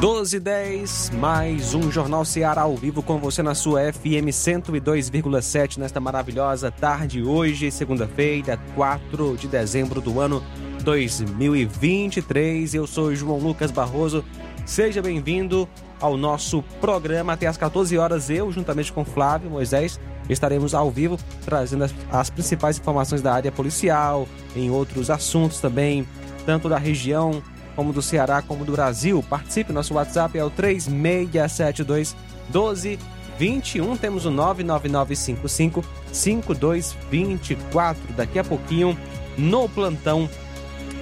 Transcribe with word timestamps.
12 0.00 0.38
10, 0.38 1.10
mais 1.18 1.74
um 1.74 1.90
Jornal 1.90 2.24
Ceará 2.24 2.60
ao 2.62 2.76
vivo 2.76 3.02
com 3.02 3.18
você 3.18 3.42
na 3.42 3.52
sua 3.52 3.92
FM 3.92 4.30
102,7 4.30 5.76
nesta 5.78 5.98
maravilhosa 5.98 6.70
tarde 6.70 7.24
hoje, 7.24 7.68
segunda-feira, 7.72 8.60
4 8.76 9.36
de 9.36 9.48
dezembro 9.48 10.00
do 10.00 10.20
ano 10.20 10.40
2023. 10.84 12.74
Eu 12.74 12.86
sou 12.86 13.12
João 13.12 13.38
Lucas 13.38 13.72
Barroso. 13.72 14.24
Seja 14.64 15.02
bem-vindo 15.02 15.68
ao 16.00 16.16
nosso 16.16 16.62
programa 16.80 17.32
até 17.32 17.48
às 17.48 17.56
14 17.56 17.98
horas. 17.98 18.30
Eu, 18.30 18.52
juntamente 18.52 18.92
com 18.92 19.04
Flávio 19.04 19.50
Moisés, 19.50 19.98
estaremos 20.28 20.74
ao 20.74 20.92
vivo 20.92 21.18
trazendo 21.44 21.82
as, 21.82 21.94
as 22.12 22.30
principais 22.30 22.78
informações 22.78 23.20
da 23.20 23.34
área 23.34 23.50
policial, 23.50 24.28
em 24.54 24.70
outros 24.70 25.10
assuntos 25.10 25.58
também, 25.58 26.06
tanto 26.46 26.68
da 26.68 26.78
região 26.78 27.42
como 27.78 27.92
do 27.92 28.02
Ceará, 28.02 28.42
como 28.42 28.64
do 28.64 28.72
Brasil. 28.72 29.24
Participe, 29.30 29.72
nosso 29.72 29.94
WhatsApp 29.94 30.36
é 30.36 30.42
o 30.42 30.50
3672 30.50 32.16
1221. 32.52 33.96
Temos 33.96 34.26
o 34.26 34.32
99955 34.32 35.84
5224. 36.12 38.14
Daqui 38.16 38.40
a 38.40 38.42
pouquinho, 38.42 38.98
no 39.36 39.68
plantão 39.68 40.28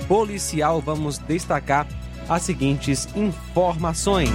policial, 0.07 0.83
vamos 0.83 1.17
destacar 1.17 1.87
as 2.29 2.43
seguintes 2.43 3.09
informações. 3.17 4.29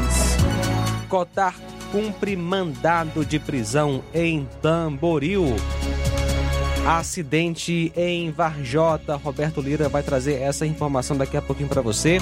Cotar 1.07 1.53
cumpre 1.91 2.35
mandado 2.35 3.23
de 3.23 3.37
prisão 3.37 4.03
em 4.15 4.47
Tamboril. 4.63 5.45
Acidente 6.85 7.93
em 7.95 8.31
Varjota. 8.31 9.15
Roberto 9.15 9.61
Lira 9.61 9.87
vai 9.87 10.01
trazer 10.01 10.41
essa 10.41 10.65
informação 10.65 11.15
daqui 11.15 11.37
a 11.37 11.41
pouquinho 11.41 11.69
para 11.69 11.81
você. 11.81 12.17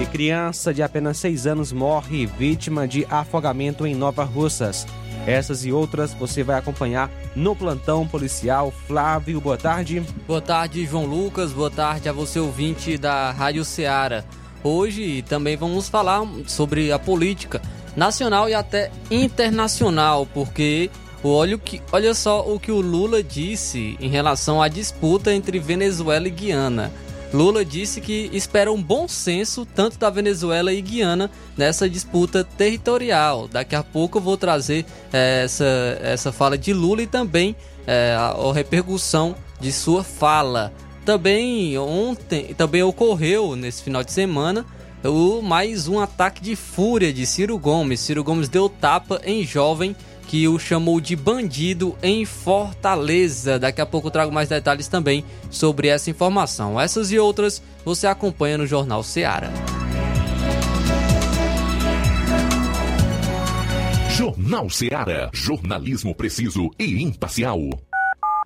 E 0.00 0.06
criança 0.06 0.72
de 0.72 0.82
apenas 0.82 1.16
6 1.18 1.46
anos 1.46 1.72
morre 1.72 2.26
vítima 2.26 2.86
de 2.86 3.04
afogamento 3.10 3.86
em 3.86 3.94
Nova 3.94 4.24
Russas. 4.24 4.86
Essas 5.26 5.64
e 5.64 5.72
outras 5.72 6.14
você 6.14 6.42
vai 6.42 6.56
acompanhar 6.58 7.10
no 7.34 7.54
plantão 7.54 8.06
policial. 8.06 8.72
Flávio, 8.86 9.40
boa 9.40 9.56
tarde. 9.56 10.02
Boa 10.26 10.40
tarde, 10.40 10.86
João 10.86 11.04
Lucas. 11.04 11.52
Boa 11.52 11.70
tarde 11.70 12.08
a 12.08 12.12
você, 12.12 12.38
ouvinte 12.38 12.96
da 12.96 13.30
Rádio 13.32 13.64
Ceará. 13.64 14.24
Hoje 14.64 15.22
também 15.22 15.56
vamos 15.56 15.88
falar 15.88 16.22
sobre 16.46 16.92
a 16.92 16.98
política 16.98 17.60
nacional 17.96 18.48
e 18.48 18.54
até 18.54 18.90
internacional, 19.10 20.24
porque 20.26 20.88
Olha, 21.24 21.56
que, 21.56 21.80
olha 21.92 22.14
só 22.14 22.40
o 22.40 22.58
que 22.58 22.72
o 22.72 22.80
Lula 22.80 23.22
disse 23.22 23.96
em 24.00 24.08
relação 24.08 24.60
à 24.60 24.66
disputa 24.66 25.32
entre 25.32 25.58
Venezuela 25.58 26.26
e 26.26 26.30
Guiana. 26.30 26.92
Lula 27.32 27.64
disse 27.64 28.00
que 28.00 28.28
espera 28.32 28.70
um 28.70 28.82
bom 28.82 29.08
senso 29.08 29.64
tanto 29.64 29.98
da 29.98 30.10
Venezuela 30.10 30.72
e 30.72 30.82
Guiana 30.82 31.30
nessa 31.56 31.88
disputa 31.88 32.44
territorial. 32.44 33.48
Daqui 33.48 33.74
a 33.74 33.82
pouco 33.82 34.18
eu 34.18 34.22
vou 34.22 34.36
trazer 34.36 34.84
é, 35.12 35.42
essa, 35.44 35.98
essa 36.02 36.32
fala 36.32 36.58
de 36.58 36.74
Lula 36.74 37.02
e 37.02 37.06
também 37.06 37.56
é, 37.86 38.14
a, 38.18 38.32
a 38.32 38.52
repercussão 38.52 39.34
de 39.60 39.72
sua 39.72 40.04
fala. 40.04 40.72
Também 41.06 41.78
ontem, 41.78 42.52
também 42.54 42.82
ocorreu 42.82 43.56
nesse 43.56 43.82
final 43.82 44.04
de 44.04 44.12
semana 44.12 44.66
o 45.02 45.40
mais 45.42 45.88
um 45.88 45.98
ataque 45.98 46.42
de 46.42 46.54
fúria 46.54 47.12
de 47.12 47.26
Ciro 47.26 47.58
Gomes. 47.58 48.00
Ciro 48.00 48.22
Gomes 48.22 48.48
deu 48.48 48.68
tapa 48.68 49.20
em 49.24 49.44
jovem 49.44 49.96
que 50.32 50.48
o 50.48 50.58
chamou 50.58 50.98
de 50.98 51.14
bandido 51.14 51.94
em 52.02 52.24
Fortaleza. 52.24 53.58
Daqui 53.58 53.82
a 53.82 53.86
pouco 53.86 54.06
eu 54.06 54.10
trago 54.10 54.32
mais 54.32 54.48
detalhes 54.48 54.88
também 54.88 55.22
sobre 55.50 55.88
essa 55.88 56.08
informação. 56.08 56.80
Essas 56.80 57.12
e 57.12 57.18
outras 57.18 57.62
você 57.84 58.06
acompanha 58.06 58.56
no 58.56 58.66
Jornal 58.66 59.02
Seara. 59.02 59.50
Jornal 64.08 64.70
Seara. 64.70 65.28
Jornalismo 65.34 66.14
preciso 66.14 66.70
e 66.78 67.02
imparcial. 67.02 67.60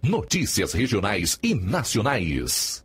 Notícias 0.03 0.73
regionais 0.73 1.39
e 1.41 1.55
nacionais. 1.55 2.85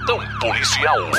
policial. 0.41 1.11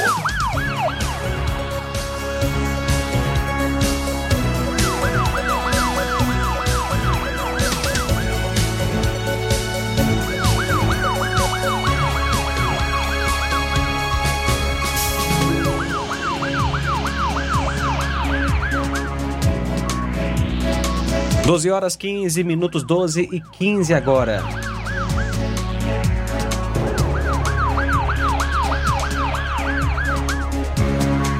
Doze 21.46 21.70
horas 21.70 21.94
quinze 21.94 22.42
minutos, 22.42 22.82
doze 22.82 23.28
e 23.30 23.40
quinze 23.40 23.94
agora. 23.94 24.71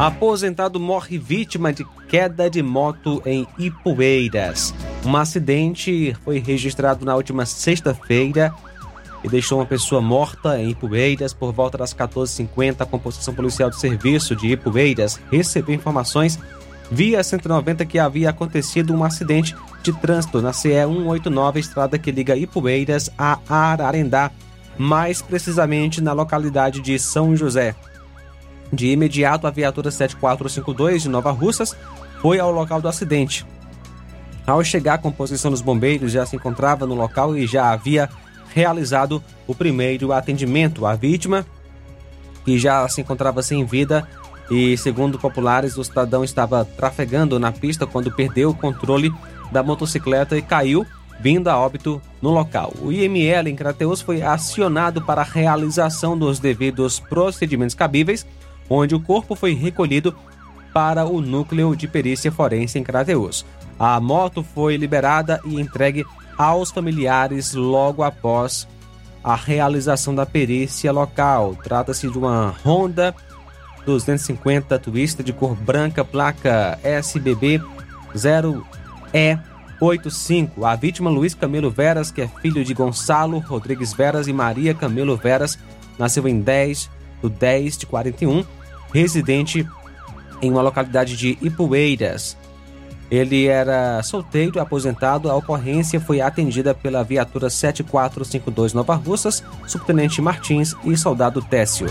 Aposentado 0.03 0.81
morre 0.81 1.17
vítima 1.17 1.73
de 1.73 1.85
queda 2.09 2.51
de 2.51 2.61
moto 2.61 3.23
em 3.25 3.47
Ipueiras. 3.57 4.75
Um 5.07 5.17
acidente 5.17 6.13
foi 6.25 6.41
registrado 6.41 7.05
na 7.05 7.15
última 7.15 7.47
sexta-feira 7.47 8.53
e 9.23 9.29
deixou 9.29 9.61
uma 9.61 9.65
pessoa 9.65 10.03
morta 10.03 10.61
em 10.61 10.71
Ipueiras 10.71 11.33
por 11.33 11.53
volta 11.53 11.79
das 11.79 11.95
14h50. 11.95 12.81
A 12.81 12.85
composição 12.85 13.33
policial 13.33 13.71
do 13.71 13.77
serviço 13.77 14.35
de 14.35 14.49
Ipueiras 14.49 15.21
recebeu 15.31 15.73
informações 15.73 16.37
via 16.91 17.23
190 17.23 17.87
que 17.87 18.01
havia 18.01 18.31
acontecido 18.31 18.93
um 18.93 19.05
acidente 19.05 19.55
de 19.85 19.93
trânsito 19.93 20.43
na 20.43 20.53
CE 20.53 20.71
189, 20.85 21.61
estrada 21.61 21.97
que 21.97 22.11
liga 22.11 22.35
Ipueiras 22.35 23.09
a 23.17 23.39
Ararendá, 23.49 24.33
mais 24.77 25.23
precisamente 25.23 26.01
na 26.01 26.13
localidade 26.13 26.81
de 26.81 26.99
São 26.99 27.37
José. 27.37 27.77
De 28.73 28.89
imediato, 28.89 29.47
a 29.47 29.51
viatura 29.51 29.91
7452 29.91 31.03
de 31.03 31.09
Nova 31.09 31.31
Russas 31.31 31.77
foi 32.21 32.39
ao 32.39 32.51
local 32.51 32.81
do 32.81 32.89
acidente. 32.89 33.45
Ao 34.47 34.65
chegar, 34.65 34.95
a 34.95 34.99
composição 34.99 35.51
dos 35.51 35.61
bombeiros 35.61 36.11
já 36.11 36.25
se 36.25 36.37
encontrava 36.37 36.87
no 36.87 36.95
local 36.95 37.37
e 37.37 37.47
já 37.47 37.71
havia 37.71 38.09
realizado 38.55 39.23
o 39.47 39.55
primeiro 39.55 40.13
atendimento 40.13 40.87
à 40.87 40.95
vítima, 40.95 41.47
que 42.45 42.59
já 42.59 42.89
se 42.89 43.01
encontrava 43.01 43.43
sem 43.43 43.65
vida 43.65 44.09
e, 44.51 44.77
segundo 44.77 45.19
populares, 45.19 45.77
o 45.77 45.85
cidadão 45.85 46.25
estava 46.25 46.65
trafegando 46.65 47.39
na 47.39 47.53
pista 47.53 47.87
quando 47.87 48.11
perdeu 48.11 48.51
o 48.51 48.55
controle 48.55 49.13
da 49.51 49.63
motocicleta 49.63 50.37
e 50.37 50.43
caiu, 50.43 50.87
vindo 51.21 51.49
a 51.49 51.59
óbito 51.59 52.03
no 52.21 52.31
local. 52.31 52.73
O 52.81 52.91
IML 52.91 53.49
em 53.49 53.55
Crateus 53.55 54.01
foi 54.01 54.23
acionado 54.23 55.01
para 55.03 55.21
a 55.21 55.25
realização 55.25 56.19
dos 56.19 56.39
devidos 56.39 56.99
procedimentos 56.99 57.75
cabíveis, 57.75 58.27
onde 58.73 58.95
o 58.95 59.01
corpo 59.01 59.35
foi 59.35 59.55
recolhido 59.55 60.15
para 60.73 61.05
o 61.05 61.21
núcleo 61.21 61.77
de 61.77 61.87
perícia 61.87 62.33
forense 62.33 62.79
em 62.79 62.83
Crateus. 62.83 63.45
A 63.79 64.01
moto 64.01 64.43
foi 64.43 64.77
liberada 64.77 65.39
e 65.45 65.61
entregue 65.61 66.07
aos 66.39 66.71
familiares 66.71 67.53
logo 67.53 68.03
após 68.03 68.67
a 69.23 69.37
realização 69.37 70.15
da 70.15 70.25
perícia 70.25 70.91
local. 70.91 71.55
Trata-se 71.63 72.09
de 72.09 72.17
uma 72.17 72.55
Honda 72.65 73.15
250 73.85 74.79
Twister 74.79 75.23
de 75.25 75.33
cor 75.33 75.55
branca, 75.55 76.05
placa 76.05 76.79
SBB 76.83 77.61
0E85. 78.15 80.65
A 80.65 80.77
vítima 80.77 81.11
Luiz 81.11 81.35
Camelo 81.35 81.71
Veras, 81.71 82.11
que 82.11 82.23
é 82.23 82.29
filho 82.41 82.65
de 82.65 82.75
Gonçalo 82.75 83.39
Rodrigues 83.39 83.93
Veras 83.93 84.29
e 84.29 84.33
Maria 84.33 84.75
Camelo 84.75 85.17
Veras, 85.17 85.59
nasceu 85.99 86.27
em 86.27 86.41
10 86.41 86.91
do 87.21 87.29
10 87.29 87.79
de 87.79 87.87
41, 87.87 88.45
residente 88.93 89.67
em 90.41 90.51
uma 90.51 90.63
localidade 90.63 91.17
de 91.17 91.39
Ipueiras. 91.41 92.37
Ele 93.11 93.47
era 93.47 94.03
solteiro 94.03 94.61
aposentado. 94.61 95.31
A 95.31 95.37
ocorrência 95.37 96.01
foi 96.01 96.21
atendida 96.21 96.75
pela 96.75 97.05
viatura 97.05 97.51
7452 97.51 98.73
Nova 98.73 98.95
Russas, 98.95 99.45
subtenente 99.67 100.23
Martins 100.23 100.75
e 100.85 100.97
soldado 100.97 101.43
Técio. 101.43 101.87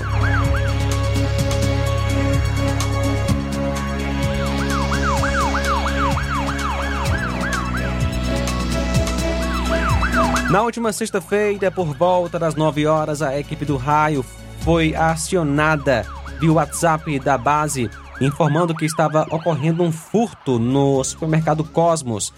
Na 10.50 10.64
última 10.64 10.92
sexta-feira, 10.92 11.72
por 11.72 11.96
volta 11.96 12.38
das 12.38 12.56
9 12.56 12.86
horas, 12.86 13.22
a 13.22 13.40
equipe 13.40 13.64
do 13.64 13.78
raio 13.78 14.26
foi 14.60 14.94
acionada 14.94 16.06
via 16.42 16.52
WhatsApp 16.52 17.20
da 17.20 17.38
base, 17.38 17.88
informando 18.20 18.74
que 18.74 18.84
estava 18.84 19.28
ocorrendo 19.30 19.84
um 19.84 19.92
furto 19.92 20.58
no 20.58 21.04
supermercado 21.04 21.64
Cosmos. 21.64 22.34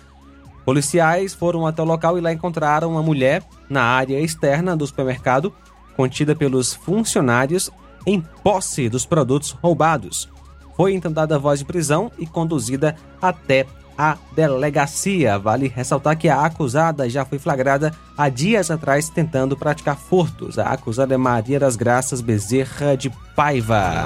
Policiais 0.66 1.34
foram 1.34 1.66
até 1.66 1.82
o 1.82 1.86
local 1.86 2.18
e 2.18 2.22
lá 2.22 2.34
encontraram 2.34 2.92
uma 2.92 3.02
mulher 3.02 3.42
na 3.70 3.82
área 3.82 4.20
externa 4.20 4.76
do 4.76 4.86
supermercado, 4.86 5.54
contida 5.96 6.36
pelos 6.36 6.74
funcionários 6.74 7.72
em 8.06 8.20
posse 8.44 8.90
dos 8.90 9.06
produtos 9.06 9.52
roubados. 9.52 10.30
Foi 10.76 10.94
então 10.94 11.12
dada 11.12 11.40
voz 11.40 11.60
de 11.60 11.66
prisão 11.66 12.12
e 12.20 12.28
conduzida 12.28 12.98
até 13.22 13.66
a 13.98 14.18
delegacia. 14.36 15.38
Vale 15.38 15.68
ressaltar 15.68 16.18
que 16.18 16.30
a 16.30 16.46
acusada 16.46 17.10
já 17.10 17.26
foi 17.26 17.40
flagrada 17.40 17.94
há 18.18 18.30
dias 18.30 18.72
atrás 18.72 19.10
tentando 19.10 19.58
praticar 19.58 19.98
furtos. 19.98 20.58
A 20.58 20.68
acusada 20.68 21.14
é 21.14 21.18
Maria 21.18 21.60
das 21.60 21.76
Graças 21.76 22.22
Bezerra 22.22 22.96
de 22.96 23.10
Paiva. 23.36 24.06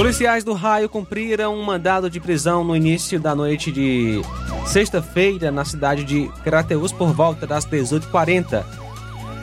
Policiais 0.00 0.42
do 0.42 0.54
Raio 0.54 0.88
cumpriram 0.88 1.54
um 1.54 1.62
mandado 1.62 2.08
de 2.08 2.18
prisão 2.18 2.64
no 2.64 2.74
início 2.74 3.20
da 3.20 3.34
noite 3.34 3.70
de 3.70 4.22
sexta-feira 4.64 5.52
na 5.52 5.62
cidade 5.62 6.04
de 6.04 6.26
Crateus 6.42 6.90
por 6.90 7.12
volta 7.12 7.46
das 7.46 7.66
18h40. 7.66 8.64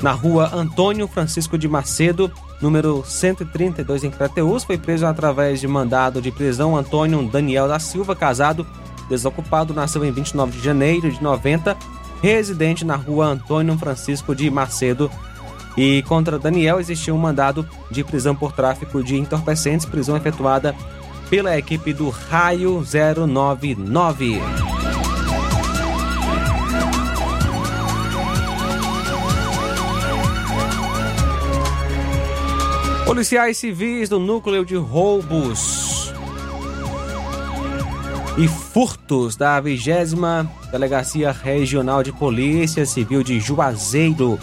Na 0.02 0.14
rua 0.14 0.50
Antônio 0.52 1.08
Francisco 1.08 1.60
de 1.60 1.68
Macedo, 1.68 2.32
número 2.60 3.04
132 3.06 4.06
em 4.06 4.10
Crateus, 4.10 4.64
foi 4.64 4.80
preso 4.80 5.06
através 5.06 5.62
de 5.62 5.68
mandado 5.68 6.20
de 6.20 6.32
prisão 6.32 6.76
Antônio 6.76 7.30
Daniel 7.30 7.68
da 7.68 7.78
Silva, 7.78 8.16
casado, 8.16 8.66
desocupado, 9.08 9.76
nasceu 9.76 10.04
em 10.04 10.12
29 10.12 10.54
de 10.58 10.66
janeiro 10.66 11.12
de 11.12 11.22
90, 11.22 11.78
residente 12.20 12.84
na 12.84 12.96
rua 12.96 13.28
Antônio 13.28 13.78
Francisco 13.78 14.34
de 14.34 14.50
Macedo, 14.50 15.08
e 15.78 16.02
contra 16.08 16.40
Daniel 16.40 16.80
existiu 16.80 17.14
um 17.14 17.20
mandado 17.20 17.68
de 17.92 18.04
prisão 18.04 18.36
por 18.36 18.52
tráfico 18.52 19.04
de 19.04 19.16
entorpecentes, 19.16 19.86
prisão 19.86 20.18
efetuada 20.18 20.76
pela 21.30 21.56
equipe 21.56 21.94
do 21.94 22.10
Raio 22.10 22.84
099. 22.84 24.42
Policiais 33.06 33.58
civis 33.58 34.10
do 34.10 34.20
núcleo 34.20 34.66
de 34.66 34.76
roubos 34.76 36.14
e 38.38 38.48
furtos 38.48 39.36
da 39.36 39.60
20 39.60 39.90
Delegacia 40.72 41.32
Regional 41.32 42.04
de 42.04 42.12
Polícia 42.12 42.86
Civil 42.86 43.24
de 43.24 43.40
Juazeiro 43.40 44.38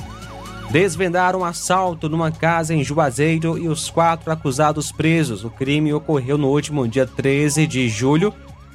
desvendaram 0.71 1.41
um 1.41 1.45
assalto 1.45 2.09
numa 2.09 2.31
casa 2.31 2.75
em 2.75 2.83
Juazeiro 2.83 3.59
e 3.59 3.69
os 3.69 3.89
quatro 3.91 4.31
acusados 4.31 4.91
presos. 4.91 5.45
O 5.45 5.51
crime 5.51 5.93
ocorreu 5.93 6.37
no 6.37 6.49
último 6.49 6.87
dia 6.89 7.07
13 7.07 7.67
de 7.67 7.89
julho, 7.89 8.33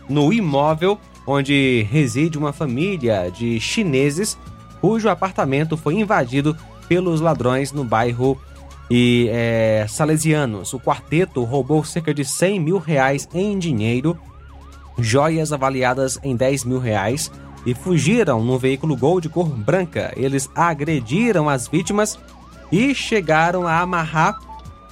no 0.08 0.32
imóvel 0.32 1.00
onde 1.28 1.86
reside 1.92 2.38
uma 2.38 2.52
família 2.52 3.30
de 3.30 3.60
chineses 3.60 4.38
cujo 4.82 5.10
apartamento 5.10 5.78
foi 5.78 5.96
invadido 5.96 6.58
pelos 6.88 7.22
ladrões 7.22 7.72
no 7.72 7.84
bairro 7.84 8.40
e 8.90 9.28
é, 9.30 9.86
Salesianos. 9.88 10.74
O 10.74 10.80
quarteto 10.80 11.44
roubou 11.44 11.84
cerca 11.84 12.14
de 12.14 12.26
100 12.26 12.60
mil 12.60 12.78
reais 12.80 13.30
em 13.34 13.60
dinheiro, 13.60 14.18
joias 14.98 15.54
avaliadas 15.54 16.18
em 16.24 16.36
10 16.36 16.64
mil 16.64 16.80
reais 16.80 17.32
e 17.66 17.74
fugiram 17.74 18.44
num 18.44 18.58
veículo 18.58 18.96
Gol 18.96 19.20
de 19.20 19.30
cor 19.30 19.48
branca. 19.48 20.14
Eles 20.16 20.50
agrediram 20.56 21.50
as 21.50 21.68
vítimas 21.68 22.18
e 22.72 22.94
chegaram 22.94 23.68
a 23.68 23.80
amarrar 23.80 24.40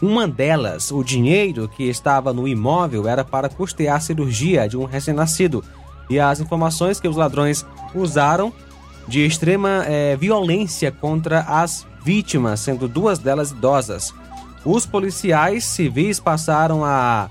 uma 0.01 0.27
delas. 0.27 0.91
O 0.91 1.03
dinheiro 1.03 1.67
que 1.67 1.83
estava 1.83 2.33
no 2.33 2.47
imóvel 2.47 3.07
era 3.07 3.23
para 3.23 3.49
custear 3.49 3.97
a 3.97 3.99
cirurgia 3.99 4.67
de 4.67 4.77
um 4.77 4.85
recém-nascido. 4.85 5.63
E 6.09 6.19
as 6.19 6.39
informações 6.39 6.99
que 6.99 7.07
os 7.07 7.15
ladrões 7.15 7.65
usaram 7.93 8.53
de 9.07 9.25
extrema 9.25 9.83
é, 9.85 10.15
violência 10.15 10.91
contra 10.91 11.41
as 11.41 11.85
vítimas, 12.03 12.59
sendo 12.59 12.87
duas 12.87 13.19
delas 13.19 13.51
idosas. 13.51 14.13
Os 14.63 14.85
policiais 14.85 15.63
civis 15.63 16.19
passaram 16.19 16.83
a 16.83 17.29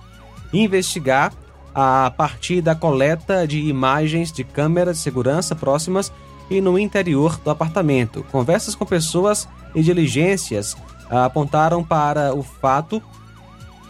investigar 0.53 1.33
a 1.79 2.11
partir 2.11 2.63
da 2.63 2.75
coleta 2.75 3.47
de 3.47 3.59
imagens 3.59 4.33
de 4.33 4.43
câmeras 4.43 4.97
de 4.97 5.03
segurança 5.03 5.55
próximas 5.55 6.11
e 6.49 6.59
no 6.59 6.79
interior 6.79 7.39
do 7.45 7.51
apartamento. 7.51 8.25
Conversas 8.33 8.75
com 8.75 8.87
pessoas 8.87 9.47
e 9.75 9.83
diligências 9.83 10.75
apontaram 11.11 11.85
para 11.85 12.35
o 12.35 12.43
fato 12.43 13.03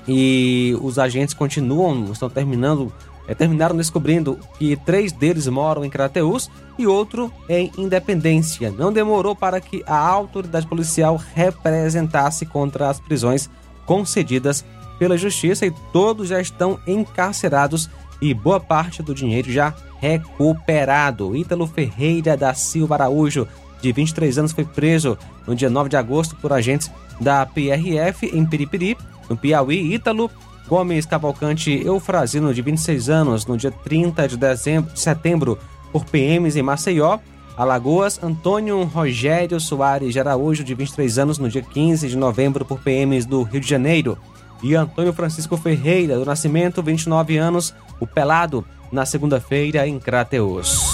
e 0.08 0.76
os 0.82 0.98
agentes 0.98 1.32
continuam, 1.32 2.10
estão 2.10 2.28
terminando, 2.28 2.92
é, 3.28 3.36
terminaram 3.36 3.76
descobrindo 3.76 4.36
que 4.58 4.74
três 4.76 5.12
deles 5.12 5.46
moram 5.46 5.84
em 5.84 5.90
Crateus 5.90 6.50
e 6.76 6.88
outro 6.88 7.32
em 7.48 7.70
Independência. 7.78 8.72
Não 8.76 8.92
demorou 8.92 9.36
para 9.36 9.60
que 9.60 9.84
a 9.86 9.96
autoridade 9.96 10.66
policial 10.66 11.20
representasse 11.34 12.44
contra 12.46 12.90
as 12.90 12.98
prisões 12.98 13.48
concedidas 13.84 14.64
pela 14.98 15.16
justiça 15.16 15.66
e 15.66 15.72
todos 15.92 16.28
já 16.28 16.40
estão 16.40 16.78
encarcerados 16.86 17.90
e 18.20 18.32
boa 18.32 18.58
parte 18.58 19.02
do 19.02 19.14
dinheiro 19.14 19.50
já 19.50 19.74
recuperado. 20.00 21.36
Ítalo 21.36 21.66
Ferreira 21.66 22.36
da 22.36 22.54
Silva 22.54 22.94
Araújo, 22.94 23.46
de 23.80 23.92
23 23.92 24.38
anos, 24.38 24.52
foi 24.52 24.64
preso 24.64 25.18
no 25.46 25.54
dia 25.54 25.70
9 25.70 25.88
de 25.88 25.96
agosto 25.96 26.36
por 26.36 26.52
agentes 26.52 26.90
da 27.20 27.46
PRF 27.46 28.26
em 28.26 28.44
Piripiri, 28.44 28.96
no 29.28 29.36
Piauí. 29.36 29.94
Ítalo 29.94 30.30
Gomes 30.68 31.06
Cavalcante 31.06 31.70
Eufrazino, 31.84 32.52
de 32.52 32.62
26 32.62 33.08
anos, 33.08 33.46
no 33.46 33.56
dia 33.56 33.70
30 33.70 34.28
de, 34.28 34.36
dezembro, 34.36 34.92
de 34.92 35.00
setembro, 35.00 35.58
por 35.92 36.04
PMs 36.04 36.56
em 36.56 36.62
Maceió. 36.62 37.18
Alagoas, 37.56 38.22
Antônio 38.22 38.82
Rogério 38.84 39.58
Soares 39.58 40.12
de 40.12 40.20
Araújo, 40.20 40.62
de 40.62 40.74
23 40.74 41.18
anos, 41.18 41.38
no 41.38 41.48
dia 41.48 41.62
15 41.62 42.06
de 42.06 42.16
novembro, 42.16 42.66
por 42.66 42.78
PMs 42.80 43.24
do 43.24 43.42
Rio 43.42 43.60
de 43.60 43.68
Janeiro. 43.68 44.18
E 44.66 44.74
Antônio 44.74 45.12
Francisco 45.12 45.56
Ferreira, 45.56 46.18
do 46.18 46.24
Nascimento, 46.24 46.82
29 46.82 47.36
anos, 47.36 47.72
o 48.00 48.06
Pelado, 48.06 48.66
na 48.90 49.06
segunda-feira, 49.06 49.86
em 49.86 49.96
Crateus. 50.00 50.84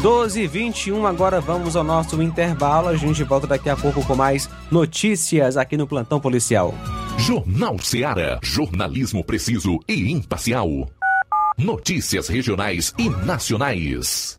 12 0.00 0.42
e 0.42 0.46
21 0.46 1.04
agora 1.04 1.40
vamos 1.40 1.74
ao 1.74 1.82
nosso 1.82 2.22
intervalo. 2.22 2.86
A 2.86 2.94
gente 2.94 3.24
volta 3.24 3.48
daqui 3.48 3.68
a 3.68 3.76
pouco 3.76 4.06
com 4.06 4.14
mais 4.14 4.48
notícias 4.70 5.56
aqui 5.56 5.76
no 5.76 5.88
Plantão 5.88 6.20
Policial. 6.20 6.72
Jornal 7.18 7.80
Seara. 7.80 8.38
Jornalismo 8.40 9.24
preciso 9.24 9.80
e 9.88 10.12
imparcial. 10.12 10.68
Notícias 11.58 12.28
regionais 12.28 12.94
e 12.96 13.08
nacionais. 13.08 14.38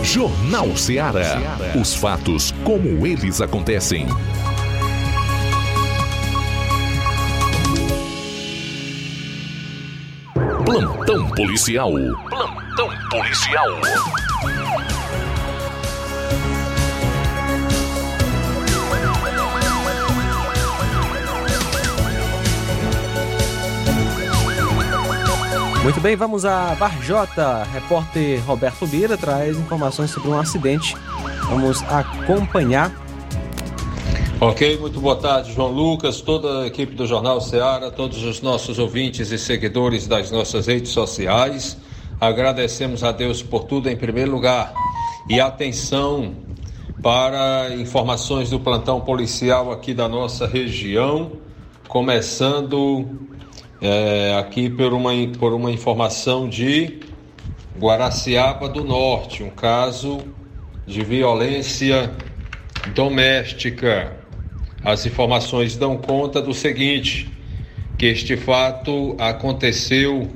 Jornal 0.03 0.77
Ceará. 0.77 1.41
Os 1.79 1.95
fatos 1.95 2.53
como 2.63 3.05
eles 3.05 3.41
acontecem. 3.41 4.07
Plantão 10.63 11.29
policial. 11.31 11.91
Plantão 12.29 12.89
policial. 13.09 13.67
Muito 25.85 26.01
bem, 26.01 26.15
vamos 26.15 26.45
a 26.45 26.73
Varjota. 26.73 27.63
Repórter 27.65 28.43
Roberto 28.43 28.87
Bira 28.87 29.15
traz 29.15 29.55
informações 29.55 30.09
sobre 30.09 30.29
um 30.29 30.39
acidente. 30.39 30.97
Vamos 31.47 31.83
acompanhar. 31.83 32.91
Ok, 34.41 34.79
muito 34.79 34.99
boa 34.99 35.15
tarde, 35.15 35.53
João 35.53 35.69
Lucas, 35.69 36.21
toda 36.21 36.63
a 36.63 36.65
equipe 36.65 36.95
do 36.95 37.05
Jornal 37.05 37.39
Ceará, 37.39 37.91
todos 37.91 38.23
os 38.23 38.41
nossos 38.41 38.79
ouvintes 38.79 39.29
e 39.29 39.37
seguidores 39.37 40.07
das 40.07 40.31
nossas 40.31 40.65
redes 40.65 40.89
sociais. 40.89 41.77
Agradecemos 42.19 43.03
a 43.03 43.11
Deus 43.11 43.43
por 43.43 43.65
tudo 43.65 43.87
em 43.87 43.95
primeiro 43.95 44.31
lugar. 44.31 44.73
E 45.29 45.39
atenção 45.39 46.33
para 46.99 47.75
informações 47.75 48.49
do 48.49 48.59
plantão 48.59 49.01
policial 49.01 49.71
aqui 49.71 49.93
da 49.93 50.09
nossa 50.09 50.47
região, 50.47 51.33
começando 51.87 53.34
é, 53.85 54.35
aqui 54.39 54.67
por 54.67 54.93
uma, 54.93 55.11
por 55.37 55.53
uma 55.53 55.71
informação 55.71 56.49
de 56.49 56.99
Guaraciaba 57.77 58.67
do 58.67 58.83
Norte, 58.83 59.43
um 59.43 59.49
caso 59.49 60.21
de 60.87 61.03
violência 61.03 62.11
doméstica. 62.95 64.17
As 64.83 65.05
informações 65.05 65.77
dão 65.77 65.97
conta 65.97 66.41
do 66.41 66.53
seguinte: 66.53 67.29
que 67.97 68.07
este 68.07 68.35
fato 68.35 69.15
aconteceu 69.19 70.29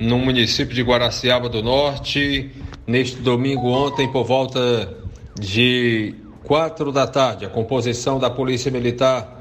no 0.00 0.18
município 0.18 0.74
de 0.74 0.82
Guaraciaba 0.82 1.48
do 1.48 1.62
Norte 1.62 2.50
neste 2.86 3.16
domingo 3.16 3.68
ontem 3.68 4.10
por 4.10 4.24
volta 4.24 4.96
de 5.38 6.14
quatro 6.44 6.90
da 6.90 7.06
tarde. 7.06 7.44
A 7.44 7.48
composição 7.48 8.18
da 8.18 8.30
Polícia 8.30 8.70
Militar 8.70 9.35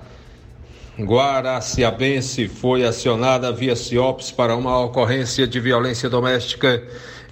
Guaraciabense 0.97 2.47
foi 2.47 2.85
acionada 2.85 3.51
via 3.51 3.75
CIOPS 3.75 4.31
para 4.31 4.55
uma 4.55 4.79
ocorrência 4.79 5.45
de 5.45 5.59
violência 5.59 6.09
doméstica 6.09 6.81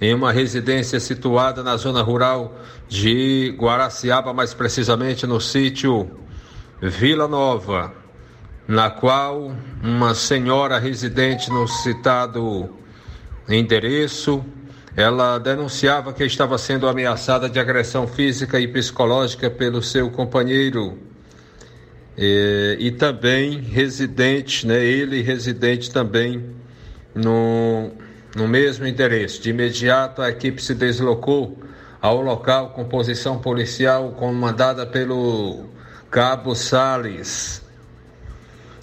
em 0.00 0.12
uma 0.12 0.32
residência 0.32 1.00
situada 1.00 1.62
na 1.62 1.74
zona 1.78 2.02
rural 2.02 2.54
de 2.88 3.56
Guaraciaba, 3.58 4.34
mais 4.34 4.52
precisamente 4.52 5.26
no 5.26 5.40
sítio 5.40 6.10
Vila 6.82 7.26
Nova, 7.26 7.94
na 8.68 8.90
qual 8.90 9.50
uma 9.82 10.14
senhora 10.14 10.78
residente 10.78 11.48
no 11.48 11.66
citado 11.66 12.68
endereço, 13.48 14.44
ela 14.94 15.38
denunciava 15.38 16.12
que 16.12 16.24
estava 16.24 16.58
sendo 16.58 16.86
ameaçada 16.86 17.48
de 17.48 17.58
agressão 17.58 18.06
física 18.06 18.60
e 18.60 18.68
psicológica 18.68 19.48
pelo 19.48 19.82
seu 19.82 20.10
companheiro 20.10 21.13
e, 22.16 22.76
e 22.78 22.90
também 22.92 23.60
residente, 23.60 24.66
né, 24.66 24.84
ele 24.84 25.20
residente 25.20 25.90
também 25.90 26.44
no, 27.14 27.90
no 28.36 28.46
mesmo 28.46 28.86
endereço. 28.86 29.42
De 29.42 29.50
imediato, 29.50 30.22
a 30.22 30.30
equipe 30.30 30.62
se 30.62 30.74
deslocou 30.74 31.58
ao 32.00 32.20
local 32.20 32.70
com 32.70 32.84
posição 32.84 33.38
policial 33.38 34.12
comandada 34.12 34.86
pelo 34.86 35.66
Cabo 36.10 36.54
Sales. 36.54 37.62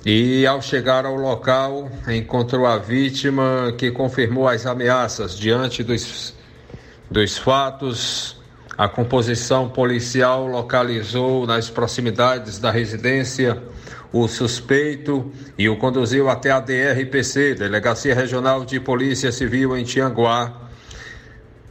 E 0.03 0.45
ao 0.47 0.61
chegar 0.61 1.05
ao 1.05 1.15
local, 1.15 1.91
encontrou 2.07 2.65
a 2.65 2.77
vítima 2.77 3.71
que 3.77 3.91
confirmou 3.91 4.47
as 4.47 4.65
ameaças 4.65 5.37
diante 5.37 5.83
dos, 5.83 6.33
dos 7.09 7.37
fatos 7.37 8.40
a 8.77 8.87
composição 8.87 9.69
policial 9.69 10.47
localizou 10.47 11.45
nas 11.45 11.69
proximidades 11.69 12.57
da 12.57 12.71
residência 12.71 13.61
o 14.13 14.27
suspeito 14.27 15.31
e 15.57 15.69
o 15.69 15.77
conduziu 15.77 16.29
até 16.29 16.51
a 16.51 16.59
DRPC, 16.59 17.55
Delegacia 17.55 18.13
Regional 18.13 18.65
de 18.65 18.79
Polícia 18.79 19.31
Civil 19.31 19.77
em 19.77 19.83
Tianguá. 19.83 20.69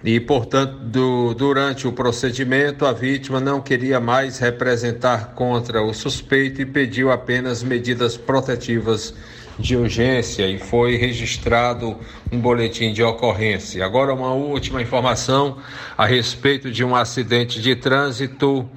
E, 0.02 0.18
portanto, 0.18 0.78
do, 0.78 1.34
durante 1.34 1.86
o 1.86 1.92
procedimento, 1.92 2.86
a 2.86 2.92
vítima 2.92 3.38
não 3.38 3.60
queria 3.60 4.00
mais 4.00 4.38
representar 4.38 5.34
contra 5.34 5.82
o 5.82 5.92
suspeito 5.92 6.62
e 6.62 6.66
pediu 6.66 7.10
apenas 7.10 7.62
medidas 7.62 8.16
protetivas 8.16 9.12
de 9.60 9.76
urgência 9.76 10.46
e 10.46 10.58
foi 10.58 10.96
registrado 10.96 11.96
um 12.32 12.38
boletim 12.40 12.92
de 12.92 13.02
ocorrência. 13.02 13.84
Agora, 13.84 14.14
uma 14.14 14.32
última 14.32 14.80
informação 14.80 15.58
a 15.96 16.06
respeito 16.06 16.70
de 16.70 16.84
um 16.84 16.96
acidente 16.96 17.60
de 17.60 17.76
trânsito. 17.76 18.68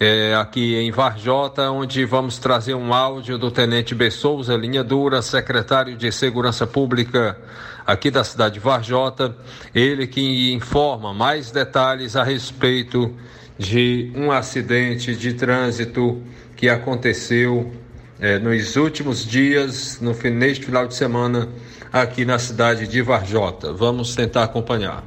É, 0.00 0.32
aqui 0.36 0.76
em 0.76 0.92
Varjota, 0.92 1.72
onde 1.72 2.04
vamos 2.04 2.38
trazer 2.38 2.72
um 2.72 2.94
áudio 2.94 3.36
do 3.36 3.50
Tenente 3.50 3.96
B. 3.96 4.12
Souza, 4.12 4.54
linha 4.54 4.84
dura, 4.84 5.20
secretário 5.20 5.96
de 5.96 6.12
Segurança 6.12 6.68
Pública 6.68 7.36
aqui 7.84 8.08
da 8.08 8.22
cidade 8.22 8.54
de 8.54 8.60
Varjota, 8.60 9.34
ele 9.74 10.06
que 10.06 10.52
informa 10.52 11.12
mais 11.12 11.50
detalhes 11.50 12.14
a 12.14 12.22
respeito 12.22 13.12
de 13.58 14.12
um 14.14 14.30
acidente 14.30 15.16
de 15.16 15.32
trânsito 15.32 16.22
que 16.54 16.68
aconteceu 16.68 17.72
é, 18.20 18.38
nos 18.38 18.74
últimos 18.76 19.24
dias, 19.24 20.00
no, 20.00 20.12
neste 20.12 20.66
final 20.66 20.86
de 20.88 20.94
semana, 20.94 21.48
aqui 21.92 22.24
na 22.24 22.38
cidade 22.38 22.88
de 22.88 23.00
Varjota. 23.00 23.72
Vamos 23.72 24.14
tentar 24.14 24.44
acompanhar. 24.44 25.04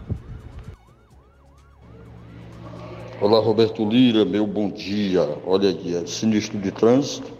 Olá, 3.19 3.39
Roberto 3.39 3.87
Lira, 3.87 4.23
meu 4.23 4.47
bom 4.47 4.69
dia. 4.71 5.27
Olha 5.45 5.69
aqui, 5.69 5.95
é 5.95 6.05
sinistro 6.07 6.57
de 6.57 6.71
trânsito, 6.71 7.31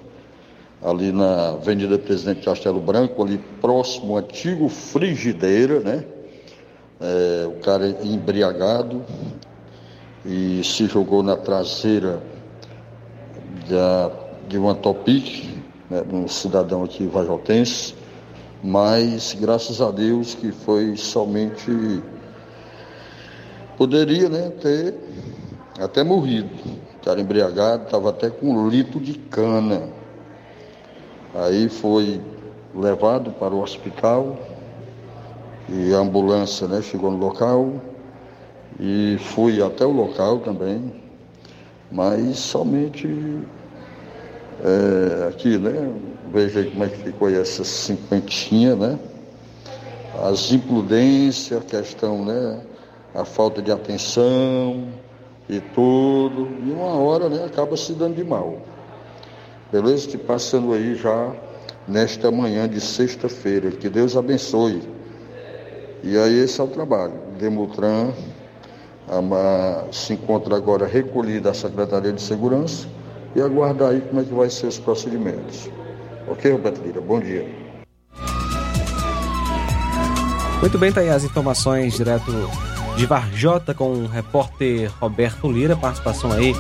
ali 0.84 1.12
na 1.12 1.52
Avenida 1.52 1.98
Presidente 1.98 2.44
Castelo 2.44 2.80
Branco, 2.80 3.24
ali 3.24 3.40
próximo 3.62 4.18
ao 4.18 4.18
antigo 4.18 4.68
Frigideira, 4.68 5.80
né? 5.80 6.04
É, 7.00 7.48
o 7.48 7.60
cara 7.62 7.98
embriagado 8.04 9.04
e 10.24 10.62
se 10.64 10.86
jogou 10.86 11.24
na 11.24 11.36
traseira 11.36 12.22
da, 13.68 14.12
de 14.48 14.58
uma 14.60 14.76
Topic, 14.76 15.61
né, 15.92 16.02
um 16.10 16.26
cidadão 16.26 16.86
aqui 16.86 17.06
vajotense, 17.06 17.94
mas 18.64 19.36
graças 19.38 19.82
a 19.82 19.92
Deus 19.92 20.34
que 20.34 20.54
foi 20.54 20.96
somente 20.96 22.02
poderia 23.78 24.30
né, 24.30 24.50
ter 24.62 24.96
até 25.78 26.02
morrido. 26.02 26.50
Estava 26.96 27.20
embriagado, 27.20 27.84
estava 27.84 28.10
até 28.10 28.30
com 28.30 28.54
um 28.54 28.70
litro 28.70 29.02
de 29.02 29.16
cana. 29.16 29.90
Aí 31.36 31.68
foi 31.68 32.22
levado 32.74 33.32
para 33.32 33.54
o 33.54 33.62
hospital 33.62 34.38
e 35.68 35.94
a 35.94 35.98
ambulância 35.98 36.68
né, 36.68 36.82
chegou 36.82 37.12
no 37.12 37.18
local 37.18 37.74
e 38.80 39.18
fui 39.20 39.62
até 39.62 39.86
o 39.86 39.92
local 39.92 40.40
também, 40.40 40.94
mas 41.92 42.40
somente 42.40 43.08
é, 44.64 45.28
aqui, 45.28 45.58
né? 45.58 45.92
Veja 46.32 46.64
como 46.66 46.84
é 46.84 46.88
que 46.88 46.98
ficou 46.98 47.28
aí 47.28 47.36
essa 47.36 47.64
cinquentinha, 47.64 48.76
né? 48.76 49.00
As 50.24 50.52
imprudências, 50.52 51.60
a 51.60 51.64
questão, 51.64 52.24
né? 52.24 52.62
A 53.14 53.26
falta 53.26 53.62
de 53.62 53.72
atenção 53.72 54.88
e 55.50 55.60
tudo. 55.60 56.48
E 56.66 56.72
uma 56.72 56.94
hora, 56.96 57.28
né? 57.28 57.44
Acaba 57.46 57.76
se 57.76 57.94
dando 57.94 58.16
de 58.16 58.24
mal. 58.24 58.58
Beleza? 59.72 60.08
Te 60.08 60.18
passando 60.18 60.74
aí 60.74 60.96
já 60.96 61.34
nesta 61.88 62.30
manhã 62.30 62.70
de 62.70 62.80
sexta-feira. 62.80 63.72
Que 63.72 63.90
Deus 63.90 64.16
abençoe. 64.16 64.82
E 66.04 66.18
aí 66.18 66.40
esse 66.40 66.62
é 66.62 66.64
o 66.64 66.68
trabalho. 66.68 67.14
Demutran 67.40 68.12
a, 69.10 69.86
se 69.92 70.14
encontra 70.14 70.56
agora 70.56 70.86
recolhida 70.86 71.50
a 71.50 71.54
Secretaria 71.54 72.14
de 72.14 72.22
Segurança 72.22 72.88
e 73.36 73.42
aguardar 73.42 73.90
aí 73.92 74.02
como 74.02 74.22
é 74.22 74.24
que 74.24 74.34
vai 74.34 74.50
ser 74.50 74.68
os 74.68 74.80
procedimentos. 74.80 75.70
Ok, 76.28 76.52
Roberto 76.52 76.82
Lira? 76.84 77.02
Bom 77.02 77.20
dia. 77.20 77.48
Muito 80.60 80.78
bem, 80.78 80.92
tá 80.92 81.02
aí 81.02 81.10
as 81.10 81.24
informações 81.24 81.96
direto 81.96 82.32
de 82.96 83.06
Varjota 83.06 83.74
com 83.74 83.94
o 83.94 84.08
repórter 84.08 84.92
Roberto 85.00 85.52
Lira, 85.52 85.76
participação 85.76 86.32
aí 86.32 86.54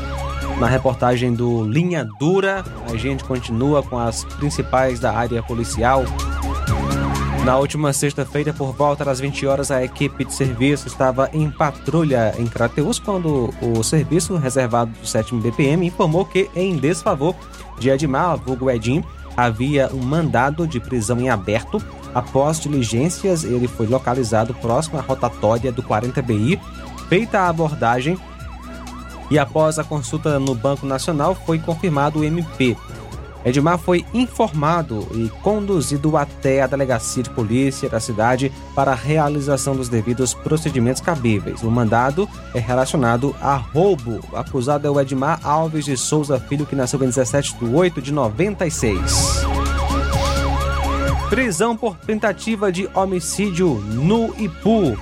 na 0.59 0.67
reportagem 0.67 1.33
do 1.33 1.63
Linha 1.63 2.07
Dura. 2.19 2.63
A 2.91 2.95
gente 2.95 3.23
continua 3.23 3.83
com 3.83 3.97
as 3.97 4.23
principais 4.23 4.99
da 4.99 5.11
área 5.11 5.43
policial. 5.43 6.03
Na 7.45 7.57
última 7.57 7.91
sexta-feira, 7.91 8.53
por 8.53 8.71
volta 8.71 9.03
das 9.03 9.19
20 9.19 9.47
horas, 9.47 9.71
a 9.71 9.83
equipe 9.83 10.23
de 10.23 10.33
serviço 10.33 10.87
estava 10.87 11.27
em 11.33 11.49
patrulha 11.49 12.35
em 12.37 12.45
Crateus 12.45 12.99
quando 12.99 13.51
o 13.59 13.83
serviço 13.83 14.37
reservado 14.37 14.91
do 14.91 15.07
7 15.07 15.33
BPM 15.35 15.87
informou 15.87 16.23
que, 16.23 16.49
em 16.55 16.77
desfavor 16.77 17.35
de 17.79 17.89
Edmar, 17.89 18.37
vulgo 18.37 18.69
Edim, 18.69 19.03
havia 19.35 19.89
um 19.91 20.03
mandado 20.03 20.67
de 20.67 20.79
prisão 20.79 21.19
em 21.19 21.31
aberto. 21.31 21.81
Após 22.13 22.59
diligências, 22.59 23.43
ele 23.43 23.67
foi 23.67 23.87
localizado 23.87 24.53
próximo 24.53 24.99
à 24.99 25.01
rotatória 25.01 25.71
do 25.71 25.81
40BI. 25.81 26.59
Feita 27.09 27.39
a 27.39 27.49
abordagem 27.49 28.19
e 29.31 29.39
após 29.39 29.79
a 29.79 29.83
consulta 29.83 30.37
no 30.37 30.53
Banco 30.53 30.85
Nacional, 30.85 31.33
foi 31.33 31.57
confirmado 31.57 32.19
o 32.19 32.23
MP. 32.23 32.77
Edmar 33.43 33.77
foi 33.77 34.05
informado 34.13 35.07
e 35.13 35.29
conduzido 35.41 36.15
até 36.15 36.61
a 36.61 36.67
delegacia 36.67 37.23
de 37.23 37.29
polícia 37.29 37.89
da 37.89 37.99
cidade 37.99 38.51
para 38.75 38.91
a 38.91 38.95
realização 38.95 39.75
dos 39.75 39.89
devidos 39.89 40.33
procedimentos 40.33 41.01
cabíveis. 41.01 41.63
O 41.63 41.71
mandado 41.71 42.29
é 42.53 42.59
relacionado 42.59 43.35
a 43.41 43.55
roubo. 43.55 44.19
O 44.31 44.37
acusado 44.37 44.87
é 44.87 44.91
o 44.91 44.99
Edmar 44.99 45.39
Alves 45.43 45.85
de 45.85 45.97
Souza 45.97 46.39
Filho, 46.39 46.65
que 46.65 46.75
nasceu 46.75 47.01
em 47.03 47.07
17 47.07 47.57
de 47.57 47.65
8 47.65 48.01
de 48.01 48.13
96. 48.13 49.41
Prisão 51.29 51.75
por 51.77 51.95
tentativa 51.95 52.71
de 52.71 52.89
homicídio 52.93 53.75
no 53.75 54.35
Ipu. 54.37 54.97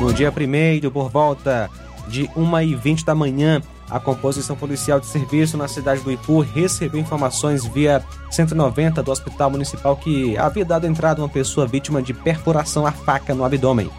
No 0.00 0.12
dia 0.12 0.32
1 0.32 0.90
por 0.90 1.10
volta 1.10 1.68
de 2.08 2.26
1h20 2.28 3.04
da 3.04 3.14
manhã, 3.14 3.60
a 3.90 3.98
composição 3.98 4.54
policial 4.54 5.00
de 5.00 5.06
serviço 5.06 5.56
na 5.56 5.66
cidade 5.66 6.00
do 6.02 6.12
Ipu 6.12 6.40
recebeu 6.40 7.00
informações 7.00 7.64
via 7.64 8.04
190 8.30 9.02
do 9.02 9.10
Hospital 9.10 9.50
Municipal 9.50 9.96
que 9.96 10.38
havia 10.38 10.64
dado 10.64 10.86
entrada 10.86 11.20
uma 11.20 11.28
pessoa 11.28 11.66
vítima 11.66 12.00
de 12.00 12.14
perfuração 12.14 12.86
à 12.86 12.92
faca 12.92 13.34
no 13.34 13.44
abdômen. 13.44 13.90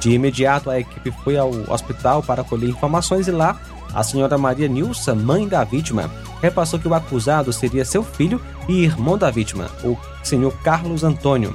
De 0.00 0.10
imediato, 0.12 0.70
a 0.70 0.80
equipe 0.80 1.10
foi 1.22 1.36
ao 1.36 1.50
hospital 1.70 2.22
para 2.22 2.42
colher 2.42 2.70
informações 2.70 3.28
e 3.28 3.30
lá, 3.30 3.60
a 3.92 4.02
senhora 4.02 4.38
Maria 4.38 4.66
Nilsa, 4.66 5.14
mãe 5.14 5.46
da 5.46 5.62
vítima, 5.62 6.10
repassou 6.40 6.80
que 6.80 6.88
o 6.88 6.94
acusado 6.94 7.52
seria 7.52 7.84
seu 7.84 8.02
filho 8.02 8.40
e 8.66 8.82
irmão 8.82 9.18
da 9.18 9.30
vítima, 9.30 9.70
o 9.84 9.98
senhor 10.22 10.56
Carlos 10.62 11.04
Antônio. 11.04 11.54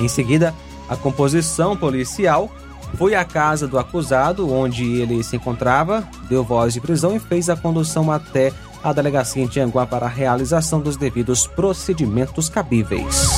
Em 0.00 0.08
seguida, 0.08 0.54
a 0.88 0.96
composição 0.96 1.76
policial 1.76 2.50
foi 2.96 3.14
à 3.14 3.24
casa 3.24 3.66
do 3.66 3.78
acusado, 3.78 4.52
onde 4.52 4.84
ele 5.00 5.22
se 5.22 5.36
encontrava, 5.36 6.06
deu 6.28 6.44
voz 6.44 6.74
de 6.74 6.80
prisão 6.80 7.16
e 7.16 7.18
fez 7.18 7.48
a 7.48 7.56
condução 7.56 8.10
até 8.10 8.52
a 8.82 8.92
delegacia 8.92 9.42
em 9.42 9.46
Tianguá 9.46 9.86
para 9.86 10.06
a 10.06 10.08
realização 10.08 10.80
dos 10.80 10.96
devidos 10.96 11.46
procedimentos 11.46 12.48
cabíveis. 12.48 13.30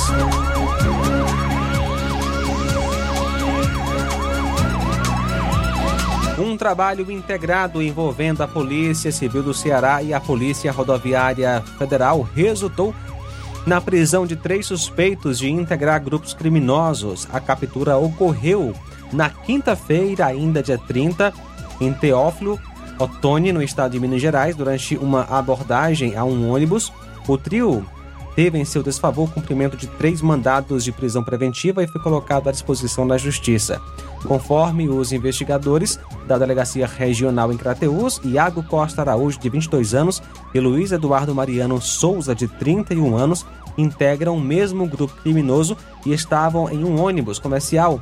Um 6.37 6.57
trabalho 6.57 7.09
integrado 7.11 7.81
envolvendo 7.81 8.41
a 8.41 8.47
Polícia 8.47 9.11
Civil 9.11 9.43
do 9.43 9.53
Ceará 9.53 10.01
e 10.01 10.13
a 10.13 10.19
Polícia 10.19 10.71
Rodoviária 10.71 11.63
Federal 11.77 12.27
resultou 12.35 12.93
na 13.65 13.79
prisão 13.79 14.25
de 14.25 14.35
três 14.35 14.65
suspeitos 14.65 15.39
de 15.39 15.49
integrar 15.49 16.01
grupos 16.01 16.33
criminosos. 16.33 17.27
A 17.31 17.39
captura 17.39 17.97
ocorreu 17.97 18.73
na 19.11 19.29
quinta-feira, 19.29 20.25
ainda 20.25 20.63
dia 20.63 20.77
30, 20.77 21.33
em 21.79 21.93
Teófilo, 21.93 22.59
Otoni, 22.97 23.51
no 23.51 23.61
estado 23.61 23.91
de 23.91 23.99
Minas 23.99 24.21
Gerais, 24.21 24.55
durante 24.55 24.95
uma 24.97 25.23
abordagem 25.23 26.15
a 26.15 26.23
um 26.23 26.49
ônibus, 26.51 26.91
o 27.27 27.37
trio 27.37 27.85
teve 28.35 28.57
em 28.57 28.65
seu 28.65 28.81
desfavor 28.81 29.29
cumprimento 29.31 29.77
de 29.77 29.87
três 29.87 30.21
mandados 30.21 30.83
de 30.83 30.91
prisão 30.91 31.23
preventiva 31.23 31.83
e 31.83 31.87
foi 31.87 32.01
colocado 32.01 32.49
à 32.49 32.51
disposição 32.51 33.07
da 33.07 33.17
Justiça. 33.17 33.79
Conforme 34.23 34.89
os 34.89 35.11
investigadores 35.11 35.99
da 36.27 36.37
Delegacia 36.37 36.87
Regional 36.87 37.51
em 37.51 37.57
Crateús, 37.57 38.19
Iago 38.23 38.63
Costa 38.63 39.01
Araújo, 39.01 39.39
de 39.39 39.49
22 39.49 39.93
anos, 39.93 40.23
e 40.53 40.59
Luiz 40.59 40.91
Eduardo 40.91 41.35
Mariano 41.35 41.81
Souza, 41.81 42.33
de 42.33 42.47
31 42.47 43.15
anos, 43.15 43.45
integram 43.77 44.37
o 44.37 44.41
mesmo 44.41 44.87
grupo 44.87 45.13
criminoso 45.21 45.75
e 46.05 46.13
estavam 46.13 46.69
em 46.69 46.83
um 46.83 47.01
ônibus 47.01 47.39
comercial 47.39 48.01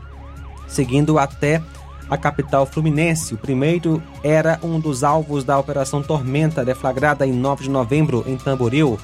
seguindo 0.72 1.20
até 1.20 1.62
a 2.10 2.18
capital 2.18 2.66
fluminense. 2.66 3.34
O 3.34 3.38
primeiro 3.38 4.02
era 4.24 4.60
um 4.64 4.80
dos 4.80 5.04
alvos 5.04 5.44
da 5.44 5.58
Operação 5.60 6.02
Tormenta, 6.02 6.66
deflagrada 6.66 7.26
em 7.28 7.34
9 7.34 7.66
de 7.66 7.70
novembro 7.70 8.24
em 8.26 8.38
Tamboril, 8.38 8.98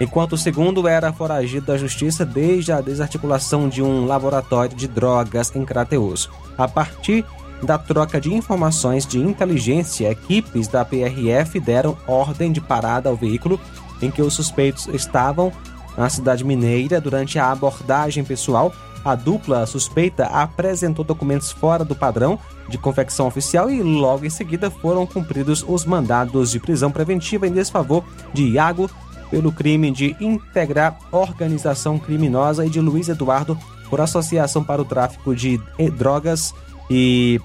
enquanto 0.00 0.32
o 0.32 0.38
segundo 0.38 0.86
era 0.88 1.12
foragido 1.12 1.66
da 1.66 1.78
justiça 1.78 2.24
desde 2.24 2.72
a 2.72 2.80
desarticulação 2.80 3.68
de 3.68 3.82
um 3.82 4.06
laboratório 4.06 4.76
de 4.76 4.88
drogas 4.88 5.54
em 5.54 5.64
Crateus. 5.64 6.28
A 6.58 6.68
partir 6.68 7.24
da 7.62 7.78
troca 7.78 8.20
de 8.20 8.34
informações 8.34 9.06
de 9.06 9.18
inteligência, 9.18 10.10
equipes 10.10 10.68
da 10.68 10.84
PRF 10.84 11.58
deram 11.58 11.96
ordem 12.06 12.52
de 12.52 12.60
parada 12.60 13.08
ao 13.08 13.16
veículo 13.16 13.58
em 14.02 14.10
que 14.10 14.20
os 14.20 14.34
suspeitos 14.34 14.86
estavam 14.88 15.50
na 15.96 16.10
cidade 16.10 16.44
mineira 16.44 17.00
durante 17.00 17.38
a 17.38 17.50
abordagem 17.50 18.22
pessoal 18.22 18.74
a 19.06 19.14
dupla 19.14 19.64
suspeita 19.66 20.24
apresentou 20.24 21.04
documentos 21.04 21.52
fora 21.52 21.84
do 21.84 21.94
padrão 21.94 22.40
de 22.68 22.76
confecção 22.76 23.28
oficial 23.28 23.70
e 23.70 23.80
logo 23.80 24.26
em 24.26 24.30
seguida 24.30 24.68
foram 24.68 25.06
cumpridos 25.06 25.64
os 25.66 25.84
mandados 25.84 26.50
de 26.50 26.58
prisão 26.58 26.90
preventiva 26.90 27.46
em 27.46 27.52
desfavor 27.52 28.02
de 28.34 28.42
Iago 28.48 28.90
pelo 29.30 29.52
crime 29.52 29.92
de 29.92 30.16
integrar 30.18 30.98
organização 31.12 32.00
criminosa 32.00 32.66
e 32.66 32.70
de 32.70 32.80
Luiz 32.80 33.08
Eduardo 33.08 33.56
por 33.88 34.00
associação 34.00 34.64
para 34.64 34.82
o 34.82 34.84
tráfico 34.84 35.36
de 35.36 35.60
drogas 35.96 36.52
e 36.90 37.40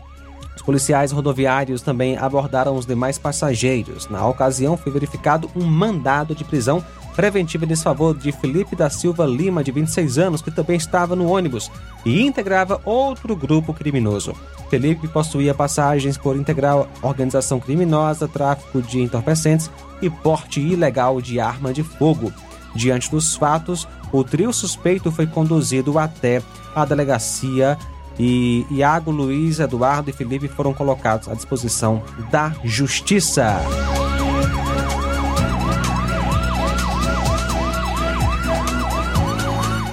os 0.56 0.63
policiais 0.63 1.12
rodoviários 1.12 1.84
também 1.84 2.17
abordaram 2.17 2.76
os 2.76 2.88
demais 2.88 3.17
passageiros. 3.17 4.10
Na 4.10 4.28
ocasião, 4.28 4.76
foi 4.78 4.91
verificado 4.91 5.50
um 5.56 5.63
mandado 5.63 6.36
de 6.36 6.43
prisão 6.43 6.84
preventiva 7.15 7.65
em 7.65 7.67
desfavor 7.67 8.17
de 8.17 8.32
Felipe 8.32 8.76
da 8.76 8.89
Silva 8.89 9.26
Lima, 9.26 9.63
de 9.63 9.71
26 9.71 10.17
anos, 10.17 10.41
que 10.41 10.52
também 10.52 10.78
estava 10.78 11.15
no 11.15 11.30
ônibus 11.30 11.71
e 12.06 12.21
integrava 12.21 12.82
outro 12.86 13.36
grupo 13.36 13.74
criminoso. 13.74 14.34
Felipe 14.69 15.08
possuía 15.08 15.54
passagens 15.54 16.17
por 16.17 16.36
integrar 16.36 16.88
organização 17.02 17.60
criminosa, 17.60 18.28
tráfico 18.28 18.82
de 18.82 19.02
entorpecentes 19.02 19.69
e 20.02 20.10
porte 20.10 20.60
ilegal 20.60 21.21
de 21.21 21.39
arma 21.39 21.74
de 21.74 21.84
fogo. 21.84 22.32
Diante 22.74 23.12
dos 23.12 23.36
fatos, 23.36 23.88
o 24.12 24.24
trio 24.24 24.54
suspeito 24.54 25.12
foi 25.12 25.28
conduzido 25.28 26.00
até 26.00 26.41
a 26.74 26.86
delegacia 26.86 27.78
e 28.19 28.65
Iago, 28.69 29.12
Luiz, 29.12 29.60
Eduardo 29.60 30.10
e 30.10 30.13
Felipe 30.13 30.47
foram 30.47 30.74
colocados 30.74 31.28
à 31.28 31.34
disposição 31.34 32.04
da 32.30 32.54
Justiça. 32.63 33.58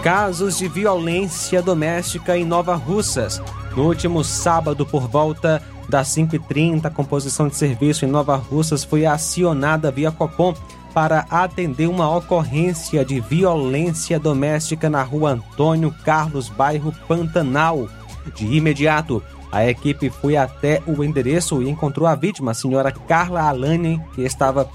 Casos 0.02 0.58
de 0.58 0.68
violência 0.68 1.60
doméstica 1.60 2.38
em 2.38 2.44
Nova 2.44 2.76
Russas. 2.76 3.42
No 3.76 3.84
último 3.84 4.22
sábado, 4.22 4.86
por 4.86 5.08
volta 5.08 5.60
das 5.88 6.08
5h30, 6.08 6.84
a 6.84 6.90
composição 6.90 7.48
de 7.48 7.56
serviço 7.56 8.04
em 8.04 8.08
Nova 8.08 8.36
Russas 8.36 8.84
foi 8.84 9.04
acionada 9.04 9.90
via 9.90 10.12
Copom 10.12 10.54
para 10.94 11.26
atender 11.28 11.88
uma 11.88 12.16
ocorrência 12.16 13.04
de 13.04 13.20
violência 13.20 14.20
doméstica 14.20 14.88
na 14.88 15.02
rua 15.02 15.32
Antônio 15.32 15.92
Carlos, 16.04 16.48
bairro 16.48 16.94
Pantanal. 17.08 17.88
De 18.36 18.46
imediato, 18.46 19.22
a 19.50 19.68
equipe 19.68 20.10
foi 20.10 20.36
até 20.36 20.80
o 20.86 21.02
endereço 21.02 21.60
e 21.60 21.68
encontrou 21.68 22.06
a 22.06 22.14
vítima, 22.14 22.52
a 22.52 22.54
senhora 22.54 22.92
Carla 22.92 23.42
Alane, 23.42 24.00
que 24.14 24.22
estava 24.22 24.68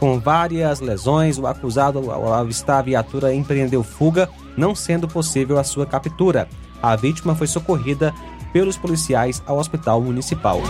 com 0.00 0.18
várias 0.18 0.80
lesões. 0.80 1.38
O 1.38 1.46
acusado, 1.46 2.10
ao 2.10 2.32
avistar 2.32 2.78
a 2.78 2.82
viatura, 2.82 3.34
empreendeu 3.34 3.84
fuga 3.84 4.28
não 4.56 4.74
sendo 4.74 5.06
possível 5.06 5.58
a 5.58 5.62
sua 5.62 5.84
captura. 5.84 6.48
A 6.82 6.96
vítima 6.96 7.36
foi 7.36 7.46
socorrida 7.46 8.12
pelos 8.52 8.76
policiais 8.76 9.42
ao 9.46 9.58
hospital 9.58 10.00
municipal. 10.00 10.60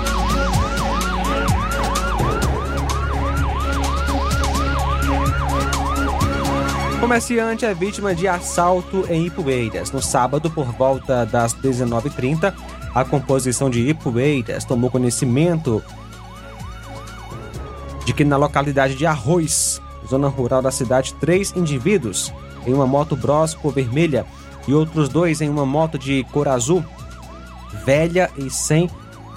Comerciante 7.00 7.64
é 7.64 7.72
vítima 7.72 8.14
de 8.14 8.28
assalto 8.28 9.06
em 9.08 9.26
Ipueiras. 9.26 9.90
No 9.90 10.02
sábado, 10.02 10.50
por 10.50 10.66
volta 10.66 11.24
das 11.24 11.54
19h30, 11.54 12.52
a 12.94 13.04
composição 13.04 13.70
de 13.70 13.88
Ipueiras 13.88 14.64
tomou 14.64 14.90
conhecimento 14.90 15.82
de 18.10 18.14
que 18.14 18.24
na 18.24 18.36
localidade 18.36 18.96
de 18.96 19.06
Arroz, 19.06 19.80
zona 20.04 20.26
rural 20.26 20.60
da 20.60 20.72
cidade, 20.72 21.14
três 21.14 21.54
indivíduos 21.54 22.34
em 22.66 22.74
uma 22.74 22.84
moto 22.84 23.14
Bros 23.14 23.56
vermelha 23.72 24.26
e 24.66 24.74
outros 24.74 25.08
dois 25.08 25.40
em 25.40 25.48
uma 25.48 25.64
moto 25.64 25.96
de 25.96 26.24
cor 26.32 26.48
azul, 26.48 26.84
velha 27.84 28.28
e 28.36 28.50
sem 28.50 28.90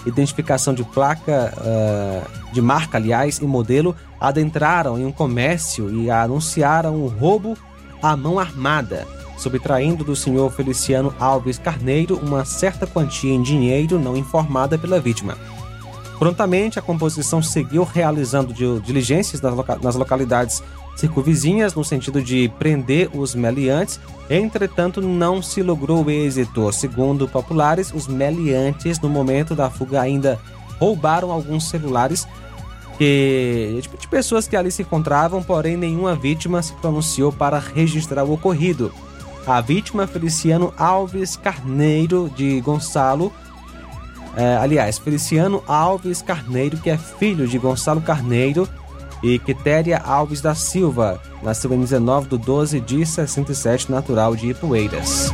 identificação 0.07 0.73
de 0.73 0.83
placa, 0.83 1.53
uh, 1.55 2.51
de 2.51 2.63
marca, 2.63 2.97
aliás, 2.97 3.37
e 3.37 3.45
modelo, 3.45 3.95
adentraram 4.19 4.97
em 4.97 5.05
um 5.05 5.11
comércio 5.11 5.93
e 5.93 6.09
anunciaram 6.09 6.95
um 6.95 7.07
roubo 7.07 7.55
à 8.01 8.17
mão 8.17 8.39
armada, 8.39 9.07
subtraindo 9.37 10.03
do 10.03 10.15
senhor 10.15 10.51
Feliciano 10.51 11.13
Alves 11.19 11.59
Carneiro 11.59 12.19
uma 12.23 12.43
certa 12.43 12.87
quantia 12.87 13.35
em 13.35 13.43
dinheiro 13.43 13.99
não 13.99 14.17
informada 14.17 14.79
pela 14.79 14.99
vítima. 14.99 15.37
Prontamente, 16.23 16.79
a 16.79 16.81
composição 16.81 17.43
seguiu 17.43 17.83
realizando 17.83 18.53
diligências 18.79 19.41
nas 19.41 19.93
localidades 19.97 20.63
circunvizinhas 20.95 21.73
no 21.73 21.83
sentido 21.83 22.21
de 22.21 22.49
prender 22.57 23.09
os 23.13 23.35
meliantes, 23.35 23.99
entretanto 24.29 25.01
não 25.01 25.41
se 25.41 25.61
logrou 25.61 26.09
êxito. 26.09 26.71
Segundo 26.71 27.27
populares, 27.27 27.91
os 27.93 28.07
meliantes 28.07 29.01
no 29.01 29.09
momento 29.09 29.53
da 29.53 29.69
fuga 29.69 29.99
ainda 29.99 30.39
roubaram 30.79 31.29
alguns 31.29 31.67
celulares 31.67 32.25
que, 32.97 33.81
de 33.99 34.07
pessoas 34.07 34.47
que 34.47 34.55
ali 34.55 34.71
se 34.71 34.83
encontravam, 34.83 35.43
porém 35.43 35.75
nenhuma 35.75 36.15
vítima 36.15 36.61
se 36.61 36.71
pronunciou 36.75 37.33
para 37.33 37.59
registrar 37.59 38.23
o 38.23 38.31
ocorrido. 38.31 38.93
A 39.45 39.59
vítima, 39.59 40.07
Feliciano 40.07 40.73
Alves 40.77 41.35
Carneiro 41.35 42.31
de 42.33 42.61
Gonçalo, 42.61 43.29
é, 44.35 44.57
aliás, 44.57 44.97
Feliciano 44.97 45.63
Alves 45.67 46.21
Carneiro, 46.21 46.77
que 46.77 46.89
é 46.89 46.97
filho 46.97 47.47
de 47.47 47.57
Gonçalo 47.57 48.01
Carneiro, 48.01 48.67
e 49.21 49.39
Quitéria 49.39 49.99
Alves 49.99 50.41
da 50.41 50.53
Silva, 50.53 51.21
nasceu 51.41 51.73
em 51.73 51.79
19 51.79 52.27
de 52.27 52.37
12 52.37 52.79
de 52.81 53.05
67, 53.05 53.89
natural 53.89 54.35
de 54.35 54.49
Ipueiras. 54.49 55.31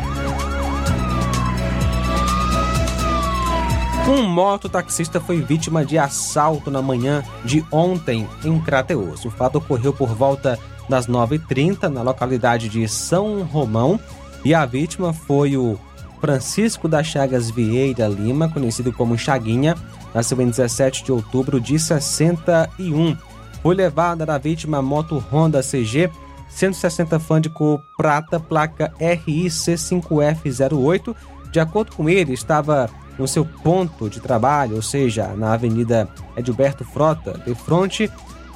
Um 4.07 4.23
mototaxista 4.23 5.19
foi 5.19 5.41
vítima 5.41 5.85
de 5.85 5.97
assalto 5.97 6.71
na 6.71 6.81
manhã 6.81 7.23
de 7.45 7.63
ontem 7.71 8.27
em 8.43 8.59
Crateus. 8.59 9.23
O 9.23 9.29
fato 9.29 9.59
ocorreu 9.59 9.93
por 9.93 10.09
volta 10.09 10.57
das 10.87 11.07
9h30 11.07 11.87
na 11.89 12.01
localidade 12.01 12.69
de 12.69 12.87
São 12.87 13.43
Romão 13.43 13.99
e 14.43 14.53
a 14.53 14.65
vítima 14.65 15.13
foi 15.13 15.55
o 15.55 15.77
Francisco 16.19 16.87
da 16.87 17.03
Chagas 17.03 17.49
Vieira 17.49 18.07
Lima, 18.07 18.49
conhecido 18.49 18.91
como 18.91 19.17
Chaguinha, 19.17 19.75
nasceu 20.13 20.39
em 20.41 20.49
17 20.49 21.03
de 21.03 21.11
outubro 21.11 21.59
de 21.59 21.79
61 21.79 23.15
foi 23.61 23.75
levada 23.75 24.25
da 24.25 24.37
vítima 24.37 24.81
moto 24.81 25.21
Honda 25.31 25.61
CG 25.61 26.09
160 26.49 27.19
Fândico 27.19 27.83
Prata, 27.97 28.39
placa 28.39 28.93
RIC5F08. 28.99 31.15
De 31.51 31.59
acordo 31.59 31.95
com 31.95 32.09
ele, 32.09 32.33
estava 32.33 32.89
no 33.17 33.27
seu 33.27 33.45
ponto 33.45 34.09
de 34.09 34.19
trabalho, 34.19 34.77
ou 34.77 34.81
seja, 34.81 35.27
na 35.35 35.53
Avenida 35.53 36.09
Edilberto 36.37 36.85
Frota, 36.85 37.39
de 37.45 37.53
frente 37.53 38.09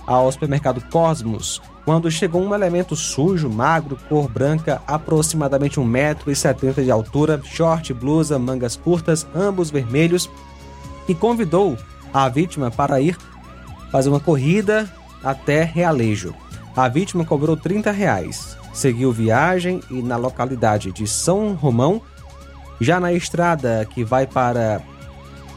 ao 0.07 0.31
supermercado 0.31 0.81
Cosmos, 0.89 1.61
quando 1.85 2.09
chegou 2.09 2.41
um 2.41 2.53
elemento 2.53 2.95
sujo, 2.95 3.49
magro, 3.49 3.97
cor 4.07 4.29
branca, 4.29 4.81
aproximadamente 4.87 5.79
1,70m 5.79 6.83
de 6.83 6.91
altura, 6.91 7.41
short, 7.43 7.93
blusa, 7.93 8.39
mangas 8.39 8.75
curtas, 8.75 9.27
ambos 9.35 9.69
vermelhos, 9.69 10.29
e 11.07 11.13
convidou 11.13 11.77
a 12.13 12.29
vítima 12.29 12.71
para 12.71 13.01
ir 13.01 13.17
fazer 13.91 14.09
uma 14.09 14.19
corrida 14.19 14.89
até 15.23 15.63
Realejo. 15.63 16.33
A 16.75 16.87
vítima 16.87 17.25
cobrou 17.25 17.57
30 17.57 17.91
reais. 17.91 18.57
Seguiu 18.73 19.11
viagem 19.11 19.81
e 19.91 20.01
na 20.01 20.17
localidade 20.17 20.91
de 20.91 21.05
São 21.05 21.53
Romão, 21.53 22.01
já 22.79 22.99
na 22.99 23.13
estrada 23.13 23.85
que 23.85 24.03
vai 24.03 24.25
para 24.25 24.81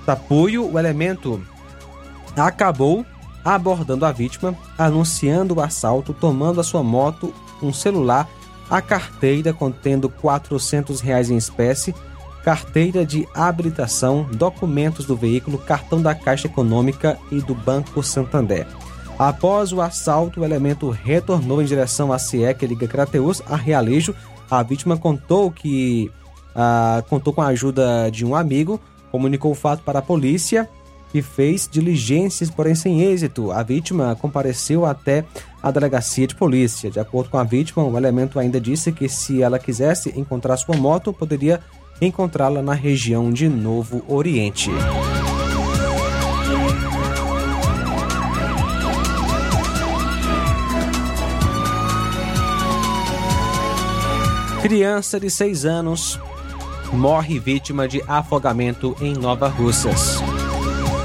Tapuio, 0.04 0.70
o 0.70 0.78
elemento 0.78 1.42
acabou 2.36 3.06
abordando 3.46 4.04
a 4.04 4.10
vítima, 4.10 4.56
anunciando 4.76 5.54
o 5.54 5.60
assalto, 5.60 6.12
tomando 6.12 6.60
a 6.60 6.64
sua 6.64 6.82
moto, 6.82 7.32
um 7.62 7.72
celular, 7.72 8.28
a 8.68 8.82
carteira 8.82 9.52
contendo 9.52 10.08
400 10.08 11.00
reais 11.00 11.30
em 11.30 11.36
espécie, 11.36 11.94
carteira 12.42 13.06
de 13.06 13.26
habilitação, 13.32 14.26
documentos 14.32 15.06
do 15.06 15.14
veículo, 15.14 15.58
cartão 15.58 16.02
da 16.02 16.12
Caixa 16.12 16.48
Econômica 16.48 17.16
e 17.30 17.40
do 17.40 17.54
Banco 17.54 18.02
Santander. 18.02 18.66
Após 19.16 19.72
o 19.72 19.80
assalto, 19.80 20.40
o 20.40 20.44
elemento 20.44 20.90
retornou 20.90 21.62
em 21.62 21.66
direção 21.66 22.12
à 22.12 22.18
que 22.52 22.66
liga 22.66 22.88
Crateus 22.88 23.40
a 23.48 23.54
Realejo. 23.54 24.12
A 24.50 24.60
vítima 24.64 24.96
contou 24.96 25.52
que 25.52 26.10
ah, 26.54 27.02
contou 27.08 27.32
com 27.32 27.40
a 27.40 27.46
ajuda 27.46 28.10
de 28.10 28.26
um 28.26 28.34
amigo, 28.34 28.80
comunicou 29.12 29.52
o 29.52 29.54
fato 29.54 29.84
para 29.84 30.00
a 30.00 30.02
polícia 30.02 30.68
que 31.16 31.22
fez 31.22 31.66
diligências, 31.66 32.50
porém 32.50 32.74
sem 32.74 33.00
êxito. 33.00 33.50
A 33.50 33.62
vítima 33.62 34.14
compareceu 34.20 34.84
até 34.84 35.24
a 35.62 35.70
delegacia 35.70 36.26
de 36.26 36.34
polícia. 36.34 36.90
De 36.90 37.00
acordo 37.00 37.30
com 37.30 37.38
a 37.38 37.42
vítima, 37.42 37.82
o 37.82 37.96
elemento 37.96 38.38
ainda 38.38 38.60
disse 38.60 38.92
que 38.92 39.08
se 39.08 39.40
ela 39.40 39.58
quisesse 39.58 40.12
encontrar 40.14 40.58
sua 40.58 40.76
moto, 40.76 41.14
poderia 41.14 41.58
encontrá-la 42.02 42.60
na 42.60 42.74
região 42.74 43.32
de 43.32 43.48
Novo 43.48 44.04
Oriente. 44.06 44.70
Criança 54.60 55.18
de 55.18 55.30
6 55.30 55.64
anos 55.64 56.20
morre 56.92 57.38
vítima 57.38 57.88
de 57.88 58.02
afogamento 58.06 58.94
em 59.00 59.14
Nova 59.14 59.48
Russas. 59.48 60.20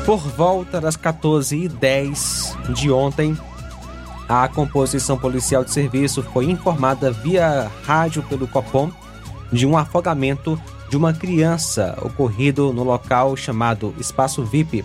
Por 0.05 0.19
volta 0.19 0.81
das 0.81 0.97
14h10 0.97 2.73
de 2.73 2.91
ontem, 2.91 3.37
a 4.27 4.47
composição 4.47 5.17
policial 5.17 5.63
de 5.63 5.71
serviço 5.71 6.23
foi 6.23 6.45
informada 6.45 7.11
via 7.11 7.71
rádio 7.85 8.23
pelo 8.23 8.47
Copom 8.47 8.91
de 9.51 9.65
um 9.67 9.77
afogamento 9.77 10.59
de 10.89 10.97
uma 10.97 11.13
criança 11.13 11.97
ocorrido 12.01 12.73
no 12.73 12.83
local 12.83 13.37
chamado 13.37 13.93
Espaço 13.99 14.43
VIP. 14.43 14.83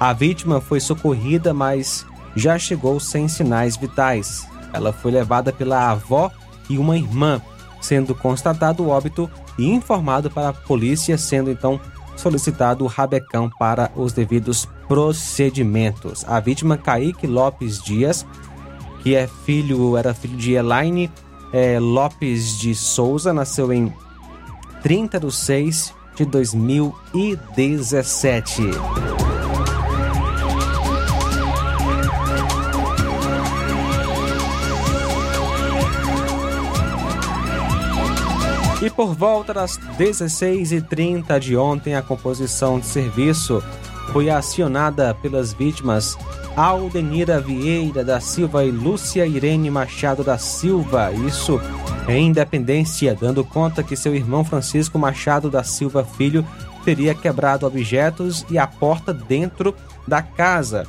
A 0.00 0.12
vítima 0.12 0.60
foi 0.60 0.80
socorrida, 0.80 1.52
mas 1.52 2.06
já 2.34 2.58
chegou 2.58 2.98
sem 2.98 3.28
sinais 3.28 3.76
vitais. 3.76 4.48
Ela 4.72 4.92
foi 4.92 5.12
levada 5.12 5.52
pela 5.52 5.90
avó 5.90 6.30
e 6.70 6.78
uma 6.78 6.96
irmã, 6.96 7.40
sendo 7.80 8.14
constatado 8.14 8.82
o 8.82 8.88
óbito 8.88 9.30
e 9.58 9.70
informado 9.70 10.30
para 10.30 10.48
a 10.48 10.52
polícia, 10.54 11.18
sendo 11.18 11.50
então 11.50 11.78
solicitado 12.16 12.84
o 12.84 12.88
rabecão 12.88 13.50
para 13.58 13.90
os 13.96 14.12
devidos 14.12 14.68
procedimentos. 14.86 16.24
A 16.26 16.38
vítima 16.40 16.76
Kaique 16.76 17.26
Lopes 17.26 17.82
Dias, 17.82 18.26
que 19.02 19.14
é 19.14 19.26
filho, 19.26 19.96
era 19.96 20.12
filho 20.14 20.36
de 20.36 20.52
Elaine 20.52 21.10
é, 21.52 21.78
Lopes 21.78 22.58
de 22.58 22.74
Souza, 22.74 23.32
nasceu 23.32 23.72
em 23.72 23.90
30 24.82 25.20
de 25.20 25.32
6 25.32 25.94
de 26.16 26.24
2017. 26.24 28.62
E 38.84 38.90
por 38.90 39.14
volta 39.14 39.54
das 39.54 39.78
16h30 39.98 41.38
de 41.38 41.56
ontem, 41.56 41.94
a 41.94 42.02
composição 42.02 42.78
de 42.78 42.84
serviço 42.84 43.64
foi 44.12 44.28
acionada 44.28 45.14
pelas 45.14 45.54
vítimas 45.54 46.18
Aldenira 46.54 47.40
Vieira 47.40 48.04
da 48.04 48.20
Silva 48.20 48.62
e 48.62 48.70
Lúcia 48.70 49.26
Irene 49.26 49.70
Machado 49.70 50.22
da 50.22 50.36
Silva. 50.36 51.10
Isso 51.12 51.58
em 52.06 52.26
Independência, 52.26 53.16
dando 53.18 53.42
conta 53.42 53.82
que 53.82 53.96
seu 53.96 54.14
irmão 54.14 54.44
Francisco 54.44 54.98
Machado 54.98 55.48
da 55.48 55.64
Silva 55.64 56.04
Filho 56.04 56.46
teria 56.84 57.14
quebrado 57.14 57.66
objetos 57.66 58.44
e 58.50 58.58
a 58.58 58.66
porta 58.66 59.14
dentro 59.14 59.74
da 60.06 60.20
casa, 60.20 60.86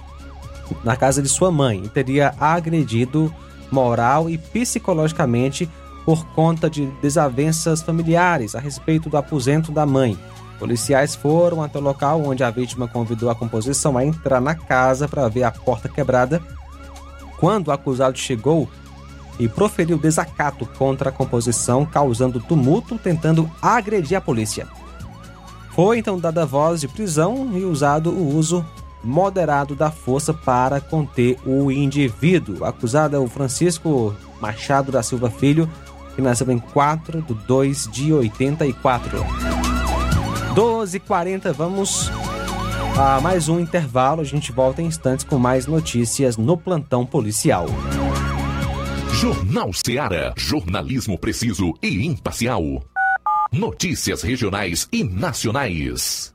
na 0.83 0.97
casa 0.97 1.21
de 1.21 1.29
sua 1.29 1.49
mãe, 1.49 1.81
e 1.85 1.87
teria 1.87 2.35
agredido 2.41 3.33
moral 3.71 4.29
e 4.29 4.37
psicologicamente 4.37 5.69
por 6.05 6.25
conta 6.27 6.69
de 6.69 6.85
desavenças 7.01 7.81
familiares 7.81 8.55
a 8.55 8.59
respeito 8.59 9.09
do 9.09 9.17
aposento 9.17 9.71
da 9.71 9.85
mãe. 9.85 10.17
Policiais 10.59 11.15
foram 11.15 11.61
até 11.61 11.79
o 11.79 11.81
local 11.81 12.21
onde 12.23 12.43
a 12.43 12.49
vítima 12.49 12.87
convidou 12.87 13.29
a 13.29 13.35
composição 13.35 13.97
a 13.97 14.05
entrar 14.05 14.39
na 14.39 14.55
casa 14.55 15.07
para 15.07 15.27
ver 15.27 15.43
a 15.43 15.51
porta 15.51 15.89
quebrada. 15.89 16.41
Quando 17.39 17.67
o 17.67 17.71
acusado 17.71 18.17
chegou 18.17 18.69
e 19.37 19.49
proferiu 19.49 19.97
desacato 19.97 20.65
contra 20.77 21.09
a 21.09 21.11
composição, 21.11 21.85
causando 21.85 22.39
tumulto, 22.39 22.97
tentando 22.97 23.51
agredir 23.61 24.17
a 24.17 24.21
polícia. 24.21 24.67
Foi 25.71 25.99
então 25.99 26.17
dada 26.17 26.45
voz 26.45 26.79
de 26.79 26.87
prisão 26.87 27.49
e 27.53 27.65
usado 27.65 28.09
o 28.09 28.33
uso 28.33 28.65
moderado 29.03 29.75
da 29.75 29.91
força 29.91 30.33
para 30.33 30.79
conter 30.79 31.37
o 31.45 31.69
indivíduo. 31.69 32.59
O 32.61 32.65
acusado 32.65 33.15
é 33.15 33.19
o 33.19 33.27
Francisco 33.27 34.15
Machado 34.39 34.91
da 34.91 35.03
Silva 35.03 35.29
Filho, 35.29 35.69
que 36.15 36.21
nasceu 36.21 36.49
em 36.51 36.59
4 36.59 37.21
de 37.21 37.33
2 37.33 37.89
de 37.91 38.13
84. 38.13 39.19
12h40, 40.55 41.51
vamos 41.51 42.09
a 42.97 43.19
mais 43.19 43.49
um 43.49 43.59
intervalo. 43.59 44.21
A 44.21 44.25
gente 44.25 44.51
volta 44.51 44.81
em 44.81 44.85
instantes 44.85 45.25
com 45.25 45.37
mais 45.37 45.67
notícias 45.67 46.37
no 46.37 46.57
plantão 46.57 47.05
policial. 47.05 47.67
Jornal 49.13 49.71
Seara. 49.73 50.33
Jornalismo 50.37 51.17
preciso 51.17 51.73
e 51.81 52.05
imparcial. 52.05 52.61
Notícias 53.51 54.21
regionais 54.21 54.87
e 54.91 55.03
nacionais. 55.03 56.34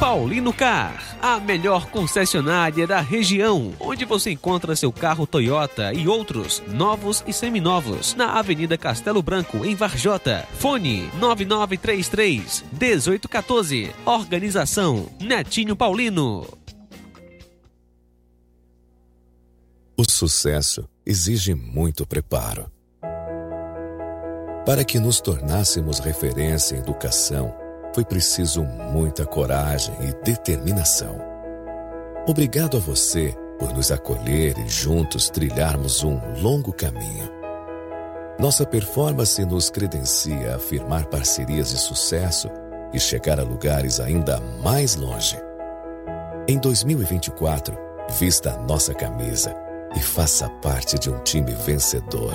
Paulino 0.00 0.50
Car, 0.50 1.18
a 1.20 1.38
melhor 1.38 1.90
concessionária 1.90 2.86
da 2.86 3.00
região, 3.00 3.74
onde 3.78 4.06
você 4.06 4.30
encontra 4.30 4.74
seu 4.74 4.90
carro 4.90 5.26
Toyota 5.26 5.92
e 5.92 6.08
outros 6.08 6.62
novos 6.68 7.22
e 7.26 7.34
seminovos, 7.34 8.14
na 8.14 8.38
Avenida 8.38 8.78
Castelo 8.78 9.22
Branco, 9.22 9.62
em 9.62 9.74
Varjota. 9.74 10.48
Fone 10.54 11.10
9933 11.20 12.64
1814. 12.72 13.90
Organização 14.06 15.06
Netinho 15.20 15.76
Paulino. 15.76 16.46
O 19.98 20.10
sucesso 20.10 20.88
exige 21.04 21.54
muito 21.54 22.06
preparo. 22.06 22.72
Para 24.64 24.82
que 24.82 24.98
nos 24.98 25.20
tornássemos 25.20 25.98
referência 25.98 26.74
em 26.74 26.78
educação, 26.78 27.54
foi 27.94 28.04
preciso 28.04 28.64
muita 28.64 29.26
coragem 29.26 29.94
e 30.00 30.24
determinação. 30.24 31.18
Obrigado 32.26 32.76
a 32.76 32.80
você 32.80 33.34
por 33.58 33.72
nos 33.72 33.90
acolher 33.90 34.58
e 34.58 34.68
juntos 34.68 35.28
trilharmos 35.28 36.04
um 36.04 36.18
longo 36.40 36.72
caminho. 36.72 37.30
Nossa 38.38 38.64
performance 38.64 39.44
nos 39.44 39.68
credencia 39.68 40.56
a 40.56 40.58
firmar 40.58 41.06
parcerias 41.06 41.70
de 41.70 41.78
sucesso 41.78 42.48
e 42.92 42.98
chegar 42.98 43.38
a 43.38 43.42
lugares 43.42 44.00
ainda 44.00 44.40
mais 44.62 44.96
longe. 44.96 45.38
Em 46.48 46.58
2024, 46.58 47.76
vista 48.18 48.54
a 48.54 48.58
nossa 48.58 48.94
camisa 48.94 49.54
e 49.94 50.00
faça 50.00 50.48
parte 50.62 50.98
de 50.98 51.10
um 51.10 51.18
time 51.22 51.52
vencedor 51.52 52.34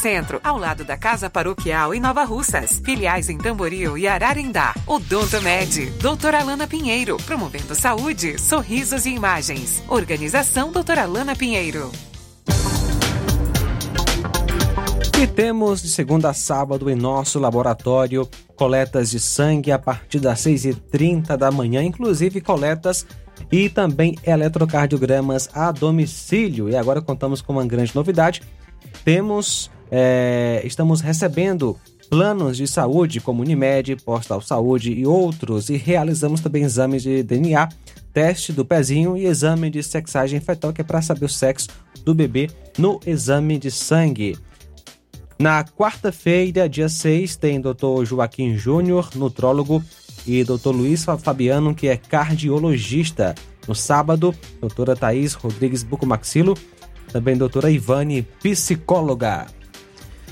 Centro, 0.00 0.40
ao 0.42 0.56
lado 0.56 0.82
da 0.82 0.96
Casa 0.96 1.28
Paroquial 1.28 1.92
em 1.92 2.00
Nova 2.00 2.24
Russas. 2.24 2.80
Filiais 2.82 3.28
em 3.28 3.36
Tamboril 3.36 3.98
e 3.98 4.08
Ararindá. 4.08 4.74
Odonto 4.86 5.42
Med, 5.42 5.90
doutora 6.00 6.40
Alana 6.40 6.66
Pinheiro, 6.66 7.18
promovendo 7.18 7.74
saúde, 7.74 8.40
sorrisos 8.40 9.04
e 9.04 9.10
imagens. 9.10 9.82
Organização 9.88 10.72
doutora 10.72 11.02
Alana 11.02 11.36
Pinheiro. 11.36 11.92
E 15.20 15.26
temos 15.26 15.82
de 15.82 15.90
segunda 15.90 16.30
a 16.30 16.34
sábado 16.34 16.88
em 16.88 16.96
nosso 16.96 17.38
laboratório 17.38 18.26
coletas 18.56 19.10
de 19.10 19.20
sangue 19.20 19.70
a 19.70 19.78
partir 19.78 20.18
das 20.18 20.40
6h30 20.40 21.36
da 21.36 21.50
manhã, 21.50 21.82
inclusive 21.82 22.40
coletas 22.40 23.06
e 23.52 23.68
também 23.68 24.16
eletrocardiogramas 24.24 25.50
a 25.52 25.70
domicílio. 25.70 26.70
E 26.70 26.76
agora 26.76 27.02
contamos 27.02 27.42
com 27.42 27.52
uma 27.52 27.66
grande 27.66 27.94
novidade 27.94 28.40
temos, 29.04 29.70
é, 29.90 30.62
estamos 30.64 31.00
recebendo 31.00 31.76
planos 32.08 32.56
de 32.56 32.66
saúde 32.66 33.20
como 33.20 33.42
Unimed, 33.42 33.96
Postal 33.96 34.40
Saúde 34.40 34.92
e 34.92 35.06
outros 35.06 35.70
e 35.70 35.76
realizamos 35.76 36.40
também 36.40 36.64
exames 36.64 37.02
de 37.02 37.22
DNA, 37.22 37.68
teste 38.12 38.52
do 38.52 38.64
pezinho 38.64 39.16
e 39.16 39.26
exame 39.26 39.70
de 39.70 39.82
sexagem 39.82 40.40
fetal 40.40 40.72
que 40.72 40.80
é 40.80 40.84
para 40.84 41.00
saber 41.00 41.24
o 41.24 41.28
sexo 41.28 41.68
do 42.04 42.14
bebê 42.14 42.50
no 42.78 42.98
exame 43.06 43.58
de 43.58 43.70
sangue. 43.70 44.36
Na 45.38 45.64
quarta-feira, 45.64 46.68
dia 46.68 46.88
6, 46.88 47.36
tem 47.36 47.60
Dr. 47.60 48.04
Joaquim 48.04 48.56
Júnior, 48.58 49.08
nutrólogo, 49.14 49.82
e 50.26 50.44
Dr. 50.44 50.68
Luiz 50.68 51.04
Fabiano, 51.18 51.74
que 51.74 51.88
é 51.88 51.96
cardiologista. 51.96 53.34
No 53.66 53.74
sábado, 53.74 54.34
doutora 54.60 54.94
Thaís 54.94 55.32
Rodrigues 55.32 55.82
Bucomaxilo, 55.82 56.56
também 57.10 57.36
doutora 57.36 57.70
Ivane, 57.70 58.22
psicóloga. 58.42 59.46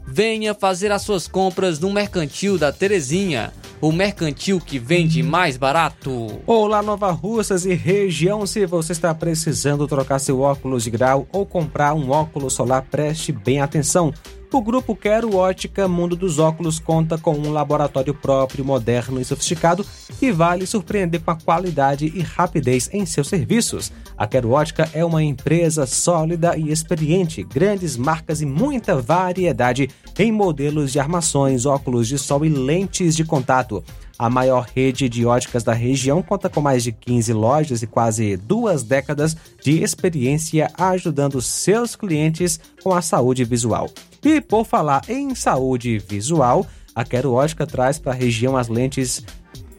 Venha 0.06 0.54
fazer 0.54 0.92
as 0.92 1.02
suas 1.02 1.28
compras 1.28 1.80
no 1.80 1.92
Mercantil 1.92 2.56
da 2.58 2.72
Terezinha 2.72 3.52
o 3.82 3.92
mercantil 3.92 4.62
que 4.62 4.78
vende 4.78 5.24
mais 5.24 5.58
barato. 5.58 6.40
Olá, 6.46 6.84
Nova 6.84 7.12
Russas 7.12 7.66
e 7.66 7.74
região. 7.74 8.46
Se 8.46 8.66
você 8.68 8.92
está 8.92 9.14
precisando 9.14 9.88
trocar 9.88 10.20
seu 10.20 10.40
óculos 10.40 10.84
de 10.84 10.92
grau 10.92 11.28
ou 11.34 11.48
comprar 11.48 11.96
um 11.96 12.12
óculos 12.12 12.54
solar, 12.54 12.84
preste 12.84 13.32
bem 13.32 13.60
atenção. 13.60 14.14
O 14.54 14.62
grupo 14.62 14.93
Quero 14.93 15.34
Ótica 15.38 15.88
Mundo 15.88 16.14
dos 16.14 16.38
Óculos 16.38 16.78
conta 16.78 17.18
com 17.18 17.32
um 17.32 17.54
laboratório 17.54 18.14
próprio, 18.14 18.66
moderno 18.66 19.22
e 19.22 19.24
sofisticado 19.24 19.86
que 20.20 20.30
vale 20.30 20.68
surpreender 20.68 21.22
com 21.22 21.32
a 21.32 21.38
qualidade 21.38 22.12
e 22.14 22.20
rapidez 22.20 22.89
em 22.91 23.06
seus 23.06 23.30
serviços. 23.30 23.93
A 24.18 24.28
Quero 24.28 24.52
Ótica 24.52 24.89
é 24.93 25.06
uma 25.06 25.24
empresa 25.24 25.86
sólida 25.86 26.58
e 26.58 26.70
experiente, 26.70 27.43
grandes 27.43 27.95
marcas 27.95 28.41
e 28.41 28.45
muita 28.45 29.02
variedade 29.02 29.89
em 30.20 30.34
modelos 30.34 30.91
de 30.91 30.99
armações, 30.99 31.66
óculos 31.66 32.10
de 32.10 32.18
sol 32.18 32.45
e 32.45 32.49
lentes 32.49 33.16
de 33.16 33.24
contato. 33.24 33.82
A 34.22 34.30
maior 34.30 34.68
rede 34.76 35.10
de 35.10 35.26
óticas 35.26 35.64
da 35.64 35.74
região 35.74 36.22
conta 36.22 36.48
com 36.48 36.62
mais 36.62 36.84
de 36.84 36.92
15 36.92 37.34
lojas 37.34 37.82
e 37.82 37.88
quase 37.88 38.38
duas 38.38 38.84
décadas 38.84 39.36
de 39.64 39.82
experiência 39.82 40.72
ajudando 40.78 41.42
seus 41.42 41.96
clientes 41.96 42.60
com 42.84 42.94
a 42.94 43.02
saúde 43.02 43.44
visual. 43.44 43.90
E 44.24 44.40
por 44.40 44.64
falar 44.64 45.02
em 45.10 45.34
saúde 45.34 45.98
visual, 45.98 46.68
a 46.94 47.04
Quero 47.04 47.34
Ótica 47.34 47.66
traz 47.66 47.98
para 47.98 48.12
a 48.12 48.16
região 48.16 48.56
as 48.56 48.68
lentes 48.68 49.26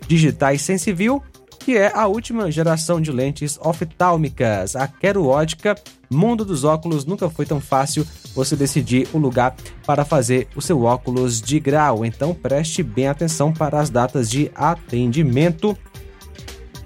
digitais 0.08 0.60
Sensiview, 0.62 1.22
que 1.60 1.76
é 1.76 1.96
a 1.96 2.08
última 2.08 2.50
geração 2.50 3.00
de 3.00 3.12
lentes 3.12 3.56
oftálmicas. 3.62 4.74
A 4.74 4.88
Quero 4.88 5.24
Ótica, 5.24 5.76
mundo 6.12 6.44
dos 6.44 6.64
óculos, 6.64 7.04
nunca 7.04 7.28
foi 7.30 7.46
tão 7.46 7.60
fácil 7.60 8.06
você 8.34 8.54
decidir 8.54 9.08
o 9.12 9.18
lugar 9.18 9.54
para 9.86 10.04
fazer 10.04 10.48
o 10.54 10.60
seu 10.60 10.82
óculos 10.84 11.40
de 11.40 11.58
grau. 11.58 12.04
Então 12.04 12.34
preste 12.34 12.82
bem 12.82 13.08
atenção 13.08 13.52
para 13.52 13.80
as 13.80 13.90
datas 13.90 14.30
de 14.30 14.50
atendimento. 14.54 15.76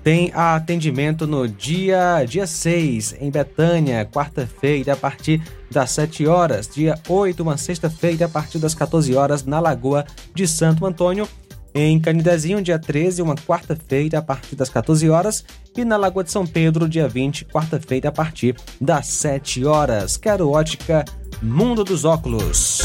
Tem 0.02 0.30
atendimento 0.32 1.26
no 1.26 1.48
dia, 1.48 2.24
dia 2.24 2.46
6, 2.46 3.16
em 3.20 3.28
Betânia, 3.28 4.04
quarta-feira, 4.04 4.92
a 4.92 4.96
partir 4.96 5.42
das 5.68 5.90
7 5.90 6.28
horas. 6.28 6.68
Dia 6.68 6.96
8, 7.08 7.42
uma 7.42 7.56
sexta-feira, 7.56 8.26
a 8.26 8.28
partir 8.28 8.60
das 8.60 8.72
14 8.72 9.12
horas, 9.16 9.44
na 9.44 9.58
Lagoa 9.58 10.06
de 10.32 10.46
Santo 10.46 10.86
Antônio. 10.86 11.28
Em 11.78 12.00
Canidezinho, 12.00 12.62
dia 12.62 12.78
13, 12.78 13.20
uma 13.20 13.34
quarta-feira, 13.34 14.20
a 14.20 14.22
partir 14.22 14.56
das 14.56 14.70
14 14.70 15.10
horas. 15.10 15.44
E 15.76 15.84
na 15.84 15.98
Lagoa 15.98 16.24
de 16.24 16.30
São 16.30 16.46
Pedro, 16.46 16.88
dia 16.88 17.06
20, 17.06 17.44
quarta-feira, 17.44 18.08
a 18.08 18.12
partir 18.12 18.56
das 18.80 19.08
7 19.08 19.62
horas. 19.66 20.16
Quero 20.16 20.48
ótica 20.48 21.04
Mundo 21.42 21.84
dos 21.84 22.06
Óculos. 22.06 22.80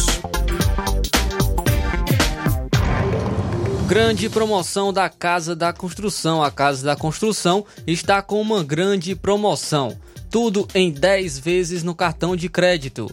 Grande 3.87 4.27
promoção 4.27 4.91
da 4.91 5.07
Casa 5.07 5.55
da 5.55 5.71
Construção. 5.71 6.43
A 6.43 6.51
Casa 6.51 6.85
da 6.85 6.95
Construção 6.97 7.63
está 7.87 8.21
com 8.21 8.41
uma 8.41 8.61
grande 8.61 9.15
promoção. 9.15 9.97
Tudo 10.29 10.67
em 10.75 10.91
10 10.91 11.39
vezes 11.39 11.81
no 11.81 11.95
cartão 11.95 12.35
de 12.35 12.49
crédito. 12.49 13.09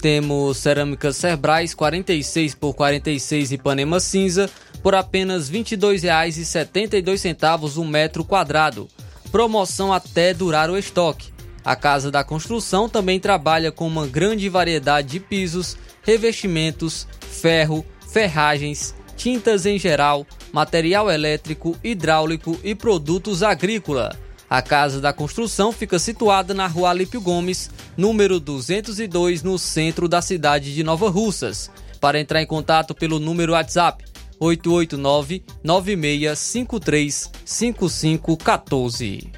Temos 0.00 0.58
cerâmica 0.58 1.12
Cerbrais 1.12 1.74
46 1.74 2.54
por 2.54 2.74
46 2.74 3.52
Ipanema 3.52 4.00
cinza 4.00 4.50
por 4.86 4.94
apenas 4.94 5.48
R$ 5.48 5.64
22,72 5.64 7.76
o 7.76 7.84
metro 7.84 8.24
quadrado. 8.24 8.88
Promoção 9.32 9.92
até 9.92 10.32
durar 10.32 10.70
o 10.70 10.78
estoque. 10.78 11.32
A 11.64 11.74
Casa 11.74 12.08
da 12.08 12.22
Construção 12.22 12.88
também 12.88 13.18
trabalha 13.18 13.72
com 13.72 13.84
uma 13.84 14.06
grande 14.06 14.48
variedade 14.48 15.08
de 15.08 15.18
pisos, 15.18 15.76
revestimentos, 16.02 17.04
ferro, 17.18 17.84
ferragens, 18.08 18.94
tintas 19.16 19.66
em 19.66 19.76
geral, 19.76 20.24
material 20.52 21.10
elétrico, 21.10 21.76
hidráulico 21.82 22.56
e 22.62 22.72
produtos 22.72 23.42
agrícola. 23.42 24.16
A 24.48 24.62
Casa 24.62 25.00
da 25.00 25.12
Construção 25.12 25.72
fica 25.72 25.98
situada 25.98 26.54
na 26.54 26.68
Rua 26.68 26.90
Alípio 26.90 27.20
Gomes, 27.20 27.72
número 27.96 28.38
202, 28.38 29.42
no 29.42 29.58
centro 29.58 30.08
da 30.08 30.22
cidade 30.22 30.72
de 30.72 30.84
Nova 30.84 31.10
Russas. 31.10 31.72
Para 32.00 32.20
entrar 32.20 32.40
em 32.40 32.46
contato 32.46 32.94
pelo 32.94 33.18
número 33.18 33.54
WhatsApp 33.54 34.04
889 34.38 35.42
9653 35.62 37.30
5514. 37.44 39.32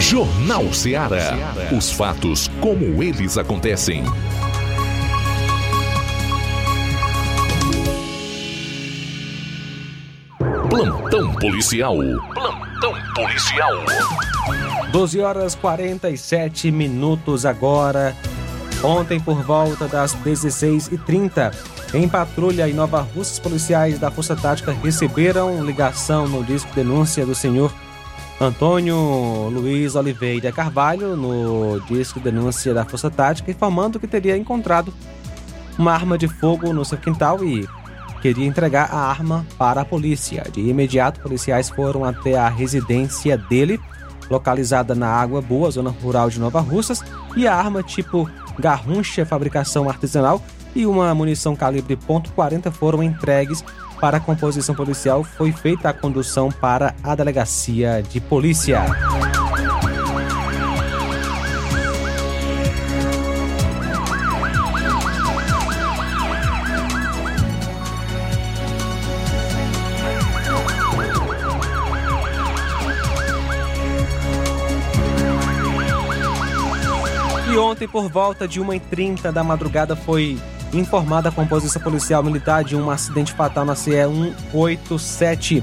Jornal 0.00 0.72
Ceará. 0.72 1.36
Os 1.76 1.92
fatos 1.92 2.48
como 2.60 3.02
eles 3.02 3.38
acontecem. 3.38 4.02
Plantão 10.68 11.32
policial. 11.34 11.96
Plantão 12.34 12.94
policial. 13.14 13.72
12 14.90 15.20
horas 15.20 15.54
47 15.54 16.72
minutos 16.72 17.46
agora. 17.46 18.16
Ontem, 18.82 19.20
por 19.20 19.42
volta 19.42 19.86
das 19.86 20.14
16h30, 20.16 21.54
em 21.92 22.08
patrulha 22.08 22.68
em 22.68 22.72
Nova 22.72 23.00
Russas, 23.00 23.38
policiais 23.38 23.98
da 23.98 24.10
Força 24.10 24.34
Tática 24.34 24.72
receberam 24.72 25.62
ligação 25.62 26.26
no 26.26 26.42
disco 26.42 26.74
denúncia 26.74 27.26
do 27.26 27.34
senhor 27.34 27.70
Antônio 28.40 28.96
Luiz 29.50 29.96
Oliveira 29.96 30.50
Carvalho 30.50 31.14
no 31.14 31.78
disco 31.80 32.18
denúncia 32.18 32.72
da 32.72 32.86
Força 32.86 33.10
Tática, 33.10 33.50
informando 33.50 34.00
que 34.00 34.06
teria 34.06 34.34
encontrado 34.34 34.94
uma 35.78 35.92
arma 35.92 36.16
de 36.16 36.26
fogo 36.26 36.72
no 36.72 36.82
seu 36.82 36.96
quintal 36.96 37.44
e 37.44 37.68
queria 38.22 38.46
entregar 38.46 38.88
a 38.90 38.98
arma 38.98 39.46
para 39.58 39.82
a 39.82 39.84
polícia. 39.84 40.42
De 40.50 40.62
imediato, 40.62 41.20
policiais 41.20 41.68
foram 41.68 42.02
até 42.02 42.38
a 42.38 42.48
residência 42.48 43.36
dele, 43.36 43.78
localizada 44.30 44.94
na 44.94 45.08
Água 45.08 45.42
Boa, 45.42 45.70
zona 45.70 45.90
rural 45.90 46.30
de 46.30 46.40
Nova 46.40 46.60
Russas, 46.60 47.02
e 47.36 47.46
a 47.46 47.54
arma 47.54 47.82
tipo 47.82 48.26
garruncha, 48.58 49.24
fabricação 49.26 49.88
artesanal 49.88 50.42
e 50.74 50.86
uma 50.86 51.14
munição 51.14 51.56
calibre 51.56 51.96
.40 51.96 52.70
foram 52.70 53.02
entregues 53.02 53.64
para 54.00 54.16
a 54.16 54.20
composição 54.20 54.74
policial. 54.74 55.24
Foi 55.24 55.52
feita 55.52 55.88
a 55.88 55.92
condução 55.92 56.50
para 56.50 56.94
a 57.02 57.14
delegacia 57.14 58.02
de 58.02 58.20
polícia. 58.20 58.80
Ontem, 77.70 77.86
por 77.86 78.08
volta 78.08 78.48
de 78.48 78.60
1h30 78.60 79.30
da 79.30 79.44
madrugada, 79.44 79.94
foi 79.94 80.38
informada 80.72 81.28
a 81.28 81.32
composição 81.32 81.80
policial 81.80 82.22
militar 82.22 82.64
de 82.64 82.76
um 82.76 82.90
acidente 82.90 83.32
fatal 83.32 83.64
na 83.64 83.74
CE 83.74 83.92
187. 84.52 85.62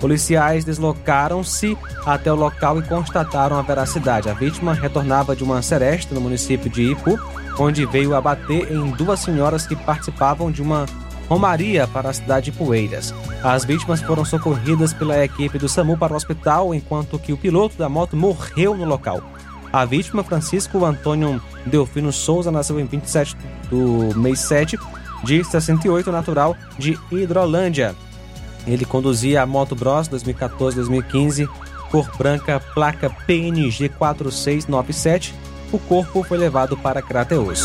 Policiais 0.00 0.64
deslocaram-se 0.64 1.78
até 2.04 2.32
o 2.32 2.36
local 2.36 2.78
e 2.78 2.82
constataram 2.82 3.58
a 3.58 3.62
veracidade. 3.62 4.28
A 4.28 4.34
vítima 4.34 4.74
retornava 4.74 5.36
de 5.36 5.44
uma 5.44 5.62
seresta 5.62 6.14
no 6.14 6.20
município 6.20 6.68
de 6.68 6.92
Ipu, 6.92 7.18
onde 7.58 7.86
veio 7.86 8.14
abater 8.14 8.70
em 8.72 8.90
duas 8.90 9.20
senhoras 9.20 9.66
que 9.66 9.76
participavam 9.76 10.50
de 10.50 10.60
uma 10.60 10.86
romaria 11.28 11.86
para 11.86 12.10
a 12.10 12.12
cidade 12.12 12.50
de 12.50 12.52
Poeiras. 12.52 13.14
As 13.42 13.64
vítimas 13.64 14.02
foram 14.02 14.24
socorridas 14.24 14.92
pela 14.92 15.24
equipe 15.24 15.58
do 15.58 15.68
SAMU 15.68 15.96
para 15.96 16.12
o 16.12 16.16
hospital, 16.16 16.74
enquanto 16.74 17.18
que 17.18 17.32
o 17.32 17.36
piloto 17.36 17.78
da 17.78 17.88
moto 17.88 18.16
morreu 18.16 18.76
no 18.76 18.84
local. 18.84 19.22
A 19.74 19.84
vítima, 19.84 20.22
Francisco 20.22 20.84
Antônio 20.84 21.42
Delfino 21.66 22.12
Souza, 22.12 22.48
nasceu 22.48 22.78
em 22.78 22.84
27 22.84 23.36
do 23.68 24.16
mês 24.16 24.38
7 24.38 24.78
de 25.24 25.42
68, 25.42 26.12
natural 26.12 26.56
de 26.78 26.96
Hidrolândia. 27.10 27.92
Ele 28.68 28.84
conduzia 28.84 29.42
a 29.42 29.46
Moto 29.46 29.74
Bros 29.74 30.08
2014-2015, 30.08 31.48
cor 31.90 32.08
branca, 32.16 32.60
placa 32.72 33.10
PNG 33.26 33.88
4697. 33.88 35.34
O 35.72 35.78
corpo 35.80 36.22
foi 36.22 36.38
levado 36.38 36.76
para 36.76 37.02
Crateus. 37.02 37.64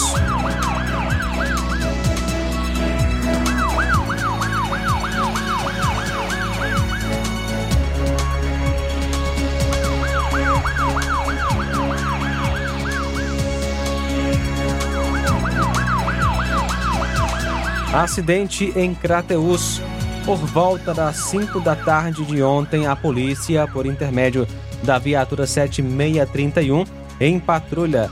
Acidente 17.94 18.72
em 18.76 18.94
Crateus. 18.94 19.82
Por 20.24 20.38
volta 20.38 20.94
das 20.94 21.16
5 21.18 21.60
da 21.60 21.76
tarde 21.76 22.24
de 22.24 22.44
ontem, 22.44 22.86
a 22.86 22.96
polícia, 22.96 23.68
por 23.68 23.88
intermédio 23.88 24.48
da 24.84 25.00
viatura 25.00 25.48
7631, 25.48 26.86
em 27.20 27.40
patrulha, 27.40 28.10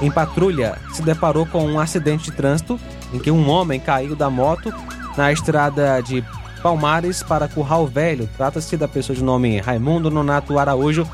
em 0.00 0.10
patrulha, 0.10 0.78
se 0.92 1.02
deparou 1.02 1.44
com 1.44 1.64
um 1.66 1.80
acidente 1.80 2.30
de 2.30 2.32
trânsito 2.36 2.78
em 3.12 3.18
que 3.18 3.32
um 3.32 3.50
homem 3.50 3.80
caiu 3.80 4.14
da 4.14 4.30
moto 4.30 4.72
na 5.16 5.32
estrada 5.32 6.00
de 6.00 6.24
Palmares 6.62 7.22
para 7.22 7.48
Curral 7.48 7.88
Velho. 7.88 8.28
Trata-se 8.36 8.76
da 8.76 8.86
pessoa 8.86 9.16
de 9.16 9.24
nome 9.24 9.58
Raimundo 9.58 10.08
Nonato 10.08 10.56
Araújo, 10.56 11.06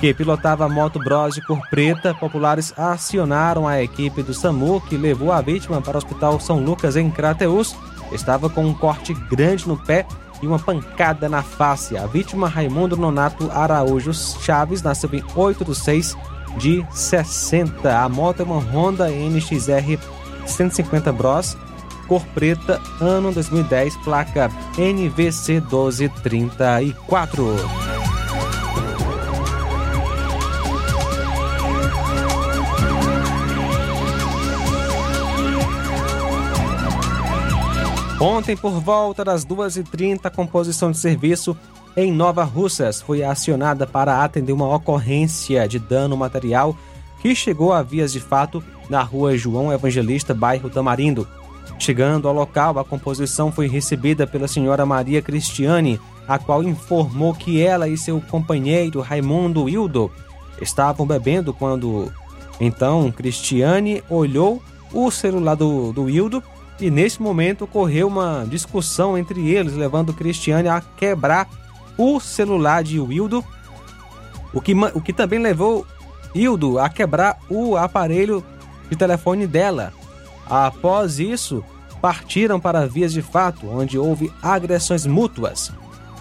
que 0.00 0.14
pilotava 0.14 0.64
a 0.64 0.68
moto 0.68 0.98
Bros 0.98 1.34
de 1.34 1.42
cor 1.42 1.60
preta, 1.68 2.14
populares 2.14 2.72
acionaram 2.76 3.68
a 3.68 3.82
equipe 3.82 4.22
do 4.22 4.32
SAMU 4.32 4.80
que 4.80 4.96
levou 4.96 5.30
a 5.30 5.42
vítima 5.42 5.82
para 5.82 5.96
o 5.96 5.98
Hospital 5.98 6.40
São 6.40 6.58
Lucas 6.58 6.96
em 6.96 7.10
Crateús. 7.10 7.76
Estava 8.10 8.48
com 8.48 8.64
um 8.64 8.72
corte 8.72 9.12
grande 9.12 9.68
no 9.68 9.76
pé 9.76 10.06
e 10.42 10.46
uma 10.46 10.58
pancada 10.58 11.28
na 11.28 11.42
face. 11.42 11.98
A 11.98 12.06
vítima, 12.06 12.48
Raimundo 12.48 12.96
Nonato 12.96 13.50
Araújo 13.52 14.14
Chaves, 14.14 14.82
nasceu 14.82 15.10
em 15.12 15.22
8 15.36 15.66
de 15.66 15.74
6 15.74 16.16
de 16.56 16.82
60. 16.90 18.02
A 18.02 18.08
moto 18.08 18.40
é 18.40 18.42
uma 18.42 18.58
Honda 18.58 19.10
NXR 19.10 19.98
150 20.46 21.12
Bros, 21.12 21.58
cor 22.08 22.22
preta, 22.34 22.80
ano 23.00 23.32
2010, 23.32 23.98
placa 23.98 24.50
NVC 24.78 25.60
1234. 25.60 27.99
Ontem, 38.20 38.54
por 38.54 38.72
volta 38.72 39.24
das 39.24 39.46
2h30, 39.46 40.20
a 40.24 40.30
composição 40.30 40.90
de 40.90 40.98
serviço 40.98 41.56
em 41.96 42.12
Nova 42.12 42.44
Russas 42.44 43.00
foi 43.00 43.24
acionada 43.24 43.86
para 43.86 44.22
atender 44.22 44.52
uma 44.52 44.68
ocorrência 44.76 45.66
de 45.66 45.78
dano 45.78 46.18
material 46.18 46.76
que 47.22 47.34
chegou 47.34 47.72
a 47.72 47.82
vias 47.82 48.12
de 48.12 48.20
fato 48.20 48.62
na 48.90 49.02
rua 49.02 49.38
João 49.38 49.72
Evangelista, 49.72 50.34
bairro 50.34 50.68
Tamarindo. 50.68 51.26
Chegando 51.78 52.28
ao 52.28 52.34
local, 52.34 52.78
a 52.78 52.84
composição 52.84 53.50
foi 53.50 53.66
recebida 53.66 54.26
pela 54.26 54.46
senhora 54.46 54.84
Maria 54.84 55.22
Cristiane, 55.22 55.98
a 56.28 56.38
qual 56.38 56.62
informou 56.62 57.32
que 57.32 57.62
ela 57.62 57.88
e 57.88 57.96
seu 57.96 58.20
companheiro 58.20 59.00
Raimundo 59.00 59.66
Hildo 59.66 60.12
estavam 60.60 61.06
bebendo 61.06 61.54
quando 61.54 62.12
então 62.60 63.10
Cristiane 63.10 64.04
olhou 64.10 64.62
o 64.92 65.10
celular 65.10 65.54
do, 65.54 65.90
do 65.90 66.10
e 66.80 66.90
nesse 66.90 67.20
momento 67.20 67.64
ocorreu 67.64 68.08
uma 68.08 68.46
discussão 68.48 69.16
entre 69.16 69.48
eles, 69.48 69.74
levando 69.74 70.14
Cristiane 70.14 70.68
a 70.68 70.80
quebrar 70.80 71.48
o 71.96 72.18
celular 72.18 72.82
de 72.82 72.98
Wildo, 72.98 73.44
o 74.52 74.60
que, 74.60 74.74
o 74.94 75.00
que 75.00 75.12
também 75.12 75.38
levou 75.38 75.86
Hildo 76.34 76.78
a 76.78 76.88
quebrar 76.88 77.38
o 77.48 77.76
aparelho 77.76 78.44
de 78.88 78.96
telefone 78.96 79.46
dela. 79.46 79.92
Após 80.48 81.18
isso, 81.18 81.64
partiram 82.00 82.58
para 82.58 82.86
vias 82.86 83.12
de 83.12 83.22
fato, 83.22 83.68
onde 83.68 83.98
houve 83.98 84.32
agressões 84.42 85.06
mútuas. 85.06 85.72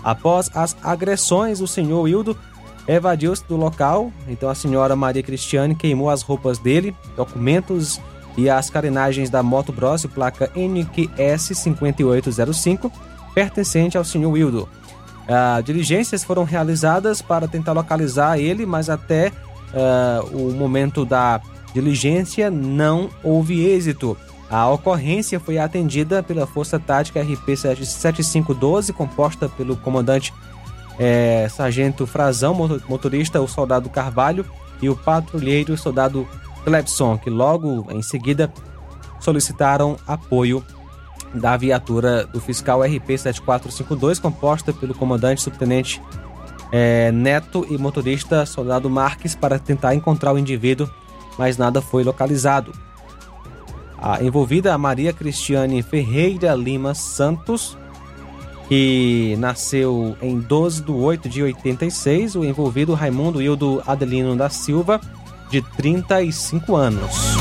Após 0.04 0.50
as 0.54 0.76
agressões, 0.84 1.62
o 1.62 1.68
senhor 1.68 2.08
Hildo 2.08 2.38
evadiu-se 2.88 3.44
do 3.48 3.56
local, 3.56 4.12
então 4.28 4.50
a 4.50 4.56
senhora 4.56 4.96
Maria 4.96 5.22
Cristiane 5.22 5.76
queimou 5.76 6.10
as 6.10 6.22
roupas 6.22 6.58
dele, 6.58 6.96
documentos 7.16 8.00
e 8.40 8.50
as 8.50 8.70
carenagens 8.70 9.30
da 9.30 9.44
Moto 9.44 9.74
Bros, 9.74 10.06
placa 10.06 10.50
NQS 10.56 11.58
5805, 11.58 12.90
pertencente 13.36 13.98
ao 13.98 14.06
senhor 14.06 14.32
Wildo. 14.32 14.70
Uh, 15.28 15.62
diligências 15.62 16.24
foram 16.24 16.46
realizadas 16.46 17.22
para 17.22 17.50
tentar 17.50 17.74
localizar 17.74 18.40
ele, 18.40 18.66
mas 18.66 18.90
até 18.90 19.34
uh, 19.74 20.26
o 20.36 20.54
momento 20.54 21.04
da 21.04 21.42
diligência 21.74 22.50
não 22.50 23.10
houve 23.22 23.66
êxito. 23.66 24.18
A 24.50 24.70
ocorrência 24.70 25.38
foi 25.38 25.58
atendida 25.58 26.24
pela 26.24 26.48
Força 26.48 26.80
Tática 26.80 27.22
RP 27.22 27.58
7512, 27.58 28.94
composta 28.94 29.50
pelo 29.50 29.76
comandante 29.76 30.34
é, 30.98 31.48
Sargento 31.50 32.08
Frazão, 32.08 32.56
motorista, 32.88 33.40
o 33.42 33.48
soldado 33.48 33.90
Carvalho, 33.90 34.46
e 34.82 34.90
o 34.90 34.96
patrulheiro, 34.96 35.74
o 35.74 35.78
soldado 35.78 36.28
Clepson, 36.70 37.18
que 37.18 37.32
logo 37.32 37.88
em 37.90 38.04
seguida 38.04 38.54
solicitaram 39.20 39.98
apoio 40.08 40.64
da 41.34 41.58
viatura 41.58 42.26
do 42.28 42.40
fiscal 42.40 42.82
RP 42.84 43.18
7452, 43.18 44.20
composta 44.20 44.72
pelo 44.72 44.94
comandante 44.94 45.42
subtenente 45.42 46.00
é, 46.72 47.12
Neto 47.12 47.66
e 47.68 47.78
motorista 47.78 48.46
soldado 48.46 48.88
Marques 48.88 49.34
para 49.34 49.58
tentar 49.58 49.96
encontrar 49.96 50.32
o 50.32 50.38
indivíduo, 50.38 50.88
mas 51.40 51.58
nada 51.58 51.82
foi 51.82 52.04
localizado. 52.04 52.72
A 53.98 54.24
envolvida 54.24 54.72
a 54.72 54.78
Maria 54.78 55.12
Cristiane 55.12 55.82
Ferreira 55.82 56.54
Lima 56.54 56.94
Santos, 56.94 57.76
que 58.68 59.36
nasceu 59.40 60.16
em 60.22 60.40
12 60.40 60.84
de 60.84 60.92
8 60.92 61.30
de 61.30 61.42
86, 61.42 62.36
o 62.36 62.46
envolvido 62.46 62.94
Raimundo 62.94 63.42
Hildo 63.42 63.82
Adelino 63.88 64.36
da 64.36 64.50
Silva, 64.50 65.02
de 65.50 65.62
35 65.62 66.76
anos. 66.76 67.40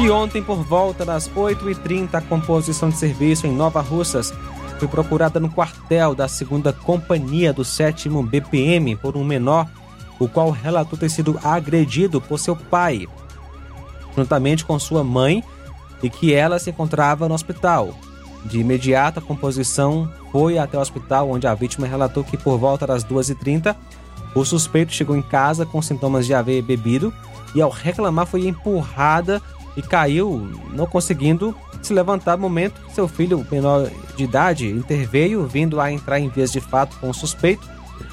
E 0.00 0.08
ontem, 0.08 0.42
por 0.42 0.64
volta 0.64 1.04
das 1.04 1.28
8h30, 1.28 2.14
a 2.14 2.20
composição 2.22 2.88
de 2.88 2.96
serviço 2.96 3.46
em 3.46 3.52
Nova 3.52 3.82
Russas 3.82 4.32
foi 4.78 4.88
procurada 4.88 5.38
no 5.38 5.50
quartel 5.50 6.14
da 6.14 6.26
segunda 6.26 6.72
companhia 6.72 7.52
do 7.52 7.62
7 7.62 8.08
BPM 8.08 8.96
por 8.96 9.14
um 9.14 9.22
menor, 9.22 9.68
o 10.18 10.26
qual 10.26 10.50
relatou 10.50 10.98
ter 10.98 11.10
sido 11.10 11.38
agredido 11.44 12.18
por 12.18 12.38
seu 12.38 12.56
pai, 12.56 13.06
juntamente 14.16 14.64
com 14.64 14.78
sua 14.78 15.04
mãe, 15.04 15.44
e 16.02 16.08
que 16.08 16.32
ela 16.32 16.58
se 16.58 16.70
encontrava 16.70 17.28
no 17.28 17.34
hospital. 17.34 17.94
De 18.46 18.58
imediato, 18.58 19.18
a 19.18 19.22
composição 19.22 20.10
foi 20.32 20.58
até 20.58 20.78
o 20.78 20.80
hospital, 20.80 21.30
onde 21.30 21.46
a 21.46 21.54
vítima 21.54 21.86
relatou 21.86 22.24
que 22.24 22.38
por 22.38 22.56
volta 22.56 22.86
das 22.86 23.04
2h30, 23.04 23.76
o 24.34 24.44
suspeito 24.44 24.92
chegou 24.92 25.16
em 25.16 25.22
casa 25.22 25.66
com 25.66 25.82
sintomas 25.82 26.26
de 26.26 26.34
haver 26.34 26.62
bebido 26.62 27.12
e, 27.54 27.60
ao 27.60 27.70
reclamar, 27.70 28.26
foi 28.26 28.46
empurrada 28.46 29.42
e 29.76 29.82
caiu, 29.82 30.48
não 30.72 30.86
conseguindo 30.86 31.54
se 31.82 31.92
levantar 31.92 32.36
no 32.36 32.42
momento 32.42 32.80
seu 32.94 33.08
filho 33.08 33.46
menor 33.50 33.90
de 34.16 34.24
idade 34.24 34.68
interveio, 34.68 35.46
vindo 35.46 35.80
a 35.80 35.90
entrar 35.90 36.20
em 36.20 36.28
vias 36.28 36.52
de 36.52 36.60
fato 36.60 36.96
com 36.98 37.10
o 37.10 37.14
suspeito. 37.14 37.68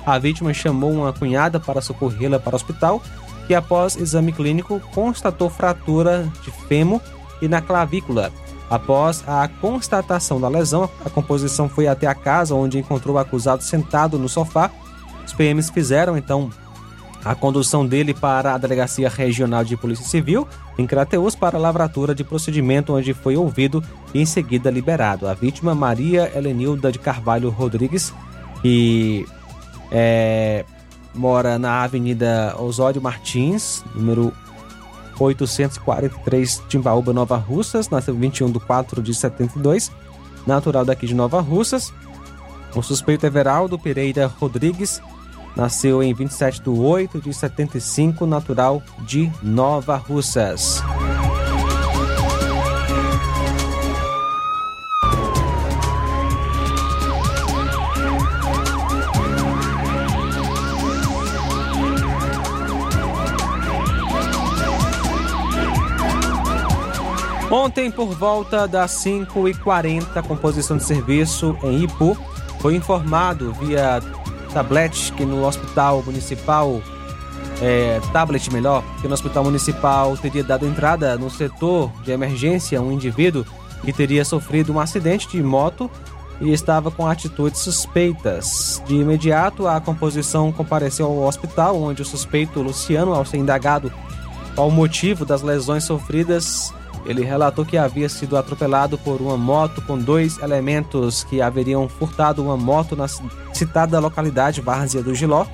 A 0.05 0.17
vítima 0.17 0.53
chamou 0.53 0.91
uma 0.91 1.11
cunhada 1.11 1.59
para 1.59 1.81
socorrê-la 1.81 2.39
para 2.39 2.53
o 2.53 2.55
hospital, 2.55 3.01
que 3.45 3.53
após 3.53 3.95
exame 3.95 4.31
clínico 4.31 4.79
constatou 4.93 5.49
fratura 5.49 6.31
de 6.43 6.51
fêmur 6.51 7.01
e 7.41 7.47
na 7.47 7.61
clavícula. 7.61 8.31
Após 8.69 9.23
a 9.27 9.47
constatação 9.47 10.41
da 10.41 10.49
lesão, 10.49 10.89
a 11.05 11.09
composição 11.09 11.69
foi 11.69 11.87
até 11.87 12.05
a 12.05 12.15
casa 12.15 12.53
onde 12.53 12.77
encontrou 12.77 13.15
o 13.15 13.19
acusado 13.19 13.63
sentado 13.63 14.19
no 14.19 14.27
sofá. 14.27 14.69
Os 15.27 15.33
PMs 15.33 15.69
fizeram 15.69 16.17
então 16.17 16.49
a 17.23 17.35
condução 17.35 17.85
dele 17.85 18.13
para 18.13 18.53
a 18.53 18.57
Delegacia 18.57 19.09
Regional 19.09 19.63
de 19.63 19.75
Polícia 19.75 20.05
Civil, 20.05 20.47
em 20.77 20.87
Crateus, 20.87 21.35
para 21.35 21.57
a 21.57 21.61
lavratura 21.61 22.15
de 22.15 22.23
procedimento, 22.23 22.93
onde 22.93 23.13
foi 23.13 23.35
ouvido 23.35 23.83
e 24.13 24.21
em 24.21 24.25
seguida 24.25 24.71
liberado. 24.71 25.27
A 25.27 25.33
vítima, 25.33 25.75
Maria 25.75 26.31
Helenilda 26.33 26.89
de 26.91 26.97
Carvalho 26.97 27.49
Rodrigues, 27.49 28.13
que 28.61 29.25
é, 29.91 30.63
mora 31.13 31.59
na 31.59 31.83
Avenida 31.83 32.55
Osório 32.57 33.01
Martins, 33.01 33.83
número 33.93 34.31
843, 35.19 36.63
Timbaúba, 36.69 37.11
Nova 37.11 37.35
Russas, 37.35 37.89
nasceu 37.89 38.15
21 38.15 38.51
de 38.51 38.59
4 38.61 39.01
de 39.01 39.13
72, 39.13 39.91
natural 40.45 40.85
daqui 40.85 41.05
de 41.05 41.13
Nova 41.13 41.41
Russas. 41.41 41.91
O 42.73 42.81
suspeito 42.81 43.25
é 43.25 43.29
Veraldo 43.29 43.77
Pereira 43.77 44.27
Rodrigues, 44.27 45.01
Nasceu 45.57 46.03
em 46.03 46.13
27 46.13 46.61
de 46.61 46.69
8 46.69 47.19
de 47.19 47.33
75, 47.33 48.27
natural 48.27 48.79
de 48.99 49.31
Nova 49.41 49.95
Russas. 49.97 50.83
Ontem, 67.49 67.89
por 67.89 68.09
volta 68.09 68.67
das 68.67 68.91
5h40, 69.03 70.21
composição 70.27 70.77
de 70.77 70.83
serviço 70.83 71.57
em 71.63 71.83
Ipu 71.83 72.15
foi 72.59 72.75
informado 72.75 73.51
via 73.53 73.99
tablet 74.57 75.13
que 75.13 75.23
no 75.23 75.45
hospital 75.45 76.01
municipal, 76.03 76.81
é, 77.61 78.01
tablet 78.11 78.51
melhor, 78.51 78.83
que 78.99 79.07
no 79.07 79.13
hospital 79.13 79.43
municipal 79.43 80.17
teria 80.17 80.43
dado 80.43 80.65
entrada 80.65 81.15
no 81.15 81.29
setor 81.29 81.91
de 82.03 82.11
emergência 82.11 82.81
um 82.81 82.91
indivíduo 82.91 83.45
que 83.83 83.93
teria 83.93 84.25
sofrido 84.25 84.73
um 84.73 84.79
acidente 84.79 85.27
de 85.29 85.43
moto 85.43 85.91
e 86.41 86.51
estava 86.51 86.89
com 86.89 87.05
atitudes 87.05 87.61
suspeitas. 87.61 88.81
De 88.87 88.95
imediato, 88.95 89.67
a 89.67 89.79
composição 89.79 90.51
compareceu 90.51 91.05
ao 91.05 91.27
hospital, 91.27 91.79
onde 91.79 92.01
o 92.01 92.05
suspeito 92.05 92.59
Luciano, 92.59 93.13
ao 93.13 93.23
ser 93.23 93.37
indagado 93.37 93.91
ao 94.55 94.71
motivo 94.71 95.23
das 95.23 95.43
lesões 95.43 95.83
sofridas, 95.83 96.73
ele 97.05 97.23
relatou 97.23 97.63
que 97.63 97.77
havia 97.77 98.09
sido 98.09 98.35
atropelado 98.35 98.97
por 98.97 99.21
uma 99.21 99.37
moto 99.37 99.83
com 99.83 99.99
dois 99.99 100.39
elementos 100.39 101.23
que 101.23 101.43
haveriam 101.43 101.87
furtado 101.87 102.43
uma 102.43 102.57
moto 102.57 102.95
na 102.95 103.07
citada 103.57 103.99
localidade 103.99 104.61
Várzea 104.61 105.01
do 105.01 105.15
Giló. 105.15 105.45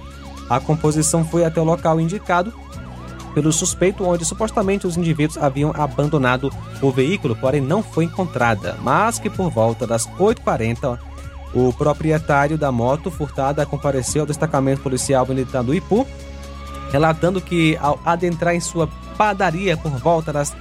A 0.50 0.60
composição 0.60 1.24
foi 1.24 1.46
até 1.46 1.60
o 1.60 1.64
local 1.64 2.00
indicado 2.00 2.54
pelo 3.34 3.52
suspeito, 3.52 4.06
onde 4.06 4.24
supostamente 4.26 4.86
os 4.86 4.96
indivíduos 4.96 5.38
haviam 5.42 5.74
abandonado 5.76 6.52
o 6.82 6.92
veículo, 6.92 7.36
porém 7.36 7.62
não 7.62 7.82
foi 7.82 8.06
encontrada, 8.06 8.78
mas 8.84 9.18
que 9.18 9.30
por 9.30 9.50
volta 9.50 9.88
das 9.88 10.08
8h40 10.08 11.00
o 11.54 11.72
proprietário 11.74 12.58
da 12.58 12.72
moto 12.72 13.10
furtada 13.10 13.66
compareceu 13.66 14.22
ao 14.22 14.28
destacamento 14.28 14.82
policial 14.82 15.26
militar 15.26 15.64
do 15.64 15.74
Ipu, 15.74 16.06
relatando 16.92 17.42
que 17.42 17.78
ao 17.82 18.00
adentrar 18.06 18.54
em 18.54 18.60
sua 18.60 18.88
padaria 19.18 19.78
por 19.78 19.92
volta 19.92 20.32
das 20.32 20.56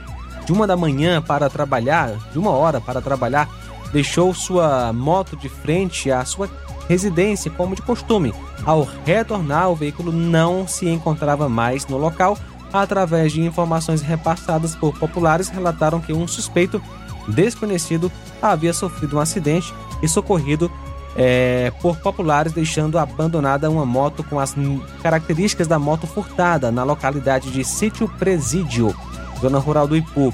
de 0.45 0.53
uma 0.53 0.67
da 0.67 0.77
manhã 0.77 1.23
para 1.23 1.49
trabalhar, 1.49 2.11
de 2.33 2.39
uma 2.39 2.51
hora 2.51 2.81
para 2.81 3.01
trabalhar, 3.01 3.49
deixou 3.93 4.35
sua 4.35 4.93
moto 4.93 5.37
de 5.37 5.49
frente 5.49 6.11
à 6.11 6.25
sua 6.25 6.49
residência, 6.93 7.51
como 7.51 7.75
de 7.75 7.81
costume. 7.81 8.35
Ao 8.67 8.87
retornar, 9.07 9.71
o 9.71 9.75
veículo 9.75 10.13
não 10.13 10.69
se 10.69 10.87
encontrava 10.87 11.49
mais 11.49 11.87
no 11.87 11.97
local. 11.97 12.37
Através 12.71 13.33
de 13.33 13.41
informações 13.41 14.03
repassadas 14.03 14.75
por 14.75 14.99
populares, 14.99 15.49
relataram 15.49 16.01
que 16.01 16.13
um 16.13 16.29
suspeito 16.29 16.83
desconhecido 17.27 18.13
havia 18.41 18.73
sofrido 18.73 19.17
um 19.17 19.21
acidente 19.21 19.73
e 20.03 20.09
socorrido 20.09 20.71
é, 21.17 21.73
por 21.81 21.97
populares, 21.97 22.53
deixando 22.53 22.99
abandonada 22.99 23.71
uma 23.71 23.87
moto 23.87 24.23
com 24.25 24.39
as 24.39 24.55
características 25.03 25.67
da 25.67 25.79
moto 25.79 26.07
furtada 26.07 26.71
na 26.71 26.85
localidade 26.85 27.51
de 27.51 27.65
Sítio 27.65 28.09
Presídio, 28.19 28.95
zona 29.41 29.59
rural 29.59 29.87
do 29.87 29.97
Ipu. 29.97 30.33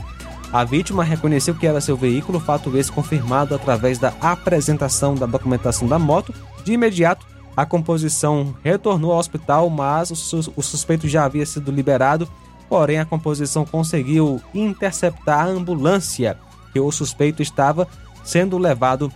A 0.53 0.65
vítima 0.65 1.05
reconheceu 1.05 1.55
que 1.55 1.67
era 1.67 1.81
seu 1.81 1.97
veículo, 1.97 2.41
fato 2.41 2.75
esse 2.77 2.91
confirmado 2.91 3.55
através 3.55 3.99
da 3.99 4.15
apresentação 4.21 5.15
da 5.15 5.27
documentação 5.27 5.87
da 5.87 5.99
moto. 5.99 6.35
De 6.65 6.73
imediato, 6.73 7.27
a 7.55 7.67
composição 7.67 8.55
retornou 8.65 9.13
ao 9.13 9.19
hospital, 9.19 9.69
mas 9.69 10.11
o 10.11 10.63
suspeito 10.63 11.07
já 11.07 11.25
havia 11.25 11.45
sido 11.45 11.71
liberado. 11.71 12.27
Porém, 12.67 12.99
a 12.99 13.05
composição 13.05 13.65
conseguiu 13.65 14.41
interceptar 14.55 15.41
a 15.41 15.49
ambulância 15.49 16.39
que 16.73 16.81
o 16.81 16.91
suspeito 16.91 17.43
estava 17.43 17.87
sendo 18.25 18.57
levado 18.57 19.13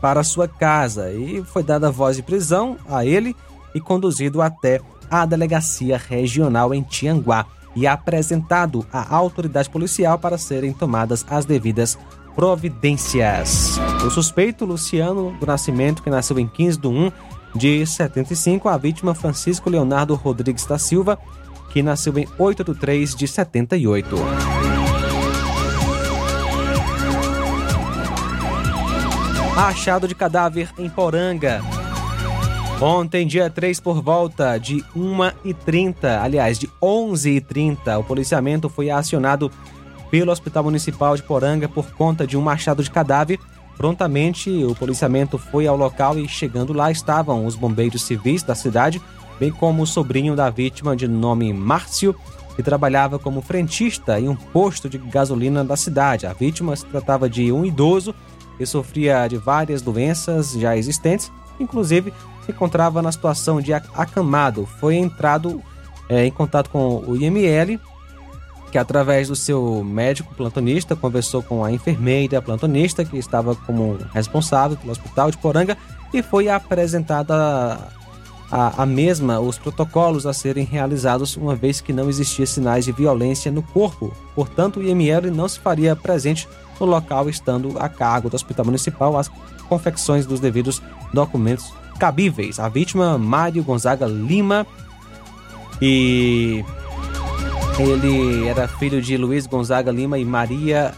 para 0.00 0.22
sua 0.22 0.46
casa 0.46 1.12
e 1.12 1.42
foi 1.44 1.62
dada 1.62 1.90
voz 1.90 2.16
de 2.16 2.22
prisão 2.22 2.76
a 2.88 3.04
ele 3.04 3.36
e 3.74 3.80
conduzido 3.80 4.42
até 4.42 4.80
a 5.10 5.24
delegacia 5.24 5.96
regional 5.96 6.74
em 6.74 6.82
Tianguá 6.82 7.46
e 7.74 7.86
apresentado 7.86 8.86
à 8.92 9.14
autoridade 9.14 9.70
policial 9.70 10.18
para 10.18 10.38
serem 10.38 10.72
tomadas 10.72 11.24
as 11.28 11.44
devidas 11.44 11.98
providências. 12.34 13.78
O 14.04 14.10
suspeito 14.10 14.64
Luciano 14.64 15.32
do 15.38 15.46
Nascimento, 15.46 16.02
que 16.02 16.10
nasceu 16.10 16.38
em 16.38 16.46
15 16.46 16.78
de 16.78 16.88
1 16.88 17.12
de 17.54 17.86
75, 17.86 18.68
a 18.68 18.76
vítima 18.76 19.14
Francisco 19.14 19.68
Leonardo 19.68 20.14
Rodrigues 20.14 20.64
da 20.64 20.78
Silva, 20.78 21.18
que 21.70 21.82
nasceu 21.82 22.16
em 22.18 22.26
8 22.38 22.64
de 22.64 22.74
3 22.74 23.14
de 23.14 23.28
78. 23.28 24.16
Achado 29.56 30.08
de 30.08 30.14
cadáver 30.14 30.70
em 30.78 30.88
Poranga. 30.88 31.81
Ontem, 32.80 33.26
dia 33.26 33.48
3, 33.48 33.78
por 33.78 34.02
volta 34.02 34.58
de 34.58 34.84
1h30, 34.96 36.20
aliás, 36.20 36.58
de 36.58 36.68
11h30, 36.82 37.98
o 37.98 38.04
policiamento 38.04 38.68
foi 38.68 38.90
acionado 38.90 39.50
pelo 40.10 40.32
Hospital 40.32 40.64
Municipal 40.64 41.16
de 41.16 41.22
Poranga 41.22 41.68
por 41.68 41.90
conta 41.92 42.26
de 42.26 42.36
um 42.36 42.42
machado 42.42 42.82
de 42.82 42.90
cadáver. 42.90 43.38
Prontamente, 43.76 44.50
o 44.64 44.74
policiamento 44.74 45.38
foi 45.38 45.66
ao 45.66 45.76
local 45.76 46.18
e, 46.18 46.28
chegando 46.28 46.72
lá, 46.72 46.90
estavam 46.90 47.46
os 47.46 47.54
bombeiros 47.54 48.02
civis 48.02 48.42
da 48.42 48.54
cidade, 48.54 49.00
bem 49.40 49.50
como 49.50 49.82
o 49.82 49.86
sobrinho 49.86 50.36
da 50.36 50.50
vítima, 50.50 50.94
de 50.94 51.08
nome 51.08 51.52
Márcio, 51.52 52.14
que 52.54 52.62
trabalhava 52.62 53.18
como 53.18 53.40
frentista 53.40 54.20
em 54.20 54.28
um 54.28 54.36
posto 54.36 54.88
de 54.88 54.98
gasolina 54.98 55.64
da 55.64 55.76
cidade. 55.76 56.26
A 56.26 56.32
vítima 56.32 56.76
se 56.76 56.84
tratava 56.84 57.28
de 57.30 57.50
um 57.50 57.64
idoso 57.64 58.14
que 58.58 58.66
sofria 58.66 59.26
de 59.26 59.38
várias 59.38 59.80
doenças 59.80 60.52
já 60.52 60.76
existentes, 60.76 61.32
inclusive 61.58 62.12
se 62.44 62.52
encontrava 62.52 63.00
na 63.02 63.12
situação 63.12 63.60
de 63.60 63.72
acamado. 63.72 64.66
Foi 64.78 64.96
entrado 64.96 65.62
é, 66.08 66.26
em 66.26 66.30
contato 66.30 66.70
com 66.70 67.02
o 67.06 67.16
IML, 67.16 67.78
que 68.70 68.78
através 68.78 69.28
do 69.28 69.36
seu 69.36 69.84
médico 69.84 70.34
plantonista 70.34 70.96
conversou 70.96 71.42
com 71.42 71.64
a 71.64 71.70
enfermeira 71.70 72.40
plantonista 72.40 73.04
que 73.04 73.18
estava 73.18 73.54
como 73.54 73.98
responsável 74.14 74.76
pelo 74.76 74.92
hospital 74.92 75.30
de 75.30 75.36
Poranga 75.36 75.76
e 76.12 76.22
foi 76.22 76.48
apresentada 76.48 77.78
a, 78.50 78.82
a 78.82 78.86
mesma 78.86 79.40
os 79.40 79.58
protocolos 79.58 80.26
a 80.26 80.32
serem 80.32 80.64
realizados 80.64 81.36
uma 81.36 81.54
vez 81.54 81.80
que 81.80 81.92
não 81.92 82.08
existia 82.08 82.46
sinais 82.46 82.84
de 82.84 82.92
violência 82.92 83.52
no 83.52 83.62
corpo. 83.62 84.14
Portanto, 84.34 84.80
o 84.80 84.82
IML 84.82 85.30
não 85.30 85.48
se 85.48 85.60
faria 85.60 85.94
presente 85.94 86.48
no 86.80 86.86
local, 86.86 87.28
estando 87.28 87.78
a 87.78 87.88
cargo 87.88 88.28
do 88.28 88.34
Hospital 88.34 88.64
Municipal 88.64 89.16
as 89.16 89.30
confecções 89.68 90.26
dos 90.26 90.40
devidos 90.40 90.82
documentos 91.12 91.72
cabíveis. 91.98 92.58
A 92.58 92.68
vítima, 92.68 93.16
Mário 93.18 93.62
Gonzaga 93.62 94.06
Lima, 94.06 94.66
e 95.80 96.64
ele 97.78 98.46
era 98.46 98.68
filho 98.68 99.02
de 99.02 99.16
Luiz 99.16 99.46
Gonzaga 99.46 99.90
Lima 99.90 100.18
e 100.18 100.24
Maria 100.24 100.94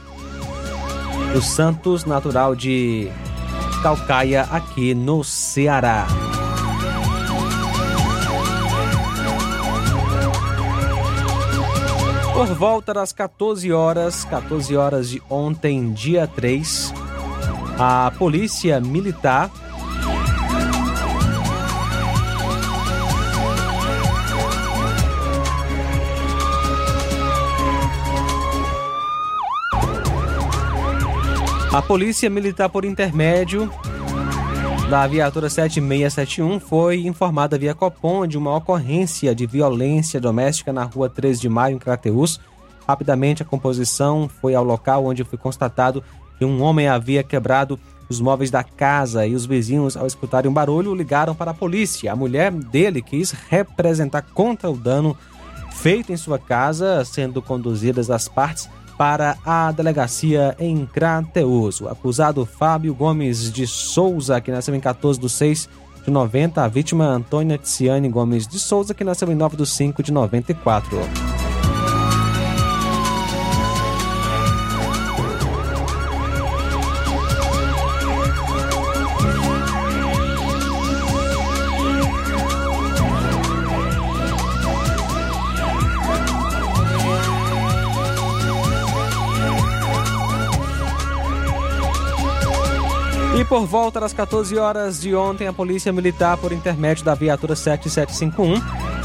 dos 1.33 1.47
Santos, 1.47 2.05
natural 2.05 2.55
de 2.55 3.11
Calcaia, 3.83 4.43
aqui 4.51 4.95
no 4.95 5.25
Ceará. 5.25 6.07
Por 12.33 12.47
volta 12.55 12.93
das 12.93 13.13
14 13.13 13.73
horas, 13.73 14.25
14 14.25 14.77
horas 14.77 15.09
de 15.09 15.23
ontem, 15.31 15.93
dia 15.93 16.27
3, 16.27 16.93
a 17.79 18.13
Polícia 18.19 18.81
Militar 18.81 19.51
A 31.75 31.83
Polícia 31.83 32.31
Militar, 32.31 32.69
por 32.69 32.85
intermédio 32.85 33.69
da 34.89 35.09
viatura 35.09 35.51
7671, 35.51 36.61
foi 36.61 37.05
informada 37.05 37.59
via 37.59 37.75
Copom 37.75 38.29
de 38.29 38.39
uma 38.39 38.55
ocorrência 38.55 39.35
de 39.35 39.45
violência 39.45 40.21
doméstica 40.21 40.73
na 40.73 40.85
rua 40.85 41.09
13 41.09 41.41
de 41.41 41.49
maio, 41.49 41.75
em 41.75 41.79
Crateús. 41.81 42.39
Rapidamente, 42.87 43.43
a 43.43 43.45
composição 43.45 44.29
foi 44.29 44.55
ao 44.55 44.63
local 44.63 45.05
onde 45.05 45.25
foi 45.25 45.37
constatado 45.37 46.01
que 46.39 46.45
um 46.45 46.63
homem 46.63 46.87
havia 46.87 47.25
quebrado 47.25 47.77
os 48.09 48.21
móveis 48.21 48.53
da 48.53 48.63
casa 48.63 49.27
e 49.27 49.35
os 49.35 49.45
vizinhos, 49.45 49.97
ao 49.97 50.07
escutarem 50.07 50.49
um 50.49 50.55
barulho, 50.55 50.95
ligaram 50.95 51.35
para 51.35 51.51
a 51.51 51.55
polícia. 51.55 52.13
A 52.13 52.17
mulher 52.17 52.53
dele 52.53 53.03
quis 53.03 53.33
representar 53.33 54.23
contra 54.23 54.71
o 54.71 54.77
dano 54.77 55.17
feito 55.73 56.13
em 56.13 56.17
sua 56.17 56.39
casa, 56.39 57.05
sendo 57.05 57.43
conduzidas 57.43 58.11
as 58.11 58.29
partes 58.29 58.71
para 58.97 59.37
a 59.45 59.71
delegacia 59.73 60.55
em 60.59 60.87
Crateus. 60.87 61.81
O 61.81 61.89
acusado 61.89 62.47
Fábio 62.47 62.95
Gomes 62.95 63.51
de 63.53 63.67
Souza, 63.67 64.41
que 64.41 64.51
nasceu 64.51 64.75
em 64.75 64.81
14 64.81 65.21
de 65.21 65.29
6 65.29 65.69
de 66.05 66.11
90, 66.11 66.63
a 66.63 66.69
vítima 66.69 67.07
Antônia 67.07 67.59
Tiziane 67.59 68.09
Gomes 68.09 68.47
de 68.47 68.59
Souza, 68.59 68.95
que 68.95 69.05
nasceu 69.05 69.31
em 69.31 69.35
9 69.35 69.57
de 69.57 69.67
5 69.67 70.03
de 70.03 70.13
94. 70.13 70.99
E 93.45 93.47
por 93.47 93.67
volta 93.67 94.01
das 94.01 94.15
14 94.15 94.57
horas 94.57 95.03
de 95.03 95.15
ontem, 95.15 95.47
a 95.47 95.53
Polícia 95.53 95.93
Militar, 95.93 96.39
por 96.39 96.51
intermédio 96.51 97.05
da 97.05 97.15
viatura 97.15 97.55
7751, 97.55 98.55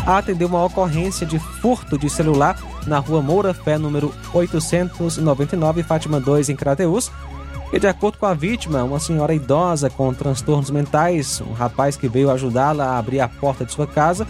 atendeu 0.10 0.48
uma 0.48 0.64
ocorrência 0.64 1.28
de 1.28 1.38
furto 1.38 1.98
de 1.98 2.10
celular 2.10 2.58
na 2.88 3.00
rua 3.00 3.22
Moura 3.22 3.54
Fé, 3.54 3.78
número 3.78 4.14
899, 4.34 5.84
Fátima 5.84 6.22
2, 6.22 6.48
em 6.48 6.56
Crateús. 6.56 7.12
E 7.74 7.80
de 7.80 7.88
acordo 7.88 8.18
com 8.18 8.28
a 8.28 8.34
vítima, 8.34 8.82
uma 8.82 8.98
senhora 8.98 9.34
idosa 9.34 9.90
com 9.90 10.14
transtornos 10.14 10.72
mentais, 10.72 11.42
um 11.42 11.52
rapaz 11.52 11.98
que 11.98 12.08
veio 12.08 12.32
ajudá-la 12.32 12.92
a 12.92 12.98
abrir 12.98 13.20
a 13.20 13.28
porta 13.28 13.66
de 13.66 13.74
sua 13.74 13.88
casa 13.88 14.26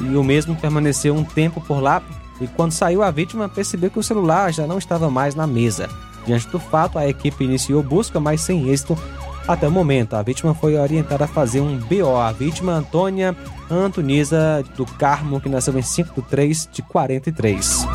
e 0.00 0.16
o 0.16 0.24
mesmo 0.24 0.56
permaneceu 0.56 1.14
um 1.14 1.24
tempo 1.24 1.60
por 1.60 1.78
lá. 1.78 2.02
E 2.40 2.46
quando 2.46 2.72
saiu, 2.72 3.02
a 3.02 3.10
vítima 3.10 3.50
percebeu 3.50 3.90
que 3.90 3.98
o 3.98 4.02
celular 4.02 4.50
já 4.50 4.66
não 4.66 4.78
estava 4.78 5.10
mais 5.10 5.34
na 5.34 5.46
mesa. 5.46 5.90
Diante 6.24 6.46
do 6.48 6.58
fato, 6.58 6.98
a 6.98 7.06
equipe 7.06 7.44
iniciou 7.44 7.82
busca, 7.82 8.20
mas 8.20 8.40
sem 8.40 8.70
êxito 8.70 8.96
Até 9.46 9.66
o 9.66 9.72
momento, 9.72 10.14
a 10.14 10.22
vítima 10.22 10.54
foi 10.54 10.76
orientada 10.76 11.24
a 11.24 11.28
fazer 11.28 11.60
um 11.60 11.76
BO. 11.76 12.16
A 12.16 12.30
vítima, 12.32 12.72
Antônia 12.72 13.36
Antoniza 13.70 14.64
do 14.76 14.86
Carmo, 14.86 15.40
que 15.40 15.48
nasceu 15.48 15.76
em 15.78 15.82
5 15.82 16.20
de 16.20 16.28
3 16.28 16.68
de 16.72 16.82
43. 16.82 17.86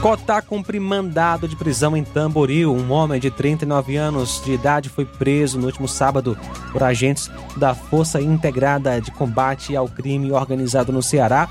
Cotá 0.00 0.40
cumpre 0.40 0.78
mandado 0.78 1.48
de 1.48 1.56
prisão 1.56 1.96
em 1.96 2.04
Tamboril. 2.04 2.72
Um 2.72 2.92
homem 2.92 3.18
de 3.18 3.32
39 3.32 3.96
anos 3.96 4.40
de 4.44 4.52
idade 4.52 4.88
foi 4.88 5.04
preso 5.04 5.58
no 5.58 5.66
último 5.66 5.88
sábado 5.88 6.38
por 6.72 6.84
agentes 6.84 7.28
da 7.56 7.74
Força 7.74 8.20
Integrada 8.20 9.00
de 9.00 9.10
Combate 9.10 9.74
ao 9.74 9.88
Crime 9.88 10.30
Organizado 10.30 10.92
no 10.92 11.02
Ceará. 11.02 11.48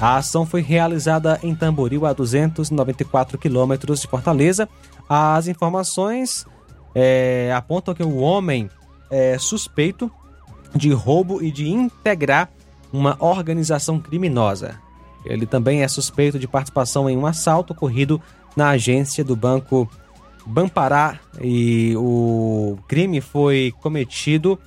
A 0.00 0.16
ação 0.16 0.44
foi 0.44 0.60
realizada 0.60 1.40
em 1.42 1.54
Tamboril, 1.54 2.04
a 2.04 2.12
294 2.12 3.38
quilômetros 3.38 4.00
de 4.00 4.06
Fortaleza. 4.06 4.68
As 5.08 5.48
informações 5.48 6.44
é, 6.94 7.52
apontam 7.56 7.94
que 7.94 8.02
o 8.02 8.18
homem 8.18 8.68
é 9.10 9.38
suspeito 9.38 10.10
de 10.74 10.92
roubo 10.92 11.42
e 11.42 11.50
de 11.50 11.68
integrar 11.68 12.50
uma 12.92 13.16
organização 13.20 13.98
criminosa. 13.98 14.78
Ele 15.24 15.46
também 15.46 15.82
é 15.82 15.88
suspeito 15.88 16.38
de 16.38 16.46
participação 16.46 17.08
em 17.08 17.16
um 17.16 17.26
assalto 17.26 17.72
ocorrido 17.72 18.20
na 18.54 18.70
agência 18.70 19.24
do 19.24 19.34
banco 19.34 19.90
Bampará 20.46 21.18
e 21.40 21.94
o 21.96 22.78
crime 22.86 23.20
foi 23.20 23.74
cometido 23.80 24.58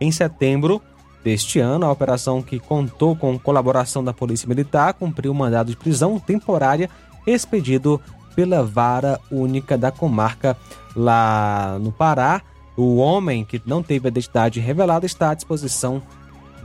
em 0.00 0.10
setembro 0.10 0.82
deste 1.28 1.60
ano. 1.60 1.84
A 1.84 1.92
operação 1.92 2.42
que 2.42 2.58
contou 2.58 3.14
com 3.14 3.38
colaboração 3.38 4.02
da 4.02 4.14
Polícia 4.14 4.48
Militar 4.48 4.94
cumpriu 4.94 5.32
o 5.32 5.34
mandado 5.34 5.70
de 5.70 5.76
prisão 5.76 6.18
temporária 6.18 6.88
expedido 7.26 8.00
pela 8.34 8.62
Vara 8.62 9.20
Única 9.30 9.76
da 9.76 9.90
Comarca 9.90 10.56
lá 10.96 11.78
no 11.80 11.92
Pará. 11.92 12.40
O 12.76 12.96
homem 12.96 13.44
que 13.44 13.60
não 13.66 13.82
teve 13.82 14.08
a 14.08 14.10
identidade 14.10 14.58
revelada 14.58 15.04
está 15.04 15.30
à 15.30 15.34
disposição 15.34 16.00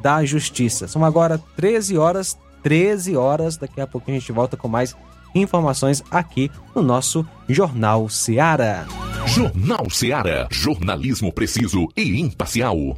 da 0.02 0.24
Justiça. 0.24 0.88
São 0.88 1.04
agora 1.04 1.42
13 1.56 1.98
horas 1.98 2.38
13 2.64 3.18
horas. 3.18 3.58
Daqui 3.58 3.82
a 3.82 3.86
pouco 3.86 4.10
a 4.10 4.14
gente 4.14 4.32
volta 4.32 4.56
com 4.56 4.70
mais 4.70 4.96
informações 5.36 6.02
aqui 6.10 6.50
no 6.74 6.82
nosso 6.82 7.28
Jornal 7.50 8.08
Seara. 8.08 8.88
Jornal 9.28 9.90
Seara. 9.90 10.48
Jornalismo 10.50 11.32
preciso 11.34 11.88
e 11.98 12.20
imparcial. 12.22 12.98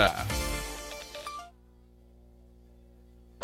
Yeah. 0.00 0.49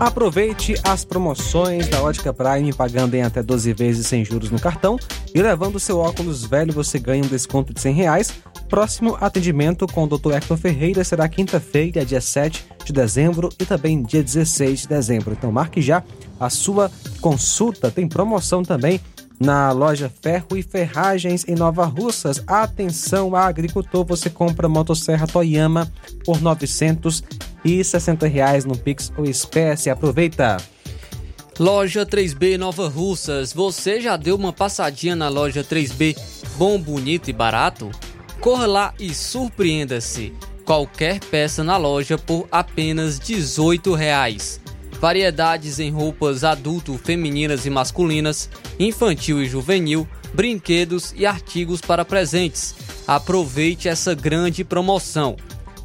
Aproveite 0.00 0.74
as 0.84 1.04
promoções 1.04 1.88
da 1.88 2.00
Ótica 2.00 2.32
Prime 2.32 2.72
pagando 2.72 3.14
em 3.14 3.22
até 3.22 3.42
12 3.42 3.72
vezes 3.72 4.06
sem 4.06 4.24
juros 4.24 4.48
no 4.48 4.60
cartão 4.60 4.96
e 5.34 5.42
levando 5.42 5.80
seu 5.80 5.98
óculos 5.98 6.44
velho 6.44 6.72
você 6.72 7.00
ganha 7.00 7.24
um 7.24 7.26
desconto 7.26 7.74
de 7.74 7.80
100 7.80 7.94
reais. 7.94 8.32
Próximo 8.68 9.16
atendimento 9.20 9.88
com 9.88 10.04
o 10.04 10.06
Dr. 10.06 10.34
Hector 10.34 10.56
Ferreira 10.56 11.02
será 11.02 11.28
quinta-feira, 11.28 12.04
dia 12.04 12.20
7 12.20 12.64
de 12.84 12.92
dezembro 12.92 13.48
e 13.58 13.64
também 13.64 14.00
dia 14.00 14.22
16 14.22 14.82
de 14.82 14.88
dezembro. 14.88 15.32
Então 15.32 15.50
marque 15.50 15.82
já 15.82 16.04
a 16.38 16.48
sua 16.48 16.90
consulta. 17.20 17.90
Tem 17.90 18.06
promoção 18.06 18.62
também 18.62 19.00
na 19.40 19.72
loja 19.72 20.12
Ferro 20.22 20.56
e 20.56 20.62
Ferragens 20.62 21.44
em 21.48 21.56
Nova 21.56 21.84
Russas. 21.86 22.42
Atenção, 22.46 23.34
agricultor, 23.34 24.04
você 24.04 24.30
compra 24.30 24.68
motosserra 24.68 25.26
Toyama 25.26 25.90
por 26.24 26.36
R$ 26.36 26.42
960 27.64 28.26
reais 28.26 28.64
no 28.64 28.76
Pix 28.76 29.12
ou 29.16 29.24
espécie. 29.24 29.90
Aproveita! 29.90 30.56
Loja 31.58 32.06
3B 32.06 32.56
Nova 32.56 32.88
Russas, 32.88 33.52
você 33.52 34.00
já 34.00 34.16
deu 34.16 34.36
uma 34.36 34.52
passadinha 34.52 35.16
na 35.16 35.28
loja 35.28 35.64
3B 35.64 36.16
bom, 36.56 36.80
bonito 36.80 37.28
e 37.28 37.32
barato? 37.32 37.90
Corra 38.40 38.66
lá 38.66 38.94
e 38.98 39.12
surpreenda-se. 39.12 40.32
Qualquer 40.64 41.18
peça 41.18 41.64
na 41.64 41.76
loja 41.76 42.16
por 42.16 42.46
apenas 42.52 43.18
18 43.18 43.92
reais. 43.94 44.60
Variedades 45.00 45.80
em 45.80 45.90
roupas 45.90 46.44
adulto, 46.44 46.96
femininas 46.96 47.66
e 47.66 47.70
masculinas, 47.70 48.48
infantil 48.78 49.42
e 49.42 49.46
juvenil, 49.46 50.06
brinquedos 50.32 51.12
e 51.16 51.26
artigos 51.26 51.80
para 51.80 52.04
presentes. 52.04 52.74
Aproveite 53.06 53.88
essa 53.88 54.14
grande 54.14 54.62
promoção. 54.62 55.36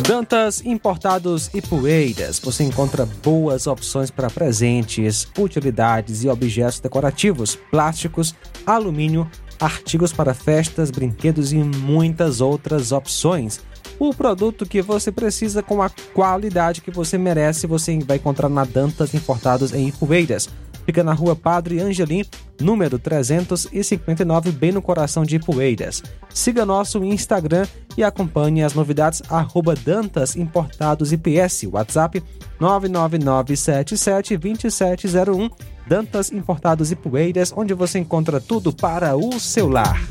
Dantas 0.07 0.65
Importados 0.65 1.49
e 1.53 1.61
Poeiras. 1.61 2.39
Você 2.39 2.63
encontra 2.63 3.05
boas 3.05 3.67
opções 3.67 4.09
para 4.09 4.29
presentes, 4.29 5.27
utilidades 5.37 6.23
e 6.23 6.29
objetos 6.29 6.79
decorativos, 6.79 7.57
plásticos, 7.69 8.33
alumínio, 8.65 9.29
artigos 9.59 10.13
para 10.13 10.33
festas, 10.33 10.89
brinquedos 10.89 11.51
e 11.51 11.57
muitas 11.57 12.39
outras 12.39 12.93
opções. 12.93 13.59
O 13.99 14.13
produto 14.13 14.65
que 14.65 14.81
você 14.81 15.11
precisa 15.11 15.61
com 15.61 15.81
a 15.81 15.89
qualidade 16.13 16.79
que 16.79 16.89
você 16.89 17.17
merece, 17.17 17.67
você 17.67 17.99
vai 17.99 18.15
encontrar 18.15 18.47
na 18.47 18.63
Dantas 18.63 19.13
Importados 19.13 19.73
em 19.73 19.89
Ipueiras. 19.89 20.47
Fica 20.87 21.03
na 21.03 21.11
rua 21.11 21.35
Padre 21.35 21.81
Angelim, 21.81 22.23
número 22.61 22.97
359, 22.97 24.53
bem 24.53 24.71
no 24.71 24.81
coração 24.81 25.25
de 25.25 25.35
Ipueiras. 25.35 26.01
Siga 26.33 26.65
nosso 26.65 27.03
Instagram 27.03 27.67
e 27.97 28.05
acompanhe 28.05 28.63
as 28.63 28.73
novidades 28.73 29.21
arroba 29.29 29.75
Dantas 29.75 30.37
Importados 30.37 31.11
IPS, 31.11 31.65
WhatsApp 31.69 32.23
999772701, 32.61 35.51
Dantas 35.85 36.31
Importados 36.31 36.89
Ipueiras, 36.89 37.51
onde 37.53 37.73
você 37.73 37.99
encontra 37.99 38.39
tudo 38.39 38.71
para 38.71 39.17
o 39.17 39.37
seu 39.41 39.67
lar. 39.67 40.01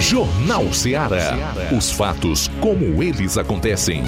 Jornal 0.00 0.72
Ceará. 0.72 1.36
Os 1.76 1.90
fatos 1.90 2.48
como 2.62 3.02
eles 3.02 3.36
acontecem. 3.36 4.02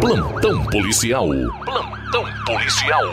Plantão 0.00 0.64
policial. 0.64 1.28
Plantão 1.62 2.24
policial. 2.46 3.04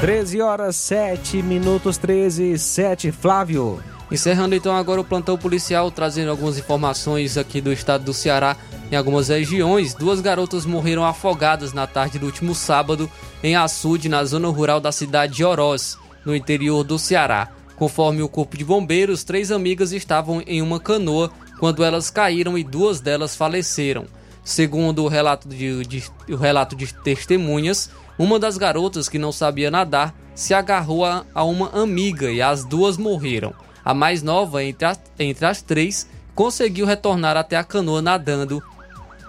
13 0.00 0.40
horas 0.40 0.76
7 0.76 1.42
minutos 1.42 1.98
13 1.98 2.56
7 2.56 3.10
Flávio. 3.10 3.82
Encerrando 4.12 4.54
então 4.54 4.76
agora 4.76 5.00
o 5.00 5.04
plantão 5.04 5.36
policial, 5.36 5.90
trazendo 5.90 6.30
algumas 6.30 6.56
informações 6.56 7.36
aqui 7.36 7.60
do 7.60 7.72
estado 7.72 8.04
do 8.04 8.14
Ceará. 8.14 8.56
Em 8.92 8.94
algumas 8.94 9.26
regiões, 9.26 9.92
duas 9.92 10.20
garotas 10.20 10.64
morreram 10.64 11.04
afogadas 11.04 11.72
na 11.72 11.84
tarde 11.84 12.20
do 12.20 12.26
último 12.26 12.54
sábado 12.54 13.10
em 13.42 13.56
Açude, 13.56 14.08
na 14.08 14.24
zona 14.24 14.46
rural 14.48 14.78
da 14.78 14.92
cidade 14.92 15.34
de 15.34 15.44
Oroz, 15.44 15.98
no 16.24 16.34
interior 16.34 16.84
do 16.84 16.96
Ceará. 16.96 17.48
Conforme 17.74 18.22
o 18.22 18.28
Corpo 18.28 18.56
de 18.56 18.64
Bombeiros, 18.64 19.24
três 19.24 19.50
amigas 19.50 19.90
estavam 19.90 20.42
em 20.46 20.62
uma 20.62 20.78
canoa 20.78 21.32
quando 21.58 21.82
elas 21.82 22.08
caíram 22.08 22.56
e 22.56 22.62
duas 22.62 23.00
delas 23.00 23.34
faleceram. 23.34 24.06
Segundo 24.42 25.04
o 25.04 25.08
relato 25.08 25.48
de, 25.48 25.84
de, 25.84 26.04
o 26.28 26.36
relato 26.36 26.74
de 26.74 26.92
testemunhas, 26.92 27.90
uma 28.18 28.38
das 28.38 28.56
garotas 28.56 29.08
que 29.08 29.18
não 29.18 29.32
sabia 29.32 29.70
nadar 29.70 30.14
se 30.34 30.54
agarrou 30.54 31.04
a, 31.04 31.24
a 31.34 31.44
uma 31.44 31.70
amiga 31.70 32.30
e 32.30 32.40
as 32.40 32.64
duas 32.64 32.96
morreram. 32.96 33.54
A 33.84 33.94
mais 33.94 34.22
nova 34.22 34.62
entre, 34.64 34.86
a, 34.86 34.96
entre 35.18 35.46
as 35.46 35.62
três 35.62 36.08
conseguiu 36.34 36.86
retornar 36.86 37.36
até 37.36 37.56
a 37.56 37.64
canoa 37.64 38.00
nadando 38.00 38.62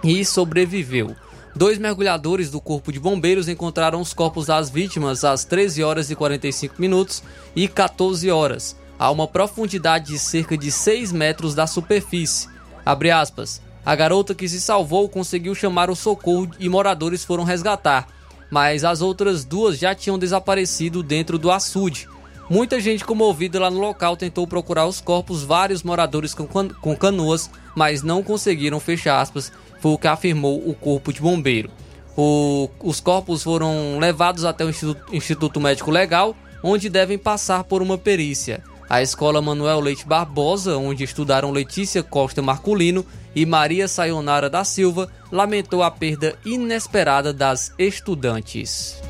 e 0.03 0.23
sobreviveu. 0.23 1.15
Dois 1.55 1.77
mergulhadores 1.77 2.49
do 2.49 2.61
Corpo 2.61 2.91
de 2.91 2.99
Bombeiros 2.99 3.49
encontraram 3.49 3.99
os 3.99 4.13
corpos 4.13 4.45
das 4.45 4.69
vítimas 4.69 5.23
às 5.23 5.43
13 5.43 5.83
horas 5.83 6.09
e 6.09 6.15
45 6.15 6.75
minutos 6.79 7.21
e 7.55 7.67
14 7.67 8.31
horas, 8.31 8.75
a 8.97 9.11
uma 9.11 9.27
profundidade 9.27 10.07
de 10.07 10.19
cerca 10.19 10.57
de 10.57 10.71
6 10.71 11.11
metros 11.11 11.53
da 11.53 11.67
superfície. 11.67 12.47
Abre 12.85 13.11
aspas. 13.11 13.61
A 13.85 13.95
garota 13.95 14.35
que 14.35 14.47
se 14.47 14.61
salvou 14.61 15.09
conseguiu 15.09 15.55
chamar 15.55 15.89
o 15.89 15.95
socorro 15.95 16.51
e 16.59 16.69
moradores 16.69 17.25
foram 17.25 17.43
resgatar, 17.43 18.07
mas 18.49 18.83
as 18.83 19.01
outras 19.01 19.43
duas 19.43 19.79
já 19.79 19.95
tinham 19.95 20.19
desaparecido 20.19 21.01
dentro 21.01 21.39
do 21.39 21.49
açude. 21.49 22.07
Muita 22.47 22.79
gente 22.79 23.05
comovida 23.05 23.59
lá 23.59 23.71
no 23.71 23.79
local 23.79 24.17
tentou 24.17 24.45
procurar 24.45 24.85
os 24.85 24.99
corpos, 25.01 25.43
vários 25.43 25.83
moradores 25.83 26.33
com, 26.33 26.95
canoas, 26.95 27.49
mas 27.73 28.03
não 28.03 28.21
conseguiram, 28.21 28.79
fechar 28.79 29.21
aspas, 29.21 29.51
foi 29.79 29.93
o 29.93 29.97
que 29.97 30.07
afirmou 30.07 30.61
o 30.69 30.75
corpo 30.75 31.11
de 31.11 31.21
bombeiro. 31.21 31.71
O, 32.15 32.69
os 32.83 32.99
corpos 32.99 33.41
foram 33.41 33.97
levados 33.99 34.43
até 34.43 34.65
o 34.65 34.69
Instituto, 34.69 35.15
Instituto 35.15 35.61
Médico 35.61 35.89
Legal, 35.89 36.35
onde 36.61 36.89
devem 36.89 37.17
passar 37.17 37.63
por 37.63 37.81
uma 37.81 37.97
perícia. 37.97 38.61
A 38.91 39.01
escola 39.01 39.41
Manuel 39.41 39.79
Leite 39.79 40.05
Barbosa, 40.05 40.75
onde 40.75 41.05
estudaram 41.05 41.49
Letícia 41.49 42.03
Costa 42.03 42.41
Marculino 42.41 43.05
e 43.33 43.45
Maria 43.45 43.87
Sayonara 43.87 44.49
da 44.49 44.65
Silva, 44.65 45.07
lamentou 45.31 45.81
a 45.81 45.89
perda 45.89 46.35
inesperada 46.43 47.31
das 47.31 47.73
estudantes. 47.79 49.01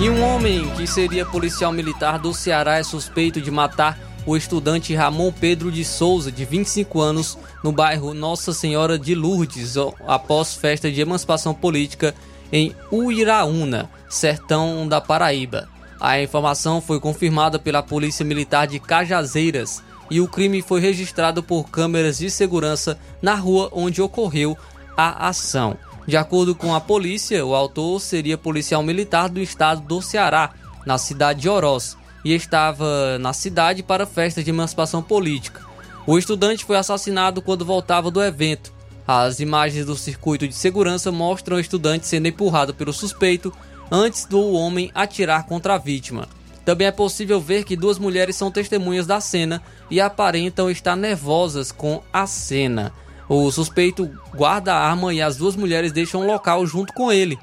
E 0.00 0.08
um 0.08 0.22
homem 0.22 0.70
que 0.76 0.86
seria 0.86 1.26
policial 1.26 1.72
militar 1.72 2.16
do 2.20 2.32
Ceará 2.32 2.78
é 2.78 2.84
suspeito 2.84 3.40
de 3.40 3.50
matar 3.50 3.98
o 4.24 4.36
estudante 4.36 4.94
Ramon 4.94 5.32
Pedro 5.32 5.72
de 5.72 5.84
Souza, 5.84 6.30
de 6.30 6.44
25 6.44 7.00
anos, 7.00 7.36
no 7.64 7.72
bairro 7.72 8.14
Nossa 8.14 8.52
Senhora 8.52 8.96
de 8.96 9.16
Lourdes, 9.16 9.74
após 10.06 10.54
festa 10.54 10.88
de 10.92 11.00
emancipação 11.00 11.52
política 11.52 12.14
em 12.52 12.74
Uiraúna. 12.92 13.88
sertão 14.08 14.88
da 14.88 15.00
Paraíba. 15.00 15.68
A 16.00 16.20
informação 16.20 16.80
foi 16.80 16.98
confirmada 16.98 17.58
pela 17.58 17.82
Polícia 17.82 18.24
Militar 18.24 18.66
de 18.66 18.80
Cajazeiras 18.80 19.82
e 20.10 20.20
o 20.20 20.26
crime 20.26 20.60
foi 20.60 20.80
registrado 20.80 21.42
por 21.42 21.68
câmeras 21.68 22.18
de 22.18 22.30
segurança 22.30 22.98
na 23.22 23.34
rua 23.34 23.68
onde 23.72 24.02
ocorreu 24.02 24.56
a 24.96 25.28
ação. 25.28 25.76
De 26.06 26.16
acordo 26.16 26.54
com 26.54 26.74
a 26.74 26.80
polícia, 26.80 27.44
o 27.46 27.54
autor 27.54 28.00
seria 28.00 28.36
policial 28.36 28.82
militar 28.82 29.28
do 29.28 29.40
estado 29.40 29.82
do 29.82 30.02
Ceará, 30.02 30.50
na 30.84 30.98
cidade 30.98 31.42
de 31.42 31.48
Oroz, 31.48 31.96
e 32.24 32.34
estava 32.34 33.18
na 33.18 33.32
cidade 33.32 33.82
para 33.82 34.06
festa 34.06 34.42
de 34.42 34.50
emancipação 34.50 35.02
política. 35.02 35.64
O 36.06 36.18
estudante 36.18 36.64
foi 36.64 36.76
assassinado 36.76 37.40
quando 37.40 37.64
voltava 37.64 38.10
do 38.10 38.22
evento. 38.22 38.72
As 39.12 39.40
imagens 39.40 39.86
do 39.86 39.96
circuito 39.96 40.46
de 40.46 40.54
segurança 40.54 41.10
mostram 41.10 41.56
o 41.56 41.60
estudante 41.60 42.06
sendo 42.06 42.28
empurrado 42.28 42.72
pelo 42.72 42.92
suspeito 42.92 43.52
antes 43.90 44.24
do 44.24 44.52
homem 44.52 44.88
atirar 44.94 45.46
contra 45.46 45.74
a 45.74 45.78
vítima. 45.78 46.28
Também 46.64 46.86
é 46.86 46.92
possível 46.92 47.40
ver 47.40 47.64
que 47.64 47.74
duas 47.74 47.98
mulheres 47.98 48.36
são 48.36 48.52
testemunhas 48.52 49.08
da 49.08 49.20
cena 49.20 49.60
e 49.90 50.00
aparentam 50.00 50.70
estar 50.70 50.94
nervosas 50.94 51.72
com 51.72 52.00
a 52.12 52.24
cena. 52.24 52.92
O 53.28 53.50
suspeito 53.50 54.08
guarda 54.32 54.74
a 54.74 54.88
arma 54.88 55.12
e 55.12 55.20
as 55.20 55.36
duas 55.36 55.56
mulheres 55.56 55.90
deixam 55.90 56.20
o 56.20 56.26
local 56.26 56.64
junto 56.64 56.92
com 56.92 57.10
ele. 57.10 57.36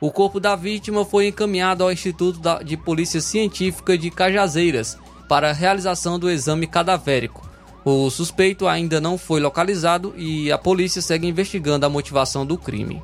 O 0.00 0.10
corpo 0.10 0.40
da 0.40 0.56
vítima 0.56 1.04
foi 1.04 1.28
encaminhado 1.28 1.84
ao 1.84 1.92
Instituto 1.92 2.40
de 2.64 2.76
Polícia 2.76 3.20
Científica 3.20 3.96
de 3.96 4.10
Cajazeiras 4.10 4.98
para 5.28 5.50
a 5.50 5.54
realização 5.54 6.18
do 6.18 6.28
exame 6.28 6.66
cadavérico. 6.66 7.51
O 7.84 8.08
suspeito 8.10 8.68
ainda 8.68 9.00
não 9.00 9.18
foi 9.18 9.40
localizado 9.40 10.14
e 10.16 10.52
a 10.52 10.58
polícia 10.58 11.02
segue 11.02 11.26
investigando 11.26 11.84
a 11.84 11.88
motivação 11.88 12.46
do 12.46 12.56
crime. 12.56 13.02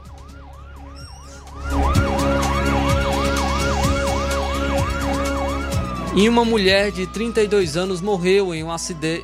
E 6.15 6.29
uma 6.29 6.45
mulher 6.45 6.91
de 6.91 7.07
32 7.07 7.77
anos 7.77 8.01
morreu 8.01 8.55
em 8.55 8.65
um 8.65 8.71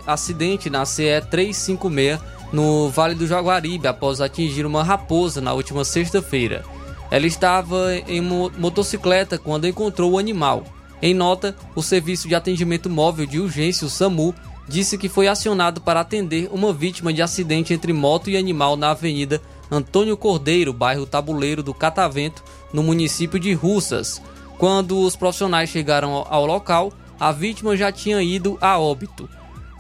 acidente 0.07 0.71
na 0.71 0.85
CE 0.85 1.21
356 1.31 2.21
no 2.53 2.89
Vale 2.89 3.17
do 3.17 3.27
Jaguaribe 3.27 3.89
após 3.89 4.21
atingir 4.21 4.65
uma 4.65 4.85
raposa 4.85 5.41
na 5.41 5.53
última 5.53 5.85
sexta-feira. 5.85 6.65
Ela 7.11 7.27
estava 7.27 7.95
em 8.07 8.21
motocicleta 8.21 9.39
quando 9.39 9.67
encontrou 9.67 10.13
o 10.13 10.19
animal. 10.19 10.65
Em 11.03 11.13
nota, 11.13 11.55
o 11.75 11.83
Serviço 11.83 12.29
de 12.29 12.35
Atendimento 12.35 12.89
Móvel 12.89 13.27
de 13.27 13.41
Urgência, 13.41 13.87
o 13.87 13.91
SAMU, 13.91 14.35
disse 14.69 14.97
que 14.97 15.09
foi 15.09 15.29
acionado 15.29 15.81
para 15.81 16.01
atender 16.01 16.49
uma 16.51 16.73
vítima 16.73 17.13
de 17.13 17.23
acidente 17.23 17.73
entre 17.73 17.93
moto 17.93 18.31
e 18.31 18.37
animal 18.37 18.77
na 18.77 18.91
Avenida 18.91 19.41
Antônio 19.71 20.17
Cordeiro, 20.17 20.73
bairro 20.73 21.07
Tabuleiro 21.07 21.63
do 21.63 21.75
Catavento, 21.75 22.43
no 22.73 22.83
município 22.83 23.39
de 23.39 23.53
Russas. 23.53 24.21
Quando 24.59 25.01
os 25.01 25.17
profissionais 25.17 25.69
chegaram 25.69 26.27
ao 26.29 26.47
local, 26.47 26.93
a 27.19 27.33
vítima 27.33 27.77
já 27.77 27.91
tinha 27.91 28.23
ido 28.23 28.59
a 28.61 28.79
óbito. 28.79 29.29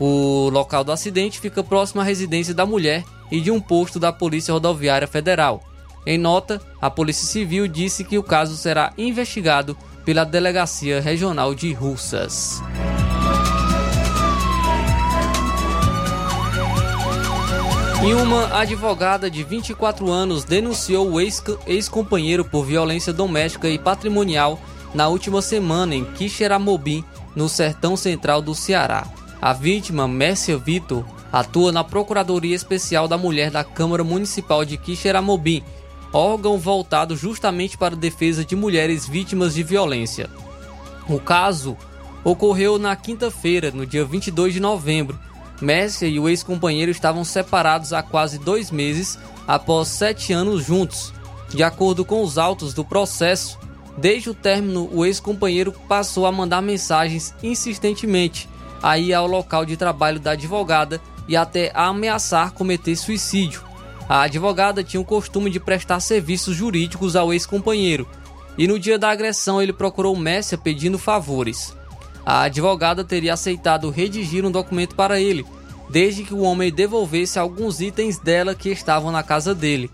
O 0.00 0.48
local 0.50 0.82
do 0.82 0.92
acidente 0.92 1.40
fica 1.40 1.62
próximo 1.62 2.00
à 2.00 2.04
residência 2.04 2.52
da 2.52 2.66
mulher 2.66 3.04
e 3.30 3.40
de 3.40 3.50
um 3.50 3.60
posto 3.60 3.98
da 3.98 4.12
Polícia 4.12 4.52
Rodoviária 4.52 5.06
Federal. 5.06 5.62
Em 6.06 6.18
nota, 6.18 6.60
a 6.80 6.90
Polícia 6.90 7.26
Civil 7.26 7.66
disse 7.66 8.04
que 8.04 8.18
o 8.18 8.22
caso 8.22 8.56
será 8.56 8.92
investigado 8.98 9.76
pela 10.04 10.24
Delegacia 10.24 11.00
Regional 11.00 11.54
de 11.54 11.72
Russas. 11.72 12.60
E 18.06 18.12
uma 18.12 18.60
advogada 18.60 19.30
de 19.30 19.42
24 19.42 20.12
anos 20.12 20.44
denunciou 20.44 21.12
o 21.12 21.18
ex-companheiro 21.18 22.44
por 22.44 22.66
violência 22.66 23.14
doméstica 23.14 23.66
e 23.66 23.78
patrimonial 23.78 24.60
na 24.92 25.08
última 25.08 25.40
semana 25.40 25.94
em 25.94 26.04
Quixeramobim, 26.04 27.02
no 27.34 27.48
sertão 27.48 27.96
central 27.96 28.42
do 28.42 28.54
Ceará. 28.54 29.06
A 29.40 29.54
vítima, 29.54 30.06
Mércia 30.06 30.58
Vitor, 30.58 31.02
atua 31.32 31.72
na 31.72 31.82
Procuradoria 31.82 32.54
Especial 32.54 33.08
da 33.08 33.16
Mulher 33.16 33.50
da 33.50 33.64
Câmara 33.64 34.04
Municipal 34.04 34.66
de 34.66 34.76
Quixeramobim, 34.76 35.64
órgão 36.12 36.58
voltado 36.58 37.16
justamente 37.16 37.78
para 37.78 37.94
a 37.94 37.98
defesa 37.98 38.44
de 38.44 38.54
mulheres 38.54 39.08
vítimas 39.08 39.54
de 39.54 39.62
violência. 39.62 40.28
O 41.08 41.18
caso 41.18 41.74
ocorreu 42.22 42.78
na 42.78 42.94
quinta-feira, 42.94 43.70
no 43.70 43.86
dia 43.86 44.04
22 44.04 44.52
de 44.52 44.60
novembro, 44.60 45.18
Messi 45.60 46.06
e 46.06 46.18
o 46.18 46.28
ex-companheiro 46.28 46.90
estavam 46.90 47.24
separados 47.24 47.92
há 47.92 48.02
quase 48.02 48.38
dois 48.38 48.70
meses 48.70 49.18
após 49.46 49.88
sete 49.88 50.32
anos 50.32 50.64
juntos. 50.64 51.12
De 51.48 51.62
acordo 51.62 52.04
com 52.04 52.22
os 52.22 52.38
autos 52.38 52.74
do 52.74 52.84
processo, 52.84 53.58
desde 53.96 54.30
o 54.30 54.34
término, 54.34 54.88
o 54.92 55.04
ex-companheiro 55.04 55.72
passou 55.88 56.26
a 56.26 56.32
mandar 56.32 56.60
mensagens 56.60 57.34
insistentemente 57.42 58.48
a 58.82 58.98
ir 58.98 59.14
ao 59.14 59.26
local 59.26 59.64
de 59.64 59.76
trabalho 59.76 60.20
da 60.20 60.32
advogada 60.32 61.00
e 61.26 61.36
até 61.36 61.70
a 61.74 61.86
ameaçar 61.86 62.52
cometer 62.52 62.96
suicídio. 62.96 63.62
A 64.08 64.22
advogada 64.22 64.84
tinha 64.84 65.00
o 65.00 65.04
costume 65.04 65.48
de 65.48 65.58
prestar 65.58 66.00
serviços 66.00 66.54
jurídicos 66.54 67.16
ao 67.16 67.32
ex-companheiro 67.32 68.06
e 68.58 68.68
no 68.68 68.78
dia 68.78 68.98
da 68.98 69.10
agressão 69.10 69.60
ele 69.62 69.72
procurou 69.72 70.16
Messi 70.16 70.56
pedindo 70.56 70.98
favores. 70.98 71.74
A 72.24 72.42
advogada 72.42 73.04
teria 73.04 73.34
aceitado 73.34 73.90
redigir 73.90 74.44
um 74.44 74.50
documento 74.50 74.94
para 74.94 75.20
ele, 75.20 75.44
desde 75.90 76.24
que 76.24 76.32
o 76.32 76.40
homem 76.40 76.72
devolvesse 76.72 77.38
alguns 77.38 77.80
itens 77.80 78.18
dela 78.18 78.54
que 78.54 78.70
estavam 78.70 79.12
na 79.12 79.22
casa 79.22 79.54
dele. 79.54 79.90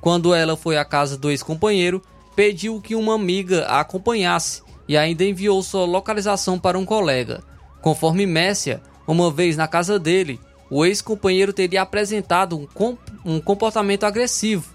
Quando 0.00 0.34
ela 0.34 0.56
foi 0.56 0.76
à 0.76 0.84
casa 0.84 1.16
do 1.16 1.30
ex-companheiro, 1.30 2.02
pediu 2.34 2.80
que 2.80 2.94
uma 2.94 3.14
amiga 3.14 3.64
a 3.66 3.80
acompanhasse 3.80 4.62
e 4.88 4.96
ainda 4.96 5.24
enviou 5.24 5.62
sua 5.62 5.84
localização 5.84 6.58
para 6.58 6.78
um 6.78 6.84
colega. 6.84 7.42
Conforme 7.80 8.26
Messia, 8.26 8.82
uma 9.06 9.30
vez 9.30 9.56
na 9.56 9.68
casa 9.68 9.98
dele, 9.98 10.40
o 10.70 10.84
ex-companheiro 10.84 11.52
teria 11.52 11.82
apresentado 11.82 12.58
um, 12.58 12.66
comp 12.66 12.98
um 13.24 13.40
comportamento 13.40 14.04
agressivo. 14.04 14.72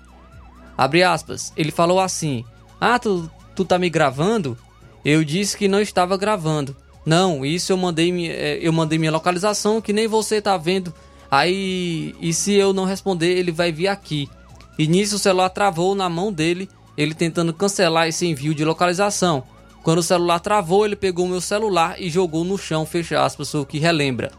Aspas, 0.78 1.54
ele 1.56 1.72
falou 1.72 2.00
assim: 2.00 2.44
Ah, 2.80 2.98
tu, 2.98 3.30
tu 3.56 3.64
tá 3.64 3.78
me 3.78 3.90
gravando? 3.90 4.58
Eu 5.06 5.24
disse 5.24 5.58
que 5.58 5.68
não 5.68 5.80
estava 5.80 6.18
gravando. 6.18 6.76
Não, 7.06 7.46
isso 7.46 7.72
eu 7.72 7.78
mandei, 7.78 8.32
é, 8.32 8.60
eu 8.62 8.72
mandei 8.72 8.98
minha 8.98 9.12
localização 9.12 9.82
que 9.82 9.92
nem 9.92 10.08
você 10.08 10.42
tá 10.42 10.56
vendo. 10.58 10.94
Aí, 11.30 12.16
e 12.22 12.34
se 12.34 12.54
eu 12.54 12.74
não 12.74 12.86
responder, 12.86 13.38
ele 13.38 13.52
vai 13.52 13.72
vir 13.72 13.88
aqui. 13.88 14.30
E 14.78 14.88
nisso 14.88 15.16
o 15.16 15.20
celular 15.20 15.50
travou 15.50 15.96
na 15.96 16.08
mão 16.08 16.32
dele, 16.32 16.70
ele 16.98 17.14
tentando 17.14 17.54
cancelar 17.54 18.08
esse 18.08 18.26
envio 18.26 18.54
de 18.54 18.64
localização. 18.64 19.44
Quando 19.84 19.98
o 19.98 20.04
celular 20.04 20.40
travou, 20.40 20.86
ele 20.86 20.96
pegou 20.96 21.28
meu 21.28 21.42
celular 21.42 22.00
e 22.00 22.10
jogou 22.10 22.44
no 22.44 22.58
chão, 22.58 22.86
fecha 22.86 23.24
aspas, 23.24 23.54
o 23.54 23.66
que 23.66 23.80
relembra. 23.80 24.32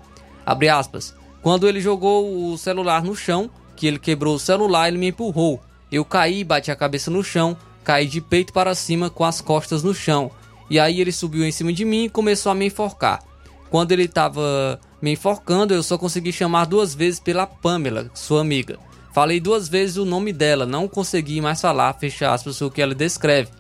Abre 0.46 0.68
aspas. 0.68 1.14
Quando 1.42 1.68
ele 1.68 1.80
jogou 1.80 2.52
o 2.52 2.56
celular 2.56 3.02
no 3.02 3.14
chão, 3.14 3.50
que 3.76 3.86
ele 3.86 3.98
quebrou 3.98 4.36
o 4.36 4.38
celular, 4.38 4.88
ele 4.88 4.96
me 4.96 5.08
empurrou. 5.08 5.60
Eu 5.92 6.04
caí, 6.04 6.42
bati 6.42 6.70
a 6.70 6.76
cabeça 6.76 7.10
no 7.10 7.22
chão, 7.22 7.56
caí 7.84 8.06
de 8.06 8.20
peito 8.20 8.52
para 8.52 8.74
cima 8.74 9.10
com 9.10 9.24
as 9.24 9.40
costas 9.40 9.82
no 9.82 9.94
chão. 9.94 10.30
E 10.70 10.80
aí 10.80 11.00
ele 11.00 11.12
subiu 11.12 11.44
em 11.44 11.52
cima 11.52 11.72
de 11.72 11.84
mim 11.84 12.04
e 12.04 12.10
começou 12.10 12.50
a 12.50 12.54
me 12.54 12.66
enforcar. 12.66 13.22
Quando 13.70 13.92
ele 13.92 14.04
estava 14.04 14.80
me 15.02 15.12
enforcando, 15.12 15.74
eu 15.74 15.82
só 15.82 15.98
consegui 15.98 16.32
chamar 16.32 16.66
duas 16.66 16.94
vezes 16.94 17.20
pela 17.20 17.46
Pamela, 17.46 18.10
sua 18.14 18.40
amiga. 18.40 18.78
Falei 19.12 19.38
duas 19.38 19.68
vezes 19.68 19.96
o 19.96 20.04
nome 20.04 20.32
dela, 20.32 20.66
não 20.66 20.88
consegui 20.88 21.40
mais 21.40 21.60
falar, 21.60 21.92
fecha 21.94 22.32
aspas, 22.32 22.60
o 22.60 22.70
que 22.70 22.82
ela 22.82 22.94
descreve. 22.94 23.50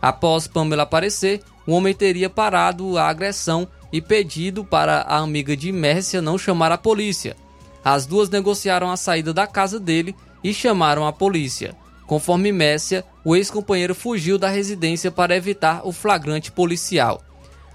Após 0.00 0.46
Pamela 0.46 0.82
aparecer, 0.82 1.42
o 1.66 1.72
homem 1.72 1.94
teria 1.94 2.30
parado 2.30 2.96
a 2.96 3.08
agressão 3.08 3.68
e 3.92 4.00
pedido 4.00 4.64
para 4.64 5.02
a 5.02 5.18
amiga 5.18 5.56
de 5.56 5.70
Mércia 5.72 6.20
não 6.20 6.36
chamar 6.36 6.72
a 6.72 6.78
polícia. 6.78 7.36
As 7.84 8.04
duas 8.04 8.28
negociaram 8.28 8.90
a 8.90 8.96
saída 8.96 9.32
da 9.32 9.46
casa 9.46 9.78
dele 9.78 10.14
e 10.42 10.52
chamaram 10.52 11.06
a 11.06 11.12
polícia. 11.12 11.74
Conforme 12.06 12.52
Messia, 12.52 13.04
o 13.24 13.34
ex-companheiro 13.34 13.94
fugiu 13.94 14.38
da 14.38 14.48
residência 14.48 15.10
para 15.10 15.36
evitar 15.36 15.86
o 15.86 15.92
flagrante 15.92 16.52
policial. 16.52 17.22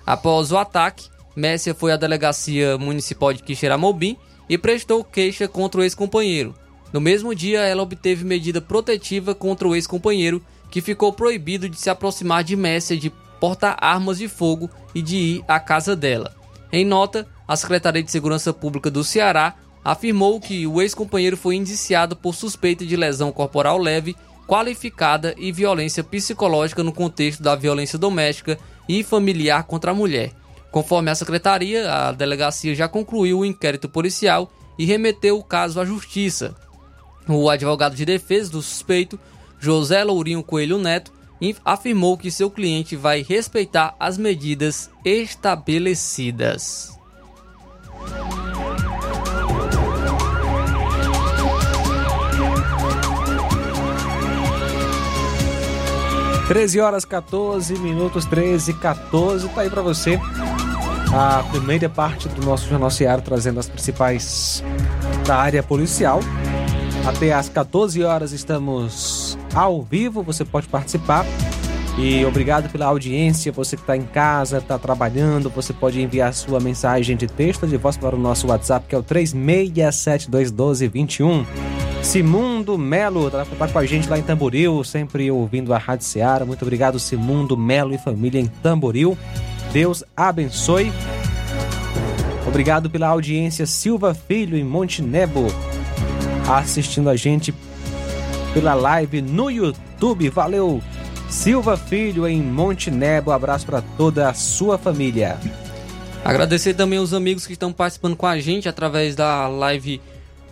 Após 0.06 0.52
o 0.52 0.58
ataque, 0.58 1.10
Messia 1.36 1.74
foi 1.74 1.92
à 1.92 1.98
delegacia 1.98 2.78
municipal 2.78 3.34
de 3.34 3.44
Quixeramobim 3.44 4.18
e 4.50 4.58
prestou 4.58 5.04
queixa 5.04 5.48
contra 5.48 5.82
o 5.82 5.84
ex-companheiro. 5.84 6.56
No 6.94 7.00
mesmo 7.00 7.34
dia, 7.34 7.62
ela 7.62 7.84
obteve 7.84 8.26
medida 8.26 8.62
protetiva 8.62 9.34
contra 9.34 9.68
o 9.68 9.76
ex-companheiro, 9.76 10.42
que 10.70 10.82
ficou 10.82 11.12
proibido 11.12 11.70
de 11.70 11.80
se 11.80 11.90
aproximar 11.90 12.44
de 12.44 12.56
Messia 12.56 12.98
de 12.98 13.10
portar 13.40 13.78
armas 13.82 14.18
de 14.18 14.28
fogo 14.28 14.70
e 14.94 15.02
de 15.02 15.16
ir 15.18 15.44
à 15.48 15.60
casa 15.60 15.96
dela. 15.96 16.34
Em 16.72 16.86
nota, 16.86 17.28
a 17.48 17.56
Secretaria 17.56 18.04
de 18.04 18.12
Segurança 18.12 18.54
Pública 18.54 18.90
do 18.90 19.04
Ceará 19.04 19.56
afirmou 19.84 20.40
que 20.40 20.68
o 20.68 20.82
ex-companheiro 20.82 21.36
foi 21.36 21.56
indiciado 21.56 22.16
por 22.16 22.36
suspeita 22.36 22.86
de 22.86 22.96
lesão 22.96 23.32
corporal 23.32 23.78
leve, 23.78 24.16
qualificada 24.48 25.34
e 25.38 25.52
violência 25.52 26.04
psicológica 26.04 26.84
no 26.84 26.92
contexto 26.92 27.42
da 27.42 27.56
violência 27.56 27.98
doméstica 27.98 28.60
e 28.88 29.04
familiar 29.04 29.64
contra 29.64 29.92
a 29.92 29.96
mulher. 29.96 30.32
Conforme 30.72 31.12
a 31.12 31.16
secretaria, 31.16 31.92
a 31.92 32.12
delegacia 32.12 32.74
já 32.74 32.88
concluiu 32.88 33.40
o 33.40 33.46
inquérito 33.46 33.90
policial 33.90 34.52
e 34.78 34.86
remeteu 34.86 35.38
o 35.38 35.44
caso 35.44 35.80
à 35.80 35.86
justiça. 35.86 36.56
O 37.28 37.50
advogado 37.50 37.96
de 37.96 38.06
defesa 38.06 38.52
do 38.52 38.62
suspeito, 38.62 39.20
José 39.60 40.04
Lourinho 40.04 40.44
Coelho 40.44 40.78
Neto, 40.78 41.12
afirmou 41.66 42.18
que 42.18 42.32
seu 42.32 42.50
cliente 42.50 42.96
vai 42.96 43.22
respeitar 43.22 43.96
as 44.00 44.18
medidas 44.18 44.90
estabelecidas. 45.04 46.98
13 56.52 56.82
horas 56.82 57.06
14 57.06 57.80
minutos, 57.80 58.26
13 58.26 58.74
14. 58.74 59.48
Tá 59.48 59.62
aí 59.62 59.70
para 59.70 59.82
você 59.82 60.20
a 61.14 61.42
primeira 61.50 61.88
parte 61.88 62.28
do 62.28 62.46
nosso 62.46 62.68
Jornal 62.68 62.92
Seara, 62.92 63.22
trazendo 63.22 63.58
as 63.58 63.70
principais 63.70 64.62
da 65.26 65.38
área 65.38 65.64
policial. 65.64 66.20
Até 67.08 67.32
às 67.32 67.48
14 67.48 68.04
horas 68.04 68.34
estamos 68.34 69.38
ao 69.54 69.82
vivo, 69.82 70.22
você 70.24 70.44
pode 70.44 70.68
participar. 70.68 71.26
E 72.04 72.26
obrigado 72.26 72.68
pela 72.72 72.88
audiência, 72.88 73.52
você 73.52 73.76
que 73.76 73.84
está 73.84 73.96
em 73.96 74.02
casa, 74.02 74.58
está 74.58 74.80
trabalhando, 74.80 75.52
você 75.52 75.72
pode 75.72 76.02
enviar 76.02 76.34
sua 76.34 76.60
mensagem 76.60 77.16
de 77.16 77.28
texto 77.28 77.68
de 77.68 77.78
voz 77.78 77.96
para 77.96 78.16
o 78.16 78.20
nosso 78.20 78.48
WhatsApp, 78.48 78.88
que 78.90 78.96
é 78.96 78.98
o 78.98 79.04
36721221. 79.04 81.46
Simundo 82.02 82.76
Melo 82.76 83.30
tá, 83.30 83.46
tá, 83.46 83.68
com 83.68 83.78
a 83.78 83.86
gente 83.86 84.10
lá 84.10 84.18
em 84.18 84.24
Tamboril, 84.24 84.84
sempre 84.84 85.30
ouvindo 85.30 85.76
a 85.76 85.78
Rádio 85.78 86.08
Seara. 86.08 86.44
Muito 86.44 86.64
obrigado, 86.64 86.98
Simundo 86.98 87.56
Melo 87.56 87.94
e 87.94 88.00
família 88.00 88.42
em 88.42 88.48
Tamboril. 88.48 89.16
Deus 89.72 90.04
abençoe. 90.18 90.92
Obrigado 92.48 92.90
pela 92.90 93.10
audiência, 93.10 93.68
Silva 93.68 94.16
Filho 94.16 94.58
em 94.58 94.64
Montenebo, 94.64 95.46
assistindo 96.50 97.12
a 97.12 97.16
gente 97.16 97.54
pela 98.56 98.74
live 98.74 99.22
no 99.22 99.52
YouTube. 99.52 100.30
Valeu, 100.30 100.82
Silva 101.32 101.78
Filho 101.78 102.28
em 102.28 102.42
Montenebo. 102.42 103.32
Abraço 103.32 103.66
para 103.66 103.82
toda 103.82 104.30
a 104.30 104.34
sua 104.34 104.78
família. 104.78 105.40
Agradecer 106.26 106.74
também 106.74 107.00
os 107.00 107.14
amigos 107.14 107.48
que 107.48 107.54
estão 107.54 107.72
participando 107.72 108.18
com 108.18 108.28
a 108.28 108.38
gente 108.38 108.68
através 108.68 109.16
da 109.16 109.48
live 109.48 110.02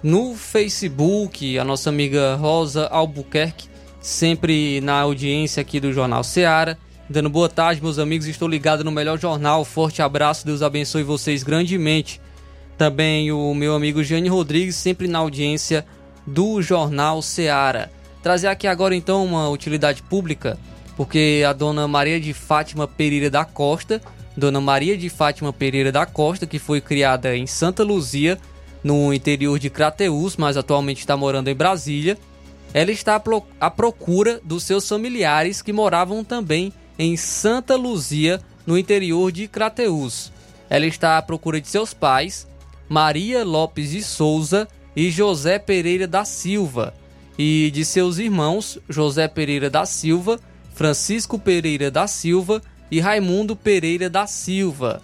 no 0.01 0.33
Facebook, 0.35 1.59
a 1.59 1.65
nossa 1.65 1.89
amiga 1.89 2.35
Rosa 2.35 2.87
Albuquerque, 2.87 3.67
sempre 3.99 4.79
na 4.79 5.01
audiência 5.01 5.59
aqui 5.61 5.81
do 5.81 5.91
Jornal 5.91 6.23
Seara. 6.23 6.77
Dando 7.09 7.29
boa 7.29 7.49
tarde, 7.49 7.83
meus 7.83 7.99
amigos. 7.99 8.25
Estou 8.25 8.47
ligado 8.47 8.83
no 8.83 8.91
melhor 8.91 9.19
jornal. 9.19 9.65
Forte 9.65 10.01
abraço, 10.01 10.45
Deus 10.45 10.61
abençoe 10.61 11.03
vocês 11.03 11.43
grandemente. 11.43 12.21
Também 12.77 13.33
o 13.33 13.53
meu 13.53 13.75
amigo 13.75 14.01
Jane 14.01 14.29
Rodrigues, 14.29 14.77
sempre 14.77 15.09
na 15.09 15.19
audiência 15.19 15.85
do 16.25 16.61
Jornal 16.61 17.21
Seara. 17.21 17.91
Trazer 18.21 18.47
aqui 18.47 18.67
agora 18.67 18.95
então 18.95 19.25
uma 19.25 19.49
utilidade 19.49 20.03
pública, 20.03 20.57
porque 20.97 21.43
a 21.47 21.53
dona 21.53 21.87
Maria 21.87 22.19
de 22.19 22.33
Fátima 22.33 22.87
Pereira 22.87 23.29
da 23.29 23.45
Costa, 23.45 24.01
dona 24.35 24.59
Maria 24.59 24.97
de 24.97 25.09
Fátima 25.09 25.53
Pereira 25.53 25.91
da 25.91 26.05
Costa, 26.05 26.45
que 26.45 26.59
foi 26.59 26.81
criada 26.81 27.35
em 27.35 27.47
Santa 27.47 27.83
Luzia, 27.83 28.37
no 28.83 29.13
interior 29.13 29.59
de 29.59 29.69
Crateús, 29.69 30.37
mas 30.37 30.57
atualmente 30.57 30.99
está 30.99 31.15
morando 31.15 31.49
em 31.49 31.55
Brasília. 31.55 32.17
Ela 32.73 32.91
está 32.91 33.21
à 33.59 33.71
procura 33.71 34.39
dos 34.43 34.63
seus 34.63 34.87
familiares 34.87 35.61
que 35.61 35.73
moravam 35.73 36.23
também 36.23 36.71
em 36.97 37.15
Santa 37.17 37.75
Luzia, 37.75 38.41
no 38.65 38.77
interior 38.77 39.31
de 39.31 39.47
Crateús. 39.47 40.31
Ela 40.69 40.85
está 40.85 41.17
à 41.17 41.21
procura 41.21 41.59
de 41.59 41.67
seus 41.67 41.93
pais, 41.93 42.47
Maria 42.87 43.43
Lopes 43.43 43.91
de 43.91 44.03
Souza 44.03 44.67
e 44.95 45.09
José 45.09 45.57
Pereira 45.57 46.05
da 46.05 46.23
Silva, 46.25 46.93
e 47.41 47.71
de 47.71 47.85
seus 47.85 48.17
irmãos 48.17 48.77
José 48.89 49.25
Pereira 49.29 49.69
da 49.69 49.85
Silva, 49.85 50.37
Francisco 50.73 51.39
Pereira 51.39 51.89
da 51.89 52.05
Silva 52.05 52.61
e 52.91 52.99
Raimundo 52.99 53.55
Pereira 53.55 54.09
da 54.09 54.27
Silva. 54.27 55.01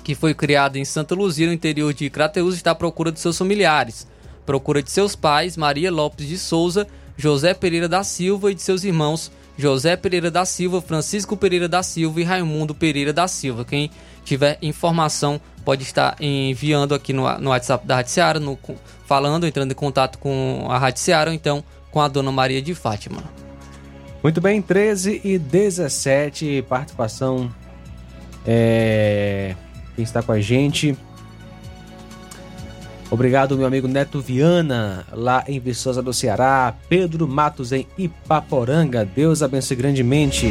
que 0.03 0.15
foi 0.15 0.33
criada 0.35 0.79
em 0.79 0.85
Santa 0.85 1.15
Luzia, 1.15 1.47
no 1.47 1.53
interior 1.53 1.93
de 1.93 2.09
Crateús, 2.11 2.55
está 2.55 2.71
à 2.71 2.75
procura 2.75 3.13
de 3.13 3.21
seus 3.21 3.37
familiares. 3.37 4.07
Procura 4.45 4.83
de 4.83 4.91
seus 4.91 5.15
pais, 5.17 5.57
Maria 5.57 5.91
Lopes 5.91 6.27
de 6.27 6.39
Souza, 6.39 6.87
José 7.17 7.55
Pereira 7.55 7.89
da 7.89 8.05
Silva 8.05 8.53
e 8.53 8.55
de 8.55 8.63
seus 8.63 8.85
irmãos, 8.85 9.33
José 9.59 9.97
Pereira 9.97 10.31
da 10.31 10.45
Silva, 10.45 10.83
Francisco 10.83 11.37
Pereira 11.37 11.69
da 11.69 11.83
Silva 11.83 12.21
e 12.21 12.25
Raimundo 12.25 12.75
Pereira 12.75 13.13
da 13.13 13.27
Silva. 13.27 13.65
Quem 13.65 13.91
tiver 14.25 14.59
informação 14.63 15.41
pode 15.67 15.83
estar 15.83 16.17
enviando 16.21 16.95
aqui 16.95 17.13
no, 17.13 17.29
no 17.41 17.51
WhatsApp 17.51 17.85
da 17.85 17.97
Rádio 17.97 18.13
Seara, 18.13 18.39
no, 18.39 18.57
falando, 19.05 19.49
entrando 19.49 19.73
em 19.73 19.75
contato 19.75 20.17
com 20.17 20.65
a 20.71 20.79
Rádio 20.79 21.01
Seara 21.01 21.31
ou 21.31 21.35
então 21.35 21.65
com 21.91 22.01
a 22.01 22.07
dona 22.07 22.31
Maria 22.31 22.63
de 22.63 22.73
Fátima. 22.73 23.25
Muito 24.23 24.41
bem, 24.41 24.63
13 24.63 25.21
e 25.25 25.37
17, 25.37 26.65
participação. 26.69 27.53
É... 28.47 29.57
Quem 29.97 30.05
está 30.05 30.23
com 30.23 30.31
a 30.31 30.41
gente? 30.41 30.97
Obrigado, 33.11 33.57
meu 33.57 33.67
amigo 33.67 33.89
Neto 33.89 34.21
Viana, 34.21 35.05
lá 35.11 35.43
em 35.49 35.59
Viçosa 35.59 36.01
do 36.01 36.13
Ceará. 36.13 36.75
Pedro 36.89 37.27
Matos, 37.27 37.73
em 37.73 37.89
Ipaporanga. 37.99 39.05
Deus 39.05 39.43
abençoe 39.43 39.77
grandemente. 39.77 40.47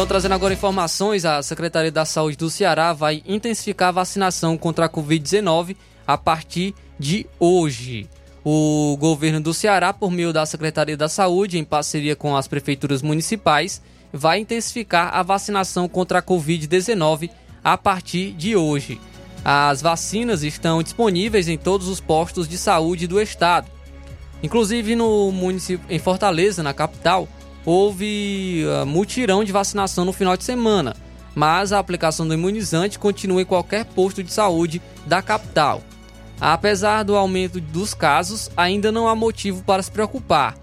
Então, 0.00 0.08
trazendo 0.08 0.32
agora 0.32 0.54
informações, 0.54 1.26
a 1.26 1.42
Secretaria 1.42 1.92
da 1.92 2.06
Saúde 2.06 2.34
do 2.34 2.48
Ceará 2.48 2.94
vai 2.94 3.22
intensificar 3.26 3.90
a 3.90 3.92
vacinação 3.92 4.56
contra 4.56 4.86
a 4.86 4.88
Covid-19 4.88 5.76
a 6.06 6.16
partir 6.16 6.74
de 6.98 7.26
hoje. 7.38 8.08
O 8.42 8.96
governo 8.98 9.42
do 9.42 9.52
Ceará, 9.52 9.92
por 9.92 10.10
meio 10.10 10.32
da 10.32 10.46
Secretaria 10.46 10.96
da 10.96 11.06
Saúde, 11.06 11.58
em 11.58 11.64
parceria 11.64 12.16
com 12.16 12.34
as 12.34 12.48
prefeituras 12.48 13.02
municipais, 13.02 13.82
vai 14.10 14.38
intensificar 14.38 15.14
a 15.14 15.22
vacinação 15.22 15.86
contra 15.86 16.20
a 16.20 16.22
Covid-19 16.22 17.28
a 17.62 17.76
partir 17.76 18.32
de 18.32 18.56
hoje. 18.56 18.98
As 19.44 19.82
vacinas 19.82 20.42
estão 20.42 20.82
disponíveis 20.82 21.46
em 21.46 21.58
todos 21.58 21.88
os 21.88 22.00
postos 22.00 22.48
de 22.48 22.56
saúde 22.56 23.06
do 23.06 23.20
estado. 23.20 23.70
Inclusive 24.42 24.96
no 24.96 25.30
município 25.30 25.84
em 25.90 25.98
Fortaleza, 25.98 26.62
na 26.62 26.72
capital, 26.72 27.28
houve 27.64 28.64
uh, 28.64 28.86
mutirão 28.86 29.44
de 29.44 29.52
vacinação 29.52 30.04
no 30.04 30.12
final 30.12 30.36
de 30.36 30.44
semana, 30.44 30.94
mas 31.34 31.72
a 31.72 31.78
aplicação 31.78 32.26
do 32.26 32.34
imunizante 32.34 32.98
continua 32.98 33.42
em 33.42 33.44
qualquer 33.44 33.84
posto 33.84 34.22
de 34.22 34.32
saúde 34.32 34.80
da 35.06 35.22
capital. 35.22 35.82
Apesar 36.40 37.02
do 37.02 37.16
aumento 37.16 37.60
dos 37.60 37.92
casos, 37.92 38.50
ainda 38.56 38.90
não 38.90 39.06
há 39.06 39.14
motivo 39.14 39.62
para 39.62 39.82
se 39.82 39.90
preocupar, 39.90 40.56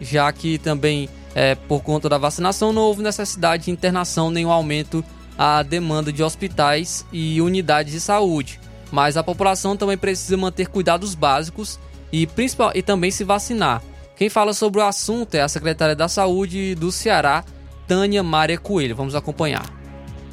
já 0.00 0.30
que 0.32 0.58
também 0.58 1.08
é, 1.34 1.54
por 1.54 1.82
conta 1.82 2.08
da 2.08 2.18
vacinação 2.18 2.72
não 2.72 2.82
houve 2.82 3.02
necessidade 3.02 3.64
de 3.64 3.70
internação 3.70 4.30
nem 4.30 4.46
o 4.46 4.50
aumento 4.50 5.04
a 5.38 5.62
demanda 5.62 6.12
de 6.12 6.20
hospitais 6.20 7.06
e 7.12 7.40
unidades 7.40 7.92
de 7.92 8.00
saúde. 8.00 8.58
Mas 8.90 9.16
a 9.16 9.22
população 9.22 9.76
também 9.76 9.96
precisa 9.96 10.36
manter 10.36 10.66
cuidados 10.66 11.14
básicos 11.14 11.78
e, 12.10 12.26
principal, 12.26 12.72
e 12.74 12.82
também 12.82 13.10
se 13.12 13.22
vacinar. 13.22 13.80
Quem 14.18 14.28
fala 14.28 14.52
sobre 14.52 14.80
o 14.80 14.84
assunto 14.84 15.36
é 15.36 15.42
a 15.42 15.48
secretária 15.48 15.94
da 15.94 16.08
Saúde 16.08 16.74
do 16.74 16.90
Ceará, 16.90 17.44
Tânia 17.86 18.20
Maria 18.20 18.58
Coelho. 18.58 18.96
Vamos 18.96 19.14
acompanhar. 19.14 19.72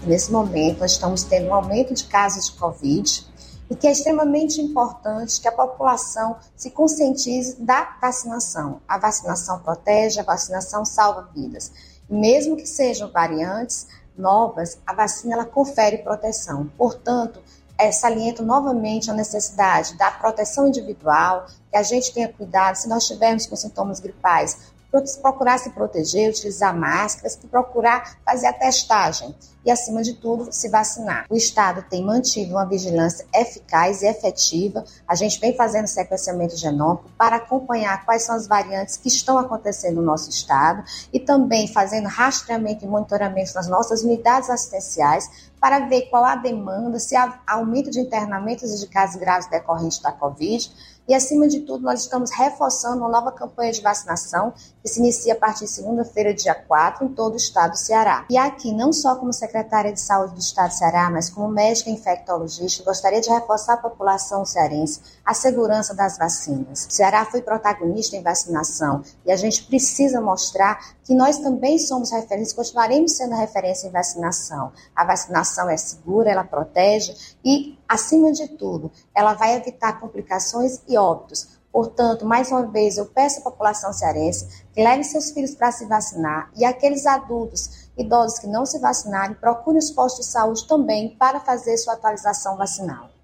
Nesse 0.04 0.32
momento, 0.32 0.80
nós 0.80 0.94
estamos 0.94 1.22
tendo 1.22 1.50
um 1.50 1.54
aumento 1.54 1.94
de 1.94 2.06
casos 2.06 2.46
de 2.46 2.54
Covid 2.54 3.28
e 3.70 3.76
que 3.76 3.86
é 3.86 3.92
extremamente 3.92 4.60
importante 4.60 5.40
que 5.40 5.48
a 5.48 5.52
população 5.52 6.38
se 6.56 6.72
conscientize 6.72 7.62
da 7.62 7.96
vacinação. 8.02 8.82
A 8.88 8.98
vacinação 8.98 9.60
protege, 9.60 10.20
a 10.20 10.24
vacinação 10.24 10.84
salva 10.84 11.30
vidas. 11.36 11.72
mesmo 12.10 12.56
que 12.56 12.66
sejam 12.66 13.12
variantes 13.12 13.86
novas, 14.18 14.80
a 14.86 14.96
vacina 14.96 15.36
ela 15.36 15.46
confere 15.46 16.00
proteção. 16.00 16.72
Portanto, 16.76 17.40
é, 17.78 17.92
saliento 17.92 18.44
novamente 18.44 19.10
a 19.10 19.14
necessidade 19.14 19.98
da 19.98 20.12
proteção 20.12 20.68
individual, 20.68 21.48
que 21.70 21.78
a 21.78 21.84
gente 21.84 22.14
tenha 22.14 22.32
cuidado, 22.32 22.76
se 22.76 22.88
nós 22.88 23.06
tivermos 23.06 23.46
com 23.46 23.56
sintomas 23.56 24.00
gripais, 24.00 24.74
procurar 25.22 25.58
se 25.58 25.70
proteger, 25.72 26.30
utilizar 26.30 26.76
máscaras 26.76 27.36
procurar 27.50 28.18
fazer 28.24 28.48
a 28.48 28.54
testagem 28.54 29.36
e, 29.66 29.72
acima 29.72 30.04
de 30.04 30.14
tudo, 30.14 30.52
se 30.52 30.70
vacinar. 30.70 31.26
O 31.30 31.36
Estado 31.36 31.84
tem 31.90 32.06
mantido 32.06 32.52
uma 32.52 32.66
vigilância 32.66 33.26
eficaz 33.34 34.04
e 34.04 34.06
efetiva. 34.06 34.86
A 35.08 35.16
gente 35.16 35.40
vem 35.40 35.56
fazendo 35.56 35.88
sequenciamento 35.88 36.56
genômico 36.56 37.10
para 37.18 37.38
acompanhar 37.38 38.06
quais 38.06 38.22
são 38.22 38.36
as 38.36 38.48
variantes 38.48 38.96
que 38.96 39.08
estão 39.08 39.38
acontecendo 39.38 39.96
no 39.96 40.04
nosso 40.04 40.30
Estado 40.30 40.84
e 41.12 41.20
também 41.20 41.68
fazendo 41.68 42.08
rastreamento 42.08 42.86
e 42.86 42.88
monitoramento 42.88 43.56
nas 43.56 43.68
nossas 43.68 44.04
unidades 44.04 44.50
assistenciais 44.50 45.50
para 45.60 45.88
ver 45.88 46.04
qual 46.10 46.24
a 46.24 46.36
demanda, 46.36 47.00
se 47.00 47.16
há 47.16 47.40
aumento 47.48 47.90
de 47.90 48.00
internamentos 48.00 48.72
e 48.72 48.80
de 48.80 48.88
casos 48.88 49.16
graves 49.16 49.50
decorrentes 49.50 49.98
da 49.98 50.12
Covid 50.12 50.72
e, 51.08 51.14
acima 51.14 51.48
de 51.48 51.60
tudo, 51.62 51.84
nós 51.84 52.02
estamos 52.02 52.32
reforçando 52.32 53.00
uma 53.00 53.10
nova 53.10 53.32
campanha 53.32 53.72
de 53.72 53.82
vacinação 53.82 54.54
que 54.82 54.90
se 54.90 55.00
inicia 55.00 55.34
a 55.34 55.38
partir 55.38 55.66
de 55.66 55.72
segunda-feira, 55.72 56.34
dia 56.34 56.56
4, 56.56 57.06
em 57.06 57.10
todo 57.10 57.34
o 57.34 57.38
estado 57.38 57.72
do 57.72 57.78
Ceará. 57.78 58.26
E 58.30 58.38
aqui, 58.38 58.72
não 58.72 58.92
só 58.92 59.16
como 59.16 59.32
secretária 59.32 59.94
de 59.94 60.00
saúde 60.00 60.34
do 60.34 60.40
estado 60.40 60.70
do 60.70 60.78
Ceará, 60.78 61.10
mas 61.10 61.30
como 61.30 61.48
médica 61.48 61.90
infectologista, 61.90 62.84
gostaria 62.84 63.22
de 63.22 63.30
reforçar 63.30 63.74
a 63.74 63.78
população 63.78 64.44
cearense 64.46 65.00
a 65.26 65.34
segurança 65.34 65.96
das 65.96 66.18
vacinas. 66.18 66.86
O 66.86 66.92
Ceará 66.92 67.26
foi 67.26 67.42
protagonista 67.42 68.16
em 68.16 68.22
vacinação 68.22 69.02
e 69.26 69.32
a 69.32 69.36
gente 69.36 69.64
precisa 69.64 70.22
mostrar 70.22 70.96
que 71.04 71.16
nós 71.16 71.40
também 71.40 71.80
somos 71.80 72.12
referência, 72.12 72.56
continuaremos 72.56 73.14
sendo 73.14 73.34
referência 73.36 73.88
em 73.88 73.92
vacinação. 73.92 74.72
A 74.96 75.04
vacinação 75.04 75.68
é 75.68 75.78
segura, 75.78 76.30
ela 76.30 76.44
protege 76.44 77.16
e, 77.44 77.78
acima 77.90 78.32
de 78.32 78.48
tudo, 78.50 78.92
ela 79.16 79.34
vai 79.34 79.56
evitar 79.56 80.00
complicações 80.00 80.82
e 80.88 80.96
óbitos. 80.96 81.56
Portanto, 81.72 82.26
mais 82.26 82.52
uma 82.52 82.68
vez, 82.68 82.98
eu 82.98 83.06
peço 83.06 83.40
à 83.40 83.44
população 83.44 83.92
cearense 83.92 84.48
que 84.74 84.82
leve 84.82 85.04
seus 85.04 85.32
filhos 85.32 85.56
para 85.56 85.72
se 85.72 85.86
vacinar 85.86 86.50
e 86.56 86.64
aqueles 86.64 87.06
adultos, 87.06 87.90
idosos 87.98 88.40
que 88.40 88.48
não 88.48 88.66
se 88.66 88.80
vacinarem, 88.80 89.36
procurem 89.36 89.80
os 89.80 89.92
postos 89.92 90.26
de 90.26 90.32
saúde 90.32 90.68
também 90.68 91.18
para 91.18 91.40
fazer 91.40 91.76
sua 91.78 91.96
atualização 91.96 92.56
vacinal. 92.56 93.15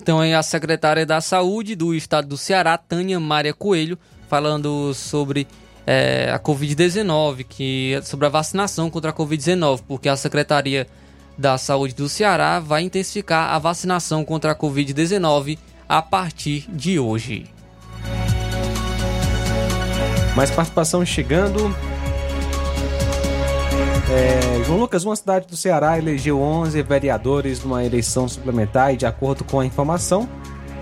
Então, 0.00 0.20
aí 0.20 0.32
a 0.32 0.42
secretária 0.42 1.04
da 1.04 1.20
Saúde 1.20 1.76
do 1.76 1.94
Estado 1.94 2.28
do 2.28 2.36
Ceará, 2.36 2.78
Tânia 2.78 3.20
Maria 3.20 3.52
Coelho, 3.52 3.98
falando 4.28 4.94
sobre 4.94 5.46
é, 5.86 6.30
a 6.32 6.38
Covid-19, 6.38 7.44
que 7.48 7.94
é 7.94 8.02
sobre 8.02 8.26
a 8.26 8.30
vacinação 8.30 8.88
contra 8.88 9.10
a 9.10 9.14
Covid-19, 9.14 9.82
porque 9.86 10.08
a 10.08 10.16
Secretaria 10.16 10.86
da 11.36 11.58
Saúde 11.58 11.94
do 11.94 12.08
Ceará 12.08 12.60
vai 12.60 12.82
intensificar 12.82 13.52
a 13.52 13.58
vacinação 13.58 14.24
contra 14.24 14.52
a 14.52 14.56
Covid-19 14.56 15.58
a 15.88 16.00
partir 16.00 16.64
de 16.68 16.98
hoje. 16.98 17.46
Mais 20.34 20.50
participação 20.50 21.04
chegando. 21.04 21.74
É, 24.10 24.64
João 24.64 24.80
Lucas, 24.80 25.04
uma 25.04 25.14
cidade 25.14 25.46
do 25.46 25.56
Ceará 25.56 25.96
elegeu 25.96 26.40
11 26.40 26.82
vereadores 26.82 27.62
numa 27.62 27.84
eleição 27.84 28.26
suplementar 28.26 28.92
e, 28.92 28.96
de 28.96 29.06
acordo 29.06 29.44
com 29.44 29.60
a 29.60 29.64
informação, 29.64 30.28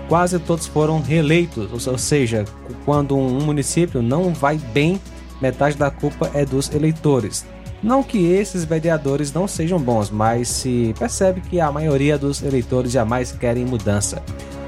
quase 0.07 0.39
todos 0.39 0.65
foram 0.65 0.99
reeleitos, 0.99 1.85
ou 1.85 1.97
seja, 1.97 2.43
quando 2.85 3.15
um 3.15 3.39
município 3.41 4.01
não 4.01 4.33
vai 4.33 4.57
bem, 4.57 4.99
metade 5.39 5.77
da 5.77 5.91
culpa 5.91 6.31
é 6.33 6.43
dos 6.43 6.71
eleitores. 6.73 7.45
Não 7.83 8.01
que 8.01 8.25
esses 8.25 8.65
vereadores 8.65 9.31
não 9.31 9.47
sejam 9.47 9.79
bons, 9.79 10.09
mas 10.09 10.47
se 10.47 10.95
percebe 10.97 11.39
que 11.39 11.61
a 11.61 11.71
maioria 11.71 12.17
dos 12.17 12.41
eleitores 12.41 12.91
jamais 12.91 13.31
querem 13.31 13.63
mudança. 13.63 14.23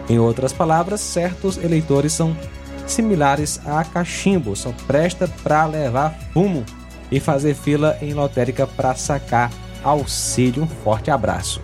Em 0.07 0.19
outras 0.19 0.53
palavras, 0.53 1.01
certos 1.01 1.57
eleitores 1.57 2.13
são 2.13 2.37
similares 2.85 3.59
a 3.65 3.83
cachimbo, 3.83 4.55
são 4.55 4.71
presta 4.85 5.27
para 5.43 5.65
levar 5.65 6.15
fumo 6.31 6.63
e 7.11 7.19
fazer 7.19 7.53
fila 7.53 7.97
em 8.01 8.13
lotérica 8.13 8.65
para 8.65 8.95
sacar 8.95 9.51
auxílio. 9.83 10.63
Um 10.63 10.67
forte 10.67 11.11
abraço. 11.11 11.61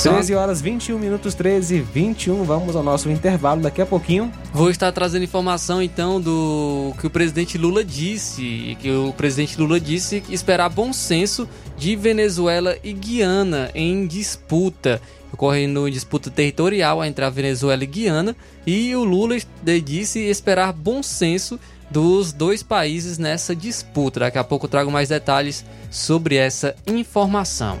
13 0.00 0.34
horas 0.34 0.62
21 0.62 0.98
minutos 0.98 1.34
13 1.34 1.76
e 1.76 1.80
21. 1.80 2.44
Vamos 2.44 2.74
ao 2.74 2.82
nosso 2.82 3.10
intervalo 3.10 3.60
daqui 3.60 3.82
a 3.82 3.86
pouquinho. 3.86 4.32
Vou 4.52 4.70
estar 4.70 4.90
trazendo 4.90 5.22
informação 5.22 5.82
então 5.82 6.18
do 6.18 6.94
que 6.98 7.06
o 7.06 7.10
presidente 7.10 7.58
Lula 7.58 7.84
disse, 7.84 8.76
que 8.80 8.90
o 8.90 9.12
presidente 9.12 9.60
Lula 9.60 9.78
disse 9.78 10.22
esperar 10.30 10.70
bom 10.70 10.94
senso 10.94 11.46
de 11.76 11.94
Venezuela 11.94 12.76
e 12.82 12.92
Guiana 12.94 13.70
em 13.74 14.06
disputa, 14.06 15.00
ocorrendo 15.30 15.90
disputa 15.90 16.30
territorial 16.30 17.04
entre 17.04 17.24
a 17.24 17.30
Venezuela 17.30 17.84
e 17.84 17.86
Guiana, 17.86 18.34
e 18.66 18.96
o 18.96 19.04
Lula 19.04 19.36
disse 19.84 20.20
esperar 20.20 20.72
bom 20.72 21.02
senso 21.02 21.60
dos 21.92 22.32
dois 22.32 22.62
países 22.62 23.18
nessa 23.18 23.54
disputa. 23.54 24.20
Daqui 24.20 24.38
a 24.38 24.44
pouco 24.44 24.64
eu 24.66 24.70
trago 24.70 24.90
mais 24.90 25.10
detalhes 25.10 25.64
sobre 25.90 26.36
essa 26.36 26.74
informação. 26.86 27.78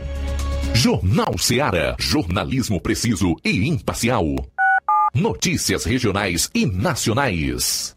Jornal 0.74 1.36
Seara. 1.38 1.96
Jornalismo 1.98 2.80
preciso 2.80 3.34
e 3.44 3.68
imparcial. 3.68 4.24
Notícias 5.14 5.84
regionais 5.84 6.50
e 6.54 6.66
nacionais. 6.66 7.96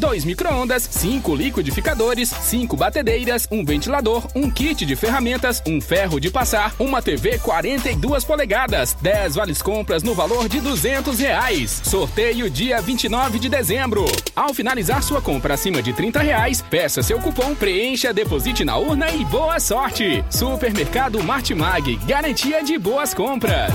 dois 0.00 0.24
micro-ondas, 0.24 0.88
cinco 0.90 1.34
liquidificadores, 1.34 2.30
cinco 2.30 2.74
batedeiras, 2.74 3.46
um 3.50 3.62
ventilador, 3.62 4.26
um 4.34 4.50
kit 4.50 4.86
de 4.86 4.96
ferramentas, 4.96 5.62
um 5.66 5.78
ferro 5.78 6.18
de 6.18 6.30
passar, 6.30 6.74
uma 6.78 7.02
TV 7.02 7.38
42 7.38 8.24
polegadas, 8.24 8.96
10 9.02 9.34
vales 9.34 9.60
compras 9.60 10.02
no 10.02 10.14
valor 10.14 10.48
de 10.48 10.58
200 10.58 11.18
reais. 11.18 11.82
Sorteio 11.84 12.48
dia 12.48 12.80
29 12.80 13.38
de 13.38 13.50
dezembro. 13.50 14.06
Ao 14.34 14.54
finalizar 14.54 15.02
sua 15.02 15.20
compra 15.20 15.54
acima 15.54 15.82
de 15.82 15.92
30 15.92 16.20
reais, 16.20 16.62
peça 16.62 17.02
seu 17.02 17.20
cupom, 17.20 17.54
preencha, 17.54 18.12
deposite 18.12 18.64
na 18.64 18.78
urna 18.78 19.10
e 19.10 19.22
boa 19.26 19.60
sorte. 19.60 20.24
Supermercado 20.30 21.22
Martimag, 21.22 21.96
garantia 22.06 22.64
de 22.64 22.78
boas 22.78 23.12
compras. 23.12 23.72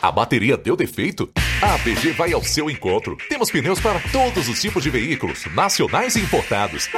A 0.00 0.12
bateria 0.12 0.56
deu 0.56 0.76
defeito? 0.76 1.28
A 1.60 1.74
ABG 1.74 2.12
vai 2.12 2.32
ao 2.32 2.42
seu 2.42 2.70
encontro. 2.70 3.16
Temos 3.28 3.50
pneus 3.50 3.80
para 3.80 3.98
todos 4.12 4.48
os 4.48 4.60
tipos 4.60 4.84
de 4.84 4.90
veículos, 4.90 5.44
nacionais 5.54 6.14
e 6.14 6.20
importados. 6.20 6.88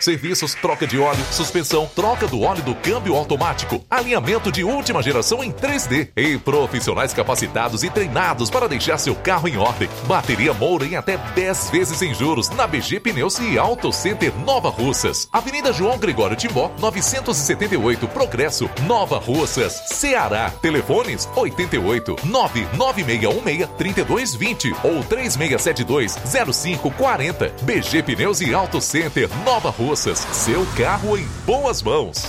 Serviços 0.00 0.54
troca 0.54 0.86
de 0.86 0.98
óleo, 0.98 1.24
suspensão, 1.32 1.90
troca 1.94 2.26
do 2.26 2.42
óleo 2.42 2.62
do 2.62 2.74
câmbio 2.74 3.16
automático, 3.16 3.82
alinhamento 3.90 4.52
de 4.52 4.62
última 4.62 5.02
geração 5.02 5.42
em 5.42 5.50
3D 5.50 6.10
e 6.16 6.36
profissionais 6.38 7.14
capacitados 7.14 7.82
e 7.82 7.90
treinados 7.90 8.50
para 8.50 8.68
deixar 8.68 8.98
seu 8.98 9.14
carro 9.14 9.48
em 9.48 9.56
ordem. 9.56 9.88
Bateria 10.06 10.52
Moura 10.52 10.84
em 10.84 10.96
até 10.96 11.16
10 11.16 11.70
vezes 11.70 11.96
sem 11.98 12.12
juros 12.14 12.50
na 12.50 12.66
BG 12.66 13.00
Pneus 13.00 13.38
e 13.38 13.58
Auto 13.58 13.90
Center 13.92 14.34
Nova 14.44 14.68
Russas. 14.68 15.28
Avenida 15.32 15.72
João 15.72 15.96
Gregório 15.98 16.36
Timbó, 16.36 16.70
978 16.78 18.06
Progresso, 18.08 18.68
Nova 18.86 19.18
Russas, 19.18 19.72
Ceará. 19.86 20.52
Telefones 20.60 21.26
88 21.34 22.16
99616 22.24 23.68
3220 23.76 24.74
ou 24.84 25.02
36720540. 25.04 27.50
BG 27.62 28.02
Pneus 28.02 28.40
e 28.40 28.52
Auto 28.54 28.80
Center 28.80 29.28
Nova 29.44 29.70
Russas. 29.70 29.85
Seu 30.32 30.66
carro 30.76 31.16
em 31.16 31.24
boas 31.46 31.80
mãos. 31.80 32.28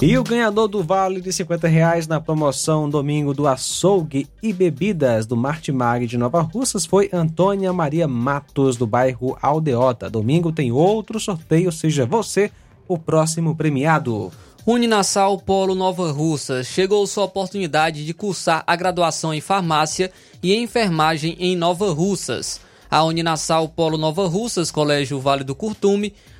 E 0.00 0.16
o 0.16 0.22
ganhador 0.22 0.68
do 0.68 0.80
vale 0.80 1.20
de 1.20 1.32
50 1.32 1.66
reais 1.66 2.06
na 2.06 2.20
promoção 2.20 2.88
domingo 2.88 3.34
do 3.34 3.48
açougue 3.48 4.28
e 4.40 4.52
bebidas 4.52 5.26
do 5.26 5.36
Martimag 5.36 6.06
de 6.06 6.16
Nova 6.16 6.40
Russas 6.40 6.86
foi 6.86 7.10
Antônia 7.12 7.72
Maria 7.72 8.06
Matos, 8.06 8.76
do 8.76 8.86
bairro 8.86 9.36
Aldeota. 9.42 10.08
Domingo 10.08 10.52
tem 10.52 10.70
outro 10.70 11.18
sorteio, 11.18 11.72
seja 11.72 12.06
você 12.06 12.48
o 12.86 12.96
próximo 12.96 13.56
premiado. 13.56 14.30
Uninassal 14.64 15.36
Polo 15.36 15.74
Nova 15.74 16.12
Russas 16.12 16.68
chegou 16.68 17.04
sua 17.04 17.24
oportunidade 17.24 18.06
de 18.06 18.14
cursar 18.14 18.62
a 18.68 18.76
graduação 18.76 19.34
em 19.34 19.40
farmácia 19.40 20.12
e 20.40 20.54
enfermagem 20.54 21.36
em 21.40 21.56
Nova 21.56 21.92
Russas. 21.92 22.60
A 22.88 23.02
Uninassal 23.02 23.68
Polo 23.68 23.98
Nova 23.98 24.28
Russas, 24.28 24.70
Colégio 24.70 25.18
Vale 25.18 25.42
do 25.42 25.56
Curtume, 25.56 26.14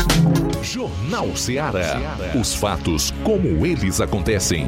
Jornal 0.63 1.35
Ceará. 1.35 1.97
Os 2.39 2.55
fatos 2.55 3.11
como 3.25 3.65
eles 3.65 3.99
acontecem. 4.01 4.67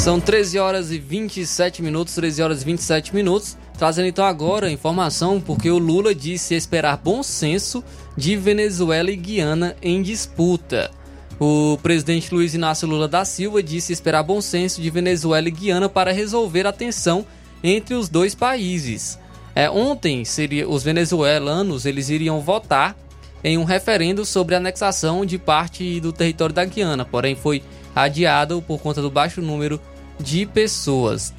São 0.00 0.18
13 0.18 0.58
horas 0.58 0.90
e 0.90 0.98
27 0.98 1.82
minutos, 1.82 2.14
13 2.14 2.42
horas 2.42 2.62
e 2.62 2.64
27 2.64 3.14
minutos. 3.14 3.58
Trazendo 3.76 4.08
então 4.08 4.24
agora 4.24 4.66
a 4.66 4.72
informação 4.72 5.38
porque 5.38 5.70
o 5.70 5.76
Lula 5.76 6.14
disse 6.14 6.54
esperar 6.54 6.96
bom 6.96 7.22
senso 7.22 7.84
de 8.16 8.34
Venezuela 8.34 9.10
e 9.10 9.16
Guiana 9.16 9.76
em 9.82 10.00
disputa. 10.00 10.90
O 11.38 11.76
presidente 11.82 12.32
Luiz 12.32 12.54
Inácio 12.54 12.88
Lula 12.88 13.06
da 13.06 13.26
Silva 13.26 13.62
disse 13.62 13.92
esperar 13.92 14.22
bom 14.22 14.40
senso 14.40 14.80
de 14.80 14.88
Venezuela 14.88 15.48
e 15.48 15.50
Guiana 15.50 15.86
para 15.86 16.12
resolver 16.12 16.66
a 16.66 16.72
tensão 16.72 17.26
entre 17.62 17.94
os 17.94 18.08
dois 18.08 18.34
países. 18.34 19.18
É, 19.54 19.68
ontem 19.68 20.24
seria 20.24 20.66
os 20.66 20.82
venezuelanos 20.82 21.84
eles 21.84 22.08
iriam 22.08 22.40
votar 22.40 22.96
em 23.44 23.58
um 23.58 23.64
referendo 23.64 24.24
sobre 24.24 24.54
a 24.54 24.58
anexação 24.58 25.26
de 25.26 25.36
parte 25.36 26.00
do 26.00 26.10
território 26.10 26.54
da 26.54 26.64
Guiana, 26.64 27.04
porém 27.04 27.34
foi 27.34 27.62
adiado 27.94 28.62
por 28.62 28.80
conta 28.80 29.02
do 29.02 29.10
baixo 29.10 29.40
número 29.40 29.80
de 30.20 30.46
pessoas. 30.46 31.32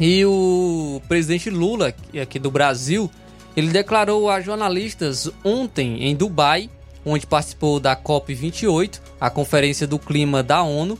E 0.00 0.24
o 0.24 1.02
presidente 1.08 1.50
Lula, 1.50 1.94
aqui 2.20 2.38
do 2.38 2.50
Brasil, 2.50 3.10
ele 3.56 3.68
declarou 3.68 4.30
a 4.30 4.40
jornalistas 4.40 5.30
ontem 5.44 6.04
em 6.04 6.16
Dubai, 6.16 6.70
onde 7.04 7.26
participou 7.26 7.80
da 7.80 7.96
COP28, 7.96 9.00
a 9.20 9.28
Conferência 9.28 9.86
do 9.86 9.98
Clima 9.98 10.42
da 10.42 10.62
ONU. 10.62 10.98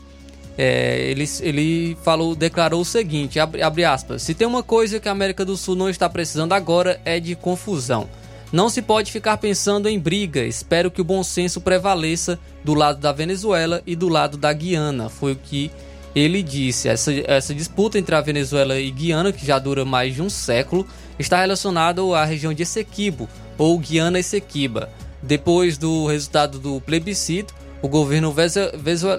É, 0.57 1.09
ele, 1.09 1.27
ele 1.39 1.97
falou, 2.03 2.35
declarou 2.35 2.81
o 2.81 2.85
seguinte: 2.85 3.39
abre, 3.39 3.63
abre 3.63 3.85
aspas, 3.85 4.21
se 4.21 4.35
tem 4.35 4.45
uma 4.45 4.61
coisa 4.61 4.99
que 4.99 5.07
a 5.07 5.11
América 5.11 5.45
do 5.45 5.55
Sul 5.55 5.75
não 5.75 5.89
está 5.89 6.09
precisando 6.09 6.53
agora 6.53 6.99
é 7.05 7.19
de 7.19 7.35
confusão. 7.35 8.09
Não 8.51 8.69
se 8.69 8.81
pode 8.81 9.11
ficar 9.11 9.37
pensando 9.37 9.87
em 9.87 9.97
briga. 9.97 10.43
Espero 10.43 10.91
que 10.91 10.99
o 10.99 11.05
bom 11.05 11.23
senso 11.23 11.61
prevaleça 11.61 12.37
do 12.65 12.73
lado 12.73 12.99
da 12.99 13.13
Venezuela 13.13 13.81
e 13.87 13.95
do 13.95 14.09
lado 14.09 14.37
da 14.37 14.51
Guiana. 14.51 15.09
Foi 15.09 15.31
o 15.31 15.37
que 15.37 15.71
ele 16.15 16.43
disse. 16.43 16.87
Essa, 16.87 17.11
essa 17.25 17.53
disputa 17.53 17.97
entre 17.97 18.15
a 18.15 18.21
Venezuela 18.21 18.79
e 18.79 18.91
Guiana, 18.91 19.31
que 19.31 19.45
já 19.45 19.59
dura 19.59 19.85
mais 19.85 20.15
de 20.15 20.21
um 20.21 20.29
século, 20.29 20.85
está 21.17 21.39
relacionada 21.39 22.01
à 22.15 22.25
região 22.25 22.53
de 22.53 22.63
Essequibo, 22.63 23.29
ou 23.57 23.77
Guiana 23.77 24.19
Essequiba. 24.19 24.89
Depois 25.21 25.77
do 25.77 26.07
resultado 26.07 26.59
do 26.59 26.81
plebiscito, 26.81 27.53
o 27.81 27.87
governo 27.87 28.33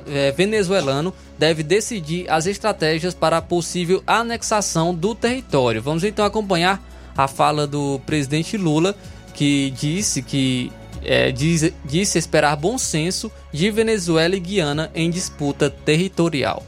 é, 0.06 0.30
venezuelano 0.30 1.12
deve 1.38 1.62
decidir 1.62 2.30
as 2.30 2.46
estratégias 2.46 3.14
para 3.14 3.38
a 3.38 3.42
possível 3.42 4.02
anexação 4.06 4.94
do 4.94 5.14
território. 5.14 5.82
Vamos 5.82 6.04
então 6.04 6.24
acompanhar 6.24 6.82
a 7.16 7.26
fala 7.26 7.66
do 7.66 8.00
presidente 8.06 8.56
Lula 8.56 8.94
que 9.34 9.70
disse 9.70 10.22
que 10.22 10.70
é, 11.02 11.32
diz, 11.32 11.72
disse 11.84 12.18
esperar 12.18 12.56
bom 12.56 12.78
senso 12.78 13.30
de 13.52 13.70
Venezuela 13.70 14.36
e 14.36 14.40
Guiana 14.40 14.90
em 14.94 15.10
disputa 15.10 15.68
territorial. 15.68 16.64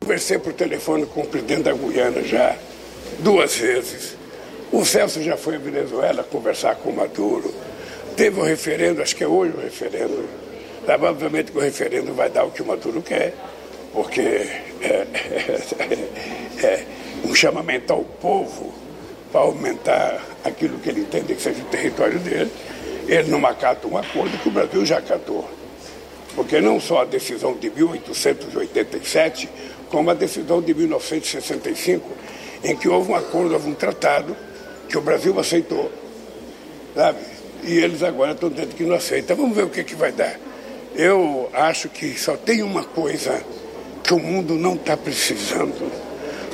Conversei 0.00 0.38
por 0.38 0.52
telefone 0.52 1.06
com 1.06 1.22
o 1.22 1.26
presidente 1.26 1.62
da 1.62 1.72
Guiana 1.72 2.22
já 2.22 2.56
duas 3.20 3.56
vezes. 3.56 4.16
O 4.70 4.84
Celso 4.84 5.22
já 5.22 5.36
foi 5.36 5.56
à 5.56 5.58
Venezuela 5.58 6.22
conversar 6.22 6.76
com 6.76 6.90
o 6.90 6.96
Maduro. 6.96 7.54
Teve 8.16 8.40
o 8.40 8.42
referendo, 8.42 9.00
acho 9.00 9.16
que 9.16 9.24
é 9.24 9.26
hoje 9.26 9.54
o 9.56 9.60
referendo. 9.60 10.28
Sabe, 10.84 11.06
obviamente 11.06 11.52
que 11.52 11.58
o 11.58 11.60
referendo 11.60 12.12
vai 12.12 12.28
dar 12.28 12.44
o 12.44 12.50
que 12.50 12.60
o 12.60 12.66
Maduro 12.66 13.00
quer, 13.00 13.32
porque 13.92 14.20
é, 14.82 15.06
é, 16.60 16.66
é 16.66 16.86
um 17.24 17.34
chamamento 17.34 17.92
ao 17.92 18.04
povo 18.04 18.74
para 19.32 19.40
aumentar 19.40 20.22
aquilo 20.44 20.78
que 20.78 20.90
ele 20.90 21.00
entende 21.00 21.34
que 21.34 21.40
seja 21.40 21.62
o 21.62 21.66
território 21.66 22.18
dele. 22.18 22.50
Ele 23.08 23.30
não 23.30 23.44
acata 23.46 23.86
um 23.86 23.96
acordo 23.96 24.36
que 24.38 24.48
o 24.48 24.52
Brasil 24.52 24.84
já 24.84 24.98
acatou. 24.98 25.48
Porque 26.34 26.60
não 26.60 26.80
só 26.80 27.02
a 27.02 27.04
decisão 27.04 27.54
de 27.54 27.70
1887, 27.70 29.48
como 29.88 30.10
a 30.10 30.14
decisão 30.14 30.60
de 30.60 30.74
1965, 30.74 32.10
em 32.64 32.76
que 32.76 32.88
houve 32.88 33.12
um 33.12 33.14
acordo, 33.14 33.54
houve 33.54 33.68
um 33.68 33.74
tratado 33.74 34.36
que 34.88 34.98
o 34.98 35.00
Brasil 35.00 35.38
aceitou, 35.38 35.90
sabe? 36.94 37.18
E 37.62 37.78
eles 37.78 38.02
agora 38.02 38.32
estão 38.32 38.48
dizendo 38.48 38.74
que 38.74 38.84
não 38.84 38.96
aceitam. 38.96 39.36
Vamos 39.36 39.56
ver 39.56 39.64
o 39.64 39.70
que, 39.70 39.84
que 39.84 39.94
vai 39.94 40.12
dar. 40.12 40.38
Eu 40.94 41.48
acho 41.52 41.88
que 41.88 42.18
só 42.18 42.36
tem 42.36 42.62
uma 42.62 42.84
coisa 42.84 43.42
que 44.02 44.12
o 44.12 44.18
mundo 44.18 44.54
não 44.54 44.74
está 44.74 44.96
precisando. 44.96 45.90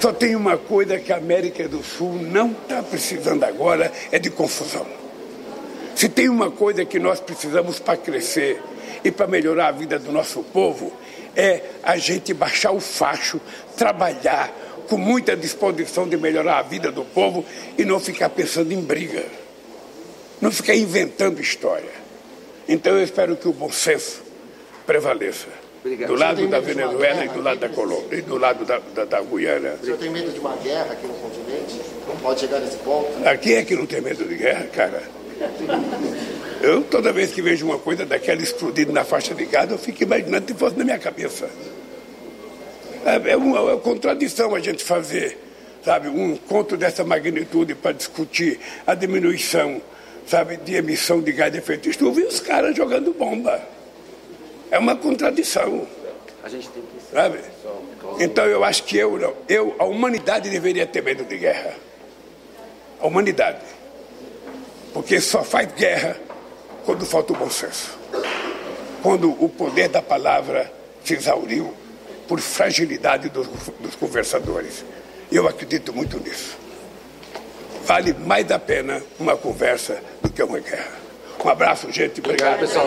Só 0.00 0.12
tem 0.12 0.34
uma 0.34 0.56
coisa 0.56 0.98
que 0.98 1.12
a 1.12 1.16
América 1.16 1.68
do 1.68 1.82
Sul 1.82 2.14
não 2.14 2.52
está 2.52 2.82
precisando 2.82 3.44
agora, 3.44 3.92
é 4.10 4.18
de 4.18 4.30
confusão. 4.30 4.86
Se 6.00 6.08
tem 6.08 6.30
uma 6.30 6.50
coisa 6.50 6.82
que 6.82 6.98
nós 6.98 7.20
precisamos 7.20 7.78
para 7.78 7.94
crescer 7.94 8.58
e 9.04 9.10
para 9.10 9.26
melhorar 9.26 9.68
a 9.68 9.70
vida 9.70 9.98
do 9.98 10.10
nosso 10.10 10.42
povo, 10.42 10.90
é 11.36 11.60
a 11.82 11.98
gente 11.98 12.32
baixar 12.32 12.70
o 12.70 12.80
facho, 12.80 13.38
trabalhar 13.76 14.50
com 14.88 14.96
muita 14.96 15.36
disposição 15.36 16.08
de 16.08 16.16
melhorar 16.16 16.56
a 16.56 16.62
vida 16.62 16.90
do 16.90 17.04
povo 17.04 17.44
e 17.76 17.84
não 17.84 18.00
ficar 18.00 18.30
pensando 18.30 18.72
em 18.72 18.80
briga, 18.80 19.26
não 20.40 20.50
ficar 20.50 20.74
inventando 20.74 21.38
história. 21.38 21.92
Então 22.66 22.96
eu 22.96 23.04
espero 23.04 23.36
que 23.36 23.46
o 23.46 23.52
bom 23.52 23.70
senso 23.70 24.22
prevaleça. 24.86 25.48
Obrigado. 25.84 26.08
Do 26.08 26.14
lado 26.14 26.48
da 26.48 26.60
Venezuela 26.60 27.26
e 27.26 27.28
do 27.28 27.42
lado 27.42 27.60
da 27.60 27.68
Colômbia, 27.68 28.18
e 28.18 28.22
do 28.22 28.38
lado 28.38 28.64
da, 28.64 28.78
da, 28.94 29.04
da 29.04 29.20
Guiana. 29.20 29.76
Senhor 29.84 29.98
tem 29.98 30.08
medo 30.08 30.32
de 30.32 30.40
uma 30.40 30.56
guerra 30.56 30.92
aqui 30.92 31.06
no 31.06 31.12
continente? 31.12 31.78
Não 32.08 32.16
pode 32.16 32.40
chegar 32.40 32.58
nesse 32.58 32.78
ponto? 32.78 33.28
Aqui 33.28 33.52
é 33.52 33.62
que 33.62 33.76
não 33.76 33.84
tem 33.84 34.00
medo 34.00 34.24
de 34.24 34.34
guerra, 34.34 34.64
cara. 34.72 35.19
Eu, 36.60 36.82
toda 36.82 37.12
vez 37.12 37.32
que 37.32 37.40
vejo 37.40 37.64
uma 37.64 37.78
coisa 37.78 38.04
daquela 38.04 38.42
explodindo 38.42 38.92
na 38.92 39.04
faixa 39.04 39.34
de 39.34 39.46
Gaza, 39.46 39.72
eu 39.72 39.78
fico 39.78 40.02
imaginando 40.02 40.46
se 40.46 40.54
fosse 40.54 40.76
na 40.76 40.84
minha 40.84 40.98
cabeça. 40.98 41.48
É, 43.04 43.30
é 43.30 43.36
uma, 43.36 43.58
é 43.58 43.60
uma 43.60 43.76
contradição 43.78 44.54
a 44.54 44.60
gente 44.60 44.84
fazer, 44.84 45.38
sabe, 45.82 46.08
um 46.08 46.32
encontro 46.32 46.76
dessa 46.76 47.02
magnitude 47.02 47.74
para 47.74 47.92
discutir 47.92 48.60
a 48.86 48.94
diminuição, 48.94 49.80
sabe, 50.26 50.58
de 50.58 50.74
emissão 50.74 51.22
de 51.22 51.32
gás 51.32 51.50
de 51.50 51.58
efeito 51.58 51.88
estufa 51.88 52.20
e 52.20 52.24
os 52.24 52.40
caras 52.40 52.76
jogando 52.76 53.14
bomba. 53.14 53.60
É 54.70 54.78
uma 54.78 54.94
contradição, 54.94 55.88
A 56.44 56.48
gente 56.48 56.68
tem 56.68 56.82
que 56.82 57.00
sabe? 57.12 57.38
Então 58.18 58.44
eu 58.44 58.62
acho 58.62 58.84
que 58.84 58.96
eu, 58.96 59.34
eu, 59.48 59.74
a 59.78 59.84
humanidade 59.84 60.50
deveria 60.50 60.86
ter 60.86 61.02
medo 61.02 61.24
de 61.24 61.36
guerra. 61.38 61.74
A 63.00 63.06
humanidade. 63.06 63.79
Porque 64.92 65.20
só 65.20 65.42
faz 65.42 65.72
guerra 65.72 66.16
quando 66.84 67.04
falta 67.06 67.32
o 67.32 67.36
bom 67.36 67.50
senso. 67.50 67.98
Quando 69.02 69.30
o 69.42 69.48
poder 69.48 69.88
da 69.88 70.02
palavra 70.02 70.72
se 71.04 71.14
exauriu 71.14 71.72
por 72.30 72.40
fragilidade 72.40 73.28
dos, 73.28 73.48
dos 73.80 73.96
conversadores. 73.96 74.84
Eu 75.32 75.48
acredito 75.48 75.92
muito 75.92 76.18
nisso. 76.20 76.56
Vale 77.84 78.14
mais 78.14 78.48
a 78.52 78.58
pena 78.58 79.02
uma 79.18 79.36
conversa 79.36 80.00
do 80.22 80.30
que 80.30 80.40
uma 80.40 80.60
guerra. 80.60 80.92
Um 81.44 81.48
abraço, 81.48 81.90
gente. 81.90 82.20
Obrigado. 82.20 82.62
Então, 82.62 82.84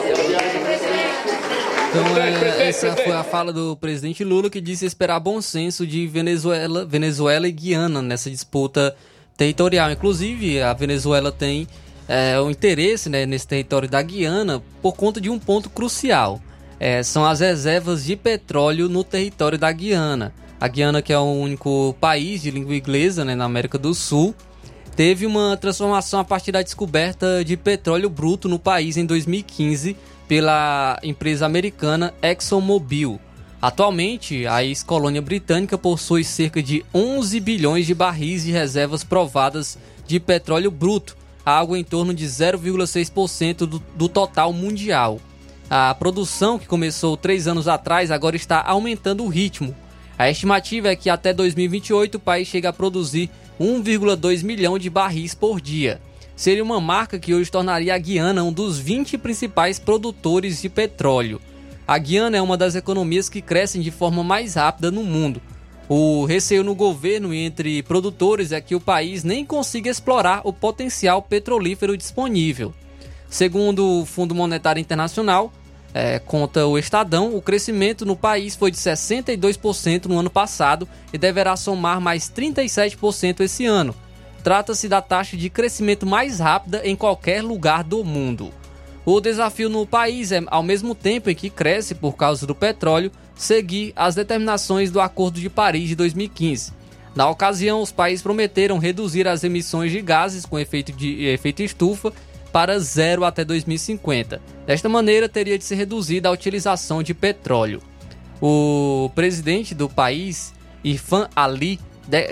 é, 2.17 2.69
essa 2.69 2.95
foi 2.95 3.11
a 3.11 3.23
fala 3.23 3.51
do 3.51 3.75
presidente 3.75 4.23
Lula 4.23 4.49
que 4.49 4.61
disse 4.61 4.85
esperar 4.85 5.19
bom 5.19 5.41
senso 5.41 5.85
de 5.85 6.07
Venezuela, 6.07 6.85
Venezuela 6.85 7.45
e 7.45 7.51
Guiana 7.51 8.01
nessa 8.01 8.29
disputa 8.29 8.95
territorial. 9.35 9.91
Inclusive, 9.91 10.61
a 10.61 10.73
Venezuela 10.73 11.31
tem 11.31 11.67
é, 12.07 12.39
o 12.39 12.49
interesse 12.49 13.09
né, 13.09 13.25
nesse 13.25 13.47
território 13.47 13.89
da 13.89 14.01
Guiana 14.01 14.61
por 14.81 14.93
conta 14.93 15.21
de 15.21 15.29
um 15.29 15.39
ponto 15.39 15.69
crucial. 15.69 16.41
É, 16.79 17.01
são 17.01 17.25
as 17.25 17.39
reservas 17.39 18.05
de 18.05 18.15
petróleo 18.15 18.89
no 18.89 19.03
território 19.03 19.57
da 19.57 19.71
Guiana. 19.71 20.33
A 20.59 20.67
Guiana, 20.67 21.01
que 21.01 21.13
é 21.13 21.17
o 21.17 21.23
único 21.23 21.95
país 21.99 22.41
de 22.41 22.51
língua 22.51 22.75
inglesa 22.75 23.23
né, 23.23 23.35
na 23.35 23.45
América 23.45 23.77
do 23.77 23.93
Sul, 23.93 24.33
teve 24.95 25.25
uma 25.25 25.57
transformação 25.57 26.19
a 26.19 26.23
partir 26.23 26.51
da 26.51 26.61
descoberta 26.61 27.43
de 27.43 27.57
petróleo 27.57 28.09
bruto 28.09 28.47
no 28.47 28.59
país 28.59 28.97
em 28.97 29.05
2015 29.05 29.95
pela 30.27 30.99
empresa 31.03 31.45
americana 31.45 32.13
ExxonMobil. 32.21 33.19
Atualmente, 33.61 34.45
a 34.45 34.63
ex-colônia 34.63 35.21
britânica 35.21 35.77
possui 35.77 36.23
cerca 36.23 36.61
de 36.61 36.83
11 36.93 37.39
bilhões 37.39 37.85
de 37.85 37.93
barris 37.93 38.43
de 38.43 38.51
reservas 38.51 39.05
provadas 39.05 39.77
de 40.05 40.19
petróleo 40.19 40.69
bruto, 40.69 41.15
algo 41.45 41.75
em 41.75 41.83
torno 41.83 42.13
de 42.13 42.25
0,6% 42.25 43.57
do, 43.65 43.83
do 43.95 44.09
total 44.09 44.53
mundial. 44.53 45.19
A 45.69 45.93
produção, 45.93 46.59
que 46.59 46.67
começou 46.67 47.17
três 47.17 47.47
anos 47.47 47.67
atrás, 47.67 48.11
agora 48.11 48.35
está 48.35 48.61
aumentando 48.61 49.23
o 49.23 49.29
ritmo. 49.29 49.75
A 50.17 50.29
estimativa 50.29 50.89
é 50.89 50.95
que 50.95 51.09
até 51.09 51.33
2028 51.33 52.15
o 52.15 52.19
país 52.19 52.47
chegue 52.47 52.67
a 52.67 52.73
produzir 52.73 53.29
1,2 53.59 54.43
milhão 54.43 54.77
de 54.77 54.89
barris 54.89 55.33
por 55.33 55.59
dia. 55.59 55.99
Seria 56.35 56.63
uma 56.63 56.81
marca 56.81 57.19
que 57.19 57.33
hoje 57.33 57.51
tornaria 57.51 57.93
a 57.93 57.97
Guiana 57.97 58.43
um 58.43 58.51
dos 58.51 58.77
20 58.79 59.17
principais 59.17 59.79
produtores 59.79 60.61
de 60.61 60.69
petróleo. 60.69 61.39
A 61.87 61.97
Guiana 61.97 62.37
é 62.37 62.41
uma 62.41 62.57
das 62.57 62.75
economias 62.75 63.29
que 63.29 63.41
crescem 63.41 63.81
de 63.81 63.91
forma 63.91 64.23
mais 64.23 64.55
rápida 64.55 64.89
no 64.89 65.03
mundo. 65.03 65.41
O 65.89 66.25
receio 66.25 66.63
no 66.63 66.73
governo 66.73 67.33
e 67.33 67.39
entre 67.39 67.83
produtores 67.83 68.51
é 68.51 68.61
que 68.61 68.75
o 68.75 68.79
país 68.79 69.23
nem 69.23 69.45
consiga 69.45 69.89
explorar 69.89 70.41
o 70.43 70.53
potencial 70.53 71.21
petrolífero 71.21 71.97
disponível. 71.97 72.73
Segundo 73.29 74.01
o 74.01 74.05
Fundo 74.05 74.33
Monetário 74.33 74.79
Internacional, 74.79 75.51
é, 75.93 76.19
conta 76.19 76.65
o 76.65 76.77
Estadão, 76.77 77.35
o 77.35 77.41
crescimento 77.41 78.05
no 78.05 78.15
país 78.15 78.55
foi 78.55 78.71
de 78.71 78.77
62% 78.77 80.05
no 80.05 80.17
ano 80.17 80.29
passado 80.29 80.87
e 81.11 81.17
deverá 81.17 81.55
somar 81.55 81.99
mais 82.01 82.31
37% 82.31 83.41
esse 83.41 83.65
ano. 83.65 83.93
Trata-se 84.43 84.89
da 84.89 85.01
taxa 85.01 85.37
de 85.37 85.49
crescimento 85.49 86.05
mais 86.05 86.39
rápida 86.39 86.81
em 86.83 86.95
qualquer 86.95 87.43
lugar 87.43 87.83
do 87.83 88.03
mundo. 88.03 88.51
O 89.05 89.19
desafio 89.19 89.69
no 89.69 89.85
país 89.85 90.31
é, 90.31 90.41
ao 90.47 90.63
mesmo 90.63 90.95
tempo 90.95 91.29
em 91.29 91.35
que 91.35 91.49
cresce 91.49 91.93
por 91.93 92.15
causa 92.15 92.47
do 92.47 92.55
petróleo, 92.55 93.11
seguir 93.35 93.91
as 93.95 94.15
determinações 94.15 94.91
do 94.91 95.01
Acordo 95.01 95.41
de 95.41 95.49
Paris 95.49 95.89
de 95.89 95.95
2015. 95.95 96.71
Na 97.13 97.29
ocasião, 97.29 97.81
os 97.81 97.91
países 97.91 98.23
prometeram 98.23 98.77
reduzir 98.77 99.27
as 99.27 99.43
emissões 99.43 99.91
de 99.91 100.01
gases 100.01 100.45
com 100.45 100.57
efeito 100.57 100.91
de 100.91 101.25
efeito 101.25 101.61
estufa 101.61 102.13
para 102.51 102.79
zero 102.79 103.25
até 103.25 103.43
2050. 103.43 104.41
Desta 104.65 104.87
maneira, 104.87 105.27
teria 105.27 105.57
de 105.57 105.63
ser 105.63 105.75
reduzida 105.75 106.29
a 106.29 106.31
utilização 106.31 107.03
de 107.03 107.13
petróleo. 107.13 107.81
O 108.41 109.11
presidente 109.13 109.75
do 109.75 109.89
país, 109.89 110.53
Irfan 110.83 111.29
Ali, 111.35 111.79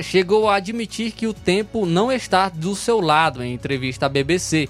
chegou 0.04 0.50
a 0.50 0.56
admitir 0.56 1.12
que 1.12 1.28
o 1.28 1.34
tempo 1.34 1.86
não 1.86 2.12
está 2.12 2.50
do 2.50 2.76
seu 2.76 3.00
lado 3.00 3.44
em 3.44 3.54
entrevista 3.54 4.06
à 4.06 4.10
BBC. 4.10 4.70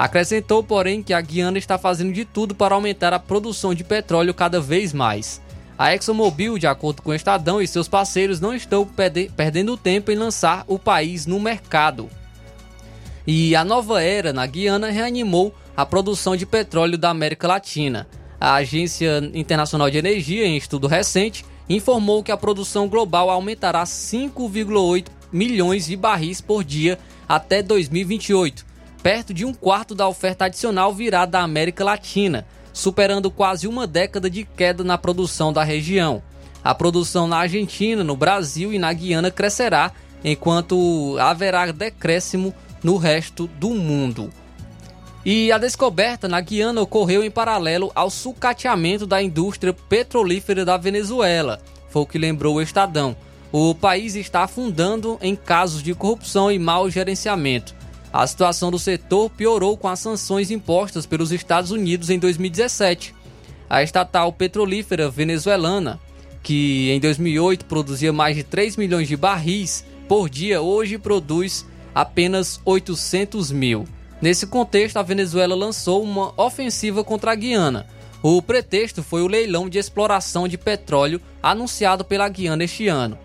Acrescentou, 0.00 0.62
porém, 0.64 1.02
que 1.02 1.12
a 1.12 1.20
Guiana 1.20 1.58
está 1.58 1.76
fazendo 1.76 2.10
de 2.10 2.24
tudo 2.24 2.54
para 2.54 2.74
aumentar 2.74 3.12
a 3.12 3.18
produção 3.18 3.74
de 3.74 3.84
petróleo 3.84 4.32
cada 4.32 4.58
vez 4.58 4.94
mais. 4.94 5.42
A 5.78 5.94
ExxonMobil, 5.94 6.56
de 6.56 6.66
acordo 6.66 7.02
com 7.02 7.10
o 7.10 7.14
Estadão 7.14 7.60
e 7.60 7.68
seus 7.68 7.86
parceiros, 7.86 8.40
não 8.40 8.54
estão 8.54 8.86
perde- 8.86 9.30
perdendo 9.36 9.76
tempo 9.76 10.10
em 10.10 10.14
lançar 10.14 10.64
o 10.66 10.78
país 10.78 11.26
no 11.26 11.38
mercado. 11.38 12.08
E 13.26 13.54
a 13.54 13.62
nova 13.62 14.02
era 14.02 14.32
na 14.32 14.46
Guiana 14.46 14.90
reanimou 14.90 15.54
a 15.76 15.84
produção 15.84 16.34
de 16.34 16.46
petróleo 16.46 16.96
da 16.96 17.10
América 17.10 17.46
Latina. 17.46 18.08
A 18.40 18.54
Agência 18.54 19.18
Internacional 19.34 19.90
de 19.90 19.98
Energia, 19.98 20.46
em 20.46 20.56
estudo 20.56 20.86
recente, 20.86 21.44
informou 21.68 22.22
que 22.22 22.32
a 22.32 22.38
produção 22.38 22.88
global 22.88 23.28
aumentará 23.28 23.84
5,8 23.84 25.08
milhões 25.30 25.84
de 25.84 25.94
barris 25.94 26.40
por 26.40 26.64
dia 26.64 26.98
até 27.28 27.62
2028, 27.62 28.69
perto 29.02 29.32
de 29.32 29.44
um 29.44 29.52
quarto 29.52 29.94
da 29.94 30.08
oferta 30.08 30.44
adicional 30.44 30.92
virada 30.92 31.32
da 31.32 31.40
América 31.40 31.84
Latina, 31.84 32.46
superando 32.72 33.30
quase 33.30 33.66
uma 33.66 33.86
década 33.86 34.28
de 34.28 34.44
queda 34.44 34.84
na 34.84 34.98
produção 34.98 35.52
da 35.52 35.64
região. 35.64 36.22
A 36.62 36.74
produção 36.74 37.26
na 37.26 37.38
Argentina, 37.38 38.04
no 38.04 38.16
Brasil 38.16 38.72
e 38.72 38.78
na 38.78 38.92
Guiana 38.92 39.30
crescerá, 39.30 39.92
enquanto 40.22 41.16
haverá 41.18 41.72
decréscimo 41.72 42.54
no 42.82 42.96
resto 42.96 43.46
do 43.46 43.70
mundo. 43.70 44.30
E 45.24 45.50
a 45.52 45.58
descoberta 45.58 46.28
na 46.28 46.40
Guiana 46.40 46.80
ocorreu 46.80 47.22
em 47.24 47.30
paralelo 47.30 47.90
ao 47.94 48.10
sucateamento 48.10 49.06
da 49.06 49.22
indústria 49.22 49.72
petrolífera 49.72 50.64
da 50.64 50.76
Venezuela, 50.76 51.60
foi 51.90 52.02
o 52.02 52.06
que 52.06 52.18
lembrou 52.18 52.56
o 52.56 52.62
Estadão. 52.62 53.16
O 53.52 53.74
país 53.74 54.14
está 54.14 54.44
afundando 54.44 55.18
em 55.20 55.34
casos 55.34 55.82
de 55.82 55.92
corrupção 55.92 56.52
e 56.52 56.58
mau 56.58 56.88
gerenciamento. 56.88 57.74
A 58.12 58.26
situação 58.26 58.70
do 58.70 58.78
setor 58.78 59.30
piorou 59.30 59.76
com 59.76 59.86
as 59.86 60.00
sanções 60.00 60.50
impostas 60.50 61.06
pelos 61.06 61.30
Estados 61.30 61.70
Unidos 61.70 62.10
em 62.10 62.18
2017. 62.18 63.14
A 63.68 63.84
estatal 63.84 64.32
petrolífera 64.32 65.08
venezuelana, 65.08 66.00
que 66.42 66.90
em 66.90 66.98
2008 66.98 67.66
produzia 67.66 68.12
mais 68.12 68.34
de 68.34 68.42
3 68.42 68.76
milhões 68.76 69.06
de 69.06 69.16
barris 69.16 69.84
por 70.08 70.28
dia, 70.28 70.60
hoje 70.60 70.98
produz 70.98 71.64
apenas 71.94 72.60
800 72.64 73.52
mil. 73.52 73.84
Nesse 74.20 74.44
contexto, 74.44 74.96
a 74.96 75.02
Venezuela 75.02 75.54
lançou 75.54 76.02
uma 76.02 76.32
ofensiva 76.36 77.04
contra 77.04 77.30
a 77.30 77.34
Guiana. 77.34 77.86
O 78.22 78.42
pretexto 78.42 79.04
foi 79.04 79.22
o 79.22 79.28
leilão 79.28 79.68
de 79.68 79.78
exploração 79.78 80.48
de 80.48 80.58
petróleo 80.58 81.20
anunciado 81.40 82.04
pela 82.04 82.28
Guiana 82.28 82.64
este 82.64 82.88
ano. 82.88 83.16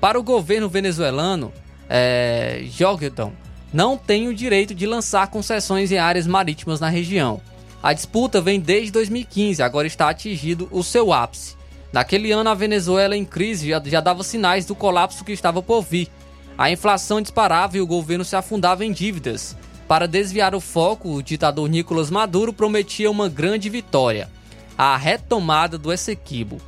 Para 0.00 0.20
o 0.20 0.22
governo 0.22 0.68
venezuelano, 0.68 1.50
é, 1.88 2.62
Jorgedon 2.68 3.32
não 3.74 3.96
tem 3.96 4.28
o 4.28 4.34
direito 4.34 4.72
de 4.72 4.86
lançar 4.86 5.26
concessões 5.26 5.90
em 5.90 5.98
áreas 5.98 6.28
marítimas 6.28 6.78
na 6.78 6.88
região. 6.88 7.40
A 7.82 7.92
disputa 7.92 8.40
vem 8.40 8.60
desde 8.60 8.92
2015, 8.92 9.60
agora 9.64 9.88
está 9.88 10.08
atingido 10.08 10.68
o 10.70 10.84
seu 10.84 11.12
ápice. 11.12 11.56
Naquele 11.92 12.30
ano, 12.30 12.48
a 12.48 12.54
Venezuela 12.54 13.16
em 13.16 13.24
crise 13.24 13.68
já, 13.70 13.82
já 13.84 14.00
dava 14.00 14.22
sinais 14.22 14.64
do 14.64 14.76
colapso 14.76 15.24
que 15.24 15.32
estava 15.32 15.60
por 15.60 15.82
vir. 15.82 16.08
A 16.56 16.70
inflação 16.70 17.20
disparava 17.20 17.76
e 17.76 17.80
o 17.80 17.86
governo 17.86 18.24
se 18.24 18.36
afundava 18.36 18.84
em 18.84 18.92
dívidas. 18.92 19.56
Para 19.88 20.06
desviar 20.06 20.54
o 20.54 20.60
foco, 20.60 21.10
o 21.10 21.22
ditador 21.22 21.68
Nicolás 21.68 22.10
Maduro 22.10 22.52
prometia 22.52 23.10
uma 23.10 23.28
grande 23.28 23.68
vitória: 23.68 24.30
a 24.78 24.96
retomada 24.96 25.76
do 25.76 25.92
Essequibo. 25.92 26.60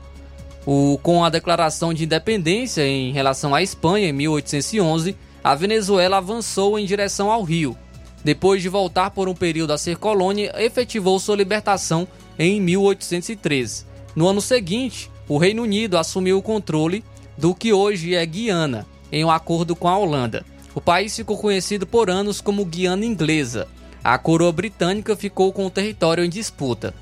O, 0.67 0.99
com 1.05 1.25
a 1.25 1.31
declaração 1.31 1.95
de 1.95 2.03
independência 2.03 2.85
em 2.85 3.13
relação 3.13 3.55
à 3.55 3.63
Espanha 3.63 4.09
em 4.09 4.13
1811, 4.13 5.17
a 5.47 5.55
Venezuela 5.55 6.17
avançou 6.17 6.77
em 6.77 6.85
direção 6.85 7.31
ao 7.31 7.45
Rio. 7.45 7.79
Depois 8.25 8.61
de 8.61 8.69
voltar 8.69 9.13
por 9.13 9.29
um 9.29 9.35
período 9.35 9.73
a 9.73 9.79
ser 9.79 9.97
colônia, 9.97 10.53
efetivou 10.59 11.21
sua 11.21 11.37
libertação 11.37 12.09
em 12.37 12.61
1813. 12.61 13.87
No 14.17 14.27
ano 14.27 14.41
seguinte, 14.41 15.09
o 15.29 15.39
Reino 15.39 15.63
Unido 15.63 15.97
assumiu 15.97 16.37
o 16.37 16.43
controle 16.43 17.05
do 17.39 17.55
que 17.55 17.73
hoje 17.73 18.13
é 18.13 18.27
Guiana, 18.27 18.89
em 19.13 19.25
um 19.25 19.31
acordo 19.31 19.77
com 19.77 19.87
a 19.87 19.97
Holanda. 19.97 20.45
O 20.75 20.81
país 20.81 21.15
ficou 21.15 21.39
conhecido 21.39 21.87
por 21.87 22.11
anos 22.11 22.41
como 22.41 22.65
Guiana 22.65 23.07
Inglesa. 23.07 23.69
A 24.03 24.19
coroa 24.19 24.51
britânica 24.51 25.15
ficou 25.15 25.53
com 25.53 25.65
o 25.65 25.71
território 25.71 26.25
em 26.25 26.29
disputa. 26.29 26.93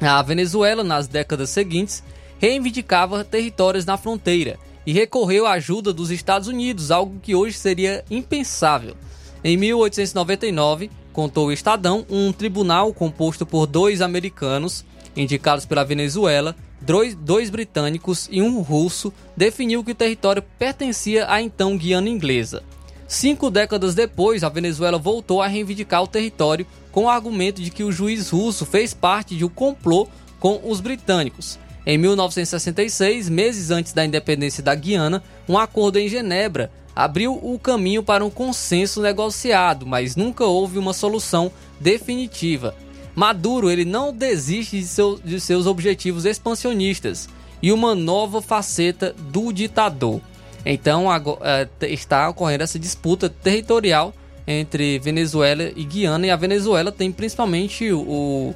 A 0.00 0.22
Venezuela, 0.22 0.82
nas 0.82 1.06
décadas 1.06 1.50
seguintes, 1.50 2.02
reivindicava 2.38 3.24
territórios 3.24 3.84
na 3.84 3.98
fronteira 3.98 4.58
e 4.86 4.92
recorreu 4.92 5.46
à 5.46 5.52
ajuda 5.52 5.92
dos 5.92 6.10
Estados 6.10 6.48
Unidos, 6.48 6.90
algo 6.90 7.20
que 7.20 7.34
hoje 7.34 7.56
seria 7.56 8.04
impensável. 8.10 8.96
Em 9.42 9.56
1899, 9.56 10.90
contou 11.12 11.48
o 11.48 11.52
Estadão, 11.52 12.04
um 12.08 12.32
tribunal 12.32 12.92
composto 12.92 13.44
por 13.44 13.66
dois 13.66 14.00
americanos, 14.00 14.84
indicados 15.16 15.64
pela 15.64 15.84
Venezuela, 15.84 16.56
dois, 16.80 17.50
britânicos 17.50 18.28
e 18.30 18.42
um 18.42 18.60
russo, 18.60 19.12
definiu 19.36 19.82
que 19.82 19.92
o 19.92 19.94
território 19.94 20.44
pertencia 20.58 21.30
à 21.30 21.40
então 21.40 21.76
Guiana 21.76 22.08
Inglesa. 22.08 22.62
Cinco 23.06 23.50
décadas 23.50 23.94
depois, 23.94 24.42
a 24.42 24.48
Venezuela 24.48 24.98
voltou 24.98 25.40
a 25.40 25.46
reivindicar 25.46 26.02
o 26.02 26.08
território 26.08 26.66
com 26.90 27.04
o 27.04 27.08
argumento 27.08 27.60
de 27.60 27.70
que 27.70 27.84
o 27.84 27.92
juiz 27.92 28.30
russo 28.30 28.64
fez 28.64 28.94
parte 28.94 29.36
de 29.36 29.44
um 29.44 29.48
complô 29.48 30.08
com 30.40 30.60
os 30.64 30.80
britânicos. 30.80 31.58
Em 31.86 31.98
1966, 31.98 33.28
meses 33.28 33.70
antes 33.70 33.92
da 33.92 34.04
independência 34.04 34.62
da 34.62 34.74
Guiana, 34.74 35.22
um 35.48 35.58
acordo 35.58 35.98
em 35.98 36.08
Genebra 36.08 36.70
abriu 36.96 37.38
o 37.42 37.58
caminho 37.58 38.02
para 38.02 38.24
um 38.24 38.30
consenso 38.30 39.02
negociado, 39.02 39.84
mas 39.84 40.16
nunca 40.16 40.44
houve 40.44 40.78
uma 40.78 40.94
solução 40.94 41.50
definitiva. 41.80 42.74
Maduro 43.14 43.70
ele 43.70 43.84
não 43.84 44.12
desiste 44.12 44.78
de, 44.78 44.86
seu, 44.86 45.20
de 45.22 45.38
seus 45.40 45.66
objetivos 45.66 46.24
expansionistas 46.24 47.28
e 47.62 47.72
uma 47.72 47.94
nova 47.94 48.40
faceta 48.40 49.14
do 49.30 49.52
ditador. 49.52 50.20
Então 50.64 51.10
agora, 51.10 51.68
é, 51.80 51.92
está 51.92 52.28
ocorrendo 52.28 52.64
essa 52.64 52.78
disputa 52.78 53.28
territorial 53.28 54.14
entre 54.46 54.98
Venezuela 54.98 55.70
e 55.74 55.84
Guiana, 55.84 56.26
e 56.26 56.30
a 56.30 56.36
Venezuela 56.36 56.92
tem 56.92 57.10
principalmente 57.10 57.90
o, 57.92 58.54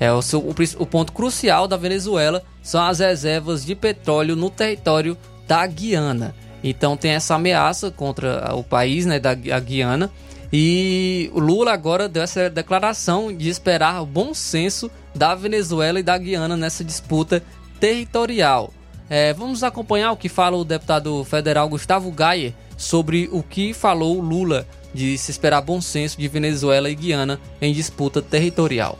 é, 0.00 0.12
o, 0.12 0.22
seu, 0.22 0.40
o, 0.40 0.54
o 0.78 0.86
ponto 0.86 1.12
crucial 1.12 1.66
da 1.66 1.76
Venezuela 1.76 2.42
são 2.62 2.82
as 2.82 3.00
reservas 3.00 3.64
de 3.64 3.74
petróleo 3.74 4.36
no 4.36 4.50
território 4.50 5.16
da 5.46 5.66
Guiana. 5.66 6.34
Então 6.62 6.96
tem 6.96 7.12
essa 7.12 7.34
ameaça 7.34 7.90
contra 7.90 8.54
o 8.54 8.62
país, 8.62 9.06
né, 9.06 9.18
da 9.18 9.34
Guiana. 9.34 10.10
E 10.52 11.30
o 11.34 11.40
Lula 11.40 11.72
agora 11.72 12.08
deu 12.08 12.22
essa 12.22 12.48
declaração 12.48 13.34
de 13.34 13.48
esperar 13.48 14.02
o 14.02 14.06
bom 14.06 14.32
senso 14.32 14.90
da 15.14 15.34
Venezuela 15.34 16.00
e 16.00 16.02
da 16.02 16.16
Guiana 16.16 16.56
nessa 16.56 16.82
disputa 16.82 17.42
territorial. 17.78 18.72
É, 19.10 19.32
vamos 19.32 19.62
acompanhar 19.62 20.12
o 20.12 20.16
que 20.16 20.28
fala 20.28 20.56
o 20.56 20.64
deputado 20.64 21.24
federal 21.24 21.68
Gustavo 21.68 22.10
Gayer 22.10 22.52
sobre 22.76 23.28
o 23.32 23.42
que 23.42 23.72
falou 23.72 24.20
Lula 24.20 24.66
de 24.92 25.16
se 25.18 25.30
esperar 25.30 25.60
bom 25.60 25.80
senso 25.80 26.18
de 26.18 26.28
Venezuela 26.28 26.90
e 26.90 26.94
Guiana 26.94 27.38
em 27.60 27.72
disputa 27.72 28.22
territorial. 28.22 28.98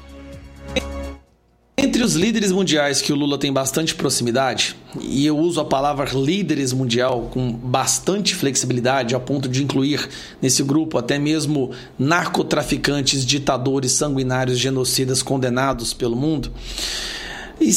Entre 1.81 2.03
os 2.03 2.15
líderes 2.15 2.51
mundiais 2.51 3.01
que 3.01 3.13
o 3.13 3.17
Lula 3.17 3.39
tem 3.39 3.53
bastante 3.53 3.95
proximidade, 3.95 4.77
e 5.01 5.25
eu 5.25 5.39
uso 5.39 5.61
a 5.61 5.65
palavra 5.65 6.11
líderes 6.13 6.73
mundial 6.73 7.31
com 7.33 7.53
bastante 7.53 8.35
flexibilidade, 8.35 9.15
a 9.15 9.21
ponto 9.21 9.49
de 9.49 9.63
incluir 9.63 10.09
nesse 10.43 10.63
grupo 10.63 10.99
até 10.99 11.19
mesmo 11.19 11.71
narcotraficantes, 11.99 13.25
ditadores, 13.25 13.93
sanguinários, 13.93 14.59
genocidas 14.59 15.23
condenados 15.23 15.95
pelo 15.95 16.17
mundo, 16.17 16.53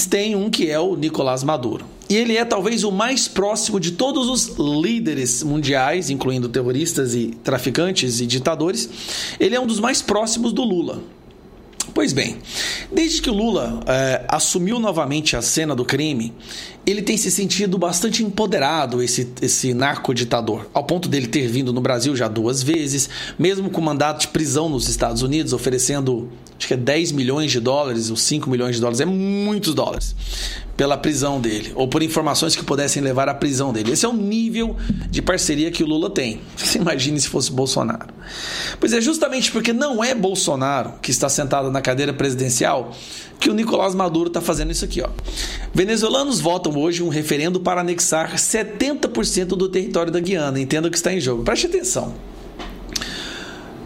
tem 0.10 0.36
um 0.36 0.50
que 0.50 0.70
é 0.70 0.80
o 0.80 0.96
Nicolás 0.96 1.44
Maduro. 1.44 1.86
E 2.10 2.16
ele 2.16 2.36
é 2.36 2.44
talvez 2.44 2.84
o 2.84 2.92
mais 2.92 3.28
próximo 3.28 3.80
de 3.80 3.92
todos 3.92 4.28
os 4.28 4.58
líderes 4.58 5.44
mundiais, 5.44 6.10
incluindo 6.10 6.50
terroristas 6.50 7.16
e 7.16 7.28
traficantes 7.44 8.20
e 8.20 8.26
ditadores. 8.26 8.90
Ele 9.40 9.56
é 9.56 9.60
um 9.60 9.66
dos 9.66 9.80
mais 9.80 10.02
próximos 10.02 10.52
do 10.52 10.64
Lula. 10.64 11.02
Pois 11.94 12.14
bem, 12.14 12.38
desde 12.92 13.22
que 13.22 13.30
o 13.30 13.34
Lula 13.34 13.82
é, 13.88 14.24
assumiu 14.28 14.80
novamente 14.80 15.36
a 15.36 15.42
cena 15.42 15.76
do 15.76 15.84
crime, 15.84 16.34
ele 16.86 17.02
tem 17.02 17.18
se 17.18 17.30
sentido 17.30 17.78
bastante 17.78 18.24
empoderado, 18.24 19.04
esse, 19.04 19.32
esse 19.42 19.74
narcoditador, 19.74 20.68
ao 20.74 20.84
ponto 20.84 21.10
dele 21.10 21.28
ter 21.28 21.48
vindo 21.48 21.74
no 21.74 21.82
Brasil 21.82 22.16
já 22.16 22.28
duas 22.28 22.64
vezes, 22.64 23.10
mesmo 23.38 23.70
com 23.70 23.82
mandato 23.82 24.22
de 24.22 24.28
prisão 24.30 24.70
nos 24.70 24.88
Estados 24.88 25.22
Unidos, 25.22 25.54
oferecendo 25.54 26.30
acho 26.58 26.68
que 26.68 26.74
é 26.74 26.78
10 26.78 27.12
milhões 27.12 27.52
de 27.52 27.60
dólares 27.60 28.10
ou 28.10 28.16
5 28.16 28.50
milhões 28.50 28.76
de 28.76 28.82
dólares, 28.82 29.02
é 29.02 29.06
muitos 29.06 29.74
dólares 29.74 30.16
pela 30.82 30.98
prisão 30.98 31.40
dele, 31.40 31.72
ou 31.76 31.88
por 31.88 32.02
informações 32.02 32.56
que 32.56 32.64
pudessem 32.64 33.04
levar 33.04 33.30
à 33.30 33.36
prisão 33.36 33.72
dele. 33.72 33.92
Esse 33.92 34.04
é 34.04 34.10
o 34.10 34.14
nível 34.14 34.76
de 35.12 35.22
parceria 35.22 35.70
que 35.70 35.84
o 35.84 35.86
Lula 35.86 36.10
tem. 36.10 36.42
Você 36.58 36.80
imagine 36.80 37.22
se 37.22 37.28
fosse 37.28 37.52
Bolsonaro. 37.52 38.12
Pois 38.80 38.92
é, 38.92 39.00
justamente 39.00 39.52
porque 39.52 39.74
não 39.74 40.04
é 40.04 40.16
Bolsonaro 40.16 40.94
que 41.00 41.12
está 41.12 41.30
sentado 41.30 41.70
na 41.70 41.82
cadeira 41.82 42.12
presidencial 42.12 42.96
que 43.40 43.48
o 43.52 43.54
Nicolás 43.54 43.94
Maduro 43.94 44.30
está 44.30 44.42
fazendo 44.42 44.72
isso 44.72 44.84
aqui. 44.84 45.04
Ó. 45.04 45.10
Venezuelanos 45.72 46.40
votam 46.40 46.76
hoje 46.76 47.04
um 47.04 47.10
referendo 47.10 47.60
para 47.60 47.82
anexar 47.82 48.36
70% 48.36 49.50
do 49.50 49.70
território 49.70 50.12
da 50.12 50.20
Guiana. 50.20 50.60
Entenda 50.60 50.88
o 50.88 50.92
que 50.92 50.98
está 50.98 51.14
em 51.14 51.22
jogo. 51.22 51.44
Preste 51.44 51.68
atenção. 51.68 52.16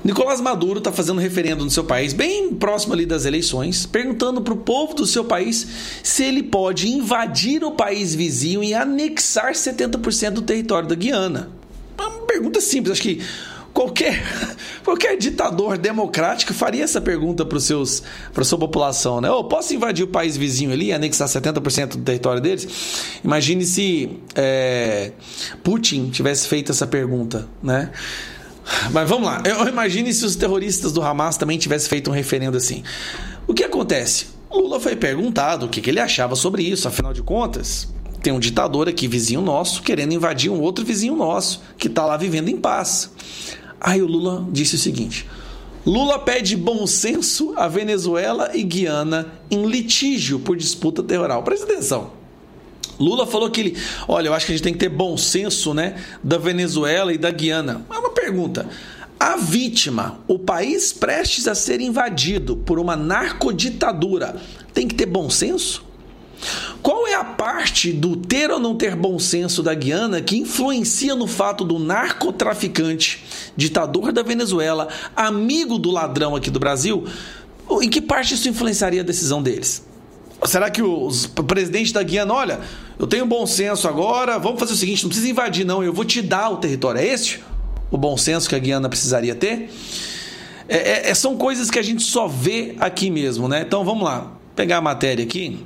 Nicolás 0.06 0.40
Maduro 0.40 0.78
está 0.78 0.92
fazendo 0.92 1.18
um 1.18 1.22
referendo 1.22 1.66
no 1.66 1.72
seu 1.72 1.84
país, 1.84 2.14
bem 2.14 2.54
próximo 2.54 2.94
ali 2.94 3.08
das 3.08 3.26
eleições, 3.26 3.88
perguntando 3.88 4.40
para 4.40 4.54
o 4.54 4.58
povo 4.58 4.94
do 4.94 5.04
seu 5.04 5.26
país 5.26 5.66
se 6.04 6.24
ele 6.24 6.44
pode 6.44 6.88
invadir 6.88 7.64
o 7.64 7.72
país 7.72 8.14
vizinho 8.14 8.64
e 8.64 8.72
anexar 8.72 9.54
70% 9.54 10.30
do 10.30 10.42
território 10.44 10.88
da 10.88 10.94
Guiana. 10.94 11.50
É 11.98 12.04
uma 12.04 12.20
pergunta 12.28 12.62
simples, 12.62 12.92
acho 12.92 13.02
que 13.02 13.20
qualquer, 13.74 14.24
qualquer 14.86 15.18
ditador 15.18 15.76
democrático 15.76 16.54
faria 16.54 16.84
essa 16.84 17.02
pergunta 17.02 17.44
para 17.44 17.58
para 18.32 18.44
sua 18.44 18.60
população, 18.60 19.20
né? 19.20 19.32
Oh, 19.32 19.44
posso 19.46 19.74
invadir 19.74 20.06
o 20.06 20.08
país 20.08 20.38
vizinho 20.38 20.72
ali 20.72 20.90
e 20.90 20.94
anexar 20.94 21.28
70% 21.28 21.88
do 21.88 22.04
território 22.04 22.40
deles? 22.40 22.68
Imagine 23.24 23.66
se 23.66 24.12
é, 24.36 25.14
Putin 25.64 26.12
tivesse 26.12 26.48
feito 26.48 26.72
essa 26.72 26.86
pergunta, 26.86 27.48
né? 27.64 27.90
Mas 28.92 29.08
vamos 29.08 29.26
lá. 29.26 29.44
Eu 29.46 29.68
imagine 29.68 30.14
se 30.14 30.26
os 30.26 30.36
terroristas 30.36 30.92
do 30.92 31.02
Hamas 31.02 31.38
também 31.38 31.58
tivessem 31.58 31.90
feito 31.90 32.10
um 32.10 32.14
referendo 32.14 32.58
assim. 32.58 32.84
O 33.48 33.54
que 33.54 33.64
acontece? 33.64 34.28
Lula 34.52 34.80
foi 34.80 34.96
perguntado 34.96 35.66
o 35.66 35.70
que, 35.70 35.88
ele 35.90 36.00
achava 36.00 36.36
sobre 36.36 36.64
isso, 36.64 36.88
afinal 36.88 37.14
de 37.14 37.22
contas, 37.22 37.88
tem 38.24 38.32
um 38.34 38.40
ditador 38.40 38.88
aqui, 38.88 39.08
vizinho 39.08 39.42
nosso, 39.42 39.84
querendo 39.84 40.14
invadir 40.14 40.50
um 40.50 40.62
outro 40.62 40.86
vizinho 40.86 41.16
nosso, 41.16 41.62
que 41.78 41.88
está 41.88 42.06
lá 42.06 42.18
vivendo 42.18 42.50
em 42.50 42.58
paz. 42.58 43.12
Aí 43.80 44.02
o 44.02 44.08
Lula 44.08 44.48
disse 44.52 44.76
o 44.76 44.80
seguinte: 44.80 45.28
Lula 45.86 46.18
pede 46.18 46.56
bom 46.56 46.88
senso 46.88 47.54
a 47.56 47.68
Venezuela 47.68 48.52
e 48.56 48.64
Guiana 48.64 49.28
em 49.52 49.66
litígio 49.66 50.40
por 50.40 50.58
disputa 50.58 51.04
terroral. 51.04 51.44
Presta 51.44 51.66
atenção. 51.66 52.25
Lula 53.00 53.28
falou 53.28 53.50
que 53.50 53.60
ele, 53.62 53.78
olha, 54.08 54.28
eu 54.28 54.34
acho 54.34 54.46
que 54.46 54.52
a 54.52 54.56
gente 54.56 54.64
tem 54.64 54.74
que 54.74 54.80
ter 54.80 54.90
bom 54.90 55.18
senso, 55.18 55.74
né, 55.74 55.96
da 56.24 56.38
Venezuela 56.38 57.14
e 57.14 57.18
da 57.18 57.32
Guiana. 57.32 57.86
É 57.90 57.98
uma 57.98 58.12
pergunta. 58.12 58.68
A 59.20 59.38
vítima, 59.38 60.20
o 60.28 60.38
país 60.38 60.92
prestes 60.92 61.48
a 61.48 61.56
ser 61.56 61.80
invadido 61.80 62.58
por 62.58 62.80
uma 62.80 62.96
narcoditadura, 62.96 64.36
tem 64.74 64.88
que 64.88 64.96
ter 64.96 65.06
bom 65.06 65.30
senso? 65.30 65.84
Qual 66.82 67.08
é 67.08 67.16
a 67.16 67.24
parte 67.24 67.92
do 67.92 68.16
ter 68.16 68.52
ou 68.52 68.60
não 68.60 68.76
ter 68.76 68.96
bom 68.96 69.18
senso 69.18 69.64
da 69.64 69.74
Guiana 69.74 70.22
que 70.22 70.38
influencia 70.38 71.16
no 71.16 71.28
fato 71.28 71.64
do 71.64 71.80
narcotraficante, 71.80 73.24
ditador 73.56 74.12
da 74.12 74.22
Venezuela, 74.22 74.90
amigo 75.16 75.80
do 75.80 75.90
ladrão 75.90 76.36
aqui 76.36 76.52
do 76.52 76.60
Brasil? 76.60 77.06
Em 77.82 77.90
que 77.90 78.02
parte 78.02 78.36
isso 78.36 78.48
influenciaria 78.48 79.02
a 79.02 79.04
decisão 79.04 79.42
deles? 79.42 79.84
Será 80.44 80.70
que 80.70 80.82
os 80.82 81.28
presidente 81.28 81.94
da 81.94 82.04
Guiana, 82.04 82.34
olha, 82.34 82.60
eu 83.00 83.08
tenho 83.08 83.26
bom 83.26 83.46
senso 83.48 83.88
agora, 83.88 84.38
vamos 84.38 84.60
fazer 84.60 84.74
o 84.74 84.76
seguinte, 84.76 85.04
não 85.04 85.10
precisa 85.10 85.30
invadir 85.30 85.66
não, 85.66 85.84
eu 85.84 85.94
vou 85.94 86.06
te 86.06 86.22
dar 86.22 86.50
o 86.50 86.58
território. 86.58 87.00
É 87.00 87.06
esse 87.06 87.40
o 87.90 87.98
bom 87.98 88.18
senso 88.18 88.48
que 88.50 88.56
a 88.56 88.60
Guiana 88.60 88.90
precisaria 88.90 89.36
ter? 89.36 89.72
É, 90.68 91.10
é, 91.10 91.14
são 91.14 91.38
coisas 91.38 91.70
que 91.70 91.78
a 91.78 91.84
gente 91.84 92.04
só 92.04 92.28
vê 92.28 92.76
aqui 92.80 93.10
mesmo, 93.10 93.48
né? 93.48 93.62
Então 93.62 93.84
vamos 93.86 94.04
lá, 94.04 94.32
pegar 94.56 94.78
a 94.78 94.82
matéria 94.82 95.24
aqui. 95.24 95.64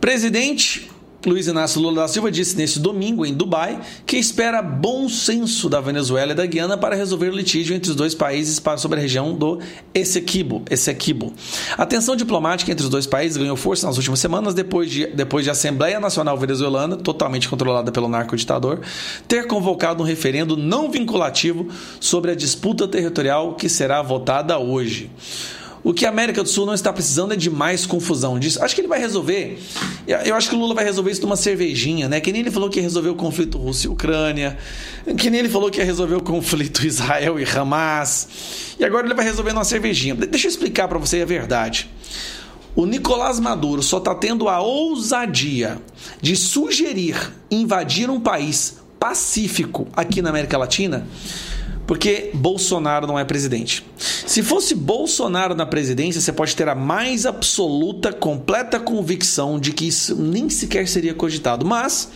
Presidente 0.00 0.89
Luiz 1.26 1.46
Inácio 1.46 1.82
Lula 1.82 2.02
da 2.02 2.08
Silva 2.08 2.30
disse 2.30 2.56
neste 2.56 2.78
domingo 2.78 3.26
em 3.26 3.34
Dubai 3.34 3.78
que 4.06 4.16
espera 4.16 4.62
bom 4.62 5.06
senso 5.06 5.68
da 5.68 5.78
Venezuela 5.78 6.32
e 6.32 6.34
da 6.34 6.46
Guiana 6.46 6.78
para 6.78 6.96
resolver 6.96 7.28
o 7.28 7.36
litígio 7.36 7.76
entre 7.76 7.90
os 7.90 7.96
dois 7.96 8.14
países 8.14 8.60
sobre 8.78 8.98
a 8.98 9.02
região 9.02 9.34
do 9.34 9.58
Essequibo. 9.92 10.62
Essequibo. 10.70 11.34
A 11.76 11.84
tensão 11.84 12.16
diplomática 12.16 12.72
entre 12.72 12.84
os 12.84 12.90
dois 12.90 13.06
países 13.06 13.36
ganhou 13.36 13.54
força 13.54 13.86
nas 13.86 13.98
últimas 13.98 14.18
semanas 14.18 14.54
depois 14.54 14.90
de, 14.90 15.08
depois 15.08 15.44
de 15.44 15.50
a 15.50 15.52
Assembleia 15.52 16.00
Nacional 16.00 16.38
Venezuelana, 16.38 16.96
totalmente 16.96 17.50
controlada 17.50 17.92
pelo 17.92 18.08
narcoditador, 18.08 18.80
ter 19.28 19.46
convocado 19.46 20.02
um 20.02 20.06
referendo 20.06 20.56
não 20.56 20.90
vinculativo 20.90 21.68
sobre 22.00 22.30
a 22.30 22.34
disputa 22.34 22.88
territorial 22.88 23.56
que 23.56 23.68
será 23.68 24.00
votada 24.00 24.58
hoje. 24.58 25.10
O 25.82 25.94
que 25.94 26.04
a 26.04 26.10
América 26.10 26.42
do 26.42 26.48
Sul 26.48 26.66
não 26.66 26.74
está 26.74 26.92
precisando 26.92 27.32
é 27.32 27.36
de 27.36 27.48
mais 27.48 27.86
confusão 27.86 28.38
disso. 28.38 28.62
Acho 28.62 28.74
que 28.74 28.82
ele 28.82 28.88
vai 28.88 28.98
resolver. 28.98 29.58
Eu 30.06 30.34
acho 30.34 30.48
que 30.50 30.54
o 30.54 30.58
Lula 30.58 30.74
vai 30.74 30.84
resolver 30.84 31.10
isso 31.10 31.22
numa 31.22 31.36
cervejinha, 31.36 32.06
né? 32.08 32.20
Que 32.20 32.30
nem 32.32 32.42
ele 32.42 32.50
falou 32.50 32.68
que 32.68 32.78
ia 32.78 32.82
resolver 32.82 33.08
o 33.08 33.14
conflito 33.14 33.56
Rússia 33.56 33.88
e 33.88 33.90
Ucrânia. 33.90 34.58
Que 35.16 35.30
nem 35.30 35.40
ele 35.40 35.48
falou 35.48 35.70
que 35.70 35.78
ia 35.78 35.84
resolver 35.84 36.16
o 36.16 36.22
conflito 36.22 36.84
Israel 36.86 37.40
e 37.40 37.44
Hamas. 37.44 38.28
E 38.78 38.84
agora 38.84 39.06
ele 39.06 39.14
vai 39.14 39.24
resolver 39.24 39.54
numa 39.54 39.64
cervejinha. 39.64 40.14
Deixa 40.14 40.46
eu 40.46 40.50
explicar 40.50 40.86
para 40.86 40.98
você 40.98 41.22
a 41.22 41.26
verdade. 41.26 41.88
O 42.76 42.84
Nicolás 42.84 43.40
Maduro 43.40 43.82
só 43.82 43.98
está 43.98 44.14
tendo 44.14 44.48
a 44.48 44.60
ousadia 44.60 45.78
de 46.20 46.36
sugerir 46.36 47.16
invadir 47.50 48.08
um 48.08 48.20
país 48.20 48.78
pacífico 48.98 49.88
aqui 49.94 50.20
na 50.20 50.28
América 50.28 50.56
Latina 50.58 51.06
porque 51.90 52.30
Bolsonaro 52.32 53.04
não 53.04 53.18
é 53.18 53.24
presidente. 53.24 53.84
Se 53.98 54.44
fosse 54.44 54.76
Bolsonaro 54.76 55.56
na 55.56 55.66
presidência, 55.66 56.20
você 56.20 56.32
pode 56.32 56.54
ter 56.54 56.68
a 56.68 56.74
mais 56.76 57.26
absoluta, 57.26 58.12
completa 58.12 58.78
convicção 58.78 59.58
de 59.58 59.72
que 59.72 59.88
isso 59.88 60.14
nem 60.14 60.48
sequer 60.48 60.86
seria 60.86 61.12
cogitado. 61.12 61.66
Mas, 61.66 62.08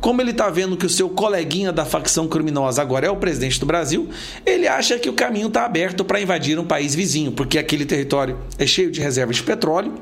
como 0.00 0.22
ele 0.22 0.30
está 0.30 0.48
vendo 0.50 0.76
que 0.76 0.86
o 0.86 0.88
seu 0.88 1.08
coleguinha 1.08 1.72
da 1.72 1.84
facção 1.84 2.28
criminosa 2.28 2.80
agora 2.80 3.08
é 3.08 3.10
o 3.10 3.16
presidente 3.16 3.58
do 3.58 3.66
Brasil, 3.66 4.08
ele 4.46 4.68
acha 4.68 4.96
que 5.00 5.10
o 5.10 5.14
caminho 5.14 5.48
está 5.48 5.64
aberto 5.64 6.04
para 6.04 6.20
invadir 6.20 6.56
um 6.56 6.64
país 6.64 6.94
vizinho, 6.94 7.32
porque 7.32 7.58
aquele 7.58 7.84
território 7.84 8.38
é 8.56 8.68
cheio 8.68 8.88
de 8.88 9.00
reservas 9.00 9.34
de 9.34 9.42
petróleo 9.42 9.94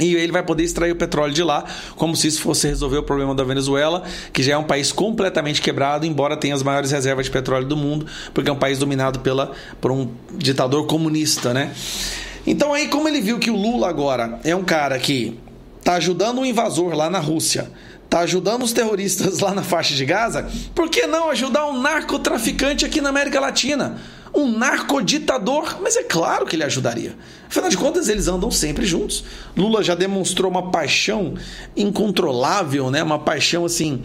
e 0.00 0.14
ele 0.14 0.32
vai 0.32 0.42
poder 0.42 0.64
extrair 0.64 0.92
o 0.92 0.96
petróleo 0.96 1.32
de 1.32 1.42
lá, 1.42 1.64
como 1.96 2.16
se 2.16 2.28
isso 2.28 2.40
fosse 2.40 2.68
resolver 2.68 2.98
o 2.98 3.02
problema 3.02 3.34
da 3.34 3.44
Venezuela, 3.44 4.02
que 4.32 4.42
já 4.42 4.54
é 4.54 4.58
um 4.58 4.64
país 4.64 4.92
completamente 4.92 5.60
quebrado, 5.60 6.06
embora 6.06 6.36
tenha 6.36 6.54
as 6.54 6.62
maiores 6.62 6.90
reservas 6.90 7.26
de 7.26 7.32
petróleo 7.32 7.66
do 7.66 7.76
mundo, 7.76 8.06
porque 8.32 8.48
é 8.48 8.52
um 8.52 8.58
país 8.58 8.78
dominado 8.78 9.20
pela, 9.20 9.52
por 9.80 9.90
um 9.90 10.08
ditador 10.36 10.86
comunista, 10.86 11.52
né? 11.52 11.72
Então 12.46 12.72
aí, 12.72 12.88
como 12.88 13.08
ele 13.08 13.20
viu 13.20 13.38
que 13.38 13.50
o 13.50 13.56
Lula 13.56 13.88
agora 13.88 14.40
é 14.44 14.54
um 14.54 14.64
cara 14.64 14.98
que 14.98 15.38
está 15.78 15.94
ajudando 15.94 16.38
um 16.38 16.46
invasor 16.46 16.94
lá 16.94 17.10
na 17.10 17.18
Rússia, 17.18 17.70
está 18.04 18.20
ajudando 18.20 18.62
os 18.62 18.72
terroristas 18.72 19.40
lá 19.40 19.54
na 19.54 19.62
faixa 19.62 19.94
de 19.94 20.04
Gaza, 20.04 20.48
por 20.74 20.88
que 20.88 21.06
não 21.06 21.30
ajudar 21.30 21.66
um 21.66 21.80
narcotraficante 21.80 22.84
aqui 22.86 23.00
na 23.00 23.10
América 23.10 23.38
Latina? 23.38 23.98
Um 24.34 24.56
narcoditador? 24.56 25.78
Mas 25.80 25.96
é 25.96 26.02
claro 26.02 26.46
que 26.46 26.56
ele 26.56 26.64
ajudaria. 26.64 27.16
Afinal 27.48 27.70
de 27.70 27.78
contas, 27.78 28.08
eles 28.08 28.28
andam 28.28 28.50
sempre 28.50 28.84
juntos. 28.84 29.24
Lula 29.56 29.82
já 29.82 29.94
demonstrou 29.94 30.50
uma 30.50 30.70
paixão 30.70 31.34
incontrolável, 31.74 32.90
né? 32.90 33.02
uma 33.02 33.18
paixão 33.18 33.64
assim 33.64 34.02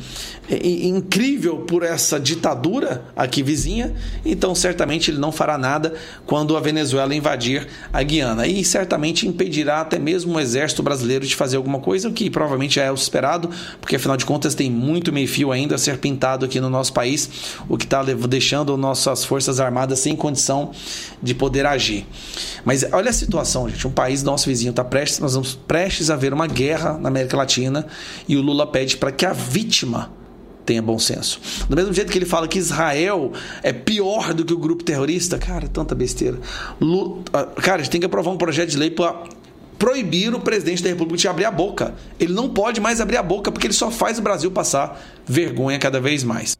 incrível 0.49 1.59
por 1.59 1.83
essa 1.83 2.19
ditadura 2.19 3.05
aqui 3.15 3.41
vizinha, 3.41 3.93
então 4.25 4.53
certamente 4.53 5.09
ele 5.09 5.17
não 5.17 5.31
fará 5.31 5.57
nada 5.57 5.93
quando 6.25 6.57
a 6.57 6.59
Venezuela 6.59 7.15
invadir 7.15 7.67
a 7.93 8.03
Guiana 8.03 8.45
e 8.45 8.63
certamente 8.63 9.25
impedirá 9.25 9.79
até 9.79 9.97
mesmo 9.97 10.35
o 10.35 10.39
exército 10.39 10.83
brasileiro 10.83 11.25
de 11.25 11.35
fazer 11.35 11.55
alguma 11.55 11.79
coisa, 11.79 12.09
o 12.09 12.13
que 12.13 12.29
provavelmente 12.29 12.79
é 12.79 12.91
o 12.91 12.95
esperado, 12.95 13.49
porque 13.79 13.95
afinal 13.95 14.17
de 14.17 14.25
contas 14.25 14.53
tem 14.53 14.69
muito 14.69 15.13
meio-fio 15.13 15.51
ainda 15.51 15.75
a 15.75 15.77
ser 15.77 15.97
pintado 15.97 16.45
aqui 16.45 16.59
no 16.59 16.69
nosso 16.69 16.91
país, 16.91 17.29
o 17.69 17.77
que 17.77 17.85
está 17.85 18.03
deixando 18.03 18.75
nossas 18.75 19.23
forças 19.23 19.61
armadas 19.61 19.99
sem 19.99 20.12
condição 20.15 20.71
de 21.21 21.33
poder 21.33 21.65
agir. 21.65 22.05
Mas 22.65 22.85
olha 22.91 23.09
a 23.09 23.13
situação, 23.13 23.69
gente, 23.69 23.87
um 23.87 23.91
país 23.91 24.23
nosso 24.23 24.47
vizinho 24.47 24.71
está 24.71 24.83
prestes, 24.83 25.19
nós 25.19 25.33
vamos 25.33 25.55
prestes 25.55 26.09
a 26.09 26.15
ver 26.15 26.33
uma 26.33 26.47
guerra 26.47 26.97
na 26.97 27.09
América 27.09 27.37
Latina 27.37 27.85
e 28.27 28.35
o 28.35 28.41
Lula 28.41 28.67
pede 28.67 28.97
para 28.97 29.11
que 29.11 29.25
a 29.25 29.33
vítima 29.33 30.11
tenha 30.65 30.81
bom 30.81 30.97
senso. 30.97 31.39
Do 31.67 31.75
mesmo 31.75 31.93
jeito 31.93 32.11
que 32.11 32.17
ele 32.17 32.25
fala 32.25 32.47
que 32.47 32.57
Israel 32.57 33.31
é 33.61 33.73
pior 33.73 34.33
do 34.33 34.45
que 34.45 34.53
o 34.53 34.57
grupo 34.57 34.83
terrorista, 34.83 35.37
cara, 35.37 35.67
tanta 35.67 35.93
besteira. 35.93 36.39
Ah, 37.33 37.43
cara, 37.43 37.81
a 37.81 37.83
gente 37.83 37.91
tem 37.91 37.99
que 37.99 38.05
aprovar 38.05 38.31
um 38.31 38.37
projeto 38.37 38.69
de 38.69 38.77
lei 38.77 38.89
para 38.89 39.23
proibir 39.77 40.33
o 40.33 40.39
presidente 40.39 40.81
da 40.81 40.89
República 40.89 41.17
de 41.17 41.27
abrir 41.27 41.45
a 41.45 41.51
boca. 41.51 41.93
Ele 42.19 42.33
não 42.33 42.49
pode 42.49 42.79
mais 42.79 43.01
abrir 43.01 43.17
a 43.17 43.23
boca 43.23 43.51
porque 43.51 43.67
ele 43.67 43.73
só 43.73 43.91
faz 43.91 44.17
o 44.17 44.21
Brasil 44.21 44.49
passar 44.51 45.01
vergonha 45.25 45.77
cada 45.77 45.99
vez 45.99 46.23
mais. 46.23 46.55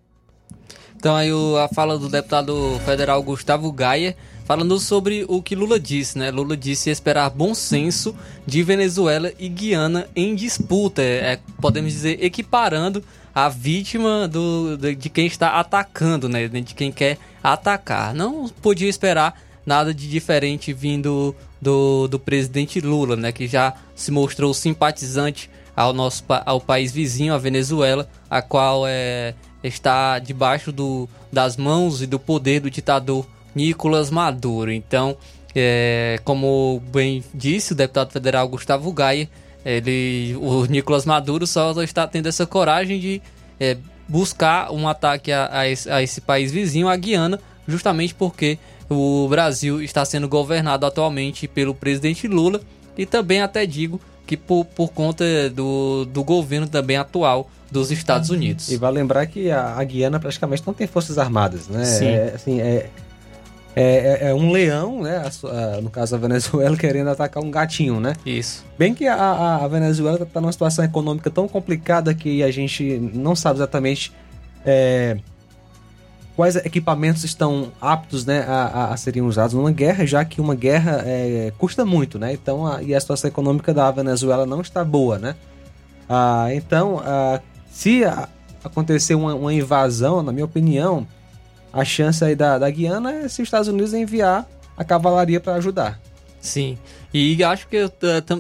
Então 1.04 1.18
aí 1.18 1.32
a 1.62 1.68
fala 1.68 2.00
do 2.00 2.08
deputado 2.08 2.80
federal 2.86 3.22
Gustavo 3.22 3.70
Gaia 3.74 4.16
falando 4.46 4.80
sobre 4.80 5.26
o 5.28 5.42
que 5.42 5.54
Lula 5.54 5.78
disse, 5.78 6.18
né? 6.18 6.32
Lula 6.32 6.56
disse 6.56 6.90
esperar 6.90 7.30
bom 7.30 7.54
senso 7.54 8.16
de 8.48 8.64
Venezuela 8.64 9.30
e 9.38 9.50
Guiana 9.50 10.08
em 10.16 10.34
disputa, 10.34 11.02
é, 11.02 11.40
podemos 11.60 11.92
dizer 11.92 12.24
equiparando 12.24 13.04
a 13.36 13.50
vítima 13.50 14.30
do, 14.30 14.78
de 14.78 15.10
quem 15.10 15.28
está 15.28 15.60
atacando, 15.60 16.30
né? 16.30 16.48
De 16.48 16.74
quem 16.74 16.90
quer 16.90 17.18
atacar. 17.44 18.14
Não 18.14 18.48
podia 18.48 18.88
esperar 18.88 19.38
nada 19.66 19.94
de 19.94 20.10
diferente 20.10 20.72
vindo 20.72 21.36
do, 21.62 22.08
do 22.08 22.18
presidente 22.18 22.80
Lula, 22.80 23.18
né? 23.18 23.34
Que 23.34 23.46
já 23.46 23.74
se 23.94 24.10
mostrou 24.10 24.54
simpatizante 24.54 25.50
ao 25.76 25.92
nosso 25.92 26.24
ao 26.46 26.62
país 26.62 26.94
vizinho, 26.94 27.34
a 27.34 27.38
Venezuela, 27.38 28.08
a 28.30 28.42
qual 28.42 28.86
é, 28.88 29.34
está 29.64 30.20
debaixo 30.20 30.72
do, 30.72 31.08
das 31.32 31.58
mãos 31.58 32.02
e 32.02 32.08
do 32.08 32.20
poder 32.20 32.60
do 32.60 32.70
ditador 32.70 33.26
Nicolas 33.56 34.10
Maduro. 34.10 34.72
Então, 34.72 35.18
é, 35.56 36.20
como 36.24 36.82
bem 36.92 37.24
disse 37.34 37.74
o 37.74 37.76
deputado 37.76 38.12
federal 38.12 38.48
Gustavo 38.48 38.92
Gaia, 38.92 39.30
ele, 39.66 40.36
o 40.42 40.66
Nicolas 40.66 41.06
Maduro 41.06 41.48
só 41.48 41.82
está 41.82 42.06
tendo 42.08 42.28
essa 42.28 42.46
coragem 42.46 43.00
de 43.00 43.22
é, 43.60 43.78
buscar 44.08 44.72
um 44.72 44.88
ataque 44.88 45.32
a, 45.32 45.50
a, 45.52 45.68
esse, 45.68 45.90
a, 45.90 46.02
esse, 46.04 46.20
país 46.20 46.52
vizinho, 46.52 46.90
a 46.90 46.96
Guiana, 46.96 47.40
justamente 47.68 48.14
porque 48.14 48.58
o 48.90 49.28
Brasil 49.30 49.82
está 49.82 50.04
sendo 50.04 50.28
governado 50.28 50.86
atualmente 50.86 51.48
pelo 51.48 51.74
presidente 51.74 52.28
Lula 52.28 52.62
e 52.98 53.06
também 53.06 53.42
até 53.42 53.66
digo 53.66 54.02
que 54.26 54.36
por, 54.36 54.66
por 54.66 54.92
conta 54.92 55.50
do, 55.50 56.06
do 56.06 56.24
governo 56.24 56.68
também 56.68 56.98
atual 56.98 57.50
dos 57.74 57.92
Estados 57.92 58.30
Unidos. 58.30 58.72
E 58.72 58.78
vai 58.78 58.92
lembrar 58.92 59.26
que 59.26 59.50
a, 59.50 59.76
a 59.76 59.84
Guiana 59.84 60.20
praticamente 60.20 60.64
não 60.66 60.74
tem 60.74 60.86
forças 60.86 61.18
armadas, 61.18 61.68
né? 61.68 61.84
Sim. 61.84 62.08
É, 62.08 62.32
assim, 62.36 62.62
é, 62.62 62.90
é, 63.76 64.20
é, 64.26 64.30
é, 64.30 64.34
um 64.34 64.52
leão, 64.52 65.02
né? 65.02 65.18
A, 65.18 65.48
a, 65.48 65.82
no 65.82 65.90
caso 65.90 66.16
a 66.16 66.18
Venezuela, 66.20 66.78
querendo 66.78 67.10
atacar 67.10 67.44
um 67.44 67.50
gatinho, 67.50 68.00
né? 68.00 68.14
Isso. 68.24 68.64
Bem 68.78 68.94
que 68.94 69.08
a, 69.08 69.56
a 69.56 69.68
Venezuela 69.68 70.22
está 70.22 70.40
numa 70.40 70.52
situação 70.52 70.86
econômica 70.86 71.32
tão 71.32 71.48
complicada 71.48 72.14
que 72.14 72.44
a 72.44 72.52
gente 72.52 73.00
não 73.14 73.36
sabe 73.36 73.58
exatamente 73.58 74.14
é, 74.64 75.18
quais 76.36 76.56
equipamentos 76.56 77.24
estão 77.24 77.72
aptos 77.82 78.24
né, 78.24 78.46
a, 78.48 78.94
a, 78.94 78.98
serem 78.98 79.24
usados 79.24 79.56
numa 79.56 79.72
guerra, 79.72 80.06
já 80.06 80.24
que 80.24 80.40
uma 80.40 80.54
guerra 80.54 81.02
é, 81.06 81.52
custa 81.58 81.84
muito, 81.84 82.20
né? 82.20 82.34
Então, 82.34 82.80
e 82.82 82.94
a 82.94 83.02
situação 83.02 83.28
econômica 83.28 83.74
da 83.74 83.90
Venezuela 83.90 84.46
não 84.46 84.62
está 84.62 84.86
boa, 84.86 85.18
né? 85.18 85.36
Ah, 86.08 86.50
então, 86.54 87.02
ah, 87.04 87.42
se 87.74 88.04
acontecer 88.64 89.16
uma, 89.16 89.34
uma 89.34 89.54
invasão, 89.54 90.22
na 90.22 90.32
minha 90.32 90.46
opinião 90.46 91.06
a 91.74 91.84
chance 91.84 92.24
aí 92.24 92.36
da, 92.36 92.60
da 92.60 92.70
Guiana 92.70 93.12
é 93.12 93.28
se 93.28 93.42
os 93.42 93.48
Estados 93.48 93.68
Unidos 93.68 93.96
enviar 93.96 94.48
a 94.78 94.84
cavalaria 94.84 95.40
para 95.40 95.56
ajudar. 95.56 96.00
Sim, 96.40 96.78
e 97.12 97.44
acho 97.44 97.68
que 97.68 97.90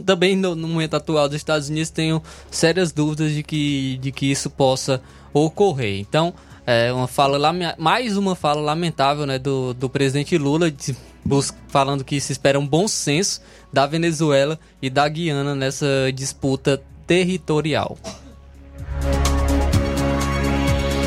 também 0.05 0.35
no, 0.35 0.53
no, 0.55 0.67
momento 0.67 0.95
atual 0.95 1.27
dos 1.27 1.37
Estados 1.37 1.69
Unidos 1.69 1.89
tenho 1.89 2.21
sérias 2.51 2.91
dúvidas 2.91 3.31
de 3.31 3.41
que, 3.41 3.97
de 3.97 4.11
que 4.11 4.29
isso 4.29 4.49
possa 4.49 5.01
ocorrer. 5.33 5.99
Então, 5.99 6.33
É 6.65 6.93
uma 6.93 7.07
fala 7.07 7.37
mais 7.77 8.15
uma 8.15 8.35
fala 8.35 8.61
lamentável 8.61 9.25
né, 9.25 9.37
do, 9.39 9.73
do 9.73 9.89
presidente 9.89 10.37
Lula, 10.37 10.71
de- 10.71 10.95
falando 11.67 12.03
que 12.03 12.21
se 12.21 12.31
espera 12.31 12.59
um 12.59 12.67
bom 12.67 12.87
senso 12.87 13.41
da 13.71 13.85
Venezuela 13.85 14.59
e 14.81 14.89
da 14.89 15.07
Guiana 15.09 15.55
nessa 15.55 16.11
disputa 16.13 16.81
territorial. 17.07 17.97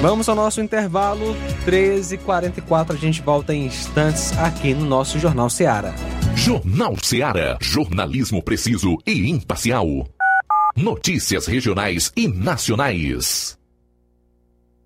Vamos 0.07 0.29
ao 0.29 0.37
nosso 0.37 0.61
intervalo, 0.61 1.35
13h44. 1.67 2.93
A 2.93 2.95
gente 2.95 3.21
volta 3.21 3.53
em 3.53 3.67
instantes 3.67 4.31
aqui 4.39 4.73
no 4.73 4.87
nosso 4.87 5.19
Jornal 5.19 5.51
Seara. 5.51 5.93
Jornal 6.37 6.95
Seara. 7.03 7.59
Jornalismo 7.61 8.41
preciso 8.41 8.99
e 9.05 9.29
imparcial. 9.29 10.07
Notícias 10.77 11.47
regionais 11.47 12.13
e 12.15 12.29
nacionais. 12.29 13.59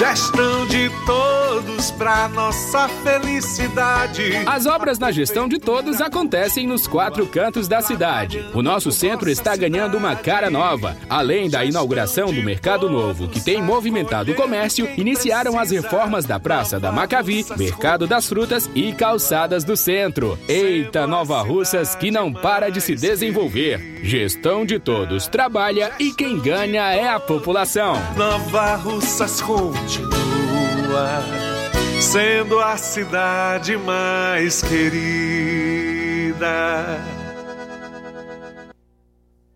Gestão 0.00 0.66
de 0.66 0.90
todos 1.04 1.90
pra 1.90 2.26
nossa 2.30 2.88
felicidade. 2.88 4.32
As 4.46 4.64
obras 4.64 4.98
na 4.98 5.12
gestão 5.12 5.46
de 5.46 5.58
todos 5.58 6.00
acontecem 6.00 6.66
nos 6.66 6.86
quatro 6.86 7.26
cantos 7.26 7.68
da 7.68 7.82
cidade. 7.82 8.42
O 8.54 8.62
nosso 8.62 8.90
centro 8.90 9.28
está 9.28 9.54
ganhando 9.54 9.98
uma 9.98 10.16
cara 10.16 10.48
nova. 10.48 10.96
Além 11.06 11.50
da 11.50 11.66
inauguração 11.66 12.32
do 12.32 12.42
Mercado 12.42 12.88
Novo, 12.88 13.28
que 13.28 13.44
tem 13.44 13.62
movimentado 13.62 14.32
o 14.32 14.34
comércio, 14.34 14.88
iniciaram 14.96 15.58
as 15.58 15.70
reformas 15.70 16.24
da 16.24 16.40
Praça 16.40 16.80
da 16.80 16.90
Macavi, 16.90 17.44
Mercado 17.58 18.06
das 18.06 18.26
Frutas 18.26 18.70
e 18.74 18.94
Calçadas 18.94 19.64
do 19.64 19.76
Centro. 19.76 20.38
Eita, 20.48 21.06
Nova 21.06 21.42
Russas 21.42 21.94
que 21.94 22.10
não 22.10 22.32
para 22.32 22.70
de 22.70 22.80
se 22.80 22.94
desenvolver. 22.94 23.89
Gestão 24.02 24.64
de 24.64 24.78
todos 24.78 25.26
trabalha 25.26 25.92
e 25.98 26.12
quem 26.12 26.38
ganha 26.38 26.92
é 26.92 27.08
a 27.08 27.20
população. 27.20 27.94
Nova 28.16 28.76
Russas 28.76 29.40
continua 29.40 31.22
sendo 32.00 32.58
a 32.58 32.76
cidade 32.76 33.76
mais 33.76 34.62
querida. 34.62 36.00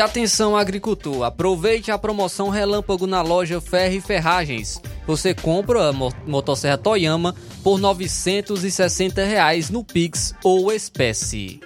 E 0.00 0.02
atenção 0.02 0.56
agricultor, 0.56 1.24
aproveite 1.24 1.90
a 1.90 1.98
promoção 1.98 2.48
Relâmpago 2.48 3.06
na 3.06 3.20
loja 3.20 3.60
Ferro 3.60 3.96
e 3.96 4.00
Ferragens. 4.00 4.80
Você 5.06 5.34
compra 5.34 5.90
a 5.90 5.92
mo- 5.92 6.10
motosserra 6.26 6.78
Toyama 6.78 7.34
por 7.62 7.78
960 7.78 9.22
reais 9.22 9.68
no 9.68 9.84
Pix 9.84 10.34
ou 10.42 10.72
espécie. 10.72 11.60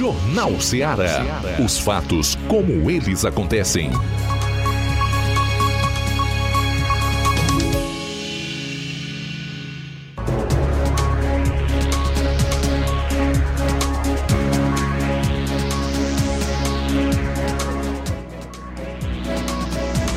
Jornal 0.00 0.58
Seara. 0.58 1.22
Os 1.62 1.78
fatos 1.78 2.34
como 2.48 2.90
eles 2.90 3.22
acontecem. 3.26 3.90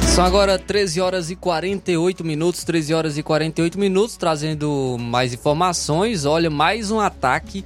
São 0.08 0.24
agora 0.24 0.58
13 0.58 1.02
horas 1.02 1.30
e 1.30 1.36
48 1.36 2.24
minutos, 2.24 2.64
13 2.64 2.94
horas 2.94 3.18
e 3.18 3.24
48 3.24 3.78
minutos, 3.78 4.16
trazendo 4.16 4.96
mais 4.98 5.34
informações. 5.34 6.24
Olha, 6.24 6.50
mais 6.50 6.90
um 6.90 7.02
ataque 7.02 7.66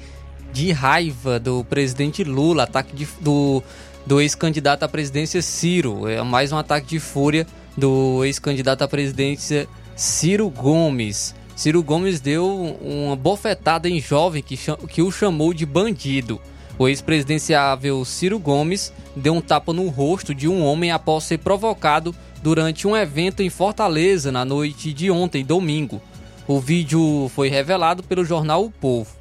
de 0.58 0.72
raiva 0.72 1.40
do 1.40 1.64
presidente 1.64 2.24
Lula, 2.24 2.64
ataque 2.64 2.96
de- 2.96 3.08
do, 3.22 3.62
do 4.08 4.20
ex-candidato 4.20 4.82
à 4.82 4.88
presidência 4.90 5.40
Ciro. 5.40 6.08
É 6.08 6.20
mais 6.24 6.52
um 6.52 6.58
ataque 6.58 6.88
de 6.88 7.00
fúria 7.00 7.46
do 7.78 8.26
ex-candidato 8.26 8.82
à 8.82 8.88
presidência 8.88 9.68
Ciro 9.96 10.50
Gomes. 10.50 11.36
Ciro 11.56 11.84
Gomes 11.84 12.20
deu 12.20 12.76
uma 12.82 13.16
bofetada 13.16 13.88
em 13.88 14.00
jovem 14.02 14.42
que, 14.42 14.58
que 14.90 15.00
o 15.04 15.12
chamou 15.12 15.54
de 15.54 15.64
bandido. 15.64 16.42
O 16.80 16.88
ex-presidenciável 16.88 18.04
Ciro 18.04 18.40
Gomes 18.40 18.92
deu 19.16 19.36
um 19.36 19.42
tapa 19.42 19.72
no 19.72 19.88
rosto 19.90 20.34
de 20.34 20.48
um 20.48 20.64
homem 20.66 20.90
após 20.90 21.26
ser 21.26 21.38
provocado 21.38 22.16
durante 22.42 22.88
um 22.88 22.98
evento 22.98 23.44
em 23.44 23.50
Fortaleza 23.52 24.32
na 24.32 24.44
noite 24.44 24.92
de 24.92 25.12
ontem, 25.12 25.46
domingo. 25.46 26.02
O 26.48 26.60
vídeo 26.60 27.30
foi 27.36 27.48
revelado 27.48 28.02
pelo 28.02 28.26
jornal 28.26 28.64
O 28.66 28.72
Povo. 28.72 29.16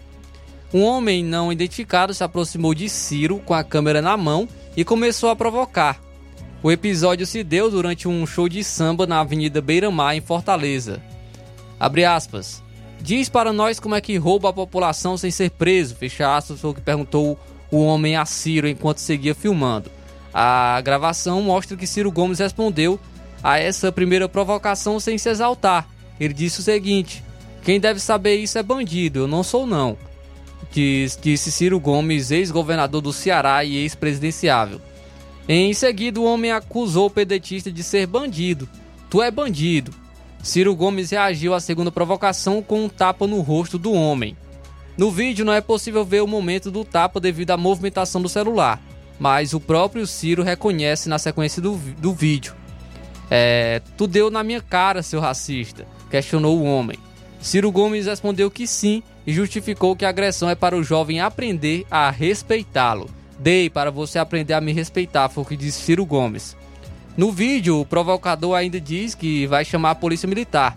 Um 0.74 0.82
homem 0.82 1.24
não 1.24 1.52
identificado 1.52 2.12
se 2.12 2.24
aproximou 2.24 2.74
de 2.74 2.88
Ciro 2.88 3.38
com 3.38 3.54
a 3.54 3.62
câmera 3.62 4.02
na 4.02 4.16
mão 4.16 4.48
e 4.76 4.84
começou 4.84 5.30
a 5.30 5.36
provocar. 5.36 6.00
O 6.62 6.70
episódio 6.70 7.26
se 7.26 7.44
deu 7.44 7.70
durante 7.70 8.08
um 8.08 8.26
show 8.26 8.48
de 8.48 8.64
samba 8.64 9.06
na 9.06 9.20
Avenida 9.20 9.60
Beira-Mar, 9.60 10.16
em 10.16 10.20
Fortaleza. 10.20 11.00
Abre 11.78 12.04
aspas. 12.04 12.62
Diz 13.00 13.28
para 13.28 13.52
nós 13.52 13.78
como 13.78 13.94
é 13.94 14.00
que 14.00 14.16
rouba 14.16 14.48
a 14.48 14.52
população 14.52 15.16
sem 15.16 15.30
ser 15.30 15.50
preso. 15.50 15.94
Fecha 15.94 16.36
aspas, 16.36 16.60
foi 16.60 16.70
o 16.70 16.74
que 16.74 16.80
perguntou 16.80 17.38
o 17.70 17.80
homem 17.84 18.16
a 18.16 18.24
Ciro 18.24 18.66
enquanto 18.66 18.98
seguia 18.98 19.34
filmando. 19.34 19.90
A 20.34 20.80
gravação 20.82 21.40
mostra 21.42 21.76
que 21.76 21.86
Ciro 21.86 22.10
Gomes 22.10 22.40
respondeu 22.40 22.98
a 23.42 23.58
essa 23.58 23.92
primeira 23.92 24.28
provocação 24.28 24.98
sem 24.98 25.16
se 25.18 25.28
exaltar. 25.28 25.88
Ele 26.18 26.34
disse 26.34 26.60
o 26.60 26.62
seguinte: 26.62 27.22
Quem 27.62 27.78
deve 27.78 28.00
saber 28.00 28.36
isso 28.36 28.58
é 28.58 28.62
bandido, 28.62 29.20
eu 29.20 29.28
não 29.28 29.42
sou 29.42 29.66
não. 29.66 29.96
Disse 30.70 31.50
Ciro 31.50 31.80
Gomes, 31.80 32.30
ex-governador 32.30 33.00
do 33.00 33.12
Ceará 33.12 33.64
e 33.64 33.76
ex-presidenciável. 33.76 34.80
Em 35.48 35.72
seguida, 35.72 36.20
o 36.20 36.24
homem 36.24 36.50
acusou 36.50 37.06
o 37.06 37.10
pedetista 37.10 37.70
de 37.70 37.82
ser 37.82 38.06
bandido. 38.06 38.68
Tu 39.08 39.22
é 39.22 39.30
bandido. 39.30 39.92
Ciro 40.42 40.74
Gomes 40.74 41.10
reagiu 41.10 41.54
à 41.54 41.60
segunda 41.60 41.90
provocação 41.90 42.62
com 42.62 42.84
um 42.84 42.88
tapa 42.88 43.26
no 43.26 43.40
rosto 43.40 43.78
do 43.78 43.92
homem. 43.92 44.36
No 44.96 45.10
vídeo 45.10 45.44
não 45.44 45.52
é 45.52 45.60
possível 45.60 46.04
ver 46.04 46.22
o 46.22 46.26
momento 46.26 46.70
do 46.70 46.84
tapa 46.84 47.20
devido 47.20 47.50
à 47.50 47.56
movimentação 47.56 48.22
do 48.22 48.28
celular, 48.28 48.82
mas 49.18 49.52
o 49.52 49.60
próprio 49.60 50.06
Ciro 50.06 50.42
reconhece 50.42 51.08
na 51.08 51.18
sequência 51.18 51.60
do, 51.60 51.76
do 51.76 52.14
vídeo. 52.14 52.54
É, 53.30 53.82
tu 53.96 54.06
deu 54.06 54.30
na 54.30 54.42
minha 54.42 54.60
cara, 54.60 55.02
seu 55.02 55.20
racista, 55.20 55.86
questionou 56.10 56.58
o 56.58 56.64
homem. 56.64 56.98
Ciro 57.40 57.70
Gomes 57.70 58.06
respondeu 58.06 58.50
que 58.50 58.66
sim 58.66 59.02
e 59.26 59.32
justificou 59.32 59.96
que 59.96 60.04
a 60.04 60.08
agressão 60.08 60.48
é 60.48 60.54
para 60.54 60.76
o 60.76 60.84
jovem 60.84 61.20
aprender 61.20 61.84
a 61.90 62.10
respeitá-lo. 62.10 63.10
Dei 63.38 63.68
para 63.68 63.90
você 63.90 64.18
aprender 64.18 64.54
a 64.54 64.60
me 64.60 64.72
respeitar, 64.72 65.28
foi 65.28 65.42
o 65.42 65.46
que 65.46 65.56
disse 65.56 65.82
Ciro 65.82 66.06
Gomes. 66.06 66.56
No 67.16 67.32
vídeo, 67.32 67.80
o 67.80 67.86
provocador 67.86 68.54
ainda 68.54 68.80
diz 68.80 69.14
que 69.14 69.46
vai 69.46 69.64
chamar 69.64 69.90
a 69.90 69.94
polícia 69.94 70.28
militar. 70.28 70.76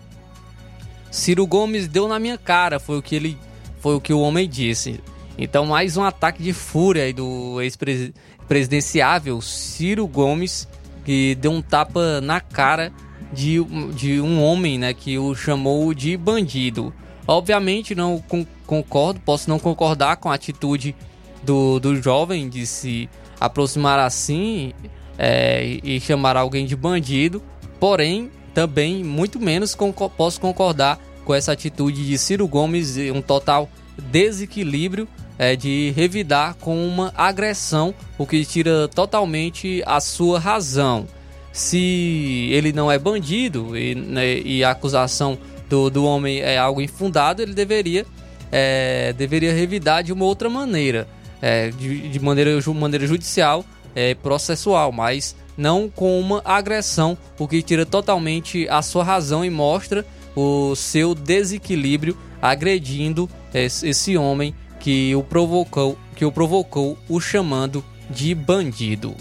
Ciro 1.10 1.46
Gomes 1.46 1.88
deu 1.88 2.08
na 2.08 2.18
minha 2.18 2.38
cara, 2.38 2.78
foi 2.78 2.98
o 2.98 3.02
que 3.02 3.14
ele 3.14 3.38
foi 3.80 3.94
o 3.94 4.00
que 4.00 4.12
o 4.12 4.20
homem 4.20 4.48
disse. 4.48 5.00
Então, 5.38 5.64
mais 5.64 5.96
um 5.96 6.04
ataque 6.04 6.42
de 6.42 6.52
fúria 6.52 7.12
do 7.14 7.60
ex-presidenciável 7.62 9.40
Ciro 9.40 10.06
Gomes, 10.06 10.68
que 11.04 11.34
deu 11.36 11.50
um 11.50 11.62
tapa 11.62 12.20
na 12.20 12.40
cara 12.40 12.92
de, 13.32 13.62
de 13.94 14.20
um 14.20 14.42
homem 14.42 14.78
né, 14.78 14.92
que 14.92 15.18
o 15.18 15.34
chamou 15.34 15.94
de 15.94 16.16
bandido. 16.16 16.92
Obviamente, 17.30 17.94
não 17.94 18.20
concordo, 18.66 19.20
posso 19.20 19.48
não 19.48 19.56
concordar 19.56 20.16
com 20.16 20.28
a 20.28 20.34
atitude 20.34 20.96
do, 21.44 21.78
do 21.78 21.94
jovem 22.02 22.48
de 22.48 22.66
se 22.66 23.08
aproximar 23.38 24.00
assim 24.00 24.72
é, 25.16 25.78
e 25.84 26.00
chamar 26.00 26.36
alguém 26.36 26.66
de 26.66 26.74
bandido, 26.74 27.40
porém, 27.78 28.32
também 28.52 29.04
muito 29.04 29.38
menos 29.38 29.76
posso 30.16 30.40
concordar 30.40 30.98
com 31.24 31.32
essa 31.32 31.52
atitude 31.52 32.04
de 32.04 32.18
Ciro 32.18 32.48
Gomes, 32.48 32.96
um 33.14 33.22
total 33.22 33.70
desequilíbrio 33.96 35.06
é, 35.38 35.54
de 35.54 35.92
revidar 35.94 36.56
com 36.56 36.84
uma 36.84 37.12
agressão, 37.16 37.94
o 38.18 38.26
que 38.26 38.44
tira 38.44 38.88
totalmente 38.88 39.84
a 39.86 40.00
sua 40.00 40.40
razão. 40.40 41.06
Se 41.52 42.48
ele 42.50 42.72
não 42.72 42.90
é 42.90 42.98
bandido 42.98 43.76
e, 43.76 43.94
né, 43.94 44.36
e 44.38 44.64
a 44.64 44.72
acusação 44.72 45.38
do, 45.70 45.88
do 45.88 46.04
homem 46.04 46.40
é 46.40 46.58
algo 46.58 46.82
infundado, 46.82 47.40
ele 47.40 47.54
deveria, 47.54 48.04
é, 48.50 49.14
deveria 49.16 49.54
revidar 49.54 50.02
de 50.02 50.12
uma 50.12 50.24
outra 50.24 50.50
maneira 50.50 51.06
é, 51.40 51.70
de, 51.70 52.08
de, 52.08 52.20
maneira, 52.20 52.50
maneira 52.74 53.06
judicial, 53.06 53.64
é, 53.94 54.14
processual, 54.14 54.92
mas 54.92 55.36
não 55.56 55.88
com 55.88 56.18
uma 56.20 56.42
agressão, 56.44 57.16
o 57.38 57.46
que 57.46 57.62
tira 57.62 57.86
totalmente 57.86 58.68
a 58.68 58.82
sua 58.82 59.04
razão 59.04 59.44
e 59.44 59.50
mostra 59.50 60.04
o 60.34 60.74
seu 60.74 61.14
desequilíbrio 61.14 62.16
agredindo 62.42 63.28
esse, 63.52 63.88
esse 63.88 64.16
homem 64.16 64.54
que 64.78 65.14
o 65.14 65.22
provocou, 65.22 65.96
que 66.16 66.24
o 66.24 66.32
provocou, 66.32 66.98
o 67.08 67.20
chamando 67.20 67.84
de 68.08 68.34
bandido. 68.34 69.14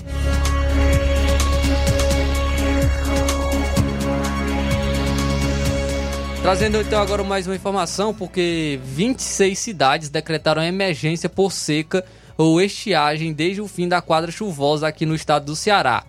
Trazendo 6.50 6.82
então 6.82 7.00
agora 7.00 7.24
mais 7.24 7.46
uma 7.46 7.56
informação, 7.56 8.12
porque 8.12 8.80
26 8.84 9.60
cidades 9.60 10.10
decretaram 10.10 10.64
emergência 10.64 11.30
por 11.30 11.52
seca 11.52 12.04
ou 12.36 12.60
estiagem 12.60 13.32
desde 13.32 13.62
o 13.62 13.68
fim 13.68 13.88
da 13.88 14.02
quadra 14.02 14.32
chuvosa 14.32 14.88
aqui 14.88 15.06
no 15.06 15.14
estado 15.14 15.46
do 15.46 15.56
Ceará. 15.56 16.04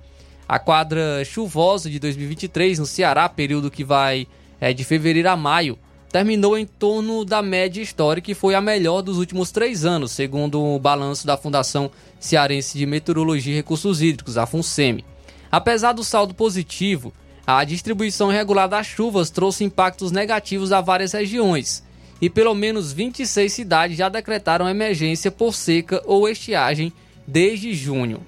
A 0.49 0.59
quadra 0.59 1.23
chuvosa 1.27 1.91
de 1.91 1.99
2023 1.99 2.79
no 2.79 2.87
Ceará, 2.87 3.29
período 3.29 3.71
que 3.71 3.85
vai 3.85 4.27
é, 4.59 4.73
de 4.73 4.83
fevereiro 4.83 5.29
a 5.29 5.37
maio, 5.37 5.79
terminou 6.11 6.57
em 6.57 6.65
torno 6.65 7.23
da 7.23 7.43
média 7.43 7.83
histórica 7.83 8.31
e 8.31 8.35
foi 8.35 8.55
a 8.55 8.63
melhor 8.63 9.03
dos 9.03 9.19
últimos 9.19 9.53
três 9.53 9.85
anos, 9.85 10.11
segundo 10.11 10.59
o 10.59 10.79
balanço 10.79 11.27
da 11.27 11.37
Fundação 11.37 11.91
Cearense 12.19 12.79
de 12.79 12.87
Meteorologia 12.87 13.53
e 13.53 13.57
Recursos 13.57 14.01
Hídricos, 14.01 14.39
a 14.39 14.47
FUNSEMI. 14.47 15.05
Apesar 15.53 15.93
do 15.93 16.03
saldo 16.03 16.33
positivo, 16.33 17.13
a 17.59 17.65
distribuição 17.65 18.29
regular 18.29 18.69
das 18.69 18.87
chuvas 18.87 19.31
trouxe 19.31 19.65
impactos 19.65 20.13
negativos 20.13 20.73
a 20.73 20.81
várias 20.81 21.13
regiões, 21.13 21.83
e 22.21 22.29
pelo 22.29 22.55
menos 22.55 22.93
26 22.93 23.53
cidades 23.53 23.97
já 23.97 24.09
decretaram 24.09 24.69
emergência 24.69 25.31
por 25.31 25.55
seca 25.55 26.03
ou 26.05 26.29
estiagem 26.29 26.93
desde 27.27 27.73
junho. 27.75 28.21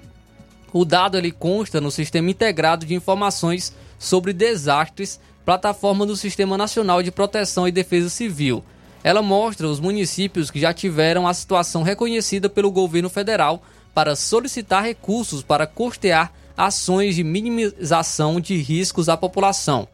O 0.71 0.83
dado 0.83 1.17
ele 1.17 1.31
consta 1.31 1.79
no 1.79 1.91
Sistema 1.91 2.31
Integrado 2.31 2.85
de 2.85 2.95
Informações 2.95 3.73
sobre 3.99 4.33
Desastres, 4.33 5.19
plataforma 5.45 6.05
do 6.05 6.15
Sistema 6.15 6.57
Nacional 6.57 7.03
de 7.03 7.11
Proteção 7.11 7.67
e 7.67 7.71
Defesa 7.71 8.09
Civil. 8.09 8.63
Ela 9.03 9.21
mostra 9.21 9.67
os 9.67 9.79
municípios 9.79 10.49
que 10.49 10.59
já 10.59 10.73
tiveram 10.73 11.27
a 11.27 11.33
situação 11.33 11.83
reconhecida 11.83 12.49
pelo 12.49 12.71
governo 12.71 13.09
federal 13.09 13.61
para 13.93 14.15
solicitar 14.15 14.83
recursos 14.83 15.43
para 15.43 15.67
custear 15.67 16.33
ações 16.57 17.15
de 17.15 17.23
minimização 17.23 18.39
de 18.39 18.55
riscos 18.57 19.09
à 19.09 19.17
população. 19.17 19.87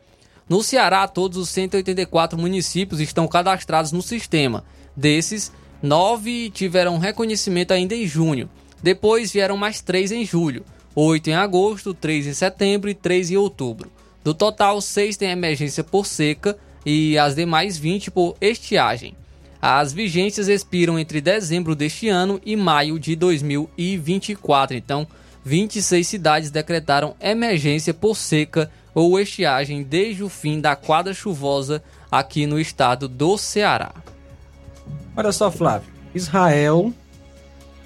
No 0.48 0.64
Ceará, 0.64 1.07
todos 1.07 1.38
os 1.38 1.49
184 1.49 2.38
municípios 2.38 2.99
estão 2.99 3.27
cadastrados 3.27 3.91
no 3.91 4.02
sistema. 4.02 4.64
Desses, 4.95 5.52
nove 5.81 6.49
tiveram 6.49 6.98
reconhecimento 6.98 7.72
ainda 7.72 7.95
em 7.95 8.07
junho. 8.07 8.49
Depois 8.81 9.31
vieram 9.31 9.57
mais 9.57 9.81
três 9.81 10.11
em 10.11 10.26
julho, 10.26 10.65
oito 10.95 11.30
em 11.30 11.36
agosto, 11.36 11.94
três 11.94 12.26
em 12.26 12.34
setembro 12.34 12.90
e 12.90 12.94
três 12.94 13.30
em 13.30 13.38
outubro. 13.38 13.91
Do 14.23 14.34
total, 14.34 14.81
seis 14.81 15.18
têm 15.18 15.30
emergência 15.30 15.84
por 15.84 16.06
seca 16.06 16.57
e 16.86 17.18
as 17.18 17.36
demais 17.36 17.77
20 17.77 18.11
por 18.11 18.36
estiagem. 18.41 19.15
As 19.61 19.91
vigências 19.91 20.48
expiram 20.48 20.98
entre 20.98 21.19
dezembro 21.19 21.76
deste 21.76 22.07
ano 22.07 22.40
e 22.45 22.56
maio 22.56 22.98
de 22.98 23.15
2024. 23.15 24.76
Então, 24.76 25.06
26 25.49 26.05
cidades 26.05 26.51
decretaram 26.51 27.15
emergência 27.19 27.91
por 27.91 28.15
seca 28.15 28.69
ou 28.93 29.19
estiagem 29.19 29.81
desde 29.81 30.23
o 30.23 30.30
fim 30.30 30.61
da 30.61 30.76
quadra 30.76 31.11
chuvosa 31.11 31.81
aqui 32.11 32.45
no 32.45 32.59
estado 32.59 33.07
do 33.07 33.35
Ceará. 33.35 33.91
Olha 35.17 35.31
só, 35.31 35.49
Flávio. 35.49 35.89
Israel 36.13 36.93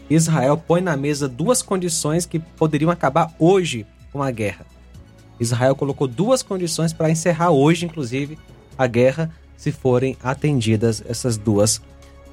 Israel 0.09 0.57
põe 0.57 0.81
na 0.81 0.97
mesa 0.97 1.29
duas 1.29 1.61
condições 1.61 2.25
que 2.25 2.37
poderiam 2.37 2.91
acabar 2.91 3.33
hoje 3.39 3.87
com 4.11 4.21
a 4.21 4.29
guerra. 4.29 4.65
Israel 5.39 5.73
colocou 5.73 6.05
duas 6.05 6.43
condições 6.43 6.91
para 6.91 7.09
encerrar 7.09 7.51
hoje, 7.51 7.85
inclusive, 7.85 8.37
a 8.77 8.85
guerra, 8.87 9.31
se 9.55 9.71
forem 9.71 10.17
atendidas 10.21 11.01
essas 11.07 11.37
duas 11.37 11.81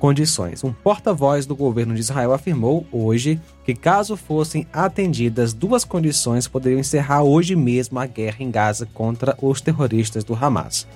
condições. 0.01 0.65
Um 0.65 0.73
porta-voz 0.73 1.45
do 1.45 1.55
governo 1.55 1.95
de 1.95 2.01
Israel 2.01 2.33
afirmou 2.33 2.87
hoje 2.91 3.39
que, 3.65 3.75
caso 3.75 4.17
fossem 4.17 4.67
atendidas 4.73 5.53
duas 5.53 5.85
condições, 5.85 6.49
poderiam 6.49 6.81
encerrar 6.81 7.23
hoje 7.23 7.55
mesmo 7.55 7.99
a 7.99 8.07
guerra 8.07 8.39
em 8.41 8.51
Gaza 8.51 8.89
contra 8.95 9.37
os 9.41 9.61
terroristas 9.61 10.25
do 10.25 10.35
Hamas. 10.35 10.89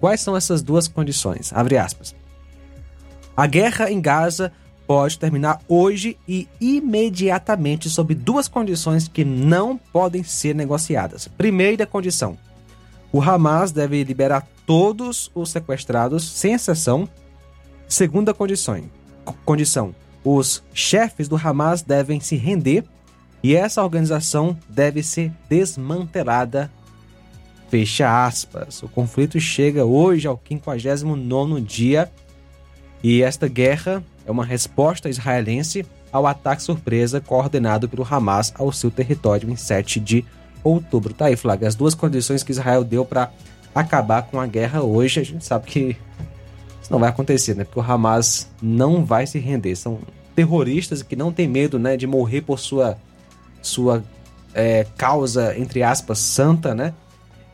Quais 0.00 0.20
são 0.20 0.36
essas 0.36 0.60
duas 0.60 0.88
condições? 0.88 1.52
Abre 1.54 1.78
aspas. 1.78 2.14
A 3.36 3.46
guerra 3.46 3.90
em 3.90 4.00
Gaza 4.00 4.52
pode 4.86 5.18
terminar 5.18 5.60
hoje 5.68 6.18
e 6.28 6.48
imediatamente 6.60 7.88
sob 7.88 8.12
duas 8.12 8.48
condições 8.48 9.06
que 9.06 9.24
não 9.24 9.78
podem 9.78 10.24
ser 10.24 10.54
negociadas. 10.54 11.28
Primeira 11.28 11.86
condição: 11.86 12.36
O 13.12 13.22
Hamas 13.22 13.70
deve 13.70 14.02
liberar 14.02 14.46
todos 14.66 15.30
os 15.32 15.50
sequestrados, 15.50 16.28
sem 16.28 16.54
exceção. 16.54 17.08
Segunda 17.92 18.32
condição, 18.32 18.80
condição: 19.44 19.94
os 20.24 20.62
chefes 20.72 21.28
do 21.28 21.36
Hamas 21.36 21.82
devem 21.82 22.20
se 22.20 22.36
render 22.36 22.84
e 23.42 23.54
essa 23.54 23.82
organização 23.82 24.56
deve 24.66 25.02
ser 25.02 25.30
desmantelada. 25.46 26.72
Fecha 27.68 28.24
aspas. 28.26 28.82
O 28.82 28.88
conflito 28.88 29.38
chega 29.38 29.84
hoje 29.84 30.26
ao 30.26 30.40
59 30.42 31.60
dia 31.60 32.10
e 33.02 33.22
esta 33.22 33.46
guerra 33.46 34.02
é 34.26 34.30
uma 34.30 34.46
resposta 34.46 35.10
israelense 35.10 35.84
ao 36.10 36.26
ataque 36.26 36.62
surpresa 36.62 37.20
coordenado 37.20 37.90
pelo 37.90 38.08
Hamas 38.10 38.54
ao 38.56 38.72
seu 38.72 38.90
território 38.90 39.50
em 39.50 39.56
7 39.56 40.00
de 40.00 40.24
outubro. 40.64 41.12
Tá 41.12 41.26
aí, 41.26 41.36
Flávio, 41.36 41.68
as 41.68 41.74
duas 41.74 41.94
condições 41.94 42.42
que 42.42 42.52
Israel 42.52 42.84
deu 42.84 43.04
para 43.04 43.30
acabar 43.74 44.22
com 44.22 44.40
a 44.40 44.46
guerra 44.46 44.80
hoje, 44.82 45.20
a 45.20 45.24
gente 45.24 45.44
sabe 45.44 45.66
que 45.66 45.96
não 46.92 46.98
vai 46.98 47.08
acontecer, 47.08 47.56
né? 47.56 47.64
Porque 47.64 47.80
o 47.80 47.82
Hamas 47.82 48.50
não 48.60 49.02
vai 49.02 49.26
se 49.26 49.38
render. 49.38 49.74
São 49.74 49.98
terroristas 50.36 51.02
que 51.02 51.16
não 51.16 51.32
têm 51.32 51.48
medo, 51.48 51.78
né, 51.78 51.96
de 51.96 52.06
morrer 52.06 52.42
por 52.42 52.58
sua 52.58 52.98
sua 53.62 54.04
é, 54.54 54.86
causa 54.96 55.56
entre 55.58 55.82
aspas 55.82 56.18
santa, 56.18 56.74
né? 56.74 56.92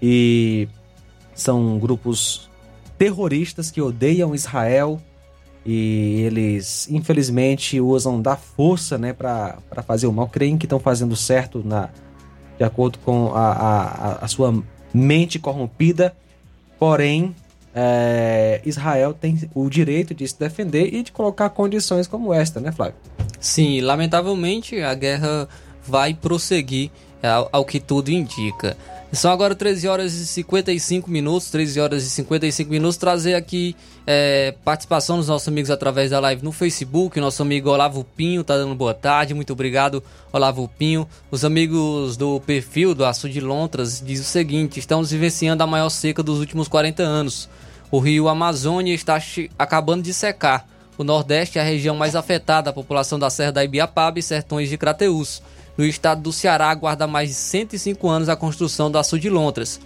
E 0.03 0.69
são 1.35 1.79
grupos 1.79 2.51
terroristas 2.99 3.71
que 3.71 3.81
odeiam 3.81 4.35
Israel 4.35 5.01
e 5.65 6.23
eles 6.23 6.89
infelizmente 6.91 7.81
usam 7.81 8.21
da 8.21 8.35
força, 8.35 8.99
né, 8.99 9.13
para 9.13 9.61
fazer 9.87 10.09
o 10.09 10.13
mal. 10.13 10.27
Creem 10.29 10.59
que 10.59 10.67
estão 10.67 10.81
fazendo 10.81 11.15
certo 11.15 11.63
na 11.65 11.91
de 12.57 12.65
acordo 12.65 12.99
com 12.99 13.33
a, 13.37 13.53
a, 13.53 14.13
a 14.25 14.29
sua 14.29 14.65
mente 14.93 15.39
corrompida, 15.39 16.17
porém 16.77 17.37
é, 17.75 18.61
Israel 18.65 19.15
tem 19.15 19.49
o 19.55 19.69
direito 19.69 20.15
de 20.15 20.27
se 20.27 20.39
defender 20.39 20.93
e 20.93 21.03
de 21.03 21.13
colocar 21.13 21.49
condições 21.51 22.07
como 22.07 22.33
esta, 22.33 22.61
né, 22.61 22.73
Flávio? 22.73 22.95
Sim, 23.41 23.81
lamentavelmente 23.81 24.81
a 24.81 24.95
guerra 24.95 25.49
vai 25.87 26.15
prosseguir 26.15 26.91
ao, 27.23 27.49
ao 27.53 27.65
que 27.65 27.81
tudo 27.81 28.11
indica. 28.11 28.77
São 29.11 29.33
agora 29.33 29.55
13 29.55 29.89
horas 29.89 30.13
e 30.13 30.27
55 30.27 31.11
minutos, 31.11 31.51
13 31.51 31.81
horas 31.81 32.05
e 32.05 32.11
55 32.11 32.71
minutos. 32.71 32.99
Trazer 32.99 33.35
aqui 33.35 33.75
é, 34.07 34.55
participação 34.63 35.17
dos 35.17 35.29
nossos 35.29 35.49
amigos 35.49 35.71
através 35.71 36.11
da 36.11 36.21
live 36.21 36.45
no 36.45 36.53
Facebook. 36.53 37.19
Nosso 37.19 37.41
amigo 37.41 37.71
Olavo 37.71 38.05
Pinho 38.05 38.45
tá 38.45 38.55
dando 38.59 38.75
boa 38.75 38.93
tarde. 38.93 39.33
Muito 39.33 39.55
obrigado, 39.55 40.03
Olavo 40.31 40.71
Pinho. 40.79 41.09
Os 41.31 41.43
amigos 41.43 42.19
do 42.19 42.39
perfil 42.41 42.95
do 42.95 43.03
Açu 43.03 43.31
de 43.31 43.41
Lontras 43.41 44.03
diz 44.05 44.21
o 44.21 44.25
seguinte: 44.25 44.79
estamos 44.79 45.11
vivenciando 45.11 45.63
a 45.63 45.67
maior 45.67 45.89
seca 45.89 46.23
dos 46.23 46.39
últimos 46.39 46.69
40 46.69 47.03
anos. 47.03 47.49
O 47.91 48.01
rio 48.01 48.29
Amazônia 48.29 48.93
está 48.93 49.19
acabando 49.59 50.03
de 50.03 50.13
secar. 50.13 50.69
O 50.99 51.05
Nordeste 51.05 51.59
é 51.59 51.63
a 51.63 51.65
região 51.65 51.97
mais 51.97 52.15
afetada, 52.15 52.69
a 52.69 52.75
população 52.75 53.19
da 53.19 53.31
Serra 53.31 53.53
da 53.53 53.65
Ibiapaba 53.65 54.19
e 54.19 54.23
sertões 54.23 54.69
de 54.69 54.77
Crateús 54.77 55.41
no 55.79 55.87
estado 55.87 56.21
do 56.21 56.33
Ceará 56.33 56.71
aguarda 56.71 57.07
mais 57.07 57.29
de 57.29 57.37
105 57.37 58.09
anos 58.09 58.29
a 58.29 58.35
construção 58.35 58.91
do 58.91 58.99
Açu 58.99 59.17
de 59.17 59.31
Lontras, 59.31 59.81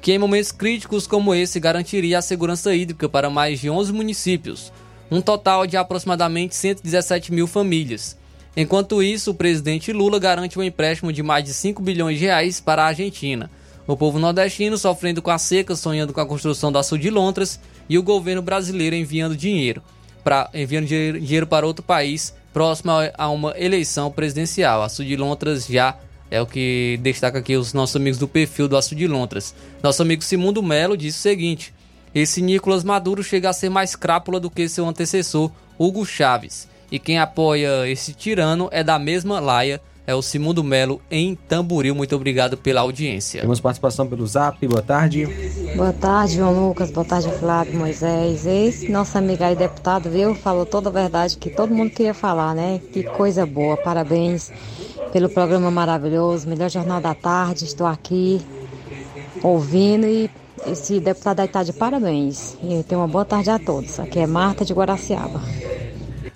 que 0.00 0.10
em 0.10 0.18
momentos 0.18 0.50
críticos 0.50 1.06
como 1.06 1.34
esse 1.34 1.60
garantiria 1.60 2.18
a 2.18 2.22
segurança 2.22 2.74
hídrica 2.74 3.10
para 3.10 3.28
mais 3.28 3.60
de 3.60 3.68
11 3.68 3.92
municípios, 3.92 4.72
um 5.10 5.20
total 5.20 5.66
de 5.66 5.76
aproximadamente 5.76 6.56
117 6.56 7.30
mil 7.30 7.46
famílias. 7.46 8.16
Enquanto 8.56 9.02
isso, 9.02 9.32
o 9.32 9.34
presidente 9.34 9.92
Lula 9.92 10.18
garante 10.18 10.58
um 10.58 10.62
empréstimo 10.62 11.12
de 11.12 11.22
mais 11.22 11.44
de 11.44 11.52
5 11.52 11.82
bilhões 11.82 12.18
de 12.18 12.24
reais 12.24 12.58
para 12.58 12.82
a 12.82 12.86
Argentina. 12.86 13.50
O 13.86 13.96
povo 13.96 14.18
nordestino 14.18 14.78
sofrendo 14.78 15.20
com 15.20 15.30
a 15.30 15.36
seca, 15.36 15.76
sonhando 15.76 16.14
com 16.14 16.20
a 16.20 16.26
construção 16.26 16.72
do 16.72 16.78
Açu 16.78 16.96
de 16.96 17.10
Lontras 17.10 17.60
e 17.86 17.98
o 17.98 18.02
governo 18.02 18.40
brasileiro 18.40 18.96
enviando 18.96 19.36
dinheiro, 19.36 19.82
pra, 20.22 20.48
enviando 20.54 20.86
dinheiro 20.86 21.46
para 21.46 21.66
outro 21.66 21.84
país 21.84 22.32
próximo 22.54 22.92
a 23.18 23.28
uma 23.28 23.52
eleição 23.58 24.10
presidencial. 24.10 24.82
Açu 24.82 25.04
de 25.04 25.16
Lontras 25.16 25.66
já 25.66 25.96
é 26.30 26.40
o 26.40 26.46
que 26.46 26.98
destaca 27.02 27.40
aqui 27.40 27.56
os 27.56 27.74
nossos 27.74 27.96
amigos 27.96 28.18
do 28.18 28.28
perfil 28.28 28.68
do 28.68 28.76
Açu 28.76 28.94
de 28.94 29.08
Lontras. 29.08 29.54
Nosso 29.82 30.00
amigo 30.00 30.22
Simundo 30.22 30.62
Melo 30.62 30.96
disse 30.96 31.18
o 31.18 31.22
seguinte: 31.22 31.74
esse 32.14 32.40
Nicolas 32.40 32.84
Maduro 32.84 33.24
chega 33.24 33.50
a 33.50 33.52
ser 33.52 33.68
mais 33.68 33.96
crápula 33.96 34.38
do 34.38 34.48
que 34.48 34.68
seu 34.68 34.86
antecessor, 34.86 35.50
Hugo 35.76 36.06
Chaves. 36.06 36.68
E 36.92 36.98
quem 36.98 37.18
apoia 37.18 37.88
esse 37.88 38.14
tirano 38.14 38.68
é 38.70 38.84
da 38.84 39.00
mesma 39.00 39.40
laia 39.40 39.82
é 40.06 40.14
o 40.14 40.22
Simundo 40.22 40.62
Melo 40.62 41.00
em 41.10 41.34
Tamboril. 41.34 41.94
Muito 41.94 42.14
obrigado 42.14 42.56
pela 42.56 42.82
audiência. 42.82 43.40
Temos 43.40 43.60
participação 43.60 44.06
pelo 44.06 44.26
Zap. 44.26 44.66
Boa 44.66 44.82
tarde. 44.82 45.26
Boa 45.76 45.92
tarde, 45.92 46.36
João 46.36 46.68
Lucas. 46.68 46.90
Boa 46.90 47.04
tarde, 47.04 47.30
Flávio 47.38 47.78
Moisés. 47.78 48.46
Esse 48.46 48.90
nosso 48.90 49.16
amigo 49.16 49.42
aí, 49.42 49.56
deputado, 49.56 50.10
viu? 50.10 50.34
Falou 50.34 50.66
toda 50.66 50.88
a 50.88 50.92
verdade 50.92 51.36
que 51.36 51.50
todo 51.50 51.74
mundo 51.74 51.90
queria 51.90 52.14
falar, 52.14 52.54
né? 52.54 52.80
Que 52.92 53.02
coisa 53.02 53.46
boa. 53.46 53.76
Parabéns 53.76 54.52
pelo 55.12 55.28
programa 55.28 55.70
maravilhoso. 55.70 56.48
Melhor 56.48 56.68
Jornal 56.68 57.00
da 57.00 57.14
Tarde. 57.14 57.64
Estou 57.64 57.86
aqui 57.86 58.42
ouvindo 59.42 60.06
e 60.06 60.30
esse 60.66 61.00
deputado 61.00 61.40
aí 61.40 61.46
está 61.46 61.62
de 61.62 61.72
parabéns. 61.72 62.56
E 62.62 62.82
tenha 62.82 63.00
uma 63.00 63.08
boa 63.08 63.24
tarde 63.24 63.50
a 63.50 63.58
todos. 63.58 63.98
Aqui 63.98 64.18
é 64.18 64.26
Marta 64.26 64.64
de 64.64 64.74
Guaraciaba. 64.74 65.40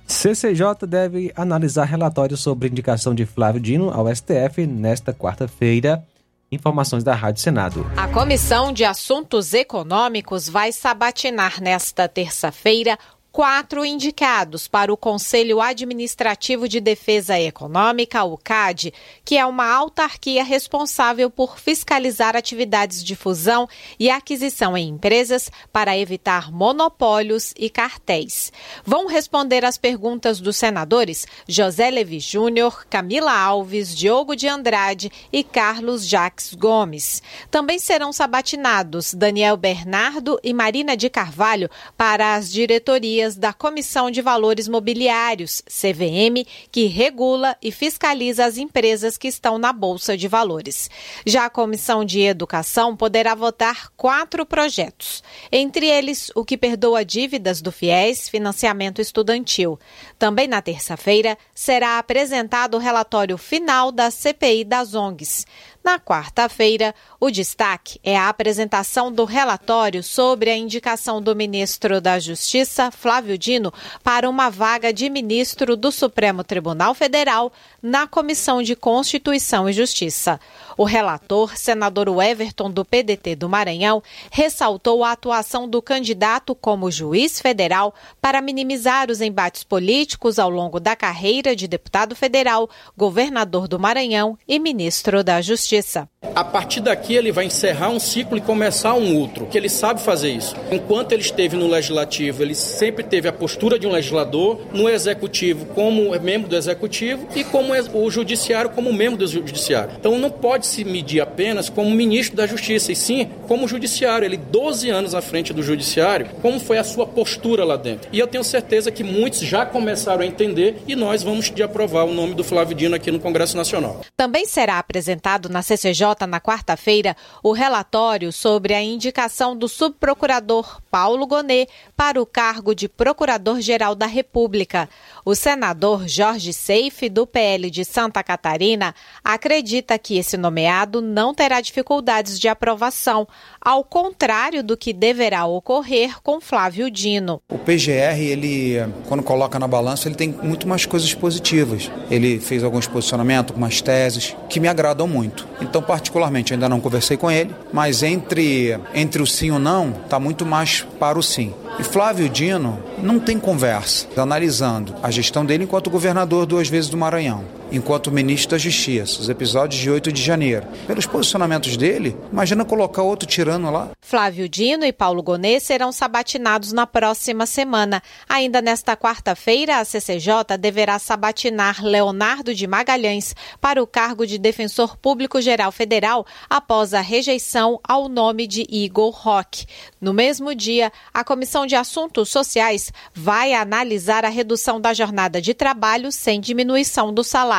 CCJ 0.09 0.87
deve 0.89 1.31
analisar 1.37 1.85
relatório 1.85 2.35
sobre 2.35 2.67
indicação 2.67 3.15
de 3.15 3.27
Flávio 3.27 3.61
Dino 3.61 3.91
ao 3.91 4.09
STF 4.13 4.67
nesta 4.67 5.13
quarta-feira. 5.13 6.03
Informações 6.51 7.05
da 7.05 7.15
Rádio 7.15 7.43
Senado. 7.43 7.87
A 7.95 8.09
Comissão 8.09 8.73
de 8.73 8.85
Assuntos 8.85 9.53
Econômicos 9.53 10.49
vai 10.49 10.73
sabatinar 10.73 11.61
nesta 11.61 12.09
terça-feira 12.09 12.99
quatro 13.31 13.85
indicados 13.85 14.67
para 14.67 14.93
o 14.93 14.97
Conselho 14.97 15.61
Administrativo 15.61 16.69
de 16.69 16.81
Defesa 16.81 17.39
Econômica, 17.39 18.25
o 18.25 18.37
CAD, 18.37 18.93
que 19.25 19.37
é 19.37 19.45
uma 19.45 19.71
autarquia 19.71 20.43
responsável 20.43 21.31
por 21.31 21.59
fiscalizar 21.59 22.35
atividades 22.35 23.05
de 23.05 23.15
fusão 23.15 23.69
e 23.99 24.11
aquisição 24.11 24.77
em 24.77 24.89
empresas 24.89 25.51
para 25.73 25.97
evitar 25.97 26.51
monopólios 26.51 27.53
e 27.57 27.69
cartéis. 27.69 28.53
Vão 28.85 29.07
responder 29.07 29.65
às 29.65 29.77
perguntas 29.77 30.41
dos 30.41 30.57
senadores 30.57 31.27
José 31.47 31.91
Levi 31.91 32.21
Júnior, 32.21 32.87
Camila 32.89 33.33
Alves, 33.33 33.97
Diogo 33.97 34.35
de 34.35 34.49
Andrade 34.49 35.13
e 35.33 35.45
Carlos 35.45 36.07
Jacques 36.07 36.55
Gomes. 36.55 37.23
Também 37.51 37.79
serão 37.79 38.13
sabatinados 38.13 39.13
Daniel 39.15 39.57
Bernardo 39.57 40.41
e 40.43 40.53
Marina 40.55 40.97
de 40.97 41.11
Carvalho 41.11 41.71
para 41.97 42.35
as 42.35 42.51
diretorias 42.51 43.18
da 43.37 43.53
Comissão 43.53 44.11
de 44.11 44.23
Valores 44.23 44.69
Mobiliários, 44.69 45.61
CVM, 45.67 46.47
que 46.71 46.87
regula 46.87 47.57
e 47.61 47.73
fiscaliza 47.73 48.45
as 48.45 48.57
empresas 48.59 49.19
que 49.19 49.27
estão 49.27 49.59
na 49.59 49.73
Bolsa 49.73 50.17
de 50.17 50.29
Valores. 50.29 50.89
Já 51.27 51.47
a 51.47 51.51
Comissão 51.51 52.05
de 52.05 52.21
Educação 52.21 52.97
poderá 52.97 53.35
votar 53.35 53.91
quatro 53.97 54.47
projetos, 54.47 55.23
entre 55.51 55.87
eles 55.87 56.31
o 56.35 56.45
que 56.45 56.57
perdoa 56.57 57.05
dívidas 57.05 57.61
do 57.61 57.73
FIES, 57.73 58.29
financiamento 58.29 59.01
estudantil. 59.01 59.79
Também 60.19 60.47
na 60.47 60.63
terça-feira 60.63 61.37
será 61.53 61.99
apresentado 61.99 62.75
o 62.75 62.81
relatório 62.81 63.37
final 63.37 63.91
da 63.91 64.11
CPI 64.11 64.65
das 64.65 64.95
ONGs. 64.95 65.45
Na 65.83 65.99
quarta-feira, 65.99 66.95
o 67.21 67.31
destaque 67.31 67.99
é 68.05 68.17
a 68.17 68.29
apresentação 68.29 69.11
do 69.11 69.25
relatório 69.25 70.05
sobre 70.05 70.51
a 70.51 70.57
indicação 70.57 71.21
do 71.21 71.35
ministro 71.35 72.01
da 72.01 72.19
Justiça, 72.21 72.93
Flávio 72.93 73.37
Dino, 73.37 73.73
para 74.05 74.31
uma 74.31 74.49
vaga 74.49 74.93
de 74.93 75.11
ministro 75.11 75.77
do 75.77 75.91
Supremo 75.91 76.45
Tribunal 76.45 76.95
Federal 76.95 77.53
na 77.83 78.07
Comissão 78.07 78.63
de 78.63 78.77
Constituição 78.77 79.69
e 79.69 79.73
Justiça. 79.73 80.39
O 80.77 80.85
relator, 80.85 81.57
senador 81.57 82.09
Everton, 82.23 82.71
do 82.71 82.85
PDT 82.85 83.35
do 83.35 83.49
Maranhão, 83.49 84.01
ressaltou 84.31 85.03
a 85.03 85.11
atuação 85.11 85.69
do 85.69 85.83
candidato 85.83 86.55
como 86.55 86.89
juiz 86.89 87.41
federal 87.41 87.93
para 88.21 88.41
minimizar 88.41 89.11
os 89.11 89.21
embates 89.21 89.65
políticos 89.65 90.39
ao 90.39 90.49
longo 90.49 90.79
da 90.79 90.95
carreira 90.95 91.57
de 91.57 91.67
deputado 91.67 92.15
federal, 92.15 92.71
governador 92.97 93.67
do 93.67 93.77
Maranhão 93.77 94.39
e 94.47 94.61
ministro 94.61 95.25
da 95.25 95.41
Justiça. 95.43 96.09
A 96.35 96.45
partir 96.45 96.81
daqui, 96.81 97.08
ele 97.15 97.31
vai 97.31 97.45
encerrar 97.45 97.91
um 97.91 98.01
ciclo 98.01 98.39
e 98.39 98.41
começar 98.41 98.95
um 98.95 99.17
outro, 99.17 99.47
que 99.47 99.59
ele 99.59 99.69
sabe 99.69 100.01
fazer 100.01 100.31
isso. 100.31 100.57
Enquanto 100.73 101.13
ele 101.13 101.23
esteve 101.23 101.57
no 101.57 101.69
legislativo, 101.69 102.43
ele 102.43 102.55
sempre 102.55 103.05
teve 103.05 103.29
a 103.29 103.33
postura 103.33 103.79
de 103.79 103.87
um 103.87 103.91
legislador, 103.91 104.61
no 104.73 104.89
executivo, 104.89 105.67
como 105.67 106.19
membro 106.21 106.49
do 106.49 106.57
executivo, 106.57 107.29
e 107.37 107.45
como 107.45 107.73
o 107.95 108.11
judiciário, 108.11 108.71
como 108.71 108.93
membro 108.93 109.19
do 109.19 109.27
judiciário. 109.27 109.93
Então, 109.99 110.19
não 110.19 110.31
pode 110.31 110.67
se 110.67 110.85
medir 110.85 111.21
apenas 111.21 111.69
como 111.69 111.91
ministro 111.91 112.37
da 112.37 112.47
Justiça, 112.47 112.91
e 112.93 112.97
sim 112.97 113.29
como 113.47 113.69
judiciário. 113.69 114.25
Ele, 114.25 114.37
12 114.37 114.89
anos 114.89 115.15
à 115.15 115.21
frente 115.21 115.53
do 115.53 115.63
judiciário, 115.63 116.29
como 116.41 116.59
foi 116.59 116.79
a 116.79 116.85
sua 116.85 117.07
postura 117.07 117.65
lá 117.65 117.77
dentro. 117.77 118.09
E 118.13 118.19
eu 118.19 118.27
tenho 118.27 118.43
certeza 118.43 118.91
que 118.91 119.05
muitos 119.05 119.41
já 119.41 119.67
começaram 119.67 120.23
a 120.23 120.27
entender 120.27 120.79
e 120.87 120.97
nós 120.97 121.23
vamos 121.23 121.51
de 121.51 121.63
aprovar 121.63 122.05
o 122.05 122.15
nome 122.15 122.35
do 122.35 122.43
Flávio 122.43 122.75
Dino 122.75 122.95
aqui 122.95 123.11
no 123.11 123.21
Congresso 123.21 123.57
Nacional. 123.57 124.01
Também 124.17 124.47
será 124.47 124.79
apresentado 124.79 125.49
na 125.49 125.59
na 125.59 125.63
CCJ 125.63 126.25
na 126.29 126.41
quarta-feira 126.41 126.98
o 127.43 127.53
relatório 127.53 128.33
sobre 128.33 128.75
a 128.75 128.83
indicação 128.83 129.57
do 129.57 129.69
subprocurador 129.69 130.81
Paulo 130.91 131.27
Gonet 131.27 131.69
para 131.97 132.21
o 132.21 132.27
cargo 132.27 132.75
de 132.75 132.89
Procurador-Geral 132.89 133.95
da 133.95 134.07
República. 134.07 134.89
O 135.25 135.35
senador 135.35 136.09
Jorge 136.09 136.53
Seife, 136.53 137.09
do 137.09 137.27
PL 137.27 137.71
de 137.71 137.85
Santa 137.85 138.23
Catarina, 138.23 138.95
acredita 139.23 139.99
que 139.99 140.17
esse 140.19 140.37
nomeado 140.37 141.01
não 141.01 141.35
terá 141.35 141.61
dificuldades 141.61 142.39
de 142.39 142.49
aprovação, 142.49 143.27
ao 143.61 143.85
contrário 143.85 144.63
do 144.63 144.77
que 144.77 144.93
deverá 144.93 145.45
ocorrer 145.47 146.21
com 146.23 146.41
Flávio 146.41 146.91
Dino. 146.91 147.43
O 147.49 147.59
PGR, 147.59 148.19
ele, 148.19 148.77
quando 149.07 149.23
coloca 149.23 149.59
na 149.59 149.69
balança, 149.69 150.09
ele 150.09 150.15
tem 150.15 150.29
muito 150.31 150.67
mais 150.67 150.87
coisas 150.87 151.13
positivas. 151.15 151.91
Ele 152.11 152.41
fez 152.41 152.65
alguns 152.65 152.87
posicionamentos, 152.87 153.53
algumas 153.53 153.81
teses 153.81 154.37
que 154.49 154.61
me 154.61 154.69
agradam 154.69 155.07
muito. 155.07 155.47
Então, 155.61 155.83
particularmente, 155.83 156.53
ainda 156.53 156.69
não 156.69 156.81
conversei 156.81 157.17
com 157.17 157.31
ele, 157.31 157.55
mas 157.73 158.03
entre, 158.03 158.79
entre 158.95 159.23
o 159.23 159.27
sim 159.27 159.49
e 159.49 159.51
o 159.51 159.59
não, 159.59 159.91
está 159.91 160.19
muito 160.19 160.47
mais 160.47 160.78
para 160.99 161.19
o 161.19 161.23
sim. 161.23 161.55
E 161.79 161.85
Flávio 161.85 162.29
Dino 162.29 162.79
não 163.03 163.19
tem 163.19 163.39
conversa, 163.39 164.07
analisando 164.17 164.95
a 165.03 165.11
gestão 165.11 165.45
dele 165.45 165.65
enquanto 165.65 165.91
governador 165.91 166.47
duas 166.47 166.69
vezes 166.69 166.91
do 166.91 166.97
Maranhão, 166.97 167.45
enquanto 167.71 168.11
ministro 168.11 168.51
da 168.51 168.59
Justiça, 168.59 169.21
os 169.21 169.29
episódios 169.29 169.81
de 169.81 169.91
8 169.91 170.13
de 170.13 170.23
janeiro. 170.23 170.67
Pelos 170.87 171.07
posicionamentos 171.07 171.77
dele, 171.77 172.17
imagina 172.33 172.65
colocar 172.65 173.03
outro 173.03 173.29
tirano 173.29 173.71
lá. 173.71 173.91
Flávio 174.01 174.49
Dino 174.49 174.85
e 174.85 174.93
Paulo 174.93 175.23
Gonê 175.23 175.61
serão 175.61 175.93
sabatinados 175.93 176.73
na 176.73 176.87
próxima 176.87 177.47
semana. 177.47 178.03
Ainda 178.29 178.63
nesta 178.63 178.97
quarta-feira, 178.97 179.79
a 179.79 179.85
CCJ 179.85 180.57
deverá 180.59 180.99
sabatinar 180.99 181.85
Leonardo 181.85 182.55
de 182.55 182.67
Magalhães 182.67 183.35
para 183.61 183.83
o 183.83 183.87
cargo 183.87 184.27
de 184.27 184.39
Defensor 184.39 184.97
Público 184.97 185.41
Geral 185.41 185.71
Federal 185.73 186.27
após 186.49 186.95
a 186.95 187.01
rejeição 187.01 187.79
ao 187.83 188.09
nome 188.09 188.47
de 188.47 188.67
Igor 188.71 189.11
Roque. 189.11 189.67
No 190.01 190.13
mesmo 190.13 190.55
dia, 190.55 190.93
a 191.13 191.25
Comissão 191.25 191.67
de 191.67 191.77
Assuntos 191.77 192.29
Sociais 192.29 192.93
vai 193.13 193.53
analisar 193.53 194.25
a 194.25 194.29
redução 194.29 194.81
da 194.81 194.95
jornada 194.95 195.41
de 195.41 195.53
trabalho 195.53 196.11
sem 196.13 196.41
diminuição 196.41 197.13
do 197.13 197.25
salário, 197.25 197.58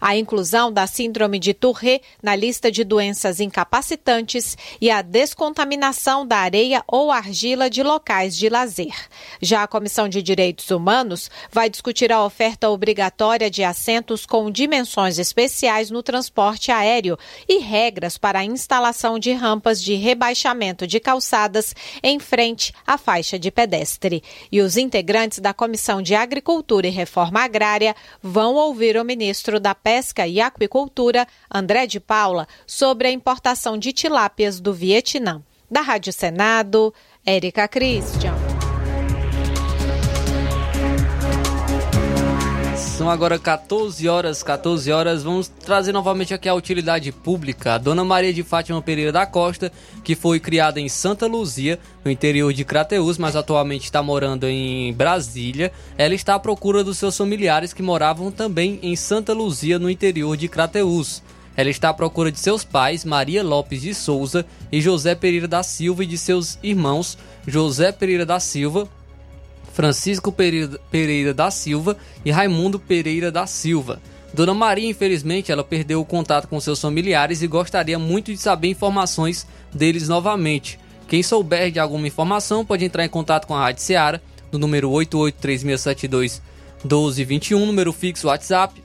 a 0.00 0.16
inclusão 0.16 0.72
da 0.72 0.86
síndrome 0.86 1.38
de 1.38 1.54
Tourette 1.54 2.04
na 2.22 2.34
lista 2.34 2.70
de 2.70 2.84
doenças 2.84 3.40
incapacitantes 3.40 4.56
e 4.80 4.90
a 4.90 5.02
descontaminação 5.02 6.26
da 6.26 6.38
areia 6.38 6.82
ou 6.86 7.10
argila 7.10 7.70
de 7.70 7.82
locais 7.82 8.36
de 8.36 8.48
lazer. 8.48 8.94
Já 9.40 9.62
a 9.62 9.68
Comissão 9.68 10.08
de 10.08 10.22
Direitos 10.22 10.70
Humanos 10.70 11.30
vai 11.50 11.70
discutir 11.70 12.12
a 12.12 12.24
oferta 12.24 12.68
obrigatória 12.68 13.50
de 13.50 13.62
assentos 13.64 14.26
com 14.26 14.50
dimensões 14.50 15.18
especiais 15.18 15.90
no 15.90 16.02
transporte 16.02 16.70
aéreo 16.70 17.18
e 17.48 17.58
regras 17.58 18.18
para 18.18 18.40
a 18.40 18.44
instalação 18.44 19.18
de 19.18 19.32
rampas 19.32 19.82
de 19.82 19.94
rebaixamento 19.94 20.86
de 20.86 21.00
calçadas 21.00 21.74
em 22.02 22.18
frente 22.18 22.72
à 22.86 22.98
faixa 22.98 23.38
de 23.38 23.50
pedestre. 23.50 24.22
E 24.50 24.60
os 24.60 24.76
integrantes 24.76 25.38
da 25.38 25.54
Comissão 25.54 26.02
de 26.02 26.14
Agricultura 26.14 26.86
e 26.86 26.90
Reforma 26.90 27.40
Agrária 27.40 27.94
vão 28.22 28.54
ouvir 28.54 28.96
o 28.96 29.04
ministro 29.04 29.37
da 29.60 29.74
Pesca 29.74 30.26
e 30.26 30.40
Aquicultura, 30.40 31.26
André 31.52 31.86
de 31.86 32.00
Paula, 32.00 32.46
sobre 32.66 33.08
a 33.08 33.10
importação 33.12 33.78
de 33.78 33.92
tilápias 33.92 34.60
do 34.60 34.72
Vietnã. 34.72 35.42
Da 35.70 35.82
Rádio 35.82 36.12
Senado, 36.12 36.94
Érica 37.24 37.68
Christian. 37.68 38.47
São 42.98 43.08
agora 43.08 43.38
14 43.38 44.08
horas, 44.08 44.42
14 44.42 44.90
horas. 44.90 45.22
Vamos 45.22 45.46
trazer 45.46 45.92
novamente 45.92 46.34
aqui 46.34 46.48
a 46.48 46.54
utilidade 46.54 47.12
pública. 47.12 47.74
A 47.74 47.78
Dona 47.78 48.04
Maria 48.04 48.34
de 48.34 48.42
Fátima 48.42 48.82
Pereira 48.82 49.12
da 49.12 49.24
Costa, 49.24 49.70
que 50.02 50.16
foi 50.16 50.40
criada 50.40 50.80
em 50.80 50.88
Santa 50.88 51.28
Luzia, 51.28 51.78
no 52.04 52.10
interior 52.10 52.52
de 52.52 52.64
Crateús, 52.64 53.16
mas 53.16 53.36
atualmente 53.36 53.84
está 53.84 54.02
morando 54.02 54.48
em 54.48 54.92
Brasília. 54.92 55.70
Ela 55.96 56.12
está 56.12 56.34
à 56.34 56.40
procura 56.40 56.82
dos 56.82 56.98
seus 56.98 57.16
familiares 57.16 57.72
que 57.72 57.84
moravam 57.84 58.32
também 58.32 58.80
em 58.82 58.96
Santa 58.96 59.32
Luzia, 59.32 59.78
no 59.78 59.88
interior 59.88 60.36
de 60.36 60.48
Crateús. 60.48 61.22
Ela 61.56 61.70
está 61.70 61.90
à 61.90 61.94
procura 61.94 62.32
de 62.32 62.40
seus 62.40 62.64
pais, 62.64 63.04
Maria 63.04 63.44
Lopes 63.44 63.82
de 63.82 63.94
Souza 63.94 64.44
e 64.72 64.80
José 64.80 65.14
Pereira 65.14 65.46
da 65.46 65.62
Silva, 65.62 66.02
e 66.02 66.06
de 66.06 66.18
seus 66.18 66.58
irmãos, 66.64 67.16
José 67.46 67.92
Pereira 67.92 68.26
da 68.26 68.40
Silva, 68.40 68.88
Francisco 69.78 70.32
Pereira, 70.32 71.32
da 71.32 71.52
Silva 71.52 71.96
e 72.24 72.32
Raimundo 72.32 72.80
Pereira 72.80 73.30
da 73.30 73.46
Silva. 73.46 74.02
Dona 74.34 74.52
Maria, 74.52 74.90
infelizmente, 74.90 75.52
ela 75.52 75.62
perdeu 75.62 76.00
o 76.00 76.04
contato 76.04 76.48
com 76.48 76.58
seus 76.58 76.80
familiares 76.80 77.42
e 77.42 77.46
gostaria 77.46 77.96
muito 77.96 78.32
de 78.32 78.38
saber 78.38 78.70
informações 78.70 79.46
deles 79.72 80.08
novamente. 80.08 80.80
Quem 81.06 81.22
souber 81.22 81.70
de 81.70 81.78
alguma 81.78 82.08
informação 82.08 82.66
pode 82.66 82.84
entrar 82.84 83.04
em 83.04 83.08
contato 83.08 83.46
com 83.46 83.54
a 83.54 83.60
Rádio 83.60 83.84
Seara 83.84 84.20
no 84.50 84.58
número 84.58 84.90
883672 84.90 86.42
1221, 86.82 87.64
número 87.64 87.92
fixo 87.92 88.26
WhatsApp, 88.26 88.82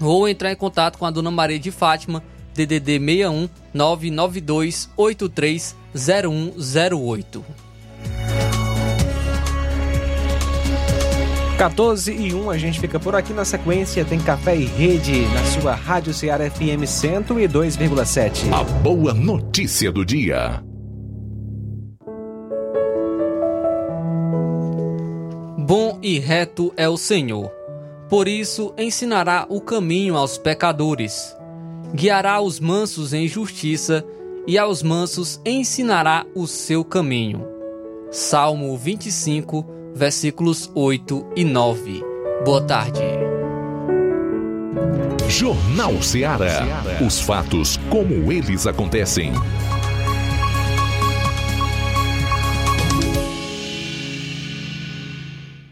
ou 0.00 0.26
entrar 0.26 0.50
em 0.50 0.56
contato 0.56 0.96
com 0.96 1.04
a 1.04 1.10
Dona 1.10 1.30
Maria 1.30 1.58
de 1.58 1.70
Fátima, 1.70 2.24
DDD 2.54 2.98
61 2.98 3.50
992 3.74 4.88
83 4.96 5.76
14 11.56 12.12
e 12.12 12.34
1, 12.34 12.50
a 12.50 12.58
gente 12.58 12.78
fica 12.78 13.00
por 13.00 13.14
aqui. 13.14 13.32
Na 13.32 13.44
sequência, 13.44 14.04
tem 14.04 14.20
Café 14.20 14.54
e 14.54 14.66
Rede 14.66 15.22
na 15.28 15.42
sua 15.44 15.74
Rádio 15.74 16.12
Ceará 16.12 16.50
FM 16.50 16.84
102,7. 16.84 18.52
A 18.52 18.62
boa 18.62 19.14
notícia 19.14 19.90
do 19.90 20.04
dia. 20.04 20.62
Bom 25.58 25.98
e 26.02 26.18
reto 26.18 26.74
é 26.76 26.86
o 26.88 26.98
Senhor. 26.98 27.50
Por 28.08 28.28
isso 28.28 28.74
ensinará 28.76 29.46
o 29.48 29.58
caminho 29.58 30.14
aos 30.14 30.36
pecadores. 30.36 31.34
Guiará 31.94 32.38
os 32.38 32.60
mansos 32.60 33.14
em 33.14 33.26
justiça 33.26 34.04
e 34.46 34.58
aos 34.58 34.82
mansos 34.82 35.40
ensinará 35.44 36.26
o 36.34 36.46
seu 36.46 36.84
caminho. 36.84 37.46
Salmo 38.10 38.76
25, 38.76 39.75
versículos 39.96 40.70
8 40.74 41.32
e 41.36 41.44
9. 41.44 42.02
Boa 42.44 42.60
tarde. 42.60 43.00
Jornal 45.26 46.02
Ceará. 46.02 46.84
Os 47.04 47.18
fatos 47.18 47.78
como 47.88 48.30
eles 48.30 48.66
acontecem. 48.66 49.32